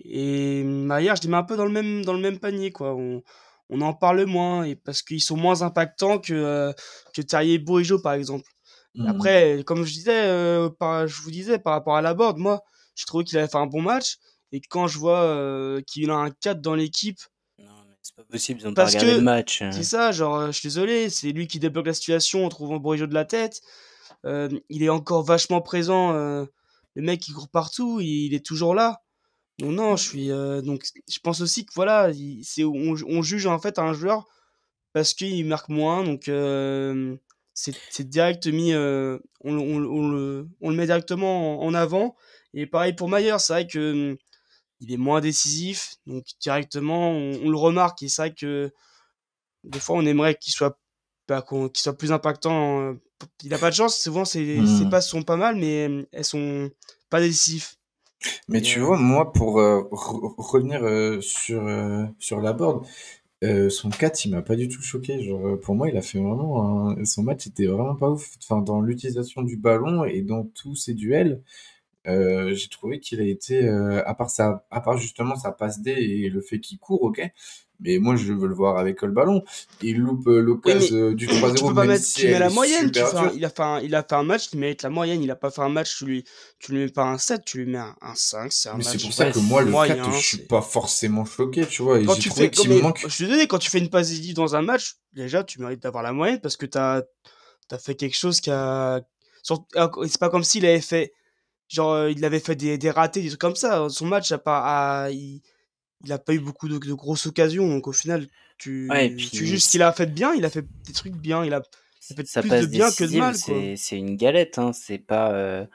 et 0.04 0.62
Maillard, 0.62 1.16
je 1.16 1.22
les 1.22 1.28
mets 1.28 1.36
un 1.36 1.42
peu 1.42 1.56
dans 1.56 1.64
le 1.64 1.72
même 1.72 2.04
dans 2.04 2.12
le 2.12 2.20
même 2.20 2.38
panier 2.38 2.70
quoi. 2.70 2.94
On, 2.94 3.24
on 3.70 3.80
en 3.80 3.92
parle 3.92 4.24
moins 4.26 4.62
et 4.62 4.76
parce 4.76 5.02
qu'ils 5.02 5.20
sont 5.20 5.36
moins 5.36 5.62
impactants 5.62 6.20
que 6.20 6.32
euh, 6.32 6.72
que 7.12 7.22
Terrier 7.22 7.58
Bourigeau 7.58 7.98
par 7.98 8.12
exemple. 8.12 8.48
Mmh. 8.94 9.06
Après, 9.08 9.64
comme 9.66 9.84
je 9.84 9.92
disais, 9.92 10.26
euh, 10.28 10.70
par, 10.70 11.08
je 11.08 11.20
vous 11.22 11.32
disais 11.32 11.58
par 11.58 11.72
rapport 11.72 11.96
à 11.96 12.02
la 12.02 12.14
board, 12.14 12.38
moi, 12.38 12.62
je 12.94 13.04
trouvais 13.04 13.24
qu'il 13.24 13.36
avait 13.36 13.48
fait 13.48 13.58
un 13.58 13.66
bon 13.66 13.82
match 13.82 14.18
et 14.52 14.60
quand 14.60 14.86
je 14.86 14.98
vois 14.98 15.22
euh, 15.22 15.80
qu'il 15.86 16.10
a 16.10 16.16
un 16.16 16.30
4 16.30 16.60
dans 16.60 16.74
l'équipe 16.74 17.20
c'est 18.02 18.14
pas 18.14 18.22
possible, 18.22 18.60
ils 18.60 18.68
ont 18.68 18.72
pas 18.72 18.84
regardé 18.84 19.14
le 19.14 19.20
match. 19.20 19.64
C'est 19.72 19.82
ça, 19.82 20.12
genre, 20.12 20.36
euh, 20.36 20.46
je 20.52 20.52
suis 20.52 20.68
désolé, 20.68 21.10
c'est 21.10 21.32
lui 21.32 21.48
qui 21.48 21.58
débloque 21.58 21.88
la 21.88 21.92
situation 21.92 22.46
en 22.46 22.48
trouvant 22.48 22.76
Bourigeau 22.76 23.08
de 23.08 23.14
la 23.14 23.24
tête. 23.24 23.62
Euh, 24.24 24.48
il 24.68 24.84
est 24.84 24.88
encore 24.88 25.24
vachement 25.24 25.60
présent. 25.60 26.12
Le 26.12 26.48
mec, 26.94 27.26
il 27.26 27.34
court 27.34 27.48
partout, 27.48 27.98
il, 28.00 28.32
est 28.32 28.46
toujours 28.46 28.76
là. 28.76 29.02
Donc 29.58 29.72
non, 29.72 29.96
je 29.96 30.08
suis. 30.08 30.28
donc, 30.28 30.84
je 31.10 31.18
pense 31.18 31.40
aussi 31.40 31.66
que 31.66 31.72
voilà, 31.74 32.12
c'est 32.44 32.62
on, 32.62 32.94
on, 33.08 33.22
juge 33.22 33.46
en 33.46 33.58
fait 33.58 33.80
un 33.80 33.92
joueur 33.92 34.24
parce 34.92 35.12
qu'il 35.12 35.44
marque 35.44 35.68
moins. 35.68 36.04
Donc, 36.04 36.30
c'est 37.54 38.08
direct 38.08 38.46
mis. 38.46 38.72
On, 38.72 39.18
on, 39.42 39.78
le, 39.80 40.46
on, 40.60 40.70
le, 40.70 40.76
met 40.76 40.86
directement 40.86 41.60
en, 41.60 41.66
en 41.66 41.74
avant. 41.74 42.14
Et 42.54 42.66
pareil 42.66 42.92
pour 42.92 43.08
Mayer, 43.08 43.36
c'est 43.40 43.52
vrai 43.52 43.66
que 43.66 44.16
il 44.80 44.92
est 44.92 44.96
moins 44.96 45.20
décisif, 45.20 45.96
donc 46.06 46.24
directement 46.40 47.10
on, 47.10 47.48
le 47.48 47.56
remarque 47.56 48.02
et 48.02 48.08
c'est 48.08 48.22
vrai 48.22 48.34
que 48.34 48.72
des 49.64 49.80
fois 49.80 49.96
on 49.96 50.06
aimerait 50.06 50.34
qu'il 50.34 50.52
soit 50.52 50.78
bah, 51.28 51.44
qu'il 51.48 51.70
soit 51.74 51.96
plus 51.96 52.12
impactant. 52.12 52.80
Euh, 52.80 52.94
il 53.42 53.52
a 53.52 53.58
pas 53.58 53.70
de 53.70 53.74
chance, 53.74 53.98
souvent 53.98 54.24
ses, 54.24 54.60
mmh. 54.60 54.90
passes 54.90 55.08
sont 55.08 55.22
pas 55.22 55.36
mal, 55.36 55.56
mais 55.56 56.06
elles 56.12 56.24
sont 56.24 56.70
pas 57.10 57.20
décisives. 57.20 57.70
Mais 58.48 58.60
tu 58.60 58.80
euh, 58.80 58.84
vois, 58.84 58.98
moi, 58.98 59.32
pour 59.32 59.58
euh, 59.60 59.82
revenir 59.90 60.80
sur, 61.22 61.68
sur 62.18 62.40
la 62.40 62.52
board, 62.52 62.86
son 63.42 63.90
4, 63.90 64.24
il 64.24 64.32
m'a 64.32 64.42
pas 64.42 64.56
du 64.56 64.68
tout 64.68 64.82
choqué. 64.82 65.22
Genre, 65.22 65.58
pour 65.60 65.74
moi, 65.74 65.88
il 65.88 65.96
a 65.96 66.02
fait 66.02 66.18
vraiment 66.18 66.94
son 67.04 67.22
match 67.22 67.46
était 67.46 67.66
vraiment 67.66 67.96
pas 67.96 68.10
ouf. 68.10 68.36
Enfin, 68.42 68.60
dans 68.60 68.80
l'utilisation 68.80 69.42
du 69.42 69.56
ballon 69.56 70.04
et 70.04 70.22
dans 70.22 70.44
tous 70.44 70.76
ses 70.76 70.94
duels, 70.94 71.42
euh, 72.06 72.54
j'ai 72.54 72.68
trouvé 72.68 73.00
qu'il 73.00 73.20
a 73.20 73.24
été, 73.24 73.64
euh, 73.64 74.02
à 74.06 74.14
part 74.14 74.30
sa, 74.30 74.64
à 74.70 74.80
part 74.80 74.96
justement 74.96 75.36
sa 75.36 75.52
passe 75.52 75.80
D 75.80 75.90
et 75.90 76.28
le 76.28 76.40
fait 76.40 76.60
qu'il 76.60 76.78
court, 76.78 77.02
ok. 77.02 77.22
Mais 77.80 77.98
moi, 77.98 78.16
je 78.16 78.32
veux 78.32 78.48
le 78.48 78.54
voir 78.54 78.78
avec 78.78 79.02
le 79.02 79.10
ballon. 79.10 79.44
Il 79.82 79.98
loupe 79.98 80.26
euh, 80.28 80.40
l'occasion 80.40 81.12
du 81.12 81.26
3-0. 81.26 81.54
Tu 81.56 81.64
peux 81.64 81.74
pas 81.74 81.84
mettre, 81.84 82.06
tu 82.14 82.26
mets 82.26 82.38
la 82.38 82.48
moyenne. 82.48 82.90
Tu 82.90 83.00
un, 83.00 83.30
il, 83.34 83.44
a 83.44 83.50
fait 83.50 83.62
un, 83.62 83.80
il 83.80 83.94
a 83.94 84.02
fait 84.02 84.14
un 84.14 84.22
match, 84.22 84.50
tu 84.50 84.56
mérite 84.56 84.82
la 84.82 84.88
moyenne. 84.88 85.22
Il 85.22 85.30
a 85.30 85.36
pas 85.36 85.50
fait 85.50 85.60
un 85.60 85.68
match, 85.68 85.98
tu 85.98 86.06
lui, 86.06 86.24
tu 86.58 86.72
lui 86.72 86.84
mets 86.84 86.88
pas 86.88 87.04
un 87.04 87.18
7, 87.18 87.44
tu 87.44 87.58
lui 87.58 87.72
mets 87.72 87.78
un, 87.78 87.94
un 88.00 88.14
5. 88.14 88.50
C'est 88.50 88.70
un 88.70 88.76
Mais 88.78 88.84
c'est 88.84 88.98
pour 88.98 89.12
ça 89.12 89.30
que 89.30 89.38
moi, 89.40 89.62
le 89.62 89.70
moyen, 89.70 89.96
4, 89.96 90.12
je 90.12 90.26
suis 90.26 90.38
pas 90.38 90.62
forcément 90.62 91.26
choqué, 91.26 91.66
tu 91.66 91.82
vois. 91.82 92.02
Quand 92.02 92.14
tu 92.14 92.30
fais, 92.30 92.50
mais, 92.66 92.80
manque... 92.80 93.00
Je 93.02 93.08
suis 93.08 93.26
désolé, 93.26 93.46
quand 93.46 93.58
tu 93.58 93.68
fais 93.68 93.78
une 93.78 93.90
passe 93.90 94.08
décisive 94.08 94.36
dans 94.36 94.56
un 94.56 94.62
match, 94.62 94.96
déjà, 95.12 95.44
tu 95.44 95.60
mérites 95.60 95.82
d'avoir 95.82 96.02
la 96.02 96.12
moyenne 96.12 96.40
parce 96.40 96.56
que 96.56 96.64
t'as, 96.64 97.02
as 97.70 97.78
fait 97.78 97.94
quelque 97.94 98.16
chose 98.16 98.40
qui 98.40 98.50
a, 98.50 99.02
c'est 99.42 100.18
pas 100.18 100.30
comme 100.30 100.44
s'il 100.44 100.64
avait 100.64 100.80
fait, 100.80 101.12
Genre, 101.68 101.92
euh, 101.92 102.10
il 102.10 102.24
avait 102.24 102.40
fait 102.40 102.54
des, 102.54 102.78
des 102.78 102.90
ratés, 102.90 103.22
des 103.22 103.28
trucs 103.28 103.40
comme 103.40 103.56
ça. 103.56 103.88
Son 103.88 104.06
match, 104.06 104.30
a 104.32 104.38
pas, 104.38 105.08
il, 105.10 105.40
il 106.04 106.12
a 106.12 106.18
pas 106.18 106.34
eu 106.34 106.40
beaucoup 106.40 106.68
de, 106.68 106.78
de 106.78 106.92
grosses 106.94 107.26
occasions. 107.26 107.68
Donc, 107.68 107.88
au 107.88 107.92
final, 107.92 108.26
tu, 108.58 108.88
ouais, 108.90 109.10
puis, 109.10 109.30
tu 109.30 109.46
juste 109.46 109.70
qu'il 109.70 109.82
a 109.82 109.92
fait 109.92 110.06
bien. 110.06 110.34
Il 110.34 110.44
a 110.44 110.50
fait 110.50 110.64
des 110.86 110.92
trucs 110.92 111.16
bien. 111.16 111.44
Il 111.44 111.54
a, 111.54 111.62
il 112.08 112.12
a 112.12 112.16
fait 112.16 112.26
ça 112.26 112.40
plus 112.42 112.50
de 112.50 112.66
bien 112.66 112.90
que 112.90 113.04
de 113.04 113.18
mal. 113.18 113.34
C'est 113.34 113.96
une 113.98 114.16
galette. 114.16 114.58
Hein. 114.58 114.72
C'est 114.72 114.98
pas. 114.98 115.32
Euh 115.32 115.66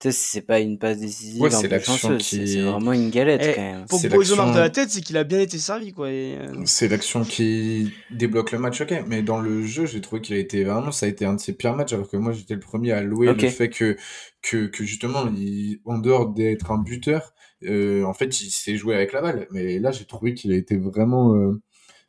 c'est 0.00 0.42
pas 0.42 0.60
une 0.60 0.78
passe 0.78 0.98
décisive 0.98 1.40
ouais, 1.40 1.50
c'est 1.50 1.68
l'action 1.68 2.16
qui 2.18 2.46
c'est 2.46 2.60
vraiment 2.60 2.92
une 2.92 3.10
galette 3.10 3.42
et 3.42 3.54
quand 3.54 3.62
même. 3.62 3.86
pour 3.86 4.00
Bozo 4.08 4.36
marque 4.36 4.54
de 4.54 4.60
la 4.60 4.70
tête 4.70 4.90
c'est 4.90 5.00
qu'il 5.00 5.16
a 5.16 5.24
bien 5.24 5.40
été 5.40 5.58
servi 5.58 5.92
quoi 5.92 6.08
euh, 6.08 6.46
c'est 6.64 6.88
l'action 6.88 7.24
qui 7.24 7.92
débloque 8.10 8.52
le 8.52 8.58
match 8.58 8.80
ok 8.80 9.04
mais 9.06 9.22
dans 9.22 9.40
le 9.40 9.62
jeu 9.62 9.86
j'ai 9.86 10.00
trouvé 10.00 10.20
qu'il 10.20 10.36
a 10.36 10.38
été 10.38 10.64
vraiment 10.64 10.92
ça 10.92 11.06
a 11.06 11.08
été 11.08 11.24
un 11.24 11.34
de 11.34 11.40
ses 11.40 11.54
pires 11.54 11.74
matchs 11.74 11.94
alors 11.94 12.08
que 12.08 12.16
moi 12.16 12.32
j'étais 12.32 12.54
le 12.54 12.60
premier 12.60 12.92
à 12.92 13.02
louer 13.02 13.32
le 13.32 13.48
fait 13.48 13.70
que 13.70 13.96
que, 14.42 14.66
que 14.66 14.84
justement 14.84 15.26
il, 15.34 15.80
en 15.84 15.98
dehors 15.98 16.28
d'être 16.28 16.70
un 16.70 16.78
buteur 16.78 17.32
euh, 17.64 18.04
en 18.04 18.12
fait 18.12 18.40
il 18.42 18.50
s'est 18.50 18.76
joué 18.76 18.94
avec 18.94 19.12
la 19.12 19.22
balle. 19.22 19.46
Mais 19.50 19.78
là 19.78 19.90
j'ai 19.90 20.04
trouvé 20.04 20.34
qu'il 20.34 20.52
a 20.52 20.56
été 20.56 20.76
vraiment 20.76 21.34
euh, 21.34 21.60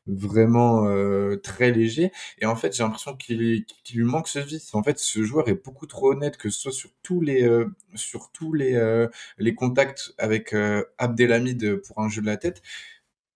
vraiment 0.08 0.88
euh, 0.88 1.38
très 1.38 1.72
léger. 1.72 2.12
Et 2.40 2.46
en 2.46 2.56
fait, 2.56 2.76
j'ai 2.76 2.84
l'impression 2.84 3.16
qu'il 3.16 3.66
lui 3.94 4.04
manque 4.04 4.28
ce 4.28 4.40
vice. 4.40 4.74
En 4.74 4.84
fait, 4.84 5.00
ce 5.00 5.24
joueur 5.24 5.48
est 5.50 5.64
beaucoup 5.64 5.88
trop 5.88 6.12
honnête, 6.12 6.38
que 6.38 6.50
ce 6.50 6.60
soit 6.60 6.72
sur 6.72 6.90
tous 7.04 7.22
les, 7.22 7.44
euh, 7.44 7.66
sur 7.96 8.32
tous 8.32 8.54
les, 8.54 8.76
euh, 8.76 9.08
les 9.38 9.56
contacts 9.56 10.14
avec 10.18 10.56
Abdelhamid 10.98 11.82
pour 11.82 12.00
un 12.00 12.10
jeu 12.10 12.22
de 12.22 12.28
la 12.28 12.38
tête. 12.38 12.62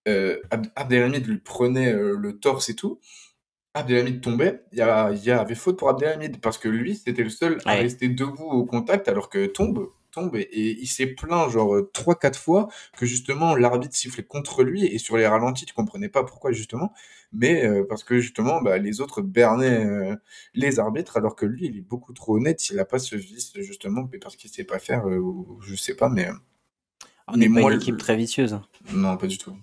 Abdelhamid 0.06 1.28
lui 1.28 1.38
prenait 1.38 1.94
le 1.94 2.40
torse 2.40 2.70
et 2.70 2.76
tout. 2.76 3.00
Abdelhamid 3.74 4.22
tombait, 4.22 4.64
il 4.74 4.80
y, 4.80 5.26
y, 5.26 5.32
avait 5.32 5.56
faute 5.56 5.78
pour 5.78 5.90
Abdelhamid 5.90 6.42
parce 6.42 6.58
que 6.58 6.68
lui, 6.68 6.96
c'était 6.96 7.24
le 7.24 7.30
seul 7.30 7.60
à 7.66 7.76
rester 7.76 8.10
debout 8.10 8.44
au 8.44 8.66
contact 8.66 9.08
alors 9.08 9.30
que 9.30 9.46
tombe, 9.46 9.90
tombe 10.12 10.36
et, 10.36 10.78
il 10.80 10.88
s'est 10.88 11.08
plaint 11.08 11.50
genre 11.50 11.76
euh, 11.76 11.90
trois 11.94 12.16
quatre 12.16 12.38
fois 12.38 12.70
que 12.98 13.06
justement 13.06 13.56
l'arbitre 13.56 13.96
sifflait 13.96 14.24
contre 14.24 14.64
lui 14.64 14.86
et 14.86 14.98
sur 14.98 15.18
les 15.18 15.26
ralentis 15.26 15.66
tu 15.66 15.74
comprenais 15.74 16.10
pas 16.10 16.24
pourquoi 16.24 16.52
justement. 16.52 16.94
Mais 17.34 17.66
euh, 17.66 17.86
parce 17.88 18.04
que 18.04 18.20
justement 18.20 18.62
bah, 18.62 18.78
les 18.78 19.02
autres 19.02 19.22
bernaient 19.22 19.86
euh, 19.86 20.16
les 20.54 20.80
arbitres 20.80 21.18
alors 21.18 21.36
que 21.36 21.46
lui 21.46 21.66
il 21.66 21.78
est 21.78 21.82
beaucoup 21.82 22.14
trop 22.14 22.38
honnête. 22.38 22.70
Il 22.70 22.80
a 22.80 22.86
pas 22.86 23.00
ce 23.00 23.16
vice 23.16 23.54
justement 23.56 24.08
mais 24.12 24.20
parce 24.20 24.36
qu'il 24.36 24.50
sait 24.50 24.64
pas 24.64 24.80
faire 24.80 25.06
je 25.62 25.76
sais 25.76 25.96
pas 25.96 26.10
mais 26.10 26.30
on 27.28 27.38
n'est 27.38 27.50
pas 27.50 27.62
une 27.62 27.74
équipe 27.74 27.98
très 27.98 28.16
vicieuse 28.16 28.60
non 28.94 29.18
pas 29.18 29.28
du 29.28 29.38
tout. 29.38 29.56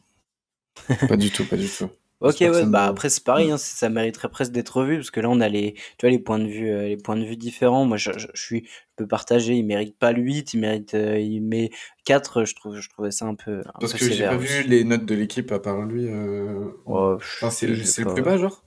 Pas 1.08 1.16
du 1.16 1.30
tout 1.30 1.44
pas 1.46 1.56
du 1.56 1.68
tout 1.68 1.90
Ok, 2.20 2.38
ouais, 2.40 2.66
bah 2.66 2.86
après 2.86 3.10
c'est 3.10 3.22
pareil, 3.22 3.52
hein, 3.52 3.58
ça 3.58 3.88
mériterait 3.88 4.28
presque 4.28 4.50
d'être 4.50 4.78
revu 4.78 4.96
parce 4.96 5.12
que 5.12 5.20
là 5.20 5.30
on 5.30 5.40
a 5.40 5.48
les, 5.48 5.74
tu 5.74 5.82
vois, 6.02 6.10
les 6.10 6.18
points 6.18 6.40
de 6.40 6.48
vue, 6.48 6.68
euh, 6.68 6.88
les 6.88 6.96
points 6.96 7.16
de 7.16 7.24
vue 7.24 7.36
différents. 7.36 7.84
Moi, 7.84 7.96
je, 7.96 8.10
je, 8.16 8.26
suis, 8.34 8.64
je 8.64 8.70
peux 8.96 9.06
partager. 9.06 9.54
Il 9.54 9.64
mérite 9.64 9.96
pas 9.96 10.10
le 10.10 10.20
8, 10.22 10.54
il 10.54 10.60
mérite, 10.60 10.94
euh, 10.94 11.20
il 11.20 11.40
met 11.40 11.70
4 12.06 12.44
Je 12.44 12.56
trouve, 12.56 12.80
je 12.80 12.88
trouvais 12.88 13.12
ça 13.12 13.26
un 13.26 13.36
peu. 13.36 13.60
Un 13.60 13.78
parce 13.78 13.92
que 13.92 14.04
j'ai 14.04 14.24
pas 14.24 14.36
vu 14.36 14.64
les 14.64 14.82
notes 14.82 15.04
de 15.04 15.14
l'équipe 15.14 15.52
à 15.52 15.60
part 15.60 15.82
lui. 15.82 16.08
Euh... 16.08 16.64
Oh, 16.86 17.14
enfin, 17.16 17.50
c'est 17.50 17.68
le 17.68 18.12
plus 18.12 18.22
bas, 18.22 18.36
genre? 18.36 18.64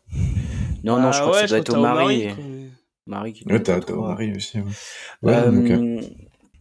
Non, 0.85 0.99
non, 0.99 1.11
je 1.11 1.19
ah 1.19 1.21
crois 1.21 1.33
que 1.33 1.39
ça 1.41 1.47
doit 1.47 1.57
être 1.57 1.77
au 1.77 1.81
mari. 1.81 2.29
Marie 3.05 3.33
qui. 3.33 3.45
Ouais, 3.45 3.61
t'as 3.61 3.79
au 3.79 4.03
mari 4.03 4.33
aussi. 4.35 4.59
Ouais. 4.59 4.63
ouais 5.23 5.33
euh, 5.35 6.01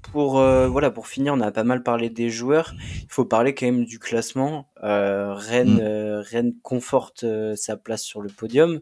pour, 0.02 0.38
euh, 0.38 0.68
voilà, 0.68 0.90
pour 0.90 1.06
finir, 1.06 1.34
on 1.34 1.40
a 1.40 1.52
pas 1.52 1.64
mal 1.64 1.82
parlé 1.82 2.10
des 2.10 2.30
joueurs. 2.30 2.74
Il 3.02 3.08
faut 3.08 3.24
parler 3.24 3.54
quand 3.54 3.66
même 3.66 3.84
du 3.84 3.98
classement. 3.98 4.68
Euh, 4.82 5.34
Rennes, 5.34 5.76
mm. 5.76 5.80
euh, 5.80 6.20
Rennes 6.20 6.54
conforte 6.62 7.24
sa 7.56 7.76
place 7.76 8.02
sur 8.02 8.20
le 8.20 8.28
podium 8.28 8.80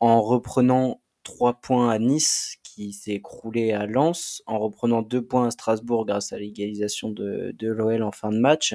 en 0.00 0.20
reprenant 0.22 1.00
trois 1.22 1.54
points 1.54 1.90
à 1.90 1.98
Nice, 1.98 2.56
qui 2.62 2.92
s'est 2.92 3.12
écroulé 3.12 3.72
à 3.72 3.86
Lens 3.86 4.42
en 4.46 4.58
reprenant 4.58 5.02
deux 5.02 5.22
points 5.22 5.46
à 5.46 5.50
Strasbourg 5.50 6.04
grâce 6.04 6.32
à 6.32 6.38
l'égalisation 6.38 7.10
de, 7.10 7.54
de 7.58 7.68
l'OL 7.68 8.02
en 8.02 8.12
fin 8.12 8.30
de 8.30 8.38
match. 8.38 8.74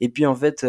Et 0.00 0.08
puis 0.08 0.24
en 0.24 0.34
fait, 0.34 0.66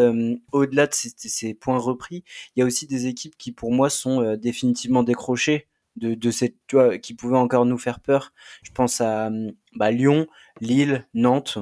au-delà 0.52 0.86
de 0.88 0.94
ces, 0.94 1.10
ces, 1.16 1.54
points 1.54 1.78
repris, 1.78 2.24
il 2.56 2.60
y 2.60 2.64
a 2.64 2.66
aussi 2.66 2.86
des 2.86 3.08
équipes 3.08 3.38
qui 3.38 3.54
pour 3.54 3.72
moi 3.72 3.90
sont 3.90 4.36
définitivement 4.36 5.04
décrochées 5.04 5.68
de, 5.96 6.14
de 6.14 6.32
cette, 6.32 6.56
tu 6.68 6.76
vois, 6.76 6.98
qui 6.98 7.14
pouvaient 7.14 7.38
encore 7.38 7.66
nous 7.66 7.78
faire 7.78 8.00
peur. 8.00 8.34
Je 8.64 8.72
pense 8.72 9.02
à 9.02 9.30
bah, 9.76 9.92
Lyon, 9.92 10.28
Lille, 10.62 11.08
Nantes. 11.14 11.58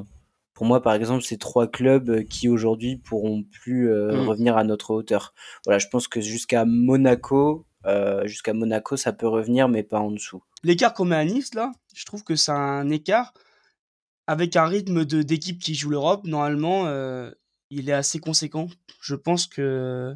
Pour 0.53 0.65
moi, 0.65 0.81
par 0.81 0.93
exemple, 0.93 1.23
c'est 1.23 1.39
trois 1.39 1.67
clubs 1.67 2.23
qui 2.25 2.47
aujourd'hui 2.47 2.97
pourront 2.97 3.43
plus 3.43 3.91
euh, 3.91 4.13
mmh. 4.13 4.27
revenir 4.27 4.57
à 4.57 4.63
notre 4.63 4.91
hauteur. 4.91 5.33
Voilà, 5.65 5.79
je 5.79 5.87
pense 5.87 6.07
que 6.07 6.21
jusqu'à 6.21 6.63
Monaco, 6.65 7.65
euh, 7.85 8.25
jusqu'à 8.27 8.53
Monaco, 8.53 8.95
ça 8.95 9.13
peut 9.13 9.27
revenir, 9.27 9.67
mais 9.67 9.83
pas 9.83 9.99
en 9.99 10.11
dessous. 10.11 10.43
L'écart 10.63 10.93
qu'on 10.93 11.05
met 11.05 11.15
à 11.15 11.25
Nice, 11.25 11.55
là, 11.55 11.71
je 11.95 12.05
trouve 12.05 12.23
que 12.23 12.35
c'est 12.35 12.51
un 12.51 12.89
écart 12.89 13.33
avec 14.27 14.55
un 14.55 14.65
rythme 14.65 15.05
de 15.05 15.21
d'équipe 15.21 15.59
qui 15.59 15.73
joue 15.73 15.89
l'Europe. 15.89 16.25
Normalement, 16.25 16.85
euh, 16.85 17.31
il 17.71 17.89
est 17.89 17.93
assez 17.93 18.19
conséquent. 18.19 18.67
Je 19.01 19.15
pense 19.15 19.47
que 19.47 20.13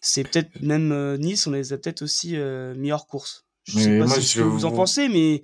c'est 0.00 0.22
peut-être 0.22 0.62
même 0.62 1.16
Nice, 1.16 1.46
on 1.48 1.50
les 1.50 1.72
a 1.72 1.78
peut-être 1.78 2.02
aussi 2.02 2.36
mis 2.76 2.92
hors 2.92 3.08
course. 3.08 3.44
Je 3.64 3.78
sais 3.78 3.98
pas 3.98 4.06
ce 4.06 4.38
que 4.38 4.42
vous 4.42 4.64
en 4.64 4.72
pensez, 4.72 5.08
mais 5.08 5.42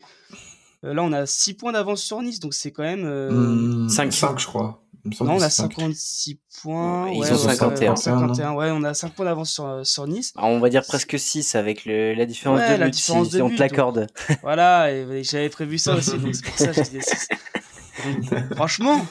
là, 0.83 1.03
on 1.03 1.13
a 1.13 1.27
6 1.27 1.55
points 1.55 1.73
d'avance 1.73 2.03
sur 2.03 2.21
Nice, 2.23 2.41
donc 2.41 2.55
c'est 2.55 2.73
quand 2.73 2.83
même. 2.83 3.03
5, 3.03 3.07
euh, 3.07 3.89
5, 3.89 4.07
mmh, 4.07 4.39
je 4.39 4.47
crois. 4.47 4.83
Non, 5.21 5.35
on 5.35 5.41
a 5.41 5.51
56 5.51 6.41
points. 6.63 7.11
Ils 7.11 7.21
ouais, 7.21 7.33
ont 7.33 7.39
51. 7.39 7.97
51 7.97 8.53
ouais, 8.53 8.71
on 8.71 8.83
a 8.85 8.95
5 8.95 9.15
points 9.15 9.25
d'avance 9.25 9.51
sur, 9.51 9.67
euh, 9.67 9.85
sur 9.85 10.07
Nice. 10.07 10.33
Alors, 10.37 10.51
on 10.51 10.61
va 10.61 10.69
dire 10.69 10.85
presque 10.85 11.19
6 11.19 11.55
avec 11.55 11.85
le, 11.85 12.15
la 12.15 12.27
différence 12.27 12.61
de 12.61 12.67
but, 12.67 12.81
la 12.81 12.91
différence 12.91 13.31
si, 13.31 13.37
de 13.37 13.43
on 13.43 13.51
te 13.51 13.59
l'accorde. 13.59 14.07
Voilà, 14.43 14.89
j'avais 15.23 15.49
prévu 15.49 15.79
ça 15.79 15.95
aussi, 15.95 16.19
donc 16.19 16.35
c'est 16.35 16.45
pour 16.45 16.59
ça 16.59 16.67
que 16.69 16.73
je 16.75 16.83
disais 16.83 17.01
6. 17.01 17.29
franchement. 18.55 19.07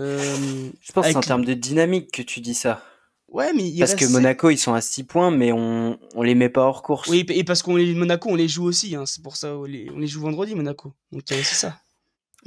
Euh, 0.00 0.70
je 0.80 0.92
pense 0.92 1.04
que 1.04 1.12
c'est 1.12 1.16
en 1.16 1.20
termes 1.20 1.44
de 1.44 1.52
dynamique 1.52 2.10
que 2.10 2.22
tu 2.22 2.40
dis 2.40 2.54
ça. 2.54 2.82
Ouais, 3.30 3.52
mais 3.54 3.72
parce 3.78 3.94
que 3.94 4.10
Monaco, 4.10 4.50
ils 4.50 4.58
sont 4.58 4.74
à 4.74 4.80
6 4.80 5.04
points, 5.04 5.30
mais 5.30 5.52
on, 5.52 5.98
on 6.14 6.22
les 6.22 6.34
met 6.34 6.48
pas 6.48 6.62
hors 6.62 6.82
course. 6.82 7.08
Oui, 7.08 7.24
et 7.28 7.44
parce 7.44 7.62
qu'on 7.62 7.76
les 7.76 7.94
Monaco, 7.94 8.28
on 8.28 8.34
les 8.34 8.48
joue 8.48 8.64
aussi. 8.64 8.96
Hein, 8.96 9.06
c'est 9.06 9.22
pour 9.22 9.36
ça, 9.36 9.56
on 9.56 9.64
les, 9.64 9.88
on 9.94 9.98
les 9.98 10.08
joue 10.08 10.20
vendredi, 10.20 10.54
Monaco. 10.54 10.92
Donc 11.12 11.22
il 11.30 11.34
y 11.34 11.36
a 11.36 11.40
aussi 11.40 11.54
ça. 11.54 11.80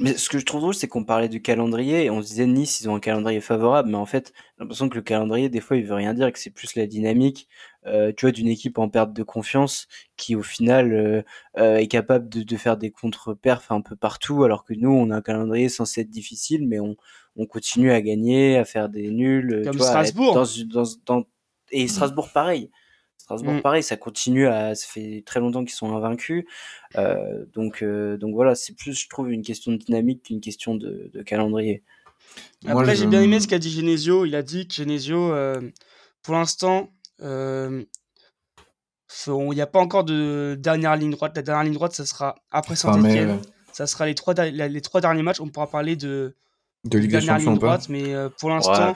Mais 0.00 0.16
ce 0.16 0.28
que 0.28 0.38
je 0.38 0.44
trouve 0.44 0.60
drôle, 0.60 0.74
c'est 0.74 0.88
qu'on 0.88 1.04
parlait 1.04 1.28
du 1.28 1.40
calendrier 1.40 2.04
et 2.04 2.10
on 2.10 2.20
se 2.20 2.26
disait 2.26 2.46
Nice, 2.46 2.80
ils 2.80 2.88
ont 2.88 2.96
un 2.96 3.00
calendrier 3.00 3.40
favorable, 3.40 3.90
mais 3.90 3.96
en 3.96 4.06
fait, 4.06 4.32
j'ai 4.34 4.62
l'impression 4.62 4.88
que 4.88 4.96
le 4.96 5.02
calendrier, 5.02 5.48
des 5.48 5.60
fois, 5.60 5.76
il 5.76 5.84
veut 5.84 5.94
rien 5.94 6.14
dire, 6.14 6.32
que 6.32 6.38
c'est 6.38 6.50
plus 6.50 6.74
la 6.74 6.88
dynamique, 6.88 7.48
euh, 7.86 8.12
tu 8.16 8.26
vois, 8.26 8.32
d'une 8.32 8.48
équipe 8.48 8.78
en 8.78 8.88
perte 8.88 9.12
de 9.12 9.22
confiance 9.22 9.86
qui, 10.16 10.34
au 10.34 10.42
final, 10.42 10.92
euh, 10.92 11.22
euh, 11.58 11.76
est 11.76 11.86
capable 11.86 12.28
de, 12.28 12.42
de 12.42 12.56
faire 12.56 12.76
des 12.76 12.90
contre-perfs 12.90 13.70
un 13.70 13.82
peu 13.82 13.94
partout, 13.94 14.42
alors 14.42 14.64
que 14.64 14.74
nous, 14.74 14.90
on 14.90 15.10
a 15.10 15.16
un 15.16 15.22
calendrier 15.22 15.68
censé 15.68 16.00
être 16.00 16.10
difficile, 16.10 16.66
mais 16.66 16.80
on, 16.80 16.96
on 17.36 17.46
continue 17.46 17.90
à 17.90 18.00
gagner, 18.00 18.56
à 18.58 18.64
faire 18.64 18.88
des 18.88 19.10
nuls. 19.10 19.62
Comme 19.64 19.78
Strasbourg. 19.78 20.34
Dans, 20.34 20.84
dans, 21.06 21.24
et 21.70 21.88
Strasbourg, 21.88 22.30
pareil. 22.32 22.70
Strasbourg, 23.18 23.54
mm. 23.54 23.62
pareil, 23.62 23.82
ça 23.82 23.96
continue 23.96 24.46
à. 24.46 24.74
Ça 24.74 24.86
fait 24.86 25.22
très 25.24 25.40
longtemps 25.40 25.64
qu'ils 25.64 25.74
sont 25.74 25.94
invaincus. 25.94 26.44
Euh, 26.96 27.46
donc, 27.54 27.82
euh, 27.82 28.16
donc 28.16 28.34
voilà, 28.34 28.54
c'est 28.54 28.74
plus, 28.74 28.92
je 28.92 29.08
trouve, 29.08 29.32
une 29.32 29.42
question 29.42 29.72
de 29.72 29.78
dynamique 29.78 30.24
qu'une 30.24 30.40
question 30.40 30.74
de, 30.74 31.10
de, 31.12 31.22
calendrier. 31.22 31.82
Après, 32.66 32.94
j'ai 32.94 33.06
bien 33.06 33.22
aimé 33.22 33.40
ce 33.40 33.48
qu'a 33.48 33.58
dit 33.58 33.70
Genesio. 33.70 34.24
Il 34.26 34.34
a 34.34 34.42
dit 34.42 34.68
que 34.68 34.74
Genesio, 34.74 35.32
euh, 35.32 35.60
pour 36.22 36.34
l'instant, 36.34 36.90
il 37.20 37.86
n'y 39.26 39.60
a 39.60 39.66
pas 39.66 39.80
encore 39.80 40.04
de 40.04 40.56
dernière 40.58 40.96
ligne 40.96 41.10
droite. 41.10 41.32
La 41.34 41.42
dernière 41.42 41.64
ligne 41.64 41.74
droite, 41.74 41.94
ça 41.94 42.06
sera 42.06 42.36
après 42.50 42.76
Saint-Etienne. 42.76 43.40
Ça 43.72 43.86
sera 43.88 44.06
les 44.06 44.14
trois, 44.14 44.34
les 44.34 44.80
trois 44.80 45.00
derniers 45.00 45.22
matchs. 45.22 45.40
On 45.40 45.48
pourra 45.48 45.68
parler 45.68 45.96
de, 45.96 46.36
de 46.84 46.98
Ligue 46.98 47.10
des 47.10 47.20
Champions, 47.20 47.54
droite, 47.54 47.88
mais 47.88 48.14
pour 48.38 48.50
l'instant 48.50 48.94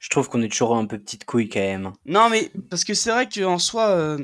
je 0.00 0.08
trouve 0.10 0.28
qu'on 0.28 0.42
est 0.42 0.48
toujours 0.48 0.76
un 0.76 0.86
peu 0.86 0.98
petite 0.98 1.24
couille 1.24 1.48
quand 1.48 1.60
même. 1.60 1.92
Non, 2.06 2.28
mais 2.30 2.50
parce 2.70 2.84
que 2.84 2.94
c'est 2.94 3.10
vrai 3.10 3.28
qu'en 3.28 3.58
soi, 3.58 3.88
euh, 3.88 4.18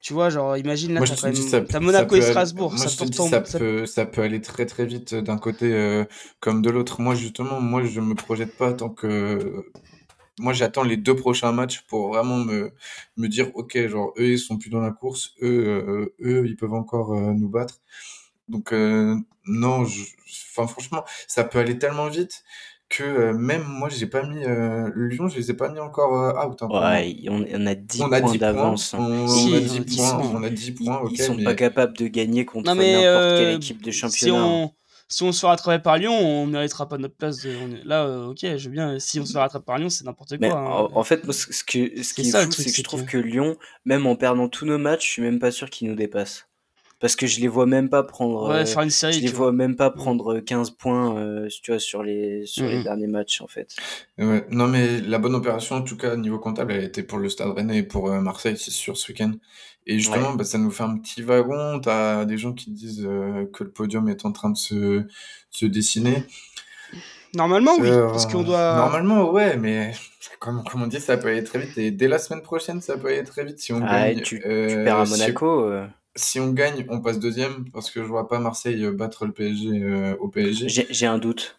tu 0.00 0.12
vois, 0.12 0.30
genre, 0.30 0.56
imagine 0.56 0.94
là, 0.94 1.00
t'as 1.00 1.80
Monaco 1.80 2.16
et 2.16 2.22
Strasbourg. 2.22 2.76
ça, 2.78 3.06
peut, 3.58 3.86
ça, 3.86 4.06
peut, 4.06 4.22
aller 4.22 4.40
très 4.40 4.66
très 4.66 4.86
vite 4.86 5.14
d'un 5.14 5.38
côté 5.38 5.72
euh, 5.72 6.04
comme 6.40 6.62
de 6.62 6.70
l'autre. 6.70 7.00
Moi, 7.00 7.14
justement, 7.14 7.60
moi, 7.60 7.82
je 7.84 8.00
me 8.00 8.14
projette 8.14 8.56
pas 8.56 8.72
tant 8.72 8.90
que. 8.90 9.66
Moi, 10.40 10.52
j'attends 10.52 10.82
les 10.82 10.96
deux 10.96 11.14
prochains 11.14 11.52
matchs 11.52 11.82
pour 11.82 12.08
vraiment 12.08 12.38
me, 12.38 12.72
me 13.16 13.28
dire, 13.28 13.50
ok, 13.54 13.86
genre, 13.86 14.12
eux, 14.18 14.30
ils 14.30 14.38
sont 14.38 14.58
plus 14.58 14.68
dans 14.68 14.80
la 14.80 14.90
course, 14.90 15.34
eux, 15.42 15.68
euh, 15.68 16.14
eux 16.24 16.44
ils 16.46 16.56
peuvent 16.56 16.74
encore 16.74 17.14
nous 17.14 17.48
battre. 17.48 17.80
Donc, 18.48 18.72
non, 19.46 19.84
enfin, 19.84 20.66
franchement, 20.66 21.04
ça 21.26 21.44
peut 21.44 21.58
aller 21.58 21.78
tellement 21.78 22.08
vite 22.08 22.44
que 22.88 23.02
euh, 23.02 23.32
même 23.32 23.64
moi, 23.66 23.88
j'ai 23.88 24.06
pas 24.06 24.22
mis 24.22 24.44
euh, 24.44 24.90
Lyon, 24.94 25.28
je 25.28 25.36
les 25.36 25.50
ai 25.50 25.54
pas 25.54 25.68
mis 25.68 25.80
encore 25.80 26.14
euh, 26.16 26.46
out. 26.46 26.62
Hein, 26.62 26.68
ouais, 26.68 27.16
on, 27.28 27.44
on, 27.52 27.66
a 27.66 27.74
10 27.74 27.98
points 27.98 28.36
d'avance. 28.36 28.94
On, 28.94 28.98
on, 28.98 29.54
a 29.54 29.60
10 29.60 29.80
points, 29.96 30.18
on 30.32 30.42
a 30.42 30.50
10 30.50 30.72
points, 30.72 31.02
Ils 31.10 31.20
sont 31.20 31.42
pas 31.42 31.54
capables 31.54 31.96
de 31.96 32.06
gagner 32.06 32.44
contre 32.44 32.66
n'importe 32.74 33.38
quelle 33.38 33.56
équipe 33.56 33.82
de 33.82 33.90
championnat. 33.90 34.18
Si 34.18 34.30
on, 34.30 34.72
si 35.08 35.22
on 35.22 35.32
se 35.32 35.40
fait 35.40 35.46
rattraper 35.46 35.82
par 35.82 35.98
Lyon, 35.98 36.12
on 36.12 36.46
méritera 36.46 36.88
pas 36.88 36.98
notre 36.98 37.16
place. 37.16 37.44
Là, 37.84 38.28
ok, 38.28 38.38
je 38.42 38.64
veux 38.64 38.70
bien. 38.70 38.98
Si 38.98 39.18
on 39.18 39.26
se 39.26 39.32
fait 39.32 39.38
rattraper 39.38 39.64
par 39.64 39.78
Lyon, 39.78 39.88
c'est 39.88 40.04
n'importe 40.04 40.38
quoi. 40.38 40.48
Hein. 40.48 40.88
En, 40.94 41.04
fait, 41.04 41.30
ce, 41.32 41.64
que, 41.64 42.02
ce 42.02 42.14
qui 42.14 42.28
est, 42.28 42.44
fou, 42.44 42.52
c'est 42.52 42.70
que 42.70 42.76
je 42.76 42.82
trouve 42.82 43.04
que 43.04 43.18
Lyon, 43.18 43.56
même 43.84 44.06
en 44.06 44.16
perdant 44.16 44.48
tous 44.48 44.66
nos 44.66 44.78
matchs, 44.78 45.06
je 45.06 45.12
suis 45.12 45.22
même 45.22 45.38
pas 45.38 45.50
sûr 45.50 45.68
qu'ils 45.68 45.88
nous 45.88 45.96
dépassent 45.96 46.46
parce 47.04 47.16
que 47.16 47.26
je 47.26 47.38
les 47.42 47.48
vois 47.48 47.66
même 47.66 47.90
pas 47.90 48.02
prendre 48.02 48.48
ouais, 48.48 48.62
euh, 48.62 48.64
faire 48.64 48.80
une 48.80 48.88
série, 48.88 49.12
je 49.12 49.20
les 49.20 49.30
vois, 49.30 49.52
même 49.52 49.76
pas 49.76 49.90
prendre 49.90 50.40
15 50.40 50.70
points 50.70 51.18
euh, 51.18 51.50
tu 51.62 51.70
vois 51.70 51.78
sur 51.78 52.02
les 52.02 52.46
sur 52.46 52.64
les 52.64 52.82
derniers 52.82 53.08
matchs 53.08 53.42
en 53.42 53.46
fait. 53.46 53.76
Ouais. 54.16 54.46
non 54.48 54.68
mais 54.68 55.02
la 55.02 55.18
bonne 55.18 55.34
opération 55.34 55.76
en 55.76 55.82
tout 55.82 55.98
cas 55.98 56.16
niveau 56.16 56.38
comptable 56.38 56.72
elle 56.72 56.80
a 56.80 56.84
été 56.84 57.02
pour 57.02 57.18
le 57.18 57.28
Stade 57.28 57.50
Rennais 57.50 57.76
et 57.76 57.82
pour 57.82 58.10
euh, 58.10 58.22
Marseille 58.22 58.56
c'est 58.56 58.70
sûr 58.70 58.96
ce 58.96 59.12
week-end. 59.12 59.32
Et 59.86 59.98
justement 59.98 60.32
bah, 60.32 60.44
ça 60.44 60.56
nous 60.56 60.70
fait 60.70 60.84
un 60.84 60.96
petit 60.96 61.20
wagon. 61.20 61.78
T'as 61.78 62.24
des 62.24 62.38
gens 62.38 62.54
qui 62.54 62.70
disent 62.70 63.06
que 63.52 63.64
le 63.64 63.70
podium 63.70 64.08
est 64.08 64.24
en 64.24 64.32
train 64.32 64.48
de 64.48 64.56
se 64.56 65.02
se 65.50 65.66
dessiner. 65.66 66.24
Normalement 67.34 67.72
oui 67.78 67.90
parce 67.90 68.24
qu'on 68.24 68.44
doit 68.44 68.76
normalement 68.76 69.30
ouais 69.30 69.58
mais 69.58 69.92
comme, 70.40 70.64
comme 70.64 70.84
on 70.84 70.86
dit 70.86 71.00
ça 71.00 71.18
peut 71.18 71.28
aller 71.28 71.44
très 71.44 71.58
vite. 71.58 71.76
Et 71.76 71.90
dès 71.90 72.08
la 72.08 72.18
semaine 72.18 72.40
prochaine 72.40 72.80
ça 72.80 72.96
peut 72.96 73.08
aller 73.08 73.24
très 73.24 73.44
vite 73.44 73.58
si 73.58 73.74
on 73.74 73.82
ah, 73.82 74.06
gagne 74.06 74.22
tu, 74.22 74.40
tu 74.40 74.84
perds 74.84 75.00
à 75.00 75.04
Monaco 75.04 75.70
si 75.70 76.03
on 76.40 76.50
gagne, 76.50 76.86
on 76.88 77.00
passe 77.00 77.18
deuxième 77.18 77.70
parce 77.72 77.90
que 77.90 78.02
je 78.02 78.06
vois 78.06 78.28
pas 78.28 78.38
Marseille 78.38 78.84
euh, 78.84 78.92
battre 78.92 79.26
le 79.26 79.32
PSG 79.32 79.68
euh, 79.82 80.16
au 80.20 80.28
PSG. 80.28 80.86
J'ai 80.90 81.06
un 81.06 81.18
doute 81.18 81.58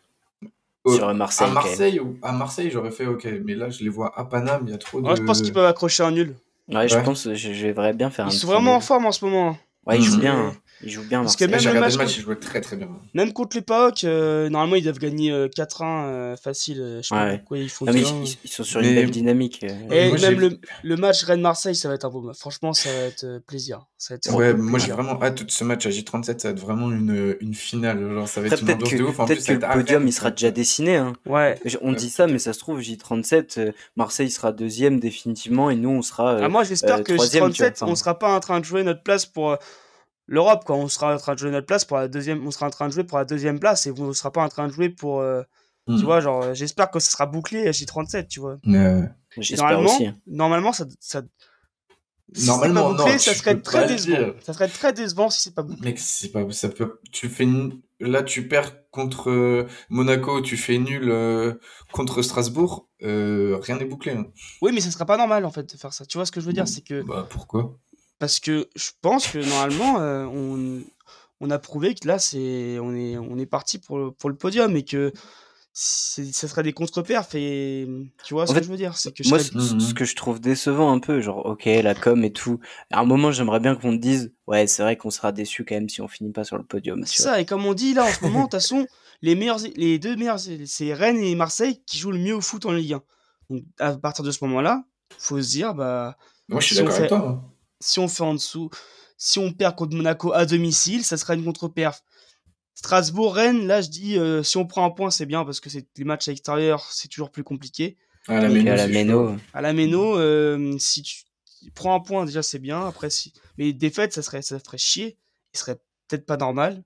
sur 0.87 1.13
Marseille. 1.13 1.47
À 1.47 1.51
Marseille, 1.51 2.01
à 2.21 2.31
Marseille, 2.31 2.69
j'aurais 2.71 2.91
fait 2.91 3.07
OK, 3.07 3.27
mais 3.43 3.55
là 3.55 3.69
je 3.69 3.83
les 3.83 3.89
vois 3.89 4.17
à 4.17 4.25
Paname, 4.25 4.63
il 4.67 4.71
y 4.71 4.73
a 4.73 4.77
trop 4.77 5.01
de. 5.01 5.15
je 5.15 5.21
pense 5.23 5.41
qu'ils 5.41 5.53
peuvent 5.53 5.65
accrocher 5.65 6.03
un 6.03 6.11
nul. 6.11 6.35
Ouais, 6.67 6.87
je 6.87 6.97
pense, 6.99 7.31
je, 7.33 7.53
je 7.53 7.67
vais 7.67 7.93
bien 7.93 8.09
faire 8.09 8.25
ils 8.25 8.29
un. 8.29 8.31
Ils 8.31 8.37
sont 8.39 8.47
vraiment 8.47 8.75
en 8.75 8.81
forme 8.81 9.05
en 9.05 9.11
ce 9.11 9.23
moment. 9.25 9.49
Hein. 9.49 9.57
Ouais, 9.85 9.97
ils 9.97 10.03
jouent 10.03 10.19
bien. 10.19 10.55
Ils 10.85 10.91
jouent 10.91 11.03
bien. 11.03 11.21
Parce 11.21 11.35
que 11.35 11.45
même 11.45 11.59
le 11.63 11.79
match, 11.79 11.97
match, 11.97 12.17
ils 12.17 12.21
jouaient 12.21 12.35
très 12.35 12.61
très 12.61 12.75
bien. 12.75 12.87
Même 13.15 13.33
contre 13.33 13.57
les 13.57 13.63
PAOK, 13.63 14.03
euh, 14.03 14.49
normalement 14.49 14.75
ils 14.75 14.83
doivent 14.83 14.99
gagner 14.99 15.31
4-1 15.31 15.33
euh, 15.33 15.53
euh, 15.85 16.35
facile. 16.37 16.99
je 17.01 17.07
sais 17.07 17.15
pas 17.15 17.37
pourquoi 17.37 17.57
ils 17.57 17.69
font 17.69 17.85
non, 17.85 17.93
mais 17.93 18.01
ils, 18.01 18.37
ils, 18.43 18.49
sont 18.49 18.63
sur 18.63 18.81
une 18.81 18.93
belle 18.93 19.09
dynamique. 19.09 19.63
Et 19.63 20.11
même 20.11 20.39
le, 20.39 20.59
le, 20.83 20.95
match 20.95 21.23
Rennes-Marseille, 21.23 21.75
ça 21.75 21.89
va 21.89 21.95
être 21.95 22.05
un 22.05 22.09
beau 22.09 22.21
match. 22.21 22.37
Franchement, 22.37 22.73
ça 22.73 22.89
va 22.91 22.99
être 23.07 23.39
plaisir. 23.47 23.85
Ça 23.97 24.13
va 24.13 24.17
être 24.17 24.33
ouais, 24.35 24.53
moi 24.53 24.77
j'ai 24.77 24.91
vraiment 24.91 25.21
hâte 25.21 25.43
de 25.43 25.51
ce 25.51 25.63
match 25.63 25.85
à 25.87 25.89
J37. 25.89 26.39
Ça 26.39 26.47
va 26.49 26.51
être 26.51 26.59
vraiment 26.59 26.91
une, 26.91 27.35
une 27.41 27.55
finale. 27.55 27.99
Genre, 28.13 28.27
ça 28.27 28.41
va 28.41 28.47
être 28.47 28.61
une 28.61 28.71
ambiance 28.71 28.93
de 28.93 29.03
ouf. 29.03 29.17
Peut-être 29.17 29.45
que 29.45 29.53
le 29.53 29.59
podium 29.59 30.07
il 30.07 30.13
sera 30.13 30.29
déjà 30.29 30.51
dessiné. 30.51 30.97
Hein. 30.97 31.13
Ouais. 31.25 31.59
On 31.81 31.93
dit 31.93 32.11
ça, 32.11 32.27
mais 32.27 32.39
ça 32.39 32.53
se 32.53 32.59
trouve, 32.59 32.79
J37, 32.79 33.73
Marseille 33.95 34.29
sera 34.29 34.51
deuxième 34.51 34.99
définitivement 34.99 35.71
et 35.71 35.75
nous 35.75 35.89
on 35.89 36.01
sera. 36.03 36.37
Ah, 36.41 36.49
moi 36.49 36.63
j'espère 36.63 37.03
que 37.03 37.13
J37, 37.13 37.83
on 37.83 37.95
sera 37.95 38.19
pas 38.19 38.35
en 38.35 38.39
train 38.39 38.59
de 38.59 38.65
jouer 38.65 38.83
notre 38.83 39.01
place 39.01 39.25
pour 39.25 39.57
l'Europe, 40.27 40.63
quoi. 40.65 40.75
On 40.75 40.87
sera 40.87 41.13
en 41.13 41.17
train 41.17 41.33
de 41.33 41.39
jouer 41.39 41.51
notre 41.51 41.67
place 41.67 41.85
pour 41.85 41.97
la 41.97 42.07
deuxième, 42.07 42.45
on 42.45 42.51
sera 42.51 42.67
en 42.67 42.71
train 42.71 42.87
de 42.87 42.93
jouer 42.93 43.03
pour 43.03 43.17
la 43.17 43.25
deuxième 43.25 43.59
place 43.59 43.85
et 43.87 43.91
on 43.91 44.07
ne 44.07 44.13
sera 44.13 44.31
pas 44.31 44.43
en 44.43 44.49
train 44.49 44.67
de 44.67 44.73
jouer 44.73 44.89
pour, 44.89 45.21
euh, 45.21 45.43
tu 45.87 45.93
hmm. 45.93 46.03
vois, 46.03 46.19
genre, 46.19 46.53
j'espère 46.53 46.89
que 46.89 46.99
ce 46.99 47.11
sera 47.11 47.25
bouclé 47.25 47.67
à 47.67 47.71
J37, 47.71 48.27
tu 48.27 48.39
vois. 48.39 48.57
normalement, 48.63 49.83
aussi. 49.83 50.11
normalement, 50.27 50.73
ça, 50.73 50.85
ça 50.99 51.21
Normalement, 52.47 52.91
bouclé, 52.91 53.13
non, 53.13 53.19
ça 53.19 53.33
serait 53.35 53.61
très 53.61 53.87
décevant. 53.87 54.33
Ça 54.41 54.53
serait 54.53 54.67
très 54.67 54.93
décevant 54.93 55.29
si 55.29 55.43
c'est 55.43 55.53
pas 55.53 55.61
bouclé. 55.61 55.89
Mec, 55.89 55.99
c'est 55.99 56.29
pas, 56.29 56.49
ça 56.51 56.69
peut, 56.69 56.99
tu 57.11 57.29
fais, 57.29 57.47
là, 57.99 58.23
tu 58.23 58.47
perds 58.47 58.89
contre 58.89 59.29
euh, 59.29 59.67
Monaco, 59.89 60.41
tu 60.41 60.57
fais 60.57 60.79
nul 60.79 61.11
euh, 61.11 61.53
contre 61.91 62.23
Strasbourg, 62.23 62.89
rien 62.99 63.77
n'est 63.77 63.85
bouclé. 63.85 64.13
Hein. 64.13 64.25
Oui, 64.61 64.71
mais 64.73 64.81
ça 64.81 64.89
serait 64.89 65.05
pas 65.05 65.17
normal 65.17 65.45
en 65.45 65.51
fait 65.51 65.71
de 65.71 65.77
faire 65.77 65.93
ça. 65.93 66.05
Tu 66.05 66.17
vois 66.17 66.25
ce 66.25 66.31
que 66.31 66.41
je 66.41 66.47
veux 66.47 66.53
dire, 66.53 66.67
c'est 66.67 66.81
que. 66.81 67.03
Bah 67.03 67.27
pourquoi? 67.29 67.77
Parce 68.19 68.39
que 68.39 68.69
je 68.75 68.91
pense 69.01 69.27
que 69.27 69.39
normalement, 69.39 69.99
euh, 69.99 70.25
on, 70.25 70.81
on, 71.41 71.49
a 71.49 71.59
prouvé 71.59 71.95
que 71.95 72.07
là, 72.07 72.19
c'est, 72.19 72.79
on, 72.79 72.95
est, 72.95 73.17
on 73.17 73.37
est 73.37 73.45
parti 73.45 73.77
pour, 73.77 74.15
pour 74.15 74.29
le 74.29 74.35
podium 74.35 74.75
et 74.75 74.83
que 74.83 75.11
ça 75.77 76.47
serait 76.47 76.63
des 76.63 76.71
contre-perfs 76.71 77.35
et 77.35 77.85
tu 78.23 78.33
vois 78.33 78.47
ce 78.47 78.53
que 78.53 78.63
je 78.63 78.69
veux 78.69 78.77
dire? 78.77 78.95
C'est 78.95 79.11
que 79.11 79.27
moi 79.27 79.39
ce, 79.39 79.93
que 79.93 80.05
je 80.05 80.15
trouve 80.15 80.39
décevant 80.39 80.89
un 80.93 80.99
peu 80.99 81.19
genre 81.19 81.45
ok 81.45 81.65
la 81.65 81.93
com 81.93 82.23
et 82.23 82.31
tout. 82.31 82.61
À 82.91 83.01
un 83.01 83.05
moment 83.05 83.29
j'aimerais 83.33 83.59
bien 83.59 83.75
qu'on 83.75 83.91
te 83.91 84.01
dise 84.01 84.31
ouais 84.47 84.67
c'est 84.67 84.83
vrai 84.83 84.95
qu'on 84.95 85.09
sera 85.09 85.33
déçu 85.33 85.65
quand 85.65 85.75
même 85.75 85.89
si 85.89 86.01
on 86.01 86.07
finit 86.07 86.31
pas 86.31 86.45
sur 86.45 86.57
le 86.57 86.63
podium 86.63 87.03
c'est 87.05 87.23
ça 87.23 87.41
et 87.41 87.45
comme 87.45 87.65
on 87.65 87.73
dit 87.73 87.93
là 87.93 88.05
en 88.05 88.09
ce 88.09 88.23
moment 88.23 88.39
de 88.39 88.43
toute 88.43 88.51
façon 88.61 88.87
les 89.21 89.35
meilleurs 89.35 89.59
les 89.75 89.99
deux 89.99 90.15
meilleurs 90.15 90.39
c'est 90.39 90.93
Rennes 90.93 91.19
et 91.19 91.35
Marseille 91.35 91.81
qui 91.85 91.97
jouent 91.97 92.11
le 92.11 92.19
mieux 92.19 92.35
au 92.35 92.41
foot 92.41 92.65
en 92.65 92.71
Ligue 92.71 92.93
1 92.93 93.01
donc 93.49 93.63
à 93.79 93.97
partir 93.97 94.23
de 94.23 94.31
ce 94.31 94.45
moment 94.45 94.61
là 94.61 94.85
faut 95.17 95.41
se 95.41 95.49
dire 95.49 95.73
bah 95.73 96.15
moi 96.47 96.61
je 96.61 96.67
suis 96.67 96.75
d'accord 96.77 96.95
avec 96.95 97.09
toi 97.09 97.17
hein. 97.17 97.43
Si 97.79 97.99
on 97.99 98.07
fait 98.07 98.23
en 98.23 98.33
dessous 98.33 98.69
si 99.17 99.39
on 99.39 99.53
perd 99.53 99.75
contre 99.75 99.95
Monaco 99.95 100.33
à 100.33 100.45
domicile 100.45 101.03
ça 101.03 101.17
sera 101.17 101.35
une 101.35 101.45
contre-perf 101.45 102.03
Strasbourg-Rennes, 102.75 103.65
là 103.65 103.81
je 103.81 103.89
dis 103.89 104.17
euh, 104.17 104.43
si 104.43 104.57
on 104.57 104.67
prend 104.67 104.85
un 104.85 104.91
point 104.91 105.09
c'est 105.09 105.25
bien 105.25 105.45
parce 105.45 105.61
que 105.61 105.69
c'est 105.69 105.87
les 105.97 106.03
matchs 106.03 106.27
à 106.27 106.31
l'extérieur 106.31 106.85
c'est 106.91 107.07
toujours 107.07 107.31
plus 107.31 107.43
compliqué. 107.43 107.97
À 108.27 108.41
la 108.41 108.49
Méno. 108.49 109.35
À 109.53 109.61
la 109.61 109.71
Méno, 109.71 110.17
euh, 110.17 110.75
si 110.77 111.01
tu 111.01 111.23
prends 111.73 111.95
un 111.95 112.01
point 112.01 112.25
déjà 112.25 112.43
c'est 112.43 112.59
bien. 112.59 112.85
Après 112.85 113.09
si 113.09 113.33
mais 113.57 113.71
défaite 113.71 114.13
ça 114.13 114.21
serait 114.21 114.41
ça 114.41 114.59
ferait 114.59 114.77
chier. 114.77 115.17
Il 115.53 115.57
serait 115.57 115.77
peut-être 116.07 116.25
pas 116.25 116.35
normal. 116.35 116.83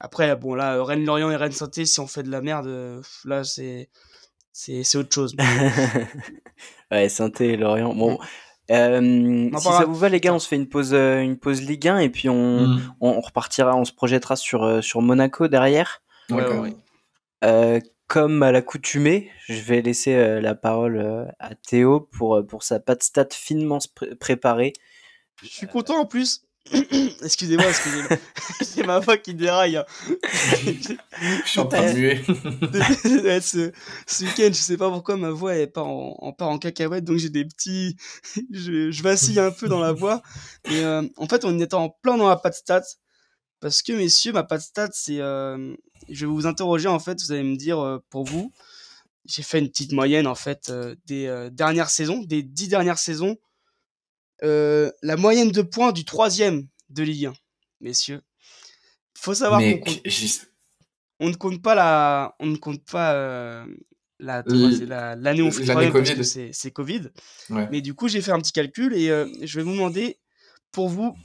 Après 0.00 0.34
bon 0.34 0.54
là 0.54 0.82
Rennes 0.82 1.04
Lorient 1.04 1.30
et 1.30 1.36
Rennes 1.36 1.52
Saint 1.52 1.70
si 1.72 2.00
on 2.00 2.08
fait 2.08 2.24
de 2.24 2.30
la 2.30 2.42
merde 2.42 3.02
là 3.24 3.44
c'est 3.44 3.90
c'est 4.52 4.96
autre 4.96 5.14
chose. 5.14 5.36
ouais 6.90 7.08
saint 7.08 7.30
et 7.38 7.56
Lorient 7.56 7.94
bon. 7.94 8.18
Euh, 8.70 9.50
si 9.56 9.62
ça 9.62 9.84
vous 9.84 9.94
va 9.94 10.08
les 10.08 10.20
gars, 10.20 10.34
on 10.34 10.38
se 10.38 10.48
fait 10.48 10.56
une 10.56 10.68
pause, 10.68 10.92
euh, 10.92 11.20
une 11.20 11.38
pause 11.38 11.62
Ligue 11.62 11.88
1 11.88 11.98
et 11.98 12.10
puis 12.10 12.28
on, 12.28 12.66
mm. 12.66 12.94
on, 13.00 13.20
repartira, 13.20 13.74
on 13.76 13.84
se 13.84 13.92
projettera 13.92 14.36
sur, 14.36 14.64
euh, 14.64 14.80
sur 14.82 15.00
Monaco 15.02 15.48
derrière. 15.48 16.02
comme 18.06 18.42
à 18.42 18.52
l'accoutumée, 18.52 19.30
je 19.46 19.60
vais 19.60 19.82
laisser 19.82 20.40
la 20.40 20.54
parole 20.54 21.30
à 21.38 21.54
Théo 21.54 22.00
pour, 22.00 22.42
pour 22.46 22.62
sa 22.62 22.80
patte 22.80 23.02
stat 23.02 23.28
finement 23.32 23.80
préparée. 24.18 24.72
Je 25.42 25.48
suis 25.48 25.66
content 25.66 26.00
en 26.00 26.06
plus 26.06 26.47
excusez-moi, 27.22 27.68
excusez-moi. 27.68 28.18
c'est 28.60 28.82
ma 28.86 28.98
voix 28.98 29.16
qui 29.16 29.34
déraille. 29.34 29.76
Hein. 29.76 29.84
je 30.12 31.48
suis 31.48 31.60
en 31.60 31.66
train 31.66 31.92
de 31.92 31.98
muer. 31.98 32.22
ce, 33.40 33.72
ce 34.06 34.24
week-end, 34.24 34.48
je 34.48 34.52
sais 34.52 34.76
pas 34.76 34.90
pourquoi 34.90 35.16
ma 35.16 35.30
voix 35.30 35.56
est 35.56 35.66
pas 35.66 35.82
en, 35.82 36.16
en, 36.18 36.32
part 36.32 36.48
en 36.48 36.58
cacahuète, 36.58 37.04
donc 37.04 37.18
j'ai 37.18 37.30
des 37.30 37.44
petits. 37.44 37.96
je, 38.52 38.90
je, 38.90 39.02
vacille 39.02 39.40
un 39.40 39.50
peu 39.50 39.68
dans 39.68 39.80
la 39.80 39.92
voix. 39.92 40.22
Et 40.70 40.84
euh, 40.84 41.02
en 41.16 41.26
fait, 41.26 41.44
on 41.44 41.58
est 41.58 41.74
en 41.74 41.90
plein 42.02 42.16
dans 42.16 42.28
la 42.28 42.36
patte 42.36 42.54
stat. 42.54 42.82
Parce 43.60 43.82
que, 43.82 43.92
messieurs, 43.92 44.32
ma 44.32 44.44
patte 44.44 44.62
stat, 44.62 44.90
c'est. 44.92 45.20
Euh, 45.20 45.74
je 46.08 46.26
vais 46.26 46.32
vous 46.32 46.46
interroger, 46.46 46.88
en 46.88 46.98
fait, 46.98 47.20
vous 47.20 47.32
allez 47.32 47.42
me 47.42 47.56
dire 47.56 47.80
euh, 47.80 47.98
pour 48.10 48.24
vous. 48.24 48.52
J'ai 49.24 49.42
fait 49.42 49.58
une 49.58 49.68
petite 49.68 49.92
moyenne, 49.92 50.26
en 50.26 50.34
fait, 50.34 50.72
des 51.04 51.48
dernières 51.52 51.90
saisons, 51.90 52.22
des 52.22 52.42
dix 52.42 52.68
dernières 52.68 52.96
saisons 52.96 53.36
euh, 54.44 54.90
la 55.02 55.16
moyenne 55.16 55.50
de 55.50 55.62
points 55.62 55.92
du 55.92 56.04
troisième 56.04 56.66
de 56.90 57.02
Ligue 57.02 57.26
1, 57.26 57.34
messieurs. 57.80 58.22
Faut 59.14 59.34
savoir 59.34 59.60
qu'on 59.60 59.78
compte... 59.78 60.00
on 61.20 61.28
ne 61.28 61.34
compte 61.34 61.62
pas 61.62 61.74
la, 61.74 62.36
on 62.38 62.46
ne 62.46 62.56
compte 62.56 62.84
pas 62.84 63.14
euh, 63.14 63.66
la 64.20 64.42
l'année 65.16 65.42
où 65.42 65.46
on 65.46 65.50
fait 65.50 65.64
troisième 65.64 65.92
parce 65.92 66.14
que 66.14 66.52
c'est 66.52 66.70
Covid. 66.70 67.10
Mais 67.50 67.80
du 67.80 67.94
coup, 67.94 68.08
j'ai 68.08 68.20
fait 68.20 68.32
un 68.32 68.40
petit 68.40 68.52
calcul 68.52 68.94
et 68.94 69.10
euh, 69.10 69.26
je 69.42 69.58
vais 69.58 69.64
vous 69.64 69.72
demander 69.72 70.18
pour 70.72 70.88
vous 70.88 71.16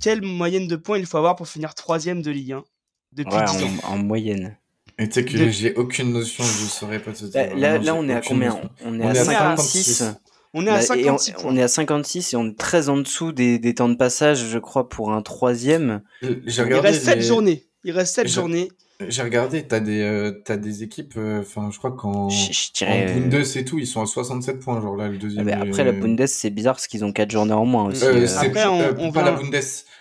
quelle 0.00 0.22
moyenne 0.22 0.66
de 0.66 0.76
points 0.76 0.98
il 0.98 1.06
faut 1.06 1.18
avoir 1.18 1.36
pour 1.36 1.48
finir 1.48 1.74
troisième 1.74 2.22
de 2.22 2.30
Ligue 2.30 2.52
1 2.52 2.64
depuis 3.12 3.36
ouais, 3.36 3.44
10 3.44 3.64
ans? 3.64 3.68
En, 3.84 3.98
moyenne. 3.98 4.56
Et 4.98 5.08
tu 5.08 5.14
sais 5.14 5.24
que 5.24 5.50
j'ai 5.50 5.74
aucune 5.74 6.12
notion, 6.12 6.44
je 6.44 6.64
ne 6.64 6.68
saurais 6.68 6.98
pas 6.98 7.12
te 7.12 7.24
dire. 7.24 7.56
Là, 7.56 7.78
là, 7.78 7.94
on 7.94 8.08
est 8.08 8.14
à 8.14 8.20
combien? 8.20 8.60
On 8.84 8.98
est, 8.98 9.06
à, 9.06 9.24
56. 9.24 10.04
On 10.52 10.66
est 10.66 10.70
à 10.70 10.80
56 10.80 11.34
on, 11.44 11.56
est 11.56 11.62
à 11.62 11.68
56 11.68 12.32
et 12.32 12.36
on 12.36 12.48
est 12.48 12.58
très 12.58 12.88
en 12.88 12.96
dessous 12.96 13.30
des, 13.30 13.58
des 13.58 13.74
temps 13.74 13.88
de 13.88 13.94
passage, 13.94 14.46
je 14.46 14.58
crois, 14.58 14.88
pour 14.88 15.12
un 15.12 15.22
troisième. 15.22 16.02
Il 16.22 16.74
reste 16.74 17.04
7 17.04 17.20
journées. 17.22 17.66
Il 17.84 17.92
reste 17.92 18.14
7 18.16 18.28
journées. 18.28 18.68
J'ai 19.08 19.22
regardé, 19.22 19.66
t'as 19.66 19.80
des, 19.80 20.02
euh, 20.02 20.42
as 20.48 20.58
des 20.58 20.82
équipes, 20.82 21.14
euh, 21.16 21.40
enfin, 21.40 21.70
je 21.72 21.78
crois 21.78 21.92
qu'en 21.92 22.28
dirais... 22.74 23.14
Bundes 23.14 23.46
et 23.56 23.64
tout, 23.64 23.78
ils 23.78 23.86
sont 23.86 24.02
à 24.02 24.06
67 24.06 24.60
points, 24.60 24.80
genre 24.80 24.94
là, 24.94 25.08
le 25.08 25.16
deuxième. 25.16 25.48
Ah, 25.48 25.60
après, 25.62 25.84
la 25.84 25.92
Bundes, 25.92 26.26
c'est 26.26 26.50
bizarre 26.50 26.74
parce 26.74 26.86
qu'ils 26.86 27.04
ont 27.04 27.12
4 27.12 27.30
journées 27.30 27.54
en 27.54 27.64
moins 27.64 27.86
aussi. 27.86 28.04
Euh, 28.04 28.26
après, 28.36 28.66
on, 28.66 29.10
pas 29.10 29.22
la 29.22 29.32
Bundes, 29.32 29.56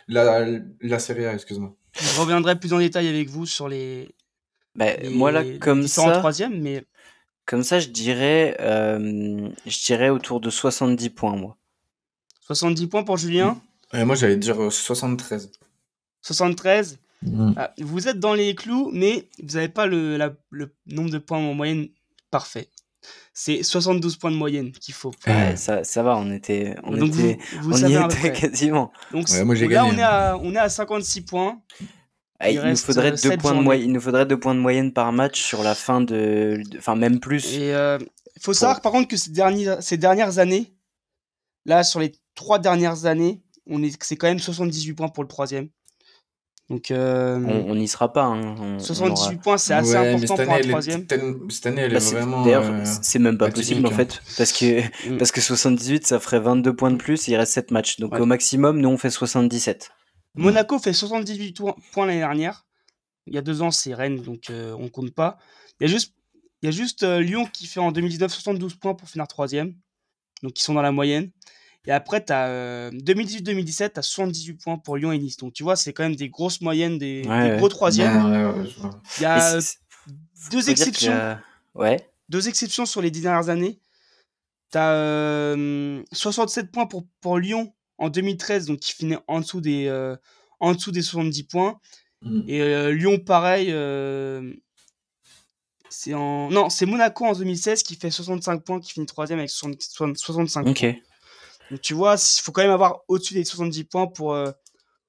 la, 0.09 0.45
la 0.81 0.99
Serie 0.99 1.25
A, 1.25 1.33
excuse-moi. 1.33 1.73
Je 1.93 2.19
reviendrai 2.19 2.59
plus 2.59 2.73
en 2.73 2.79
détail 2.79 3.07
avec 3.07 3.29
vous 3.29 3.45
sur 3.45 3.69
les. 3.69 4.09
Bah, 4.75 4.87
moi, 5.11 5.31
là, 5.31 5.43
comme 5.59 5.87
ça. 5.87 6.11
troisième, 6.19 6.61
mais 6.61 6.83
comme 7.49 7.63
ça, 7.63 7.79
je 7.79 7.87
dirais, 7.87 8.55
euh, 8.59 9.49
je 9.65 9.83
dirais 9.83 10.09
autour 10.09 10.39
de 10.39 10.51
70 10.51 11.09
points, 11.09 11.35
moi. 11.35 11.57
70 12.41 12.85
points 12.85 13.03
pour 13.03 13.17
Julien? 13.17 13.59
Moi, 13.91 14.13
j'allais 14.13 14.37
dire 14.37 14.71
73. 14.71 15.45
Euh, 15.45 15.65
73 16.21 16.99
mm. 17.23 17.53
ah, 17.57 17.73
Vous 17.79 18.07
êtes 18.07 18.19
dans 18.19 18.35
les 18.35 18.53
clous, 18.53 18.91
mais 18.93 19.27
vous 19.41 19.55
n'avez 19.55 19.67
pas 19.67 19.87
le, 19.87 20.19
le, 20.51 20.75
nombre 20.85 21.09
de 21.09 21.17
points 21.17 21.39
en 21.39 21.55
moyenne 21.55 21.87
parfait. 22.29 22.69
C'est 23.33 23.63
72 23.63 24.17
points 24.17 24.29
de 24.29 24.35
moyenne 24.35 24.71
qu'il 24.71 24.93
faut. 24.93 25.11
Ouais, 25.25 25.55
ça, 25.55 25.83
ça, 25.83 26.03
va, 26.03 26.17
on 26.17 26.31
était, 26.31 26.75
on 26.83 27.03
était, 27.03 27.39
on 27.63 27.75
y 27.77 27.95
était 27.95 28.31
quasiment. 28.31 28.91
Donc, 29.11 29.27
moi, 29.43 29.55
là, 29.55 29.85
on 29.85 29.97
est, 29.97 30.03
à, 30.03 30.37
on 30.39 30.53
est 30.53 30.59
à 30.59 30.69
56 30.69 31.21
points. 31.21 31.59
Ah, 32.41 32.49
il, 32.49 32.61
nous 32.61 32.75
faudrait 32.77 33.11
deux 33.11 33.37
points 33.37 33.53
de 33.53 33.61
moyenne, 33.61 33.89
il 33.89 33.91
nous 33.91 33.99
faudrait 33.99 34.25
deux 34.25 34.39
points 34.39 34.55
de 34.55 34.61
moyenne 34.61 34.93
par 34.93 35.11
match 35.11 35.41
sur 35.41 35.61
la 35.61 35.75
fin 35.75 35.99
de, 35.99 36.61
enfin 36.77 36.95
même 36.95 37.19
plus. 37.19 37.53
Et 37.57 37.73
euh, 37.73 37.97
il 38.37 38.41
faut 38.41 38.53
savoir 38.53 38.79
par 38.81 38.93
contre 38.93 39.09
que 39.09 39.17
ces 39.17 39.31
dernières, 39.31 39.83
ces 39.83 39.97
dernières 39.97 40.39
années, 40.39 40.73
là 41.65 41.83
sur 41.83 41.99
les 41.99 42.13
trois 42.35 42.57
dernières 42.57 43.05
années, 43.05 43.41
on 43.67 43.83
est, 43.83 44.01
c'est 44.01 44.15
quand 44.15 44.27
même 44.27 44.39
78 44.39 44.93
points 44.93 45.09
pour 45.09 45.23
le 45.23 45.27
troisième. 45.27 45.67
Donc 46.69 46.91
euh, 46.91 47.39
on 47.67 47.75
n'y 47.75 47.87
sera 47.87 48.13
pas. 48.13 48.25
Hein. 48.25 48.77
78 48.79 49.41
points, 49.41 49.57
c'est 49.57 49.73
assez 49.73 49.95
important 49.95 50.35
pour 50.35 50.53
un 50.53 50.59
troisième. 50.61 51.05
Cette 51.49 51.65
année, 51.65 51.81
elle 51.81 51.95
est 51.95 52.11
bah, 52.13 52.19
vraiment. 52.19 52.43
D'ailleurs, 52.43 52.63
euh, 52.63 52.83
c'est 53.01 53.19
même 53.19 53.37
pas 53.37 53.49
possible 53.49 53.85
en 53.85 53.89
hein. 53.89 53.95
fait, 53.95 54.21
parce 54.37 54.53
que 54.53 54.81
mm. 55.09 55.17
parce 55.17 55.31
que 55.31 55.41
78, 55.41 56.07
ça 56.07 56.19
ferait 56.19 56.39
22 56.39 56.73
points 56.73 56.91
de 56.91 56.97
plus. 56.97 57.27
Et 57.27 57.31
il 57.31 57.35
reste 57.35 57.53
7 57.53 57.71
matchs, 57.71 57.99
donc 57.99 58.17
au 58.19 58.25
maximum, 58.25 58.79
nous 58.79 58.89
on 58.89 58.97
fait 58.97 59.09
77. 59.09 59.91
Monaco 60.35 60.79
fait 60.79 60.93
78 60.93 61.57
points 61.91 62.05
l'année 62.05 62.19
dernière. 62.19 62.65
Il 63.27 63.35
y 63.35 63.37
a 63.37 63.41
deux 63.41 63.61
ans, 63.61 63.71
c'est 63.71 63.93
Rennes, 63.93 64.21
donc 64.21 64.49
euh, 64.49 64.73
on 64.79 64.89
compte 64.89 65.11
pas. 65.11 65.37
Il 65.79 65.87
y 65.87 65.89
a 65.89 65.91
juste, 65.91 66.15
il 66.61 66.65
y 66.65 66.69
a 66.69 66.71
juste 66.71 67.03
euh, 67.03 67.19
Lyon 67.19 67.45
qui 67.45 67.67
fait 67.67 67.79
en 67.79 67.91
2019 67.91 68.31
72 68.31 68.75
points 68.75 68.95
pour 68.95 69.09
finir 69.09 69.27
troisième. 69.27 69.75
Donc 70.41 70.59
ils 70.59 70.63
sont 70.63 70.73
dans 70.73 70.81
la 70.81 70.91
moyenne. 70.91 71.31
Et 71.85 71.91
après, 71.91 72.23
tu 72.23 72.33
as 72.33 72.91
2018-2017, 72.91 73.93
tu 73.93 73.99
as 73.99 74.01
78 74.01 74.53
points 74.55 74.77
pour 74.77 74.97
Lyon 74.97 75.11
et 75.11 75.17
Nice. 75.17 75.37
Donc 75.37 75.53
tu 75.53 75.63
vois, 75.63 75.75
c'est 75.75 75.93
quand 75.93 76.03
même 76.03 76.15
des 76.15 76.29
grosses 76.29 76.61
moyennes, 76.61 76.97
des, 76.97 77.23
gros 77.57 77.69
troisièmes. 77.69 78.65
il 79.17 79.21
y 79.21 79.25
a 79.25 79.59
deux 80.51 80.69
exceptions. 80.69 81.37
Ouais. 81.75 82.09
Deux 82.29 82.47
exceptions 82.47 82.85
sur 82.85 83.01
les 83.01 83.11
dix 83.11 83.21
dernières 83.21 83.49
années. 83.49 83.79
Tu 84.71 84.77
as 84.77 85.55
67 86.11 86.71
points 86.71 86.85
pour, 86.85 87.05
pour 87.21 87.39
Lyon 87.39 87.73
en 87.99 88.09
2013, 88.09 88.65
donc 88.65 88.79
qui 88.79 88.93
finit 88.93 89.17
en 89.27 89.41
dessous 89.41 89.61
des, 89.61 89.87
euh, 89.87 90.15
en 90.59 90.73
dessous 90.73 90.91
des 90.91 91.01
70 91.01 91.43
points. 91.43 91.79
Mmh. 92.21 92.41
Et 92.47 92.61
euh, 92.61 92.91
Lyon, 92.91 93.19
pareil. 93.19 93.67
Euh, 93.71 94.53
c'est 95.89 96.13
en... 96.13 96.49
Non, 96.49 96.69
c'est 96.69 96.85
Monaco 96.85 97.25
en 97.25 97.33
2016 97.33 97.83
qui 97.83 97.95
fait 97.95 98.09
65 98.09 98.63
points, 98.63 98.79
qui 98.79 98.93
finit 98.93 99.05
troisième 99.05 99.39
avec 99.39 99.51
65 99.51 100.63
points. 100.63 100.93
Donc 101.71 101.81
tu 101.81 101.93
vois, 101.93 102.15
il 102.15 102.41
faut 102.41 102.51
quand 102.51 102.61
même 102.61 102.71
avoir 102.71 103.01
au-dessus 103.07 103.33
des 103.33 103.43
70 103.43 103.83
points 103.83 104.07
pour, 104.07 104.37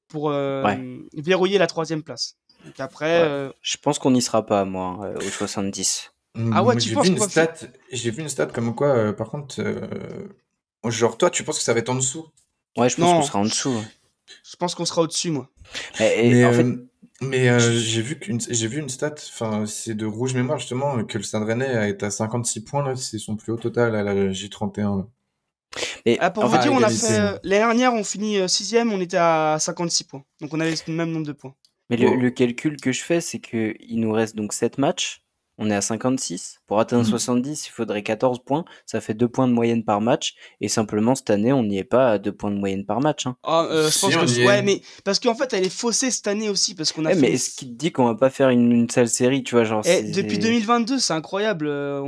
pour 0.09 0.31
verrouiller 0.31 1.59
la 1.59 1.67
troisième 1.67 2.03
place. 2.03 2.37
Donc 2.65 2.79
après, 2.81 3.51
Je 3.63 3.77
pense 3.77 3.99
qu'on 3.99 4.11
n'y 4.11 4.23
sera 4.23 4.45
pas, 4.45 4.65
moi, 4.65 5.13
aux 5.17 5.21
70. 5.21 6.13
Ah 6.53 6.63
ouais, 6.63 6.77
tu 6.77 6.95
penses 6.95 7.07
vu 7.07 7.13
une 7.13 7.19
stat, 7.19 7.55
J'ai 7.93 8.11
vu 8.11 8.23
une 8.23 8.29
stat 8.29 8.47
comme 8.47 8.75
quoi, 8.75 9.15
par 9.15 9.29
contre, 9.29 9.63
genre 10.85 11.19
toi, 11.19 11.31
tu 11.31 11.45
penses 11.45 11.59
que 11.59 11.65
ça 11.65 11.73
va 11.73 11.81
être 11.81 11.91
en 11.91 11.95
dessous? 11.95 12.27
Ouais, 12.77 12.89
je 12.89 12.97
pense 12.97 13.13
qu'on 13.13 13.23
sera 13.23 13.39
en 13.41 13.45
dessous. 13.45 13.85
Je 14.45 14.57
pense 14.57 14.75
qu'on 14.75 14.85
sera 14.85 15.03
au-dessus, 15.03 15.31
moi. 15.31 15.49
mais, 15.99 16.45
en 16.45 16.53
fait... 16.53 16.65
Euh, 16.65 16.87
mais 17.23 17.51
euh, 17.51 17.59
j'ai 17.59 18.01
vu 18.01 18.19
qu'une 18.19 18.41
j'ai 18.41 18.67
vu 18.67 18.79
une 18.79 18.89
stat, 18.89 19.15
enfin 19.29 19.67
c'est 19.67 19.95
de 19.95 20.07
rouge 20.07 20.33
mémoire 20.33 20.59
justement 20.59 21.05
que 21.05 21.19
le 21.19 21.25
Stade 21.25 21.43
Rennais 21.43 21.67
a 21.67 21.87
été 21.87 22.07
à 22.07 22.11
56 22.11 22.65
points 22.65 22.83
là, 22.83 22.97
c'est 22.97 23.19
son 23.19 23.37
plus 23.37 23.53
haut 23.53 23.59
total 23.59 23.95
à 23.95 24.03
la 24.03 24.31
J31. 24.31 25.05
Et 26.07 26.17
ah, 26.19 26.31
pour 26.31 26.47
vous 26.47 26.57
dire, 26.57 26.73
on 26.73 26.83
a 26.83 26.89
fait 26.89 27.21
euh, 27.21 27.39
l'année 27.43 27.63
dernière, 27.63 27.93
on 27.93 28.05
finit 28.05 28.37
6 28.37 28.49
sixième, 28.49 28.91
on 28.91 29.01
était 29.03 29.19
à 29.19 29.59
56 29.61 30.05
points, 30.05 30.25
donc 30.41 30.55
on 30.55 30.61
avait 30.61 30.75
le 30.87 30.95
même 30.95 31.11
nombre 31.11 31.27
de 31.27 31.33
points. 31.33 31.55
Mais 31.91 31.99
le, 31.99 32.17
le 32.17 32.31
calcul 32.31 32.81
que 32.81 32.91
je 32.91 33.03
fais, 33.03 33.21
c'est 33.21 33.39
que 33.39 33.75
il 33.81 34.01
nous 34.01 34.13
reste 34.13 34.35
donc 34.35 34.55
7 34.55 34.79
matchs. 34.79 35.23
On 35.63 35.71
est 35.71 35.75
à 35.75 35.81
56. 35.81 36.61
Pour 36.67 36.81
atteindre 36.81 37.07
70, 37.07 37.67
il 37.67 37.71
faudrait 37.71 38.03
14 38.03 38.41
points. 38.45 38.65
Ça 38.87 39.01
fait 39.01 39.15
2 39.15 39.29
points 39.29 39.47
de 39.47 39.53
moyenne 39.53 39.85
par 39.85 40.01
match. 40.01 40.35
Et 40.61 40.69
simplement, 40.69 41.15
cette 41.15 41.31
année, 41.31 41.53
on 41.53 41.63
n'y 41.63 41.79
est 41.79 41.85
pas 41.85 42.11
à 42.13 42.19
2 42.19 42.33
points 42.33 42.51
de 42.51 42.57
moyenne 42.57 42.85
par 42.87 43.01
match. 43.01 43.27
hein. 43.27 43.37
Ah, 43.45 43.67
euh, 43.71 43.89
je 43.91 43.99
pense 44.01 44.15
que 44.35 44.47
ouais, 44.47 44.63
mais 44.63 44.81
parce 45.05 45.21
qu'en 45.21 45.35
fait, 45.35 45.53
elle 45.53 45.65
est 45.65 45.69
faussée 45.69 46.11
cette 46.11 46.27
année 46.27 46.49
aussi 46.49 46.75
parce 46.75 46.91
qu'on 46.93 47.05
a 47.05 47.11
Eh, 47.13 47.15
fait 47.15 47.21
mais 47.21 47.33
est-ce 47.35 47.55
qu'il 47.55 47.69
te 47.69 47.75
dit 47.75 47.93
qu'on 47.93 48.07
va 48.07 48.15
pas 48.15 48.31
faire 48.31 48.49
une, 48.49 48.73
une 48.73 48.89
sale 48.91 49.09
série, 49.09 49.43
tu 49.45 49.55
vois, 49.55 49.65
genre 49.65 49.83
Eh, 49.87 50.11
depuis 50.11 50.39
2022, 50.39 50.99
c'est 50.99 51.13
incroyable. 51.13 51.67
euh, 51.69 52.01
En, 52.01 52.07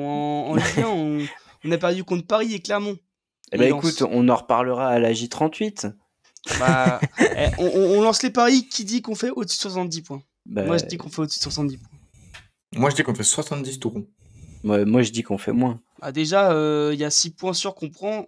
en 0.50 0.54
Ligue 0.56 0.64
1, 0.78 0.86
on, 0.86 1.18
on 1.64 1.70
a 1.72 1.78
perdu 1.78 2.02
contre 2.04 2.26
Paris 2.26 2.54
et 2.54 2.60
Clermont. 2.60 2.96
Eh 3.52 3.58
ben 3.58 3.64
Et 3.66 3.68
écoute, 3.68 4.02
on 4.10 4.28
en 4.30 4.36
reparlera 4.36 4.88
à 4.88 4.98
la 4.98 5.12
J38. 5.12 5.92
Bah, 6.58 7.00
eh, 7.20 7.48
on 7.58 8.00
lance 8.02 8.22
les 8.22 8.30
paris. 8.30 8.66
Qui 8.66 8.84
dit 8.84 9.02
qu'on 9.02 9.14
fait 9.14 9.30
au-dessus 9.30 9.58
de 9.58 9.62
70 9.62 10.02
points? 10.02 10.22
Bah, 10.46 10.64
Moi, 10.64 10.78
je 10.78 10.86
dis 10.86 10.96
qu'on 10.96 11.08
fait 11.10 11.20
au-dessus 11.20 11.38
de 11.38 11.42
70 11.44 11.76
points. 11.76 11.88
Moi, 12.74 12.90
je 12.90 12.96
dis 12.96 13.02
qu'on 13.02 13.14
fait 13.14 13.22
70 13.22 13.78
tout 13.80 13.90
rond. 13.90 14.06
moi, 14.64 14.84
moi, 14.84 15.02
je 15.02 15.10
dis 15.10 15.22
qu'on 15.22 15.38
fait 15.38 15.52
moins. 15.52 15.80
Ah, 16.00 16.12
déjà, 16.12 16.52
euh, 16.52 16.90
il 16.94 17.00
y 17.00 17.04
a 17.04 17.10
6 17.10 17.30
points 17.30 17.52
sûrs 17.54 17.74
qu'on 17.74 17.90
prend. 17.90 18.26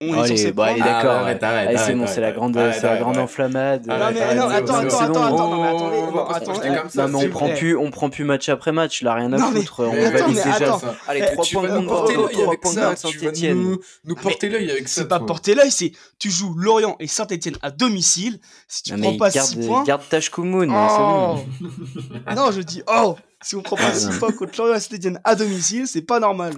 On 0.00 0.08
est 0.12 0.18
Allez, 0.18 0.36
censé 0.36 0.52
bah, 0.52 0.64
allez, 0.66 0.80
prendre. 0.80 0.92
d'accord. 0.96 1.12
Ah, 1.12 1.20
arrête, 1.20 1.42
arrête, 1.42 1.68
Allez, 1.68 1.76
c'est 1.78 1.82
arrête, 1.84 1.96
bon, 1.96 2.02
arrête, 2.02 2.14
c'est 2.14 2.20
la 2.20 2.26
arrête, 2.26 2.36
grande, 2.36 2.56
arrête, 2.56 2.82
la 2.82 3.22
enflammade. 3.22 3.86
Non, 3.86 3.94
mais 4.12 4.34
non, 4.34 4.48
attends, 4.48 4.74
attends, 4.74 4.98
attends, 4.98 5.22
attends, 5.24 5.48
non, 5.48 5.62
mais 5.62 5.68
attendez, 5.68 7.26
on 7.26 7.30
prend 7.30 7.48
plus, 7.54 7.76
on 7.76 7.90
prend 7.92 8.10
plus 8.10 8.24
match 8.24 8.48
après 8.48 8.72
match, 8.72 9.02
là, 9.02 9.14
rien 9.14 9.32
à 9.32 9.38
foutre. 9.38 9.80
on 9.80 9.92
valide 9.92 10.34
déjà. 10.34 10.78
Allez, 11.06 11.24
Eh, 11.30 11.32
3 11.32 11.44
Tu 11.44 11.54
points 11.54 11.68
contre 11.68 11.86
porter 11.86 12.14
Bordeaux, 12.16 12.26
l'œil 12.26 12.34
3 12.34 12.46
avec 12.48 12.60
points 12.60 12.70
de 12.72 12.76
ça. 12.76 12.86
contre 12.88 13.08
Tu 13.08 13.18
vas 13.18 13.24
Saint-Etienne. 13.26 13.76
nous, 14.04 14.14
porter 14.16 14.48
l'œil 14.50 14.70
avec 14.72 14.88
ça. 14.88 15.02
C'est 15.02 15.08
pas 15.08 15.20
porter 15.20 15.54
l'œil, 15.54 15.70
c'est 15.70 15.92
tu 16.18 16.28
joues 16.30 16.54
Lorient 16.58 16.96
et 16.98 17.06
Saint-Etienne 17.06 17.56
à 17.62 17.70
domicile. 17.70 18.40
Si 18.66 18.82
tu 18.82 18.98
prends 18.98 19.16
pas 19.16 19.30
garde, 19.30 19.48
6 19.48 19.66
points. 19.66 19.84
garde 19.84 20.02
Tashkumun, 20.08 20.68
Oh 20.70 21.36
c'est 21.60 22.24
bon. 22.34 22.34
non, 22.34 22.50
je 22.50 22.60
dis 22.62 22.82
oh 22.88 23.16
Si 23.44 23.56
on 23.56 23.62
prend 23.62 23.76
pas 23.76 23.92
6 23.94 24.06
non. 24.06 24.18
points 24.18 24.32
contre 24.32 24.58
Lorient 24.58 24.74
et 24.76 24.80
Saint-Etienne 24.80 25.20
à 25.24 25.34
domicile, 25.36 25.86
c'est 25.86 26.02
pas 26.02 26.18
normal. 26.20 26.54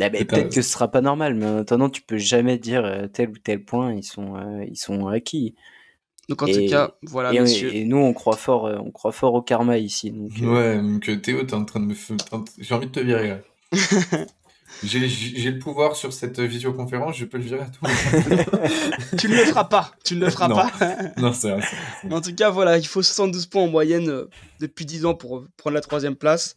Ah, 0.00 0.10
t'as- 0.10 0.24
peut-être 0.24 0.54
que 0.54 0.62
ce 0.62 0.70
sera 0.70 0.88
pas 0.90 1.00
normal, 1.00 1.34
mais 1.34 1.46
en 1.46 1.58
attendant, 1.58 1.88
tu 1.88 2.02
peux 2.02 2.18
jamais 2.18 2.58
dire 2.58 2.84
euh, 2.84 3.06
tel 3.06 3.30
ou 3.30 3.38
tel 3.38 3.64
point, 3.64 3.92
ils 3.94 4.02
sont, 4.02 4.36
euh, 4.36 4.64
ils 4.68 4.76
sont 4.76 5.06
acquis. 5.06 5.54
Donc 6.28 6.42
en 6.42 6.46
Et- 6.46 6.52
tout 6.66 6.70
cas, 6.70 6.92
voilà, 7.04 7.32
et, 7.32 7.40
messieurs. 7.40 7.74
et 7.74 7.84
nous, 7.84 7.98
on 7.98 8.12
croit 8.12 8.36
fort, 8.36 8.66
euh, 8.66 8.78
on 8.84 8.90
croit 8.90 9.12
fort 9.12 9.34
au 9.34 9.42
karma 9.42 9.78
ici. 9.78 10.10
Donc, 10.10 10.32
euh, 10.42 10.46
Ouais, 10.52 10.82
donc 10.82 11.22
Théo, 11.22 11.42
t'es 11.44 11.54
en 11.54 11.64
train 11.64 11.80
de 11.80 11.86
me. 11.86 11.94
J'ai 12.58 12.74
envie 12.74 12.86
de 12.86 12.92
te 12.92 13.00
virer 13.00 13.28
là. 13.28 13.38
J'ai 14.84 15.50
le 15.50 15.58
pouvoir 15.58 15.96
sur 15.96 16.12
cette 16.12 16.38
visioconférence, 16.40 17.16
je 17.16 17.24
peux 17.24 17.38
le 17.38 17.44
virer 17.44 17.62
à 17.62 17.66
tout. 17.66 17.80
Tu 19.18 19.28
ne 19.28 19.36
le 19.36 19.44
feras 19.44 19.64
pas. 19.64 19.92
Tu 20.04 20.16
ne 20.16 20.24
le 20.24 20.30
feras 20.30 20.48
Non. 20.48 20.56
pas. 20.56 20.70
non, 21.16 21.32
c'est 21.32 21.50
vrai. 21.50 21.62
En 22.10 22.20
tout 22.20 22.34
cas, 22.34 22.50
voilà, 22.50 22.78
il 22.78 22.86
faut 22.86 23.02
72 23.02 23.46
points 23.46 23.62
en 23.62 23.68
moyenne 23.68 24.08
euh, 24.08 24.28
depuis 24.60 24.84
10 24.84 25.06
ans 25.06 25.14
pour 25.14 25.46
prendre 25.56 25.74
la 25.74 25.80
troisième 25.80 26.16
place. 26.16 26.56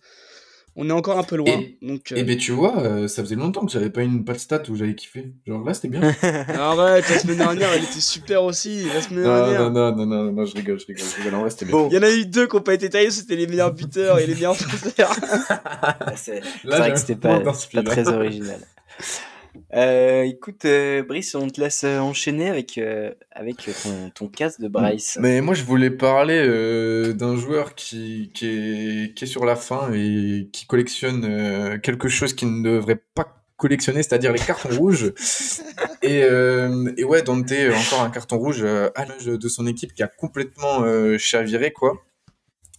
On 0.81 0.89
est 0.89 0.93
encore 0.93 1.17
un 1.17 1.23
peu 1.23 1.35
loin. 1.35 1.59
Et- 1.59 1.77
donc, 1.81 2.13
Et 2.13 2.21
euh, 2.21 2.23
ben 2.23 2.37
tu 2.37 2.53
vois, 2.53 2.79
euh, 2.79 3.09
ça 3.09 3.21
faisait 3.21 3.35
longtemps 3.35 3.65
que 3.65 3.71
j'avais 3.71 3.89
pas 3.89 4.01
une 4.01 4.23
patte 4.23 4.39
stat 4.39 4.63
où 4.69 4.77
j'avais 4.77 4.95
kiffé. 4.95 5.33
Genre 5.45 5.61
là, 5.65 5.73
c'était 5.73 5.89
bien. 5.89 6.01
arrête, 6.57 7.09
la 7.09 7.19
semaine 7.19 7.37
dernière, 7.37 7.73
elle 7.73 7.83
était 7.83 7.99
super 7.99 8.45
aussi. 8.45 8.85
La 8.93 9.01
semaine 9.01 9.23
non, 9.25 9.35
dernière. 9.35 9.71
non, 9.71 9.91
non, 9.91 10.05
non, 10.05 10.23
non, 10.23 10.31
non, 10.31 10.45
je 10.45 10.55
rigole, 10.55 10.79
je 10.79 10.85
rigole, 10.85 11.03
je 11.05 11.17
rigole. 11.17 11.35
En 11.35 11.41
vrai, 11.41 11.49
c'était 11.49 11.65
bien. 11.65 11.75
Bon, 11.75 11.89
Il 11.91 11.95
y 11.95 11.97
en 11.97 12.03
a 12.03 12.09
eu 12.09 12.25
deux 12.25 12.47
qui 12.47 12.55
n'ont 12.55 12.61
pas 12.61 12.75
été 12.75 12.89
taillés, 12.89 13.11
c'était 13.11 13.35
les 13.35 13.45
meilleurs 13.45 13.73
buteurs 13.73 14.19
et 14.19 14.25
les 14.25 14.35
meilleurs 14.35 14.55
passeurs. 14.55 15.13
Ah, 15.49 15.97
c'est 16.15 16.41
vrai 16.63 16.93
que 16.93 16.99
c'était 16.99 17.15
pas, 17.17 17.41
très 17.83 18.07
original. 18.07 18.61
Euh, 19.73 20.23
écoute, 20.23 20.65
euh, 20.65 21.03
Brice, 21.03 21.35
on 21.35 21.47
te 21.47 21.61
laisse 21.61 21.83
euh, 21.83 21.99
enchaîner 21.99 22.49
avec, 22.49 22.77
euh, 22.77 23.11
avec 23.31 23.57
ton, 23.83 24.09
ton 24.13 24.27
casse 24.27 24.59
de 24.59 24.67
Bryce. 24.67 25.17
Mais 25.21 25.41
moi, 25.41 25.53
je 25.53 25.63
voulais 25.63 25.89
parler 25.89 26.37
euh, 26.37 27.13
d'un 27.13 27.35
joueur 27.35 27.75
qui, 27.75 28.31
qui, 28.33 28.47
est, 28.47 29.13
qui 29.15 29.23
est 29.23 29.27
sur 29.27 29.45
la 29.45 29.55
fin 29.55 29.91
et 29.93 30.49
qui 30.51 30.65
collectionne 30.65 31.25
euh, 31.25 31.77
quelque 31.77 32.09
chose 32.09 32.33
qu'il 32.33 32.61
ne 32.61 32.63
devrait 32.63 33.01
pas 33.15 33.39
collectionner, 33.59 34.01
c'est-à-dire 34.01 34.31
les 34.31 34.39
cartons 34.39 34.69
rouges. 34.69 35.13
Et, 36.01 36.23
euh, 36.23 36.91
et 36.97 37.03
ouais, 37.03 37.21
Dante, 37.23 37.51
encore 37.51 38.01
un 38.01 38.09
carton 38.09 38.37
rouge 38.37 38.61
euh, 38.63 38.89
à 38.95 39.03
l'âge 39.03 39.25
de 39.25 39.47
son 39.49 39.67
équipe 39.67 39.93
qui 39.93 40.01
a 40.01 40.07
complètement 40.07 40.83
euh, 40.83 41.17
chaviré, 41.17 41.73
quoi. 41.73 42.01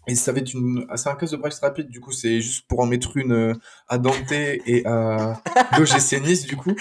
Et 0.07 0.15
ça 0.15 0.33
va 0.33 0.39
être 0.39 0.53
une... 0.55 0.87
ah, 0.89 0.97
c'est 0.97 1.09
un 1.11 1.15
casse 1.15 1.31
de 1.33 1.37
Bryce 1.37 1.61
rapide, 1.61 1.89
du 1.89 2.01
coup, 2.01 2.11
c'est 2.11 2.41
juste 2.41 2.67
pour 2.67 2.81
en 2.81 2.87
mettre 2.87 3.17
une 3.17 3.33
euh, 3.33 3.55
à 3.89 3.99
Dante 3.99 4.33
et 4.33 4.83
à 4.87 5.41
l'OGC 5.79 6.21
Nice, 6.23 6.47
du 6.47 6.57
coup. 6.57 6.75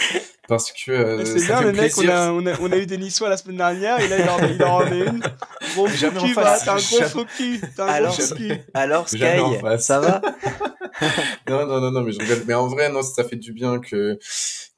Parce 0.47 0.71
que 0.71 0.91
euh, 0.91 1.25
C'est 1.25 1.45
bien, 1.45 1.57
fait 1.59 1.63
le 1.65 1.71
mec, 1.73 1.93
on 1.97 2.07
a, 2.07 2.31
on, 2.31 2.45
a, 2.47 2.59
on 2.59 2.71
a 2.71 2.77
eu 2.77 2.85
des 2.87 2.97
Niçois 2.97 3.29
la 3.29 3.37
semaine 3.37 3.57
dernière, 3.57 3.99
et 3.99 4.07
là, 4.07 4.17
il 4.19 4.29
en, 4.29 4.47
il 4.49 4.63
en 4.63 4.77
remet 4.77 5.05
une. 5.05 5.21
Faux 5.61 5.87
Jamais 5.87 6.19
cul, 6.19 6.33
face. 6.33 6.65
va, 6.65 6.77
t'es 6.79 6.95
un 6.95 6.97
gros 6.97 7.09
faux 7.09 7.25
cul. 7.37 7.59
T'es 7.75 7.81
un 7.81 7.85
Alors, 7.85 8.17
gros 8.17 8.35
cul. 8.35 8.53
Alors, 8.73 9.07
Sky, 9.09 9.19
ça 9.79 9.99
va 9.99 10.21
Non, 11.49 11.67
non, 11.67 11.79
non, 11.81 11.91
non, 11.91 12.01
mais 12.01 12.11
je 12.13 12.19
rigole. 12.19 12.43
Mais 12.47 12.53
en 12.55 12.67
vrai, 12.67 12.89
non, 12.91 13.03
ça 13.03 13.23
fait 13.23 13.35
du 13.35 13.53
bien 13.53 13.79
que, 13.79 14.17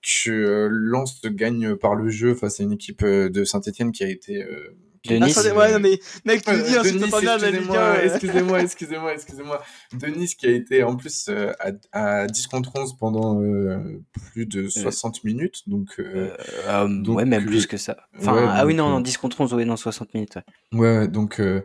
que 0.01 0.29
euh, 0.31 0.67
Lens 0.69 1.21
gagne 1.25 1.75
par 1.75 1.95
le 1.95 2.09
jeu 2.09 2.33
face 2.35 2.59
à 2.59 2.63
une 2.63 2.73
équipe 2.73 3.03
euh, 3.03 3.29
de 3.29 3.43
Saint-Etienne 3.45 3.91
qui 3.93 4.03
a 4.03 4.09
été. 4.09 4.43
euh, 4.43 4.75
qui 5.03 5.13
a 5.13 5.13
De 5.13 5.17
été, 5.17 5.25
Nice. 5.27 5.37
Attendez, 5.37 5.55
ouais, 5.55 5.71
non, 5.73 5.79
mais 5.79 5.99
mec, 6.25 6.43
tu 6.43 6.51
le 6.51 6.57
dis, 6.63 6.73
de 6.73 6.83
c'est 6.83 6.93
Nice, 6.93 7.09
pas 7.09 7.21
bien 7.21 7.37
de 7.37 7.41
la 7.41 7.51
Ligue 7.51 7.69
1. 7.75 7.95
excusez-moi, 8.01 8.61
excusez-moi, 8.61 8.61
excusez-moi, 8.61 9.13
excusez-moi. 9.13 9.61
De 9.93 10.07
Nice 10.07 10.35
qui 10.35 10.47
a 10.47 10.51
été 10.51 10.83
en 10.83 10.95
plus 10.95 11.27
euh, 11.29 11.51
à, 11.93 12.21
à 12.21 12.27
10 12.27 12.47
contre 12.47 12.71
11 12.75 12.97
pendant 12.97 13.41
euh, 13.41 13.99
plus 14.33 14.45
de 14.45 14.67
60 14.67 15.23
minutes. 15.23 15.63
Donc, 15.67 15.95
euh, 15.99 16.29
Euh, 16.67 16.87
Donc, 16.87 17.17
Ouais, 17.17 17.25
même 17.25 17.45
plus 17.45 17.67
que 17.67 17.77
ça. 17.77 17.97
Enfin, 18.19 18.33
ouais, 18.35 18.45
ah 18.47 18.65
oui, 18.65 18.73
non, 18.75 18.89
non, 18.89 18.99
10 18.99 19.17
contre 19.17 19.41
11, 19.41 19.53
oui, 19.53 19.65
non, 19.65 19.75
60 19.77 20.13
minutes. 20.13 20.35
ouais. 20.35 20.79
ouais, 20.79 20.97
ouais, 20.99 21.07
donc, 21.07 21.39
euh, 21.39 21.61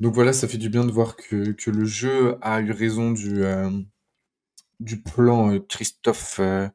donc 0.00 0.14
voilà, 0.14 0.32
ça 0.32 0.46
fait 0.48 0.58
du 0.58 0.68
bien 0.68 0.84
de 0.84 0.90
voir 0.92 1.16
que, 1.16 1.52
que 1.52 1.70
le 1.70 1.84
jeu 1.84 2.36
a 2.42 2.60
eu 2.60 2.70
raison 2.70 3.10
du, 3.10 3.42
euh, 3.44 3.70
du 4.80 5.00
plan 5.00 5.52
euh, 5.54 5.58
Christophe 5.68 6.36
euh, 6.38 6.68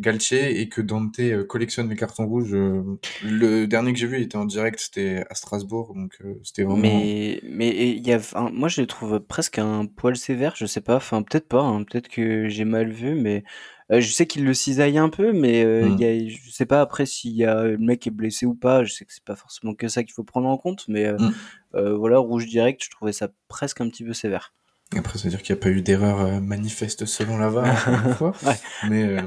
Galtier 0.00 0.60
et 0.60 0.68
que 0.68 0.80
Dante 0.80 1.18
euh, 1.20 1.44
collectionne 1.44 1.88
les 1.88 1.96
cartons 1.96 2.26
rouges. 2.26 2.54
euh, 2.54 2.82
le 3.24 3.66
dernier 3.66 3.92
que 3.92 3.98
j'ai 3.98 4.06
vu 4.06 4.18
il 4.18 4.22
était 4.22 4.36
en 4.36 4.44
direct, 4.44 4.78
c'était 4.78 5.24
à 5.28 5.34
Strasbourg, 5.34 5.92
donc 5.94 6.16
euh, 6.24 6.34
c'était 6.44 6.62
vraiment. 6.62 6.80
Mais, 6.80 7.40
mais 7.44 7.68
il 7.96 8.06
y 8.06 8.12
a, 8.12 8.16
enfin, 8.16 8.50
moi, 8.52 8.68
je 8.68 8.80
le 8.80 8.86
trouve 8.86 9.18
presque 9.20 9.58
un 9.58 9.86
poil 9.86 10.16
sévère, 10.16 10.54
je 10.56 10.66
sais 10.66 10.80
pas, 10.80 10.96
enfin, 10.96 11.22
peut-être 11.22 11.48
pas, 11.48 11.62
hein, 11.62 11.82
peut-être 11.84 12.08
que 12.08 12.48
j'ai 12.48 12.64
mal 12.64 12.90
vu, 12.92 13.14
mais 13.14 13.42
euh, 13.90 14.00
je 14.00 14.12
sais 14.12 14.26
qu'il 14.26 14.44
le 14.44 14.54
cisaille 14.54 14.98
un 14.98 15.08
peu, 15.08 15.32
mais 15.32 15.64
euh, 15.64 15.88
Mm. 15.88 15.92
il 15.92 16.00
y 16.00 16.04
a, 16.04 16.28
je 16.28 16.50
sais 16.50 16.66
pas 16.66 16.80
après 16.80 17.06
s'il 17.06 17.32
y 17.32 17.44
a 17.44 17.64
le 17.64 17.78
mec 17.78 18.06
est 18.06 18.10
blessé 18.10 18.46
ou 18.46 18.54
pas, 18.54 18.84
je 18.84 18.92
sais 18.92 19.04
que 19.04 19.12
c'est 19.12 19.24
pas 19.24 19.34
forcément 19.36 19.74
que 19.74 19.88
ça 19.88 20.04
qu'il 20.04 20.12
faut 20.12 20.24
prendre 20.24 20.46
en 20.48 20.58
compte, 20.58 20.84
mais 20.88 21.06
euh, 21.06 21.16
Mm. 21.18 21.30
euh, 21.74 21.96
voilà, 21.96 22.18
rouge 22.18 22.46
direct, 22.46 22.84
je 22.84 22.90
trouvais 22.90 23.12
ça 23.12 23.28
presque 23.48 23.80
un 23.80 23.88
petit 23.88 24.04
peu 24.04 24.12
sévère. 24.12 24.52
Après, 24.96 25.18
ça 25.18 25.24
veut 25.24 25.30
dire 25.30 25.42
qu'il 25.42 25.54
n'y 25.54 25.60
a 25.60 25.62
pas 25.62 25.68
eu 25.70 25.82
d'erreur 25.82 26.20
euh, 26.20 26.40
manifeste 26.40 27.04
selon 27.04 27.36
la 27.38 27.48
VAR. 27.50 28.32
Ouais. 28.42 28.54
Mais, 28.88 29.02
euh, 29.04 29.20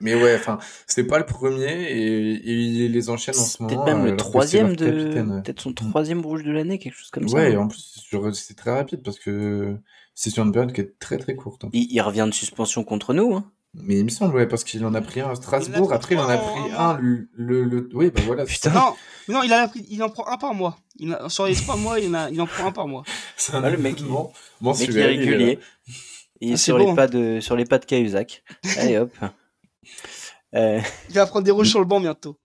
mais 0.00 0.14
ouais, 0.14 0.34
enfin, 0.36 0.58
c'est 0.86 1.04
pas 1.04 1.18
le 1.18 1.26
premier 1.26 1.66
et, 1.92 2.32
et 2.34 2.52
il 2.54 2.92
les 2.92 3.10
enchaîne 3.10 3.34
en 3.36 3.38
ce 3.44 3.50
C'est 3.50 3.58
peut-être 3.58 3.72
moment. 3.78 3.84
même 3.84 4.00
euh, 4.00 4.04
le 4.04 4.10
c'est 4.10 4.16
troisième 4.16 4.76
de, 4.76 4.86
capitaine, 4.86 5.42
peut-être 5.44 5.60
son 5.60 5.72
troisième 5.74 6.20
rouge 6.24 6.42
de 6.44 6.52
l'année, 6.52 6.78
quelque 6.78 6.94
chose 6.96 7.10
comme 7.10 7.28
ça. 7.28 7.36
Ouais, 7.36 7.52
et 7.52 7.56
en 7.56 7.68
plus, 7.68 8.02
c'est 8.32 8.54
très 8.56 8.70
rapide 8.72 9.02
parce 9.02 9.18
que 9.18 9.76
c'est 10.14 10.30
sur 10.30 10.44
une 10.44 10.52
période 10.52 10.72
qui 10.72 10.80
est 10.80 10.98
très 10.98 11.18
très 11.18 11.34
courte. 11.36 11.64
hein. 11.64 11.70
Il, 11.72 11.88
il 11.92 12.00
revient 12.00 12.26
de 12.28 12.34
suspension 12.34 12.82
contre 12.84 13.12
nous, 13.12 13.34
hein. 13.34 13.50
Mais 13.74 13.98
il 13.98 14.04
me 14.04 14.08
semble, 14.10 14.34
ouais, 14.34 14.46
parce 14.46 14.64
qu'il 14.64 14.84
en 14.84 14.94
a 14.94 15.00
pris 15.00 15.20
un 15.20 15.30
à 15.30 15.34
Strasbourg, 15.34 15.92
après 15.92 16.14
il 16.14 16.18
en 16.18 16.28
a 16.28 16.36
pris 16.38 16.72
un 16.72 16.78
un, 16.90 16.98
le, 16.98 17.28
le, 17.34 17.64
le- 17.64 17.88
Oui, 17.92 18.10
bah 18.10 18.22
voilà. 18.26 18.44
Putain. 18.44 18.70
Non, 18.72 18.94
non, 19.28 19.42
il, 19.42 19.52
en 19.52 19.58
a 19.58 19.68
pris- 19.68 19.86
il 19.90 20.02
en 20.02 20.08
prend 20.08 20.26
un 20.26 20.36
par 20.38 20.54
mois. 20.54 20.78
Il 20.96 21.14
en- 21.14 21.28
sur 21.28 21.46
les 21.46 21.54
trois 21.54 21.76
mois, 21.76 22.00
il 22.00 22.08
en, 22.10 22.14
a- 22.14 22.30
il 22.30 22.40
en 22.40 22.46
prend 22.46 22.66
un 22.66 22.72
par 22.72 22.88
mois. 22.88 23.04
C'est 23.36 23.54
un 23.54 23.62
Ah, 23.62 23.70
le 23.70 23.76
mec, 23.76 24.00
Mec, 24.00 24.00
il 24.00 24.06
est 24.06 24.62
mensuel, 24.62 24.90
il 24.90 24.98
est 24.98 25.02
là. 25.02 25.08
régulier. 25.08 25.58
Il 26.40 26.50
est 26.50 26.54
Ah, 26.54 26.56
sur, 26.56 26.78
bon, 26.78 26.90
les 26.90 26.96
pas 26.96 27.06
de, 27.06 27.40
sur 27.40 27.56
les 27.56 27.64
pas 27.66 27.78
de 27.78 27.84
Cahuzac. 27.84 28.42
Allez 28.78 28.98
hop. 28.98 29.12
Euh, 30.54 30.80
Il 31.10 31.14
va 31.14 31.26
prendre 31.26 31.44
des 31.44 31.50
rouges 31.50 31.68
sur 31.68 31.78
le 31.78 31.84
banc 31.84 32.00
bientôt. 32.00 32.38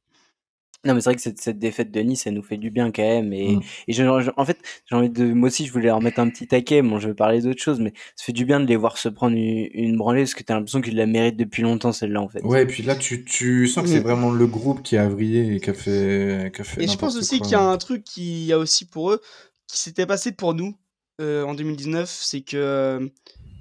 Non, 0.86 0.94
mais 0.94 1.02
c'est 1.02 1.10
vrai 1.12 1.16
que 1.16 1.22
cette, 1.22 1.40
cette 1.40 1.60
défaite 1.60 1.92
de 1.92 2.00
Nice, 2.02 2.28
elle 2.28 2.34
nous 2.34 2.44
fait 2.44 2.58
du 2.58 2.70
bien 2.70 2.92
quand 2.92 3.04
même. 3.04 3.32
Et, 3.34 3.56
Mm. 3.56 3.62
et 3.88 3.94
je- 3.94 4.04
je- 4.22 4.32
en 4.36 4.46
fait, 4.46 4.58
j'ai 4.90 4.96
envie 4.96 5.10
de. 5.10 5.24
Moi 5.26 5.48
aussi, 5.48 5.66
je 5.66 5.72
voulais 5.72 5.86
leur 5.86 6.02
mettre 6.02 6.20
un 6.20 6.30
petit 6.30 6.48
taquet. 6.48 6.82
Bon, 6.82 7.00
je 7.00 7.08
vais 7.08 7.14
parler 7.14 7.42
d'autre 7.42 7.62
chose, 7.62 7.80
mais 7.80 7.94
ça 8.16 8.26
fait 8.26 8.34
du 8.34 8.44
bien 8.46 8.60
de 8.60 8.66
les 8.66 8.76
voir 8.76 8.98
se 8.98 9.08
prendre 9.10 9.36
une, 9.38 9.70
une 9.74 9.96
branlée 9.98 10.22
parce 10.24 10.34
que 10.34 10.44
t'as 10.44 10.56
l'impression 10.56 10.82
qu'ils 10.82 10.96
la 10.98 11.06
méritent 11.06 11.38
depuis 11.38 11.62
longtemps, 11.64 11.92
celle-là, 11.94 12.22
en 12.22 12.28
fait. 12.28 12.42
Ouais, 12.44 12.64
et 12.64 12.66
puis 12.66 12.84
là, 12.84 12.96
tu, 12.96 13.24
tu 13.24 13.68
sens 13.68 13.84
que 13.84 13.90
c'est 13.90 14.00
Mm. 14.00 14.04
vraiment 14.04 14.32
le 14.32 14.46
groupe 14.48 14.84
qui 14.84 14.98
a 14.98 15.08
vrillé 15.08 15.56
et 15.56 15.60
qui 15.60 15.70
a 15.70 15.74
fait, 15.74 16.52
qui 16.54 16.62
a 16.62 16.64
fait 16.64 16.84
Et 16.84 16.88
je 16.88 16.98
pense 16.98 17.16
aussi 17.16 17.40
qu'il 17.40 17.52
y 17.52 17.56
a 17.56 17.62
un 17.62 17.78
truc 17.78 18.04
qui 18.04 18.46
y 18.46 18.54
a 18.54 18.58
aussi 18.60 18.86
pour 18.86 19.12
eux, 19.12 19.22
qui 19.68 19.78
s'était 19.80 20.06
passé 20.06 20.32
pour 20.34 20.54
nous 20.54 20.76
euh, 21.22 21.44
en 21.44 21.54
2019, 21.54 22.10
c'est 22.10 22.42
que 22.42 22.58
euh, 22.58 23.00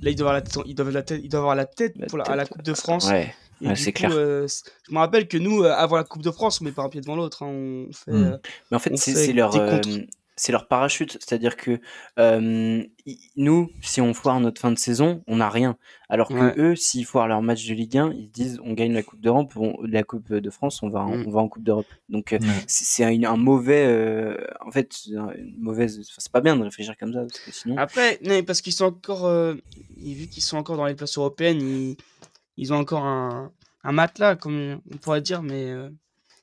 là, 0.01 0.11
ils 0.11 0.17
doivent 0.17 0.29
avoir 0.31 0.35
la 0.35 0.41
tête, 0.43 0.63
ils 0.67 0.75
doivent 0.75 0.89
avoir 0.89 0.95
la 0.95 1.03
tête, 1.05 1.21
ils 1.23 1.29
doivent 1.29 1.43
avoir 1.43 1.55
la 1.55 1.67
tête 1.67 1.93
La 1.99 2.07
pour 2.07 2.19
la, 2.19 2.25
à 2.25 2.35
la 2.35 2.47
Coupe 2.47 2.63
de 2.63 2.75
France. 2.75 3.09
Ouais. 3.09 3.33
Et 3.63 3.69
ouais, 3.69 3.75
du 3.75 3.81
c'est 3.81 3.93
clair. 3.93 4.11
euh, 4.13 4.47
je 4.89 4.93
me 4.93 4.99
rappelle 4.99 5.29
que 5.29 5.39
nous, 5.39 5.63
euh, 5.63 5.73
avant 5.73 5.97
la 5.97 6.05
Coupe 6.05 6.23
de 6.23 6.31
France, 6.31 6.61
on 6.61 6.65
met 6.65 6.73
pas 6.73 6.83
un 6.83 6.89
pied 6.89 7.01
devant 7.01 7.17
l'autre. 7.17 7.43
hein, 7.45 7.49
on 7.49 7.89
fait, 7.93 8.11
Mm. 8.11 8.25
euh, 8.25 8.37
Mais 8.71 8.77
en 8.77 8.81
fait, 8.81 8.97
c'est 8.97 9.33
leur. 9.33 9.55
euh, 9.57 9.81
c'est 10.35 10.51
leur 10.51 10.67
parachute. 10.67 11.13
C'est-à-dire 11.21 11.57
que 11.57 11.79
nous, 13.37 13.71
si 13.83 14.01
on 14.01 14.15
foire 14.15 14.41
notre 14.41 14.61
fin 14.61 14.73
de 14.73 14.79
saison, 14.79 15.23
on 15.27 15.37
n'a 15.37 15.49
rien. 15.51 15.77
Alors 16.09 16.29
que 16.29 16.59
eux, 16.59 16.75
s'ils 16.75 17.05
foirent 17.05 17.29
leur 17.29 17.43
match 17.43 17.67
de 17.67 17.75
Ligue 17.75 17.97
1, 17.99 18.13
ils 18.13 18.31
disent 18.31 18.59
on 18.65 18.73
gagne 18.73 18.93
la 18.93 19.03
Coupe 19.03 19.21
d'Europe, 19.21 19.53
la 19.85 20.03
Coupe 20.03 20.33
de 20.33 20.51
France, 20.51 20.83
on 20.83 20.89
va, 20.89 21.01
en, 21.01 21.17
mm. 21.19 21.25
on 21.27 21.31
va 21.31 21.41
en 21.41 21.49
Coupe 21.49 21.63
d'Europe. 21.63 21.87
Donc 22.09 22.35
c'est 22.67 23.05
un, 23.05 23.23
un, 23.25 23.37
mauvais, 23.37 24.37
en 24.67 24.71
fait, 24.71 25.05
une 25.07 25.55
mauvaise. 25.59 26.01
C'est 26.19 26.33
pas 26.33 26.41
bien 26.41 26.57
de 26.57 26.65
réfléchir 26.65 26.95
comme 26.99 27.13
ça 27.13 27.21
parce 27.21 27.39
que 27.39 27.53
sinon. 27.53 27.77
Après, 27.79 28.19
non, 28.25 28.43
parce 28.43 28.61
qu'ils 28.63 28.73
sont 28.73 28.87
encore, 28.87 29.31
vu 29.99 30.27
qu'ils 30.27 30.43
sont 30.43 30.57
encore 30.57 30.77
dans 30.77 30.87
les 30.87 30.95
places 30.95 31.19
européennes, 31.19 31.61
ils, 31.61 31.97
ils 32.57 32.73
ont 32.73 32.77
encore 32.77 33.05
un, 33.05 33.53
un 33.85 33.93
matelas, 33.93 34.37
comme 34.37 34.81
on 34.93 34.97
pourrait 34.97 35.23
dire, 35.23 35.43
mais 35.43 35.75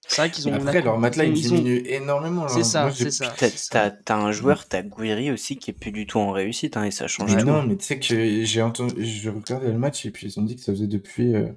c'est 0.09 0.23
vrai 0.23 0.31
qu'ils 0.31 0.49
ont. 0.49 0.53
Après, 0.53 0.81
leur 0.81 0.97
matelas, 0.97 1.25
il 1.25 1.33
diminue 1.33 1.83
énormément. 1.85 2.47
C'est 2.47 2.63
ça, 2.63 2.89
c'est 2.91 3.11
ça. 3.11 3.91
T'as 4.05 4.15
un 4.15 4.31
joueur, 4.31 4.67
t'as 4.67 4.81
Guiri 4.81 5.31
aussi, 5.31 5.57
qui 5.57 5.71
est 5.71 5.73
plus 5.73 5.91
du 5.91 6.07
tout 6.07 6.19
en 6.19 6.31
réussite, 6.31 6.77
hein, 6.77 6.83
et 6.83 6.91
ça 6.91 7.07
change 7.07 7.37
tout. 7.37 7.45
Non, 7.45 7.63
mais 7.63 7.77
tu 7.77 7.85
sais 7.85 7.99
que 7.99 8.43
j'ai 8.43 8.61
entendu, 8.61 9.05
je 9.05 9.29
regardais 9.29 9.71
le 9.71 9.77
match, 9.77 10.05
et 10.05 10.11
puis 10.11 10.27
ils 10.27 10.39
ont 10.39 10.43
dit 10.43 10.55
que 10.55 10.61
ça 10.61 10.73
faisait 10.73 10.87
depuis. 10.87 11.35
Euh... 11.35 11.49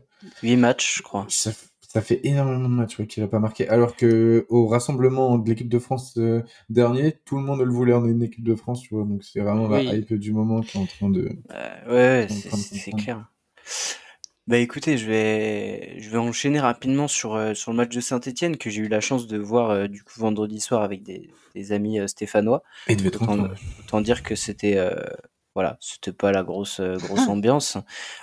8 0.43 0.57
matchs, 0.57 0.99
je 0.99 1.03
crois. 1.03 1.25
Ça, 1.29 1.51
ça 1.89 2.03
fait 2.03 2.21
énormément 2.25 2.69
de 2.69 2.75
matchs 2.75 3.05
qu'il 3.07 3.23
a 3.23 3.27
pas 3.27 3.39
marqué. 3.39 3.69
Alors 3.69 3.97
que 3.97 4.47
au 4.51 4.67
rassemblement 4.67 5.39
de 5.39 5.49
l'équipe 5.49 5.69
de 5.69 5.79
France 5.79 6.15
euh, 6.19 6.43
dernier, 6.69 7.19
tout 7.25 7.37
le 7.37 7.43
monde 7.43 7.61
le 7.61 7.73
voulait 7.73 7.95
en 7.95 8.07
une 8.07 8.23
équipe 8.23 8.45
de 8.45 8.55
France, 8.55 8.83
tu 8.83 8.95
vois. 8.95 9.05
Donc 9.05 9.25
c'est 9.25 9.41
vraiment 9.41 9.67
la 9.67 9.83
hype 9.83 10.13
du 10.15 10.33
moment 10.33 10.61
qui 10.61 10.77
est 10.77 10.81
en 10.81 10.87
train 10.87 11.11
de. 11.11 11.31
Euh, 11.51 12.25
ouais, 12.25 12.29
c'est 12.29 12.93
clair. 12.93 13.27
Bah 14.49 14.59
écoutez, 14.59 14.99
je 14.99 15.07
vais, 15.07 16.01
je 16.01 16.11
vais 16.11 16.19
enchaîner 16.19 16.59
rapidement 16.59 17.07
sur, 17.07 17.35
euh, 17.35 17.55
sur 17.55 17.71
le 17.71 17.77
match 17.77 17.95
de 17.95 18.01
Saint-Etienne 18.01 18.57
que 18.57 18.71
j'ai 18.71 18.83
eu 18.83 18.89
la 18.89 19.01
chance 19.01 19.29
de 19.29 19.39
voir 19.39 19.71
euh, 19.71 19.87
du 19.87 20.03
coup 20.03 20.19
vendredi 20.19 20.59
soir 20.59 20.83
avec 20.83 21.05
des, 21.05 21.31
des 21.55 21.71
amis 21.71 22.01
euh, 22.01 22.09
stéphanois. 22.09 22.65
Et 22.89 22.97
de 22.97 23.07
autant, 23.07 23.49
autant 23.79 24.01
dire 24.01 24.25
que 24.25 24.35
c'était 24.35 24.79
voilà, 25.55 25.77
c'était 25.81 26.13
pas 26.13 26.33
la 26.33 26.43
grosse 26.43 26.81
grosse 26.81 27.21
ambiance, 27.29 27.77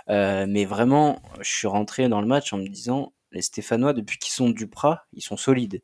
mais 0.07 0.65
vraiment, 0.65 1.21
je 1.39 1.49
suis 1.49 1.67
rentré 1.67 2.09
dans 2.09 2.21
le 2.21 2.27
match 2.27 2.51
en 2.51 2.57
me 2.57 2.67
disant 2.67 3.13
les 3.31 3.41
Stéphanois 3.41 3.93
depuis 3.93 4.17
qu'ils 4.17 4.33
sont 4.33 4.49
du 4.49 4.67
Prat, 4.67 5.05
ils 5.13 5.21
sont 5.21 5.37
solides. 5.37 5.81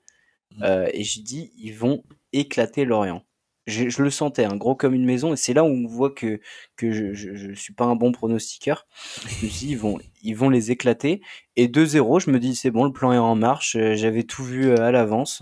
Mmh. 0.57 0.63
et 0.93 1.03
j'ai 1.03 1.21
dit 1.21 1.51
ils 1.57 1.73
vont 1.73 2.03
éclater 2.33 2.85
Lorient 2.85 3.23
je, 3.67 4.01
le 4.01 4.09
sentais, 4.09 4.45
un 4.45 4.51
hein, 4.51 4.55
gros 4.57 4.75
comme 4.75 4.93
une 4.93 5.05
maison, 5.05 5.33
et 5.33 5.37
c'est 5.37 5.53
là 5.53 5.63
où 5.63 5.67
on 5.67 5.87
voit 5.87 6.11
que, 6.11 6.39
que 6.75 6.91
je, 6.91 7.13
je, 7.13 7.53
suis 7.53 7.73
pas 7.73 7.85
un 7.85 7.95
bon 7.95 8.11
pronostiqueur. 8.11 8.87
Je 9.27 9.45
me 9.45 9.51
ils 9.63 9.77
vont, 9.77 9.99
ils 10.21 10.35
vont 10.35 10.49
les 10.49 10.71
éclater. 10.71 11.21
Et 11.55 11.67
2-0, 11.67 12.19
je 12.19 12.31
me 12.31 12.39
dis, 12.39 12.55
c'est 12.55 12.71
bon, 12.71 12.85
le 12.85 12.91
plan 12.91 13.11
est 13.13 13.17
en 13.17 13.35
marche, 13.35 13.75
euh, 13.75 13.95
j'avais 13.95 14.23
tout 14.23 14.43
vu 14.43 14.67
euh, 14.67 14.81
à 14.81 14.91
l'avance. 14.91 15.41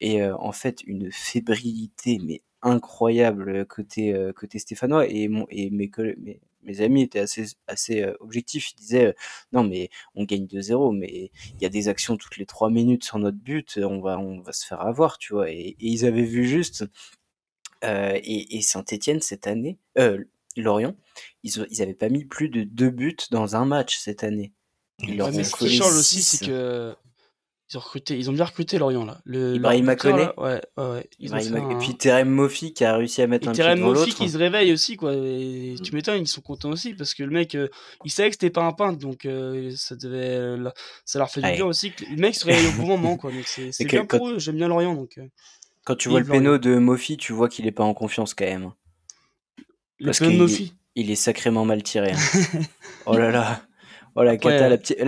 Et 0.00 0.22
euh, 0.22 0.36
en 0.38 0.52
fait, 0.52 0.82
une 0.86 1.10
fébrilité, 1.10 2.18
mais 2.24 2.42
incroyable 2.62 3.66
côté, 3.66 4.14
côté 4.36 4.58
stéphanois. 4.58 5.06
Et, 5.08 5.28
mon, 5.28 5.46
et 5.50 5.70
mes, 5.70 5.90
mes, 6.62 6.80
amis 6.80 7.02
étaient 7.02 7.20
assez, 7.20 7.46
assez 7.66 8.04
objectifs. 8.20 8.72
Ils 8.72 8.76
disaient, 8.76 9.14
non, 9.52 9.64
mais 9.64 9.90
on 10.14 10.24
gagne 10.24 10.46
2-0, 10.46 10.96
mais 10.96 11.30
il 11.54 11.62
y 11.62 11.66
a 11.66 11.68
des 11.68 11.88
actions 11.88 12.16
toutes 12.16 12.36
les 12.36 12.46
3 12.46 12.70
minutes 12.70 13.04
sur 13.04 13.18
notre 13.18 13.38
but, 13.38 13.78
on 13.82 14.00
va, 14.00 14.18
on 14.18 14.40
va 14.40 14.52
se 14.52 14.66
faire 14.66 14.80
avoir, 14.80 15.18
tu 15.18 15.34
vois. 15.34 15.50
Et 15.50 15.76
ils 15.80 16.04
avaient 16.04 16.22
vu 16.22 16.44
juste 16.46 16.84
euh, 17.84 18.18
et, 18.22 18.60
Saint-Etienne, 18.62 19.20
cette 19.20 19.46
année, 19.46 19.78
euh, 19.98 20.24
Lorient, 20.56 20.94
ils, 21.42 21.52
ils 21.70 21.82
avaient 21.82 21.94
pas 21.94 22.08
mis 22.08 22.24
plus 22.24 22.48
de 22.48 22.64
deux 22.64 22.90
buts 22.90 23.16
dans 23.30 23.56
un 23.56 23.64
match 23.64 23.98
cette 23.98 24.24
année. 24.24 24.52
Ils 25.00 25.16
leur 25.16 25.32
mais 25.32 25.44
ce 25.44 25.54
qui 25.54 25.70
change 25.70 25.96
aussi, 25.96 26.22
c'est 26.22 26.46
que 26.46 26.94
ils 27.70 27.76
ont 27.76 27.80
recruté, 27.80 28.16
ils 28.16 28.30
ont 28.30 28.32
bien 28.32 28.46
recruté 28.46 28.78
Lorient 28.78 29.04
là. 29.04 29.20
Le, 29.26 29.56
Ibrahim 29.56 29.94
Koné. 29.96 30.28
Ouais, 30.38 30.62
ouais, 30.78 31.06
Ils 31.18 31.34
ont 31.34 31.70
Et 31.70 31.78
puis 31.78 31.96
Terem 31.98 32.30
Mofi 32.30 32.72
qui 32.72 32.82
a 32.82 32.96
réussi 32.96 33.20
à 33.20 33.26
mettre 33.26 33.46
et 33.46 33.50
un 33.50 33.52
Terem 33.52 33.74
pied 33.74 33.84
dans 33.84 33.92
Mofi 33.92 34.14
qui 34.14 34.30
se 34.30 34.38
réveille 34.38 34.72
aussi 34.72 34.96
quoi. 34.96 35.12
Et 35.14 35.74
tu 35.82 35.94
m'étonnes, 35.94 36.22
ils 36.22 36.26
sont 36.26 36.40
contents 36.40 36.70
aussi 36.70 36.94
parce 36.94 37.12
que 37.12 37.22
le 37.22 37.30
mec, 37.30 37.54
euh, 37.54 37.68
il 38.06 38.10
savait 38.10 38.30
que 38.30 38.36
c'était 38.36 38.48
pas 38.48 38.62
un 38.62 38.72
peintre, 38.72 38.98
donc 38.98 39.26
euh, 39.26 39.70
ça 39.76 39.96
devait, 39.96 40.56
ça 41.04 41.18
leur 41.18 41.30
fait 41.30 41.42
du 41.42 41.52
bien 41.52 41.66
aussi. 41.66 41.92
Que 41.92 42.06
le 42.06 42.16
mec 42.16 42.34
se 42.34 42.46
réveille 42.46 42.68
au 42.68 42.80
bon 42.80 42.86
moment 42.86 43.18
quoi. 43.18 43.30
Donc 43.30 43.44
c'est 43.46 43.70
bien 43.84 44.06
pour 44.06 44.30
eux. 44.30 44.38
J'aime 44.38 44.56
bien 44.56 44.68
Lorient 44.68 44.94
donc. 44.94 45.18
Quand 45.88 45.96
tu 45.96 46.10
vois 46.10 46.20
le 46.20 46.26
péno 46.26 46.58
de 46.58 46.76
Mofi, 46.76 47.16
tu 47.16 47.32
vois 47.32 47.48
qu'il 47.48 47.66
est 47.66 47.72
pas 47.72 47.82
en 47.82 47.94
confiance 47.94 48.34
quand 48.34 48.44
même. 48.44 48.72
Le 49.98 50.12
péno 50.12 50.32
de 50.32 50.36
Mofi 50.36 50.74
il 50.98 51.10
est 51.10 51.16
sacrément 51.16 51.64
mal 51.64 51.82
tiré. 51.82 52.12
Hein. 52.12 52.60
oh 53.06 53.16
là 53.16 53.30
là. 53.30 53.62
Oh 54.14 54.22
la, 54.22 54.32
la, 54.32 54.34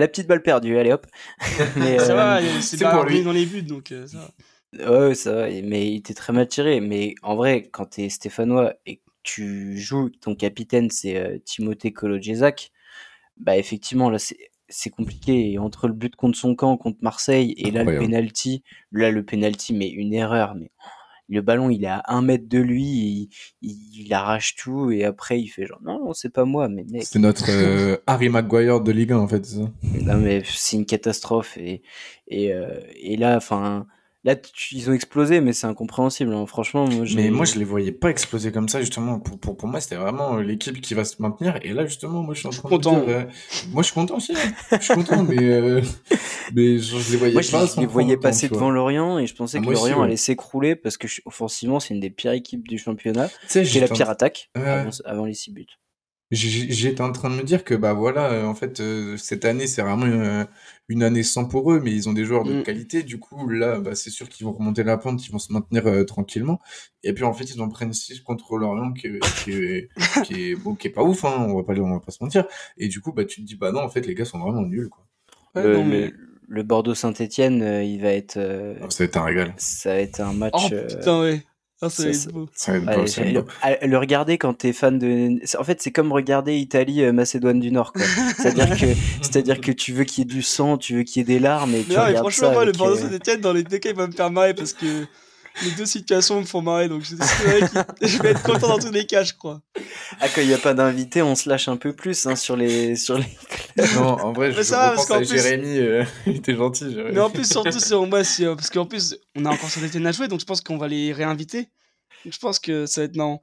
petite 0.07 0.25
balle 0.25 0.41
perdue, 0.41 0.77
allez 0.77 0.93
hop. 0.93 1.05
mais, 1.75 1.99
ça 1.99 2.15
va, 2.15 2.37
euh, 2.37 2.61
c'est 2.61 2.81
pas 2.81 2.95
pour 2.95 3.03
lui 3.03 3.23
dans 3.23 3.33
les 3.33 3.45
buts 3.45 3.61
donc 3.61 3.91
euh, 3.91 4.07
ça 4.07 4.31
va. 4.73 5.07
Ouais, 5.07 5.15
ça 5.15 5.33
va, 5.33 5.47
mais 5.49 5.91
il 5.91 5.97
était 5.97 6.13
très 6.13 6.31
mal 6.31 6.47
tiré. 6.47 6.79
Mais 6.79 7.13
en 7.21 7.35
vrai, 7.35 7.67
quand 7.71 7.91
tu 7.91 8.03
es 8.03 8.09
stéphanois 8.09 8.73
et 8.85 8.97
que 8.97 9.01
tu 9.21 9.77
joues, 9.77 10.09
ton 10.09 10.33
capitaine 10.33 10.89
c'est 10.89 11.17
euh, 11.17 11.37
Timothée 11.43 11.91
Kolodjezak, 11.91 12.71
bah 13.37 13.57
effectivement 13.57 14.09
là 14.09 14.17
c'est 14.17 14.50
c'est 14.71 14.89
compliqué. 14.89 15.57
entre 15.59 15.87
le 15.87 15.93
but 15.93 16.15
contre 16.15 16.37
son 16.37 16.55
camp, 16.55 16.77
contre 16.77 16.99
Marseille, 17.01 17.53
et 17.57 17.71
là 17.71 17.83
le 17.83 17.97
penalty, 17.99 18.63
là 18.91 19.11
le 19.11 19.23
penalty, 19.23 19.73
mais 19.73 19.89
une 19.89 20.13
erreur. 20.13 20.55
Mais 20.55 20.71
le 21.29 21.41
ballon, 21.41 21.69
il 21.69 21.83
est 21.83 21.87
à 21.87 22.03
un 22.07 22.21
mètre 22.21 22.49
de 22.49 22.59
lui, 22.59 23.29
il, 23.61 24.13
arrache 24.13 24.55
tout, 24.55 24.91
et 24.91 25.05
après 25.05 25.39
il 25.39 25.47
fait 25.47 25.65
genre 25.65 25.81
non, 25.83 25.99
non 26.05 26.13
c'est 26.13 26.29
pas 26.29 26.45
moi, 26.45 26.67
mais 26.67 26.85
C'est 27.01 27.19
notre 27.19 27.45
euh, 27.49 27.97
Harry 28.07 28.29
Maguire 28.29 28.81
de 28.81 28.91
Ligue 28.91 29.13
1 29.13 29.17
en 29.17 29.27
fait. 29.27 29.45
Ça? 29.45 29.59
Non 30.01 30.17
mais 30.17 30.43
c'est 30.45 30.77
une 30.77 30.85
catastrophe 30.85 31.57
et 31.57 31.81
et, 32.27 32.53
euh, 32.53 32.79
et 32.95 33.17
là, 33.17 33.37
enfin 33.37 33.87
Là, 34.23 34.35
ils 34.71 34.87
ont 34.87 34.93
explosé, 34.93 35.41
mais 35.41 35.51
c'est 35.51 35.65
incompréhensible. 35.65 36.31
Hein. 36.31 36.45
Franchement, 36.45 36.87
moi, 36.87 37.05
mais 37.15 37.31
moi, 37.31 37.43
je 37.43 37.57
les 37.57 37.65
voyais 37.65 37.91
pas 37.91 38.11
exploser 38.11 38.51
comme 38.51 38.69
ça, 38.69 38.79
justement. 38.79 39.19
Pour, 39.19 39.39
pour, 39.39 39.57
pour 39.57 39.67
moi, 39.67 39.81
c'était 39.81 39.95
vraiment 39.95 40.37
euh, 40.37 40.43
l'équipe 40.43 40.79
qui 40.79 40.93
va 40.93 41.05
se 41.05 41.19
maintenir. 41.19 41.57
Et 41.63 41.73
là, 41.73 41.87
justement, 41.87 42.21
moi, 42.21 42.35
je 42.35 42.41
suis 42.41 42.47
en 42.47 42.51
train 42.51 42.69
content. 42.69 42.99
de 42.99 43.05
dire, 43.05 43.15
euh, 43.15 43.23
moi, 43.71 43.81
je 43.81 43.87
suis 43.87 43.95
content 43.95 44.17
aussi. 44.17 44.33
Hein. 44.33 44.77
Je 44.77 44.83
suis 44.83 44.93
content, 44.93 45.23
mais, 45.23 45.41
euh, 45.41 45.81
mais 46.53 46.77
je, 46.77 46.99
je, 46.99 47.11
les 47.13 47.17
voyais 47.17 47.33
moi, 47.33 47.41
pas. 47.41 47.65
Je, 47.65 47.79
les 47.79 47.87
voyais 47.87 48.15
passer 48.15 48.47
devant 48.47 48.69
Lorient 48.69 49.17
et 49.17 49.25
je 49.25 49.33
pensais 49.33 49.57
ah, 49.59 49.65
que 49.65 49.71
Lorient 49.71 50.03
allait 50.03 50.17
s'écrouler 50.17 50.75
parce 50.75 50.97
que 50.97 51.07
offensivement, 51.25 51.79
c'est 51.79 51.95
une 51.95 51.99
des 51.99 52.11
pires 52.11 52.33
équipes 52.33 52.67
du 52.67 52.77
championnat. 52.77 53.27
C'est 53.47 53.63
la 53.79 53.87
pire 53.87 54.09
attaque 54.09 54.51
avant, 54.53 54.89
avant 55.05 55.25
les 55.25 55.33
six 55.33 55.51
buts. 55.51 55.65
J'étais 56.31 57.01
en 57.01 57.11
train 57.11 57.29
de 57.29 57.35
me 57.35 57.43
dire 57.43 57.65
que 57.65 57.73
bah 57.75 57.91
voilà, 57.91 58.31
euh, 58.31 58.45
en 58.45 58.55
fait, 58.55 58.79
euh, 58.79 59.17
cette 59.17 59.43
année, 59.43 59.67
c'est 59.67 59.81
vraiment 59.81 60.05
euh, 60.05 60.45
une, 60.87 61.03
année 61.03 61.23
sans 61.23 61.45
pour 61.45 61.73
eux, 61.73 61.81
mais 61.83 61.91
ils 61.91 62.07
ont 62.07 62.13
des 62.13 62.23
joueurs 62.23 62.45
de 62.45 62.53
mmh. 62.53 62.63
qualité. 62.63 63.03
Du 63.03 63.19
coup, 63.19 63.49
là, 63.49 63.81
bah, 63.81 63.95
c'est 63.95 64.09
sûr 64.09 64.29
qu'ils 64.29 64.45
vont 64.45 64.53
remonter 64.53 64.83
la 64.83 64.97
pente, 64.97 65.25
ils 65.27 65.31
vont 65.31 65.39
se 65.39 65.51
maintenir 65.51 66.05
tranquillement. 66.05 66.61
Et 67.03 67.11
puis 67.11 67.25
en 67.25 67.33
fait, 67.33 67.43
ils 67.43 67.61
ont 67.61 67.67
pris 67.67 67.93
6 67.93 68.21
contre 68.21 68.57
Lorient, 68.57 68.93
qui, 68.93 69.09
qui, 69.43 69.51
est, 69.51 69.89
qui, 70.23 70.51
est, 70.51 70.55
bon, 70.55 70.73
qui 70.75 70.87
est 70.87 70.91
pas 70.91 71.03
ouf, 71.03 71.25
hein, 71.25 71.35
on 71.49 71.57
va 71.57 71.63
pas, 71.63 71.77
on 71.81 71.93
va 71.95 71.99
pas 71.99 72.11
se 72.13 72.23
mentir. 72.23 72.45
Et 72.77 72.87
du 72.87 73.01
coup, 73.01 73.11
bah, 73.11 73.25
tu 73.25 73.41
te 73.41 73.45
dis, 73.45 73.55
bah 73.55 73.73
non, 73.73 73.81
en 73.81 73.89
fait, 73.89 74.07
les 74.07 74.15
gars 74.15 74.25
sont 74.25 74.39
vraiment 74.39 74.61
nuls, 74.61 74.87
quoi. 74.87 75.03
le, 75.55 76.63
Bordeaux-Saint-Etienne, 76.63 77.83
il 77.83 77.99
va 78.01 78.13
être. 78.13 78.37
Ah, 78.37 78.89
ça 78.89 79.03
va 79.03 79.05
être 79.05 79.17
un 79.17 79.23
régal. 79.25 79.53
Ça 79.57 79.89
va 79.89 79.99
être 79.99 80.21
un 80.21 80.31
match. 80.31 80.53
Oh 80.55 80.69
putain, 80.87 81.21
ouais. 81.21 81.43
Ah, 81.83 81.89
ça, 81.89 82.03
va 82.79 82.93
être 82.93 83.87
Le, 83.87 83.97
regarder 83.97 84.37
quand 84.37 84.53
t'es 84.53 84.71
fan 84.71 84.99
de. 84.99 85.39
En 85.57 85.63
fait, 85.63 85.81
c'est 85.81 85.91
comme 85.91 86.11
regarder 86.11 86.55
Italie, 86.55 87.01
euh, 87.01 87.11
Macédoine 87.11 87.59
du 87.59 87.71
Nord. 87.71 87.93
C'est-à-dire 88.37 88.77
que, 88.77 88.85
c'est-à-dire 89.21 89.59
que 89.59 89.71
tu 89.71 89.91
veux 89.91 90.03
qu'il 90.03 90.19
y 90.19 90.21
ait 90.21 90.31
du 90.31 90.43
sang, 90.43 90.77
tu 90.77 90.97
veux 90.97 91.03
qu'il 91.03 91.21
y 91.21 91.21
ait 91.21 91.25
des 91.25 91.39
larmes. 91.39 91.73
Et 91.73 91.83
tu 91.83 91.93
non, 91.93 92.05
mais 92.05 92.15
franchement, 92.15 92.51
moi, 92.51 92.65
le 92.65 92.71
Bordeaux 92.73 92.97
euh, 92.97 93.09
Saint-Etienne, 93.09 93.41
dans 93.41 93.53
les 93.53 93.63
deux 93.63 93.79
cas, 93.79 93.89
il 93.89 93.95
va 93.95 94.05
me 94.05 94.11
faire 94.11 94.29
marrer 94.29 94.53
parce 94.53 94.73
que 94.73 95.07
les 95.63 95.71
deux 95.71 95.87
situations 95.87 96.39
me 96.39 96.45
font 96.45 96.61
marrer. 96.61 96.87
Donc, 96.87 97.03
je, 97.03 97.15
je 98.01 98.21
vais 98.21 98.29
être 98.29 98.43
content 98.43 98.67
dans 98.67 98.79
tous 98.79 98.91
les 98.91 99.07
cas, 99.07 99.23
je 99.23 99.33
crois. 99.33 99.61
Ah, 100.19 100.27
quand 100.27 100.41
il 100.41 100.49
n'y 100.49 100.53
a 100.53 100.59
pas 100.59 100.75
d'invité, 100.75 101.23
on 101.23 101.35
se 101.35 101.49
lâche 101.49 101.67
un 101.67 101.77
peu 101.77 101.93
plus 101.93 102.27
hein, 102.27 102.35
sur 102.35 102.55
les. 102.55 102.95
Sur 102.95 103.17
les... 103.17 103.25
non, 103.95 104.03
en 104.03 104.33
vrai, 104.33 104.51
je 104.51 104.61
ça, 104.61 104.93
pense 104.95 105.11
à 105.11 105.23
Jérémy. 105.23 105.79
Euh, 105.79 106.03
il 106.27 106.37
était 106.37 106.55
gentil, 106.55 106.91
Jérémy. 106.91 107.15
Mais 107.15 107.21
en 107.21 107.29
plus, 107.29 107.49
surtout, 107.49 107.79
c'est 107.79 107.95
moi, 107.95 108.19
euh, 108.19 108.55
parce 108.55 108.69
qu'en 108.69 108.85
plus, 108.85 109.15
on 109.35 109.45
a 109.45 109.49
encore 109.49 109.69
Saint-Etienne 109.69 110.05
à 110.07 110.11
jouer, 110.11 110.27
donc 110.27 110.39
je 110.39 110.45
pense 110.45 110.61
qu'on 110.61 110.77
va 110.77 110.87
les 110.87 111.13
réinviter. 111.13 111.69
je 112.25 112.37
pense 112.37 112.59
que 112.59 112.85
ça 112.85 113.01
va 113.01 113.05
être 113.05 113.15
non. 113.15 113.39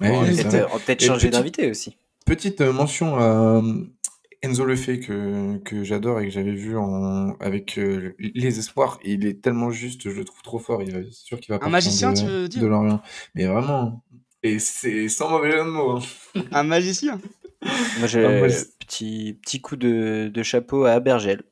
on 0.00 0.22
va 0.22 0.78
peut-être 0.84 1.04
changer 1.04 1.30
d'invité 1.30 1.70
aussi. 1.70 1.96
Petite 2.24 2.60
euh, 2.60 2.72
mention 2.72 3.16
à 3.16 3.62
Enzo 4.42 4.64
Lefebvre 4.64 5.06
que, 5.06 5.58
que 5.58 5.84
j'adore 5.84 6.20
et 6.20 6.24
que 6.26 6.32
j'avais 6.32 6.54
vu 6.54 6.76
en, 6.76 7.36
avec 7.38 7.78
les 8.18 8.58
espoirs. 8.58 8.98
Il 9.04 9.26
est 9.26 9.42
tellement 9.42 9.70
juste, 9.70 10.10
je 10.10 10.16
le 10.16 10.24
trouve 10.24 10.42
trop 10.42 10.58
fort. 10.58 10.82
Il 10.82 10.94
est 10.96 11.12
sûr 11.12 11.40
qu'il 11.40 11.54
va 11.54 11.64
Un 11.64 11.68
magicien, 11.68 12.12
tu 12.14 12.24
veux 12.24 12.48
dire? 12.48 12.62
De 12.62 12.66
Lorient. 12.66 13.00
Mais 13.34 13.46
vraiment, 13.46 14.02
et 14.46 14.58
c'est 14.60 15.08
sans 15.08 15.28
mauvais 15.28 15.50
jeu 15.50 15.58
de 15.58 15.70
mots. 15.70 15.98
Hein. 15.98 16.42
Un 16.52 16.62
magicien? 16.62 17.20
Moi, 17.98 18.06
j'ai 18.06 18.24
petit, 18.86 19.38
petit 19.42 19.60
coup 19.60 19.76
de, 19.76 20.30
de 20.32 20.42
chapeau 20.42 20.84
à 20.84 21.00
Bergel. 21.00 21.42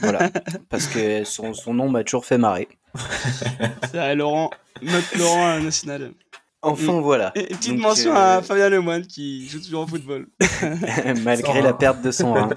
voilà. 0.00 0.30
Parce 0.68 0.86
que 0.86 1.24
son, 1.24 1.54
son 1.54 1.74
nom 1.74 1.88
m'a 1.88 2.04
toujours 2.04 2.26
fait 2.26 2.38
marrer. 2.38 2.68
C'est 3.90 4.14
Laurent, 4.14 4.50
notre 4.82 5.18
Laurent 5.18 5.60
national. 5.60 6.12
Enfin, 6.62 7.00
voilà. 7.00 7.32
Et, 7.34 7.44
petite 7.44 7.78
mention 7.78 8.14
à 8.14 8.38
euh, 8.38 8.42
Fabien 8.42 8.68
Lemoine 8.68 9.06
qui 9.06 9.46
joue 9.48 9.60
toujours 9.60 9.84
au 9.84 9.86
football. 9.86 10.26
Malgré 11.22 11.62
la 11.62 11.72
perte 11.72 12.02
de 12.02 12.10
son 12.10 12.50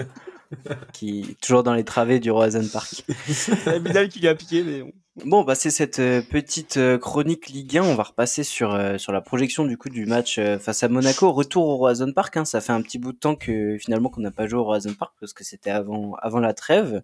qui 0.93 1.37
toujours 1.41 1.63
dans 1.63 1.73
les 1.73 1.83
travées 1.83 2.19
du 2.19 2.31
Roazhon 2.31 2.67
Park. 2.71 3.03
C'est 3.27 3.79
Vidal 3.79 4.09
qui 4.09 4.19
l'a 4.19 4.33
piqué, 4.33 4.63
mais 4.63 4.81
bon. 4.81 4.91
Bon, 5.25 5.43
bah, 5.43 5.55
c'est 5.55 5.69
cette 5.69 5.99
euh, 5.99 6.21
petite 6.21 6.77
euh, 6.77 6.97
chronique 6.97 7.49
Ligue 7.49 7.77
1. 7.77 7.83
On 7.83 7.95
va 7.95 8.03
repasser 8.03 8.43
sur, 8.43 8.73
euh, 8.73 8.97
sur 8.97 9.11
la 9.11 9.21
projection 9.21 9.65
du 9.65 9.77
coup 9.77 9.89
du 9.89 10.05
match 10.05 10.39
face 10.59 10.83
à 10.83 10.87
Monaco. 10.87 11.31
Retour 11.31 11.67
au 11.67 11.77
Roison 11.77 12.11
Park. 12.13 12.37
Hein. 12.37 12.45
Ça 12.45 12.61
fait 12.61 12.71
un 12.71 12.81
petit 12.81 12.99
bout 12.99 13.11
de 13.11 13.17
temps 13.17 13.35
que 13.35 13.77
finalement 13.79 14.09
qu'on 14.09 14.21
n'a 14.21 14.31
pas 14.31 14.47
joué 14.47 14.59
au 14.59 14.63
Roison 14.63 14.93
Park 14.93 15.13
parce 15.19 15.33
que 15.33 15.43
c'était 15.43 15.71
avant, 15.71 16.13
avant 16.21 16.39
la 16.39 16.53
trêve. 16.53 17.01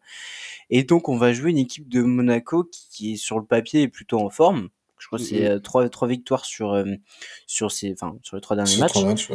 Et 0.70 0.84
donc 0.84 1.10
on 1.10 1.18
va 1.18 1.34
jouer 1.34 1.52
une 1.52 1.58
équipe 1.58 1.90
de 1.90 2.02
Monaco 2.02 2.64
qui, 2.64 2.88
qui 2.90 3.14
est 3.14 3.18
sur 3.18 3.38
le 3.38 3.46
papier 3.46 3.84
est 3.84 3.88
plutôt 3.88 4.20
en 4.20 4.30
forme. 4.30 4.70
Je 4.98 5.08
crois 5.08 5.20
que 5.20 5.26
c'est 5.26 5.62
trois, 5.62 5.88
trois 5.90 6.08
victoires 6.08 6.46
sur, 6.46 6.84
sur, 7.46 7.72
ces, 7.72 7.94
enfin, 7.94 8.18
sur 8.24 8.38
les 8.38 8.42
trois 8.42 8.56
derniers 8.56 8.78
matchs. 8.78 9.30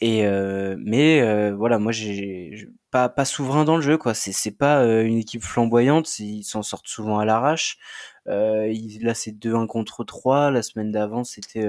Et, 0.00 0.24
euh, 0.24 0.76
mais 0.78 1.50
voilà, 1.50 1.78
moi, 1.80 1.90
j'ai 1.90 2.68
pas, 2.92 3.08
pas 3.08 3.24
souverain 3.24 3.64
dans 3.64 3.74
le 3.74 3.82
jeu. 3.82 3.98
quoi. 3.98 4.14
C'est 4.14 4.56
pas 4.56 4.84
une 4.84 5.16
équipe 5.18 5.42
flamboyante. 5.42 6.20
Ils 6.20 6.44
s'en 6.44 6.62
sortent 6.62 6.86
souvent 6.86 7.18
à 7.18 7.24
l'arrache. 7.24 7.78
Euh, 8.28 8.74
là, 9.00 9.14
c'est 9.14 9.32
2-1 9.32 9.66
contre 9.66 10.04
3. 10.04 10.50
La 10.50 10.62
semaine 10.62 10.92
d'avant, 10.92 11.24
c'était, 11.24 11.64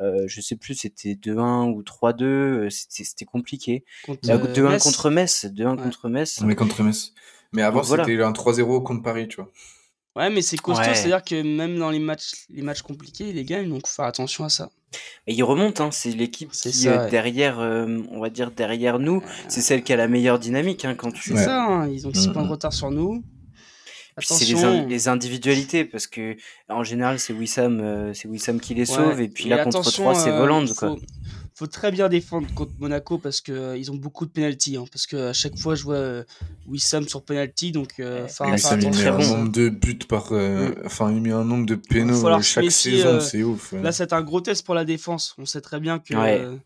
euh, 0.00 0.24
je 0.26 0.40
sais 0.40 0.56
plus, 0.56 0.74
c'était 0.74 1.14
2-1 1.14 1.70
ou 1.70 1.82
3-2. 1.82 2.68
C'était 2.70 3.24
compliqué. 3.24 3.84
2-1 4.08 4.78
contre 4.82 5.10
Metz. 5.10 5.46
2-1 5.46 5.76
contre 5.76 6.08
Metz. 6.08 6.40
Mais 6.42 6.54
contre 6.54 6.82
Metz. 6.82 7.12
Mais 7.52 7.62
avant, 7.62 7.82
c'était 7.82 8.22
un 8.22 8.32
3-0 8.32 8.82
contre 8.82 9.02
Paris, 9.02 9.28
tu 9.28 9.36
vois. 9.36 9.50
Ouais, 10.16 10.30
mais 10.30 10.42
c'est 10.42 10.56
costaud, 10.56 10.84
c'est-à-dire 10.94 11.24
que 11.24 11.42
même 11.42 11.76
dans 11.76 11.90
les 11.90 11.98
matchs, 11.98 12.46
les 12.48 12.62
matchs 12.62 12.82
compliqués, 12.82 13.32
les 13.32 13.44
gagnent, 13.44 13.68
donc 13.68 13.86
faut 13.86 13.94
faire 13.94 14.04
attention 14.04 14.44
à 14.44 14.48
ça. 14.48 14.70
Et 15.26 15.34
ils 15.34 15.42
remontent, 15.42 15.84
hein, 15.84 15.90
c'est 15.90 16.10
l'équipe 16.10 16.52
qui 16.52 16.88
euh, 16.88 17.10
derrière, 17.10 17.58
euh, 17.58 18.00
on 18.12 18.20
va 18.20 18.30
dire 18.30 18.52
derrière 18.52 19.00
nous, 19.00 19.24
c'est 19.48 19.60
celle 19.60 19.82
qui 19.82 19.92
a 19.92 19.96
la 19.96 20.06
meilleure 20.06 20.38
dynamique 20.38 20.84
hein, 20.84 20.94
quand 20.94 21.10
tu. 21.10 21.30
C'est 21.30 21.44
ça, 21.44 21.64
hein, 21.64 21.88
ils 21.88 22.06
ont 22.06 22.14
6 22.14 22.28
points 22.28 22.44
de 22.44 22.48
retard 22.48 22.72
sur 22.72 22.92
nous. 22.92 23.24
C'est 24.18 24.44
les, 24.44 24.86
les, 24.86 25.08
individualités 25.08 25.84
parce 25.84 26.06
que 26.06 26.36
en 26.68 26.84
général 26.84 27.18
c'est 27.18 27.32
Wissam, 27.32 27.80
euh, 27.80 28.14
c'est 28.14 28.28
Wissam 28.28 28.60
qui 28.60 28.74
les 28.74 28.86
sauve 28.86 29.20
et 29.20 29.28
puis 29.28 29.48
là 29.48 29.64
contre 29.64 29.90
3 29.90 30.14
c'est 30.14 30.30
Voland 30.30 30.66
quoi 30.76 30.96
faut 31.54 31.66
très 31.68 31.92
bien 31.92 32.08
défendre 32.08 32.48
contre 32.54 32.72
Monaco 32.80 33.18
parce 33.18 33.40
que 33.40 33.52
euh, 33.52 33.76
ils 33.76 33.90
ont 33.92 33.94
beaucoup 33.94 34.26
de 34.26 34.30
penalty. 34.30 34.76
Hein, 34.76 34.84
parce 34.90 35.06
que 35.06 35.28
à 35.28 35.32
chaque 35.32 35.56
fois, 35.56 35.76
je 35.76 35.84
vois 35.84 35.94
euh, 35.94 36.24
Wissam 36.66 37.06
sur 37.08 37.24
penalty. 37.24 37.70
Donc, 37.70 37.94
euh, 38.00 38.24
enfin, 38.24 38.46
il 38.46 38.90
met 38.90 39.06
un 39.06 39.18
nombre 39.18 39.52
de 39.52 39.68
buts 39.68 39.98
par. 40.08 40.32
Mm. 40.32 40.74
Enfin, 40.84 41.12
il 41.12 41.20
met 41.20 41.30
un 41.30 41.44
nombre 41.44 41.66
de 41.66 41.76
pénaux 41.76 42.42
chaque 42.42 42.70
saison, 42.70 43.20
c'est 43.20 43.42
ouf. 43.42 43.72
Là, 43.72 43.92
c'est 43.92 44.12
un 44.12 44.22
gros 44.22 44.40
test 44.40 44.66
pour 44.66 44.74
la 44.74 44.84
défense. 44.84 45.34
On 45.38 45.46
sait 45.46 45.60
très 45.60 45.80
bien 45.80 45.98
que. 45.98 46.58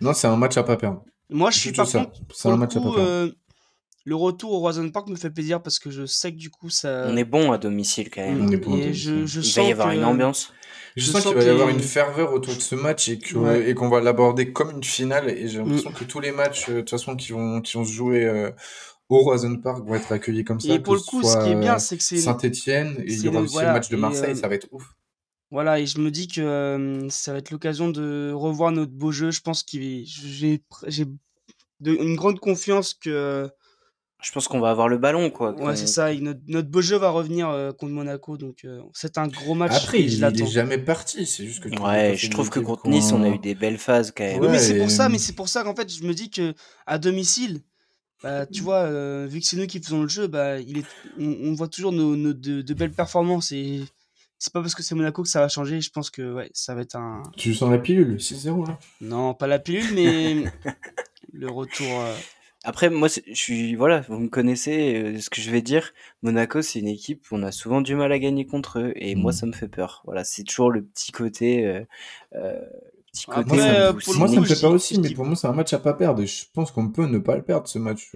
Non, 0.00 0.12
c'est 0.12 0.26
un 0.26 0.36
match 0.36 0.56
à 0.58 0.62
pas 0.62 0.76
perdre. 0.76 1.02
Moi, 1.30 1.50
je 1.50 1.58
suis 1.58 1.72
pas 1.72 1.86
contre. 1.86 2.20
C'est 2.34 2.48
un 2.48 2.56
match 2.56 2.76
à 2.76 2.80
pas 2.80 2.92
perdre. 2.92 3.32
Le 4.04 4.14
retour 4.14 4.52
au 4.52 4.58
Roison 4.60 4.88
Park 4.90 5.08
me 5.08 5.16
fait 5.16 5.30
plaisir 5.30 5.62
parce 5.62 5.78
que 5.78 5.90
je 5.90 6.06
sais 6.06 6.32
que 6.32 6.36
du 6.38 6.50
coup 6.50 6.70
ça. 6.70 7.06
On 7.06 7.16
est 7.16 7.24
bon 7.24 7.52
à 7.52 7.58
domicile 7.58 8.10
quand 8.10 8.22
même. 8.22 8.46
On 8.46 8.50
est 8.50 8.56
bon 8.56 8.76
Et 8.76 8.94
je, 8.94 9.26
je 9.26 9.40
il 9.40 9.54
va 9.54 9.62
y 9.62 9.72
avoir 9.72 9.90
une 9.92 10.04
ambiance. 10.04 10.52
Je, 10.96 11.06
sens, 11.06 11.24
qu'il 11.24 11.34
va 11.34 11.44
y 11.44 11.48
avoir 11.48 11.68
une 11.68 11.80
ferveur 11.80 12.32
autour 12.32 12.54
de 12.54 12.60
ce 12.60 12.74
match 12.74 13.08
et 13.08 13.18
qu'on 13.74 13.88
va 13.88 14.00
l'aborder 14.00 14.52
comme 14.52 14.70
une 14.70 14.84
finale. 14.84 15.30
Et 15.30 15.48
j'ai 15.48 15.58
l'impression 15.58 15.90
mm. 15.90 15.94
que 15.94 16.04
tous 16.04 16.20
les 16.20 16.32
matchs, 16.32 16.68
euh, 16.68 16.74
de 16.74 16.80
toute 16.80 16.90
façon, 16.90 17.14
qui 17.14 17.32
vont, 17.32 17.60
qui 17.60 17.76
vont 17.76 17.84
se 17.84 17.92
jouer 17.92 18.24
euh, 18.24 18.50
au 19.08 19.18
Roison 19.20 19.56
Park 19.56 19.86
vont 19.86 19.94
être 19.94 20.10
accueillis 20.10 20.44
comme 20.44 20.60
ça. 20.60 20.74
Et 20.74 20.80
pour 20.80 20.94
le 20.94 21.00
coup, 21.00 21.22
ce 21.22 21.38
qui 21.44 21.50
est 21.50 21.60
bien, 21.60 21.78
c'est 21.78 21.96
que 21.96 22.02
c'est 22.02 22.18
Saint-Etienne 22.18 22.96
et 23.06 23.12
il 23.12 23.24
y 23.24 23.28
aura 23.28 23.40
aussi 23.40 23.58
le 23.58 23.66
match 23.66 23.88
de 23.88 23.96
Marseille, 23.96 24.32
euh, 24.32 24.34
ça 24.34 24.48
va 24.48 24.54
être 24.54 24.68
ouf. 24.72 24.84
Voilà, 25.52 25.80
et 25.80 25.86
je 25.86 25.98
me 25.98 26.10
dis 26.10 26.28
que 26.28 27.06
ça 27.10 27.32
va 27.32 27.38
être 27.38 27.50
l'occasion 27.50 27.88
de 27.88 28.32
revoir 28.32 28.70
notre 28.70 28.92
beau 28.92 29.10
jeu. 29.10 29.32
Je 29.32 29.40
pense 29.40 29.64
qu'il 29.64 30.04
j'ai 30.06 30.62
j'ai 30.86 31.06
une 31.84 32.14
grande 32.14 32.38
confiance 32.38 32.94
que 32.94 33.50
je 34.22 34.32
pense 34.32 34.48
qu'on 34.48 34.60
va 34.60 34.70
avoir 34.70 34.88
le 34.88 34.98
ballon, 34.98 35.30
quoi. 35.30 35.52
Ouais, 35.60 35.76
c'est 35.76 35.86
ça. 35.86 36.14
Notre, 36.14 36.68
beau 36.68 36.82
jeu 36.82 36.96
va 36.96 37.10
revenir 37.10 37.48
euh, 37.48 37.72
contre 37.72 37.92
Monaco, 37.92 38.36
donc 38.36 38.64
euh, 38.64 38.80
c'est 38.92 39.18
un 39.18 39.28
gros 39.28 39.54
match. 39.54 39.72
Après, 39.74 40.02
il, 40.02 40.22
est 40.22 40.46
jamais 40.46 40.78
parti. 40.78 41.26
C'est 41.26 41.46
juste 41.46 41.60
que. 41.60 41.68
ouais, 41.80 42.16
je 42.16 42.28
trouve 42.30 42.50
que 42.50 42.60
contre 42.60 42.88
Nice, 42.88 43.12
on 43.12 43.22
a 43.22 43.28
eu 43.28 43.38
des 43.38 43.54
belles 43.54 43.78
phases 43.78 44.12
quand 44.14 44.24
même. 44.24 44.40
Oui, 44.40 44.48
mais 44.50 44.58
c'est 44.58 44.78
pour 44.78 44.90
ça. 44.90 45.08
Mais 45.08 45.18
c'est 45.18 45.34
pour 45.34 45.48
ça 45.48 45.64
qu'en 45.64 45.74
fait, 45.74 45.92
je 45.92 46.04
me 46.04 46.12
dis 46.12 46.30
que 46.30 46.54
à 46.86 46.98
domicile, 46.98 47.60
bah, 48.22 48.46
tu 48.46 48.62
vois, 48.62 48.82
euh, 48.82 49.26
vu 49.28 49.40
que 49.40 49.46
c'est 49.46 49.56
nous 49.56 49.66
qui 49.66 49.80
faisons 49.80 50.02
le 50.02 50.08
jeu, 50.08 50.26
bah, 50.26 50.58
il 50.60 50.78
est, 50.78 50.86
on, 51.18 51.54
voit 51.54 51.68
toujours 51.68 51.92
nos, 51.92 52.14
de, 52.34 52.74
belles 52.74 52.92
performances 52.92 53.52
et 53.52 53.80
c'est 54.38 54.52
pas 54.52 54.60
parce 54.60 54.74
que 54.74 54.82
c'est 54.82 54.94
Monaco 54.94 55.22
que 55.22 55.28
ça 55.28 55.40
va 55.40 55.48
changer. 55.48 55.80
Je 55.80 55.90
pense 55.90 56.10
que 56.10 56.34
ouais, 56.34 56.50
ça 56.52 56.74
va 56.74 56.82
être 56.82 56.96
un. 56.96 57.22
Tu 57.36 57.54
sens 57.54 57.70
la 57.70 57.78
pilule, 57.78 58.16
6-0 58.16 58.68
là? 58.68 58.78
Non, 59.00 59.32
pas 59.32 59.46
la 59.46 59.58
pilule, 59.58 59.94
mais 59.94 60.44
le 61.32 61.48
retour. 61.48 62.04
Après, 62.62 62.90
moi, 62.90 63.08
je 63.08 63.34
suis, 63.34 63.74
voilà, 63.74 64.02
vous 64.02 64.18
me 64.18 64.28
connaissez, 64.28 64.94
euh, 64.94 65.18
ce 65.18 65.30
que 65.30 65.40
je 65.40 65.50
vais 65.50 65.62
dire. 65.62 65.92
Monaco, 66.22 66.60
c'est 66.60 66.80
une 66.80 66.88
équipe 66.88 67.30
où 67.30 67.36
on 67.36 67.42
a 67.42 67.52
souvent 67.52 67.80
du 67.80 67.94
mal 67.94 68.12
à 68.12 68.18
gagner 68.18 68.46
contre 68.46 68.80
eux, 68.80 68.92
et 68.96 69.14
moi, 69.14 69.32
mmh. 69.32 69.34
ça 69.34 69.46
me 69.46 69.52
fait 69.52 69.68
peur. 69.68 70.02
Voilà, 70.04 70.24
c'est 70.24 70.44
toujours 70.44 70.70
le 70.70 70.84
petit 70.84 71.10
côté, 71.10 71.64
euh, 71.66 71.84
euh, 72.34 72.60
petit 73.12 73.24
côté. 73.26 73.56
moi, 74.18 74.28
ça 74.28 74.40
me 74.40 74.44
fait 74.44 74.60
peur 74.60 74.72
aussi, 74.72 75.00
mais 75.00 75.10
pour 75.14 75.24
moi, 75.24 75.36
c'est 75.36 75.46
un 75.46 75.52
match 75.52 75.72
à 75.72 75.78
pas 75.78 75.94
perdre. 75.94 76.22
Et 76.22 76.26
je 76.26 76.44
pense 76.52 76.70
qu'on 76.70 76.88
peut 76.88 77.06
ne 77.06 77.18
pas 77.18 77.36
le 77.36 77.42
perdre 77.42 77.66
ce 77.66 77.78
match. 77.78 78.12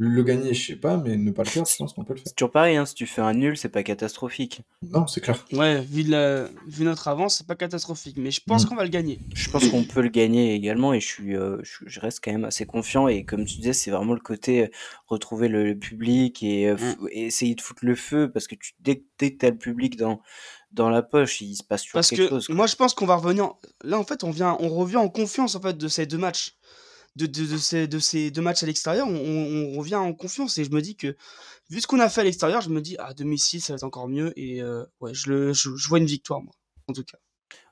Le 0.00 0.22
gagner, 0.22 0.54
je 0.54 0.64
sais 0.64 0.76
pas, 0.76 0.96
mais 0.96 1.16
ne 1.16 1.32
pas 1.32 1.42
le 1.42 1.48
faire, 1.48 1.64
je 1.64 1.76
pense 1.76 1.92
qu'on 1.92 2.04
peut 2.04 2.12
le 2.12 2.18
faire. 2.18 2.28
C'est 2.28 2.36
toujours 2.36 2.52
pareil, 2.52 2.76
hein, 2.76 2.86
si 2.86 2.94
tu 2.94 3.04
fais 3.04 3.20
un 3.20 3.34
nul, 3.34 3.56
c'est 3.56 3.68
pas 3.68 3.82
catastrophique. 3.82 4.60
Non, 4.80 5.08
c'est 5.08 5.20
clair. 5.20 5.44
Ouais, 5.52 5.80
vu, 5.80 6.04
la... 6.04 6.44
vu 6.68 6.84
notre 6.84 7.08
avance, 7.08 7.38
c'est 7.38 7.46
pas 7.48 7.56
catastrophique, 7.56 8.16
mais 8.16 8.30
je 8.30 8.40
pense 8.46 8.64
mm. 8.64 8.68
qu'on 8.68 8.76
va 8.76 8.84
le 8.84 8.90
gagner. 8.90 9.18
Je 9.34 9.50
pense 9.50 9.68
qu'on 9.68 9.82
peut 9.82 10.00
le 10.00 10.08
gagner 10.08 10.54
également 10.54 10.94
et 10.94 11.00
je, 11.00 11.06
suis, 11.06 11.36
euh, 11.36 11.58
je, 11.64 11.98
reste 11.98 12.20
quand 12.22 12.30
même 12.30 12.44
assez 12.44 12.64
confiant. 12.64 13.08
Et 13.08 13.24
comme 13.24 13.44
tu 13.44 13.56
disais, 13.56 13.72
c'est 13.72 13.90
vraiment 13.90 14.14
le 14.14 14.20
côté 14.20 14.66
euh, 14.66 14.68
retrouver 15.08 15.48
le, 15.48 15.76
public 15.76 16.44
et, 16.44 16.68
euh, 16.68 16.76
mm. 16.76 17.08
essayer 17.10 17.56
de 17.56 17.60
foutre 17.60 17.84
le 17.84 17.96
feu 17.96 18.30
parce 18.30 18.46
que 18.46 18.54
tu, 18.54 18.74
dès, 18.78 19.02
dès 19.18 19.32
que 19.32 19.38
tu 19.38 19.46
as 19.46 19.50
le 19.50 19.58
public 19.58 19.96
dans, 19.96 20.22
dans 20.70 20.90
la 20.90 21.02
poche, 21.02 21.40
il 21.40 21.56
se 21.56 21.64
passe 21.64 21.82
toujours 21.82 22.02
quelque 22.02 22.20
chose. 22.20 22.30
Parce 22.30 22.46
que 22.46 22.52
moi, 22.52 22.68
je 22.68 22.76
pense 22.76 22.94
qu'on 22.94 23.06
va 23.06 23.16
revenir. 23.16 23.50
Là, 23.82 23.98
en 23.98 24.04
fait, 24.04 24.22
on, 24.22 24.30
vient, 24.30 24.56
on 24.60 24.68
revient 24.68 24.96
en 24.96 25.08
confiance 25.08 25.56
en 25.56 25.60
fait, 25.60 25.76
de 25.76 25.88
ces 25.88 26.06
deux 26.06 26.18
matchs 26.18 26.54
de, 27.16 27.56
ces, 27.56 27.88
de 27.88 27.98
ces 27.98 28.30
deux 28.30 28.42
matchs 28.42 28.62
à 28.62 28.66
l'extérieur, 28.66 29.08
on, 29.08 29.78
revient 29.78 29.96
en 29.96 30.12
confiance. 30.12 30.58
Et 30.58 30.64
je 30.64 30.70
me 30.70 30.80
dis 30.80 30.96
que, 30.96 31.16
vu 31.70 31.80
ce 31.80 31.86
qu'on 31.86 32.00
a 32.00 32.08
fait 32.08 32.20
à 32.20 32.24
l'extérieur, 32.24 32.60
je 32.60 32.70
me 32.70 32.80
dis, 32.80 32.96
à 32.98 33.14
2006, 33.14 33.60
ça 33.60 33.72
va 33.72 33.76
être 33.76 33.84
encore 33.84 34.08
mieux. 34.08 34.32
Et 34.38 34.62
euh, 34.62 34.84
ouais, 35.00 35.14
je, 35.14 35.30
le, 35.30 35.52
je, 35.52 35.88
vois 35.88 35.98
une 35.98 36.06
victoire, 36.06 36.40
moi, 36.40 36.54
en 36.86 36.92
tout 36.92 37.04
cas. 37.04 37.18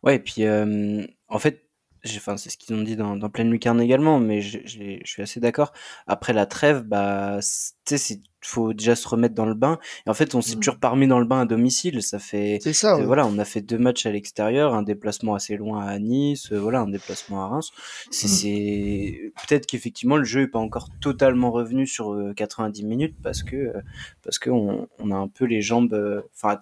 Ouais, 0.03 0.17
et 0.17 0.19
puis, 0.19 0.45
euh, 0.45 1.07
en 1.29 1.39
fait, 1.39 1.66
enfin, 2.05 2.36
c'est 2.36 2.51
ce 2.51 2.56
qu'ils 2.56 2.74
ont 2.74 2.82
dit 2.82 2.97
dans, 2.97 3.16
dans 3.16 3.28
Pleine 3.31 3.51
Lucarne 3.51 3.81
également, 3.81 4.20
mais 4.20 4.40
je, 4.40 4.59
je, 4.64 4.98
suis 5.05 5.23
assez 5.23 5.40
d'accord. 5.40 5.73
Après 6.06 6.32
la 6.32 6.47
trêve, 6.47 6.82
bah, 6.82 7.39
tu 7.85 7.98
sais, 7.98 8.20
faut 8.47 8.73
déjà 8.73 8.94
se 8.94 9.06
remettre 9.09 9.35
dans 9.35 9.47
le 9.47 9.55
bain. 9.55 9.78
Et 10.06 10.10
en 10.10 10.14
fait, 10.14 10.35
on 10.35 10.40
s'est 10.40 10.56
mmh. 10.56 10.60
toujours 10.60 10.78
parmi 10.78 11.06
dans 11.06 11.18
le 11.18 11.27
bain 11.27 11.40
à 11.40 11.44
domicile. 11.44 12.02
Ça 12.02 12.18
fait. 12.18 12.59
C'est 12.62 12.73
ça. 12.73 12.97
Voilà, 12.97 13.27
on 13.27 13.39
a 13.39 13.44
fait 13.44 13.60
deux 13.60 13.78
matchs 13.78 14.06
à 14.06 14.12
l'extérieur, 14.12 14.74
un 14.74 14.82
déplacement 14.82 15.35
assez 15.35 15.56
loin 15.56 15.85
à 15.85 15.98
Nice, 15.98 16.52
euh, 16.52 16.59
voilà, 16.59 16.81
un 16.81 16.89
déplacement 16.89 17.43
à 17.43 17.48
Reims. 17.48 17.70
C'est 18.10 19.18
mmh. 19.24 19.31
peut-être 19.47 19.66
qu'effectivement 19.66 20.16
le 20.16 20.24
jeu 20.24 20.43
est 20.43 20.48
pas 20.48 20.59
encore 20.59 20.89
totalement 21.01 21.51
revenu 21.51 21.86
sur 21.86 22.16
90 22.36 22.82
euh, 22.82 22.86
minutes 22.86 23.16
parce 23.23 23.43
que 23.43 23.56
euh, 23.56 23.81
parce 24.23 24.39
que 24.39 24.51
on, 24.51 24.89
on, 24.98 25.10
a 25.10 25.16
un 25.16 25.28
peu 25.28 25.44
les 25.44 25.62
jambes. 25.62 26.24
Enfin, 26.35 26.59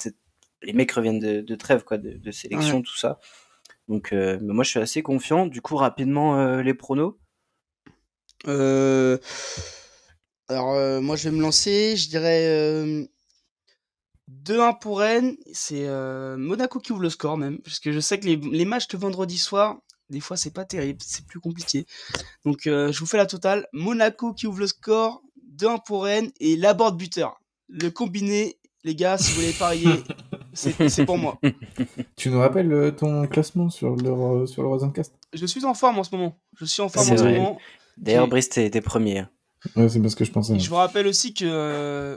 les 0.62 0.72
mecs 0.72 0.92
reviennent 0.92 1.18
de, 1.18 1.40
de 1.42 1.54
trêve, 1.54 1.84
quoi, 1.84 1.98
de, 1.98 2.12
de 2.12 2.30
sélection, 2.30 2.80
tout 2.82 2.96
ça. 2.96 3.18
Donc, 3.88 4.12
euh, 4.12 4.38
moi, 4.40 4.64
je 4.64 4.70
suis 4.70 4.80
assez 4.80 5.02
confiant. 5.02 5.46
Du 5.46 5.60
coup, 5.60 5.76
rapidement, 5.76 6.38
euh, 6.38 6.62
les 6.62 6.74
pronos 6.74 7.16
euh, 8.46 9.18
Alors, 10.48 11.02
moi, 11.02 11.16
je 11.16 11.28
vais 11.28 11.36
me 11.36 11.42
lancer. 11.42 11.96
Je 11.96 12.08
dirais 12.08 13.08
2-1 14.30 14.78
pour 14.80 15.00
Rennes. 15.00 15.36
C'est 15.52 15.86
Monaco 16.36 16.78
qui 16.78 16.92
ouvre 16.92 17.02
le 17.02 17.10
score, 17.10 17.36
même. 17.36 17.58
Parce 17.60 17.78
que 17.78 17.92
je 17.92 18.00
sais 18.00 18.18
que 18.18 18.26
les, 18.26 18.64
matchs 18.64 18.88
de 18.88 18.96
vendredi 18.96 19.38
soir, 19.38 19.78
des 20.10 20.20
fois, 20.20 20.36
c'est 20.36 20.52
pas 20.52 20.64
terrible. 20.64 21.00
C'est 21.04 21.26
plus 21.26 21.40
compliqué. 21.40 21.86
Donc, 22.44 22.62
je 22.64 22.98
vous 22.98 23.06
fais 23.06 23.18
la 23.18 23.26
totale. 23.26 23.66
Monaco 23.72 24.32
qui 24.32 24.46
ouvre 24.46 24.60
le 24.60 24.66
score. 24.66 25.22
2-1 25.56 25.84
pour 25.84 26.04
Rennes. 26.04 26.30
Et 26.40 26.56
Laborde 26.56 26.96
buteur. 26.96 27.40
Le 27.68 27.90
combiné, 27.90 28.58
les 28.82 28.94
gars, 28.94 29.18
si 29.18 29.30
vous 29.30 29.40
voulez 29.40 29.52
parier, 29.52 29.88
c'est 30.54 31.04
pour 31.04 31.18
moi. 31.18 31.38
Tu 32.16 32.30
nous 32.30 32.38
rappelles 32.38 32.72
euh, 32.72 32.90
ton 32.90 33.26
classement 33.26 33.68
sur 33.68 33.96
le, 33.96 34.10
euh, 34.10 34.46
sur 34.46 34.62
le 34.62 34.90
Cast 34.92 35.14
Je 35.32 35.46
suis 35.46 35.64
en 35.64 35.74
forme 35.74 35.98
en 35.98 36.04
ce 36.04 36.14
moment. 36.14 36.38
Je 36.58 36.64
suis 36.64 36.82
en 36.82 36.88
forme 36.88 37.10
en 37.10 37.16
ce 37.16 37.24
moment. 37.24 37.58
D'ailleurs, 37.96 38.28
Brice 38.28 38.56
était 38.58 38.80
premier. 38.80 39.24
Ouais, 39.76 39.88
c'est 39.88 40.00
parce 40.00 40.14
que 40.14 40.24
je 40.24 40.30
pensais. 40.30 40.58
Je 40.58 40.68
vous 40.68 40.76
rappelle 40.76 41.06
aussi 41.06 41.32
que 41.34 41.44
euh, 41.46 42.16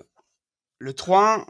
le 0.80 0.92
3-1, 0.92 1.46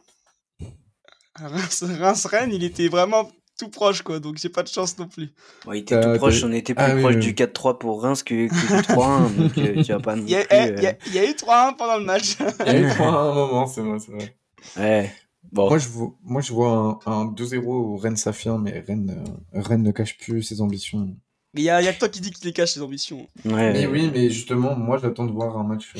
Reims-Rennes, 1.35 2.53
il 2.53 2.63
était 2.63 2.87
vraiment 2.87 3.29
tout 3.57 3.69
proche, 3.69 4.03
quoi. 4.03 4.19
Donc 4.19 4.37
j'ai 4.37 4.49
pas 4.49 4.63
de 4.63 4.67
chance 4.67 4.97
non 4.99 5.07
plus. 5.07 5.33
il 5.67 5.77
était 5.77 5.99
tout 5.99 6.13
proche. 6.17 6.43
On 6.43 6.51
était 6.51 6.75
plus 6.75 6.85
ah 6.85 6.95
proche 6.95 7.17
du 7.17 7.33
4-3 7.33 7.77
pour 7.79 8.01
Reims 8.01 8.23
que, 8.23 8.33
du 8.33 8.47
3-1. 8.47 9.35
donc 9.37 9.53
tu 9.53 9.91
vas 9.91 9.99
pas 9.99 10.15
Il 10.15 10.29
y, 10.29 10.35
a, 10.35 10.97
il 11.07 11.13
y 11.13 11.19
a 11.19 11.25
eu 11.25 11.33
3-1 11.33 11.75
pendant 11.75 11.97
le 11.97 12.05
match. 12.05 12.37
il 12.65 12.65
y 12.65 12.69
a 12.69 12.79
eu 12.79 12.87
3-1 12.87 13.01
à 13.01 13.07
un 13.07 13.33
moment, 13.33 13.67
c'est 13.67 13.81
vrai, 13.81 13.97
c'est 13.99 14.11
vrai. 14.11 14.35
Ouais. 14.77 15.11
Moi, 15.51 15.77
je 15.77 15.87
vois, 15.89 16.13
moi, 16.23 16.41
je 16.41 16.53
vois 16.53 16.99
un, 17.05 17.25
2-0 17.25 17.63
où 17.65 17.97
Rennes 17.97 18.17
s'affirme, 18.17 18.63
mais 18.63 18.79
Rennes, 18.79 19.23
euh, 19.55 19.61
Rennes 19.61 19.83
ne 19.83 19.91
cache 19.91 20.17
plus 20.17 20.43
ses 20.43 20.61
ambitions. 20.61 21.15
Mais 21.53 21.61
il 21.61 21.65
y 21.65 21.69
a, 21.69 21.81
y 21.81 21.87
a 21.87 21.93
que 21.93 21.99
toi 21.99 22.09
qui 22.09 22.21
dis 22.21 22.31
qu'il 22.31 22.45
les 22.45 22.53
cache 22.53 22.73
ses 22.73 22.81
ambitions. 22.81 23.27
Ouais. 23.45 23.73
Mais 23.73 23.87
oui, 23.87 24.11
mais 24.13 24.29
justement, 24.29 24.75
moi, 24.75 24.97
j'attends 24.97 25.25
de 25.25 25.31
voir 25.31 25.57
un 25.57 25.63
match. 25.63 25.93
Euh, 25.95 25.99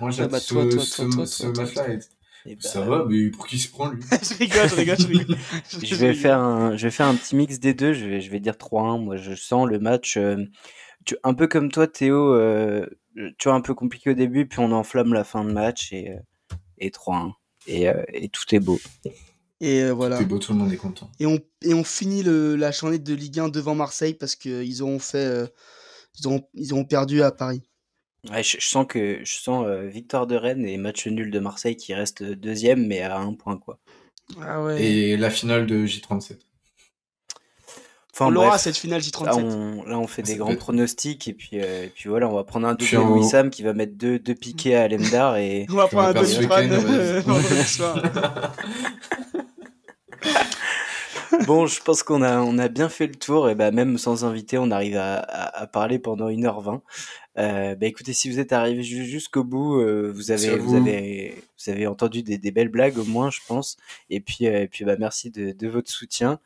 moi, 0.00 0.10
j'attends 0.10 0.38
ce, 0.38 1.46
match-là. 1.46 1.88
Et 2.46 2.54
bah, 2.54 2.68
Ça 2.68 2.80
va, 2.80 3.04
mais 3.08 3.30
pour 3.30 3.46
qui 3.46 3.58
se 3.58 3.68
prend 3.68 3.90
lui? 3.90 4.02
Je 4.22 4.34
rigole, 4.34 4.68
je 4.68 4.74
rigole, 4.76 4.96
je 5.00 5.06
rigole. 5.08 5.36
je 5.82 5.94
vais 5.96 6.14
faire 6.14 6.38
un, 6.38 6.76
je 6.76 6.86
vais 6.86 6.90
faire 6.92 7.06
un 7.06 7.14
petit 7.16 7.34
mix 7.34 7.58
des 7.58 7.74
deux. 7.74 7.92
Je 7.92 8.06
vais, 8.06 8.20
je 8.20 8.30
vais 8.30 8.40
dire 8.40 8.54
3-1. 8.54 9.02
Moi, 9.02 9.16
je 9.16 9.34
sens 9.34 9.66
le 9.68 9.80
match 9.80 10.16
euh, 10.16 10.44
tu- 11.04 11.16
un 11.24 11.34
peu 11.34 11.48
comme 11.48 11.70
toi, 11.70 11.86
Théo. 11.86 12.34
euh, 12.34 12.86
tu 13.38 13.48
vois, 13.48 13.54
un 13.54 13.60
peu 13.60 13.74
compliqué 13.74 14.10
au 14.10 14.14
début, 14.14 14.46
puis 14.46 14.60
on 14.60 14.70
enflamme 14.72 15.12
la 15.12 15.24
fin 15.24 15.44
de 15.44 15.52
match 15.52 15.92
et, 15.92 16.10
euh, 16.10 16.56
et 16.78 16.90
3-1. 16.90 17.32
Et, 17.66 17.88
euh, 17.88 18.02
et 18.12 18.28
tout 18.28 18.42
est 18.54 18.60
beau. 18.60 18.78
Et 19.60 19.82
euh, 19.82 19.92
voilà. 19.92 20.22
Beau, 20.22 20.38
tout 20.38 20.52
le 20.52 20.58
monde 20.58 20.72
est 20.72 20.76
content. 20.76 21.10
Et 21.18 21.26
on, 21.26 21.38
et 21.62 21.74
on 21.74 21.84
finit 21.84 22.22
le, 22.22 22.56
la 22.56 22.70
journée 22.70 22.98
de 22.98 23.14
Ligue 23.14 23.40
1 23.40 23.48
devant 23.48 23.74
Marseille 23.74 24.14
parce 24.14 24.36
qu'ils 24.36 24.82
auront 24.82 24.98
fait. 24.98 25.24
euh, 25.24 25.46
ils, 26.18 26.26
auront, 26.26 26.48
ils 26.54 26.72
auront 26.72 26.84
perdu 26.84 27.22
à 27.22 27.30
Paris. 27.32 27.62
Ouais, 28.30 28.42
je, 28.42 28.56
je 28.60 28.66
sens 28.66 28.86
que 28.88 29.20
je 29.24 29.32
sens 29.32 29.66
euh, 29.66 29.86
victoire 29.86 30.26
de 30.26 30.34
Rennes 30.36 30.66
et 30.66 30.76
match 30.78 31.06
nul 31.06 31.30
de 31.30 31.38
Marseille 31.38 31.76
qui 31.76 31.94
reste 31.94 32.22
deuxième, 32.22 32.86
mais 32.86 33.00
à 33.00 33.18
un 33.18 33.34
point 33.34 33.56
quoi. 33.56 33.78
Ah 34.40 34.62
ouais. 34.62 34.82
Et 34.82 35.16
la 35.16 35.30
finale 35.30 35.66
de 35.66 35.86
J37. 35.86 36.38
Enfin 38.18 38.28
on 38.28 38.30
l'aura 38.30 38.56
cette 38.56 38.78
finale 38.78 39.02
là 39.02 39.06
J37. 39.06 39.42
on, 39.42 39.84
là 39.84 39.98
on 39.98 40.06
fait 40.06 40.24
Ça 40.24 40.32
des 40.32 40.38
grands 40.38 40.56
pronostics 40.56 41.28
et 41.28 41.34
puis 41.34 41.50
euh, 41.60 41.84
et 41.84 41.88
puis 41.88 42.08
voilà, 42.08 42.26
on 42.28 42.34
va 42.34 42.44
prendre 42.44 42.66
un 42.66 42.74
Puis 42.74 42.96
doublé 42.96 43.06
on- 43.10 43.14
Wissam 43.18 43.50
qui 43.50 43.62
va 43.62 43.74
mettre 43.74 43.92
deux, 43.94 44.18
deux 44.18 44.34
piquets 44.34 44.74
à 44.74 44.88
Lemdar 44.88 45.36
et 45.36 45.66
On 45.70 45.74
va 45.74 45.86
prendre 45.86 46.08
un 46.18 46.22
demi-fan. 46.22 46.70
Bon, 51.46 51.66
je 51.66 51.80
pense 51.82 52.02
qu'on 52.02 52.22
a, 52.22 52.38
on 52.40 52.56
a 52.58 52.68
bien 52.68 52.88
fait 52.88 53.06
le 53.06 53.14
tour, 53.14 53.50
et 53.50 53.54
bah, 53.54 53.70
même 53.70 53.98
sans 53.98 54.24
invité, 54.24 54.56
on 54.58 54.70
arrive 54.70 54.96
à, 54.96 55.16
à, 55.18 55.62
à 55.62 55.66
parler 55.66 55.98
pendant 55.98 56.30
1h20. 56.30 56.80
Euh, 57.38 57.74
bah, 57.74 57.86
écoutez, 57.86 58.12
si 58.14 58.30
vous 58.30 58.38
êtes 58.38 58.52
arrivé 58.52 58.82
ju- 58.82 59.04
jusqu'au 59.04 59.44
bout, 59.44 59.80
euh, 59.80 60.10
vous, 60.14 60.22
Merci 60.28 60.46
avez, 60.48 60.54
à 60.54 60.56
vous, 60.56 60.70
vous. 60.70 60.76
avez, 60.76 61.34
vous 61.64 61.70
avez 61.72 61.86
entendu 61.86 62.22
des, 62.22 62.38
des 62.38 62.50
belles 62.50 62.68
blagues 62.68 62.98
au 62.98 63.04
moins, 63.04 63.30
je 63.30 63.40
pense. 63.46 63.76
Et 64.10 64.20
puis, 64.20 64.46
euh, 64.46 64.62
et 64.62 64.68
puis 64.68 64.84
bah, 64.84 64.96
merci 64.98 65.30
de, 65.30 65.52
de 65.52 65.68
votre 65.68 65.90
soutien. 65.90 66.38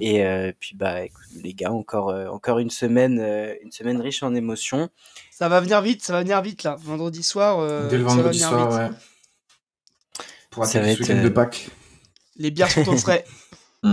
Et 0.00 0.24
euh, 0.24 0.52
puis, 0.58 0.74
bah, 0.76 1.04
écoute, 1.04 1.24
les 1.42 1.54
gars, 1.54 1.72
encore, 1.72 2.10
euh, 2.10 2.26
encore 2.28 2.58
une, 2.58 2.70
semaine, 2.70 3.18
euh, 3.20 3.54
une 3.62 3.72
semaine 3.72 4.00
riche 4.00 4.22
en 4.22 4.34
émotions. 4.34 4.88
Ça 5.30 5.48
va 5.48 5.60
venir 5.60 5.80
vite, 5.82 6.02
ça 6.02 6.12
va 6.12 6.20
venir 6.22 6.40
vite 6.42 6.62
là. 6.62 6.76
Vendredi 6.80 7.22
soir. 7.22 7.58
euh, 7.60 7.88
Dès 7.88 7.98
le 7.98 8.04
ça 8.04 8.08
va 8.08 8.14
vendredi 8.16 8.38
venir 8.38 8.48
soir, 8.50 8.70
vite. 8.70 8.78
ouais. 8.92 10.24
Pour 10.50 10.64
Ça 10.66 10.78
attaquer 10.78 10.86
va 10.86 10.96
ce 10.96 11.02
être, 11.02 11.08
week-end 11.10 11.22
de 11.24 11.28
Pâques. 11.28 11.68
Les 12.36 12.50
bières 12.50 12.70
sont 12.70 12.88
au 12.88 12.96
frais. 12.96 13.24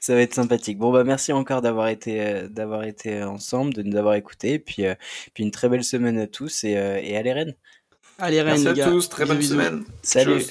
Ça 0.00 0.14
va 0.14 0.20
être 0.20 0.34
sympathique. 0.34 0.76
Bon, 0.78 0.92
bah, 0.92 1.02
merci 1.02 1.32
encore 1.32 1.62
d'avoir 1.62 1.88
été, 1.88 2.20
euh, 2.20 2.48
d'avoir 2.48 2.84
été 2.84 3.22
ensemble, 3.22 3.72
de 3.72 3.82
nous 3.82 3.96
avoir 3.96 4.14
écoutés. 4.14 4.54
Et 4.54 4.58
puis, 4.58 4.84
euh, 4.84 4.94
puis 5.32 5.44
une 5.44 5.50
très 5.50 5.68
belle 5.70 5.82
semaine 5.84 6.18
à 6.18 6.26
tous 6.26 6.64
et, 6.64 6.76
euh, 6.76 7.00
et 7.02 7.16
allez 7.16 7.32
Rennes. 7.32 7.54
Allez, 8.24 8.40
Rennes, 8.40 8.64
les 8.64 8.74
gars. 8.74 8.88
très 9.10 9.26
bonne 9.26 9.42
semaine. 9.42 9.82
Salut. 10.00 10.44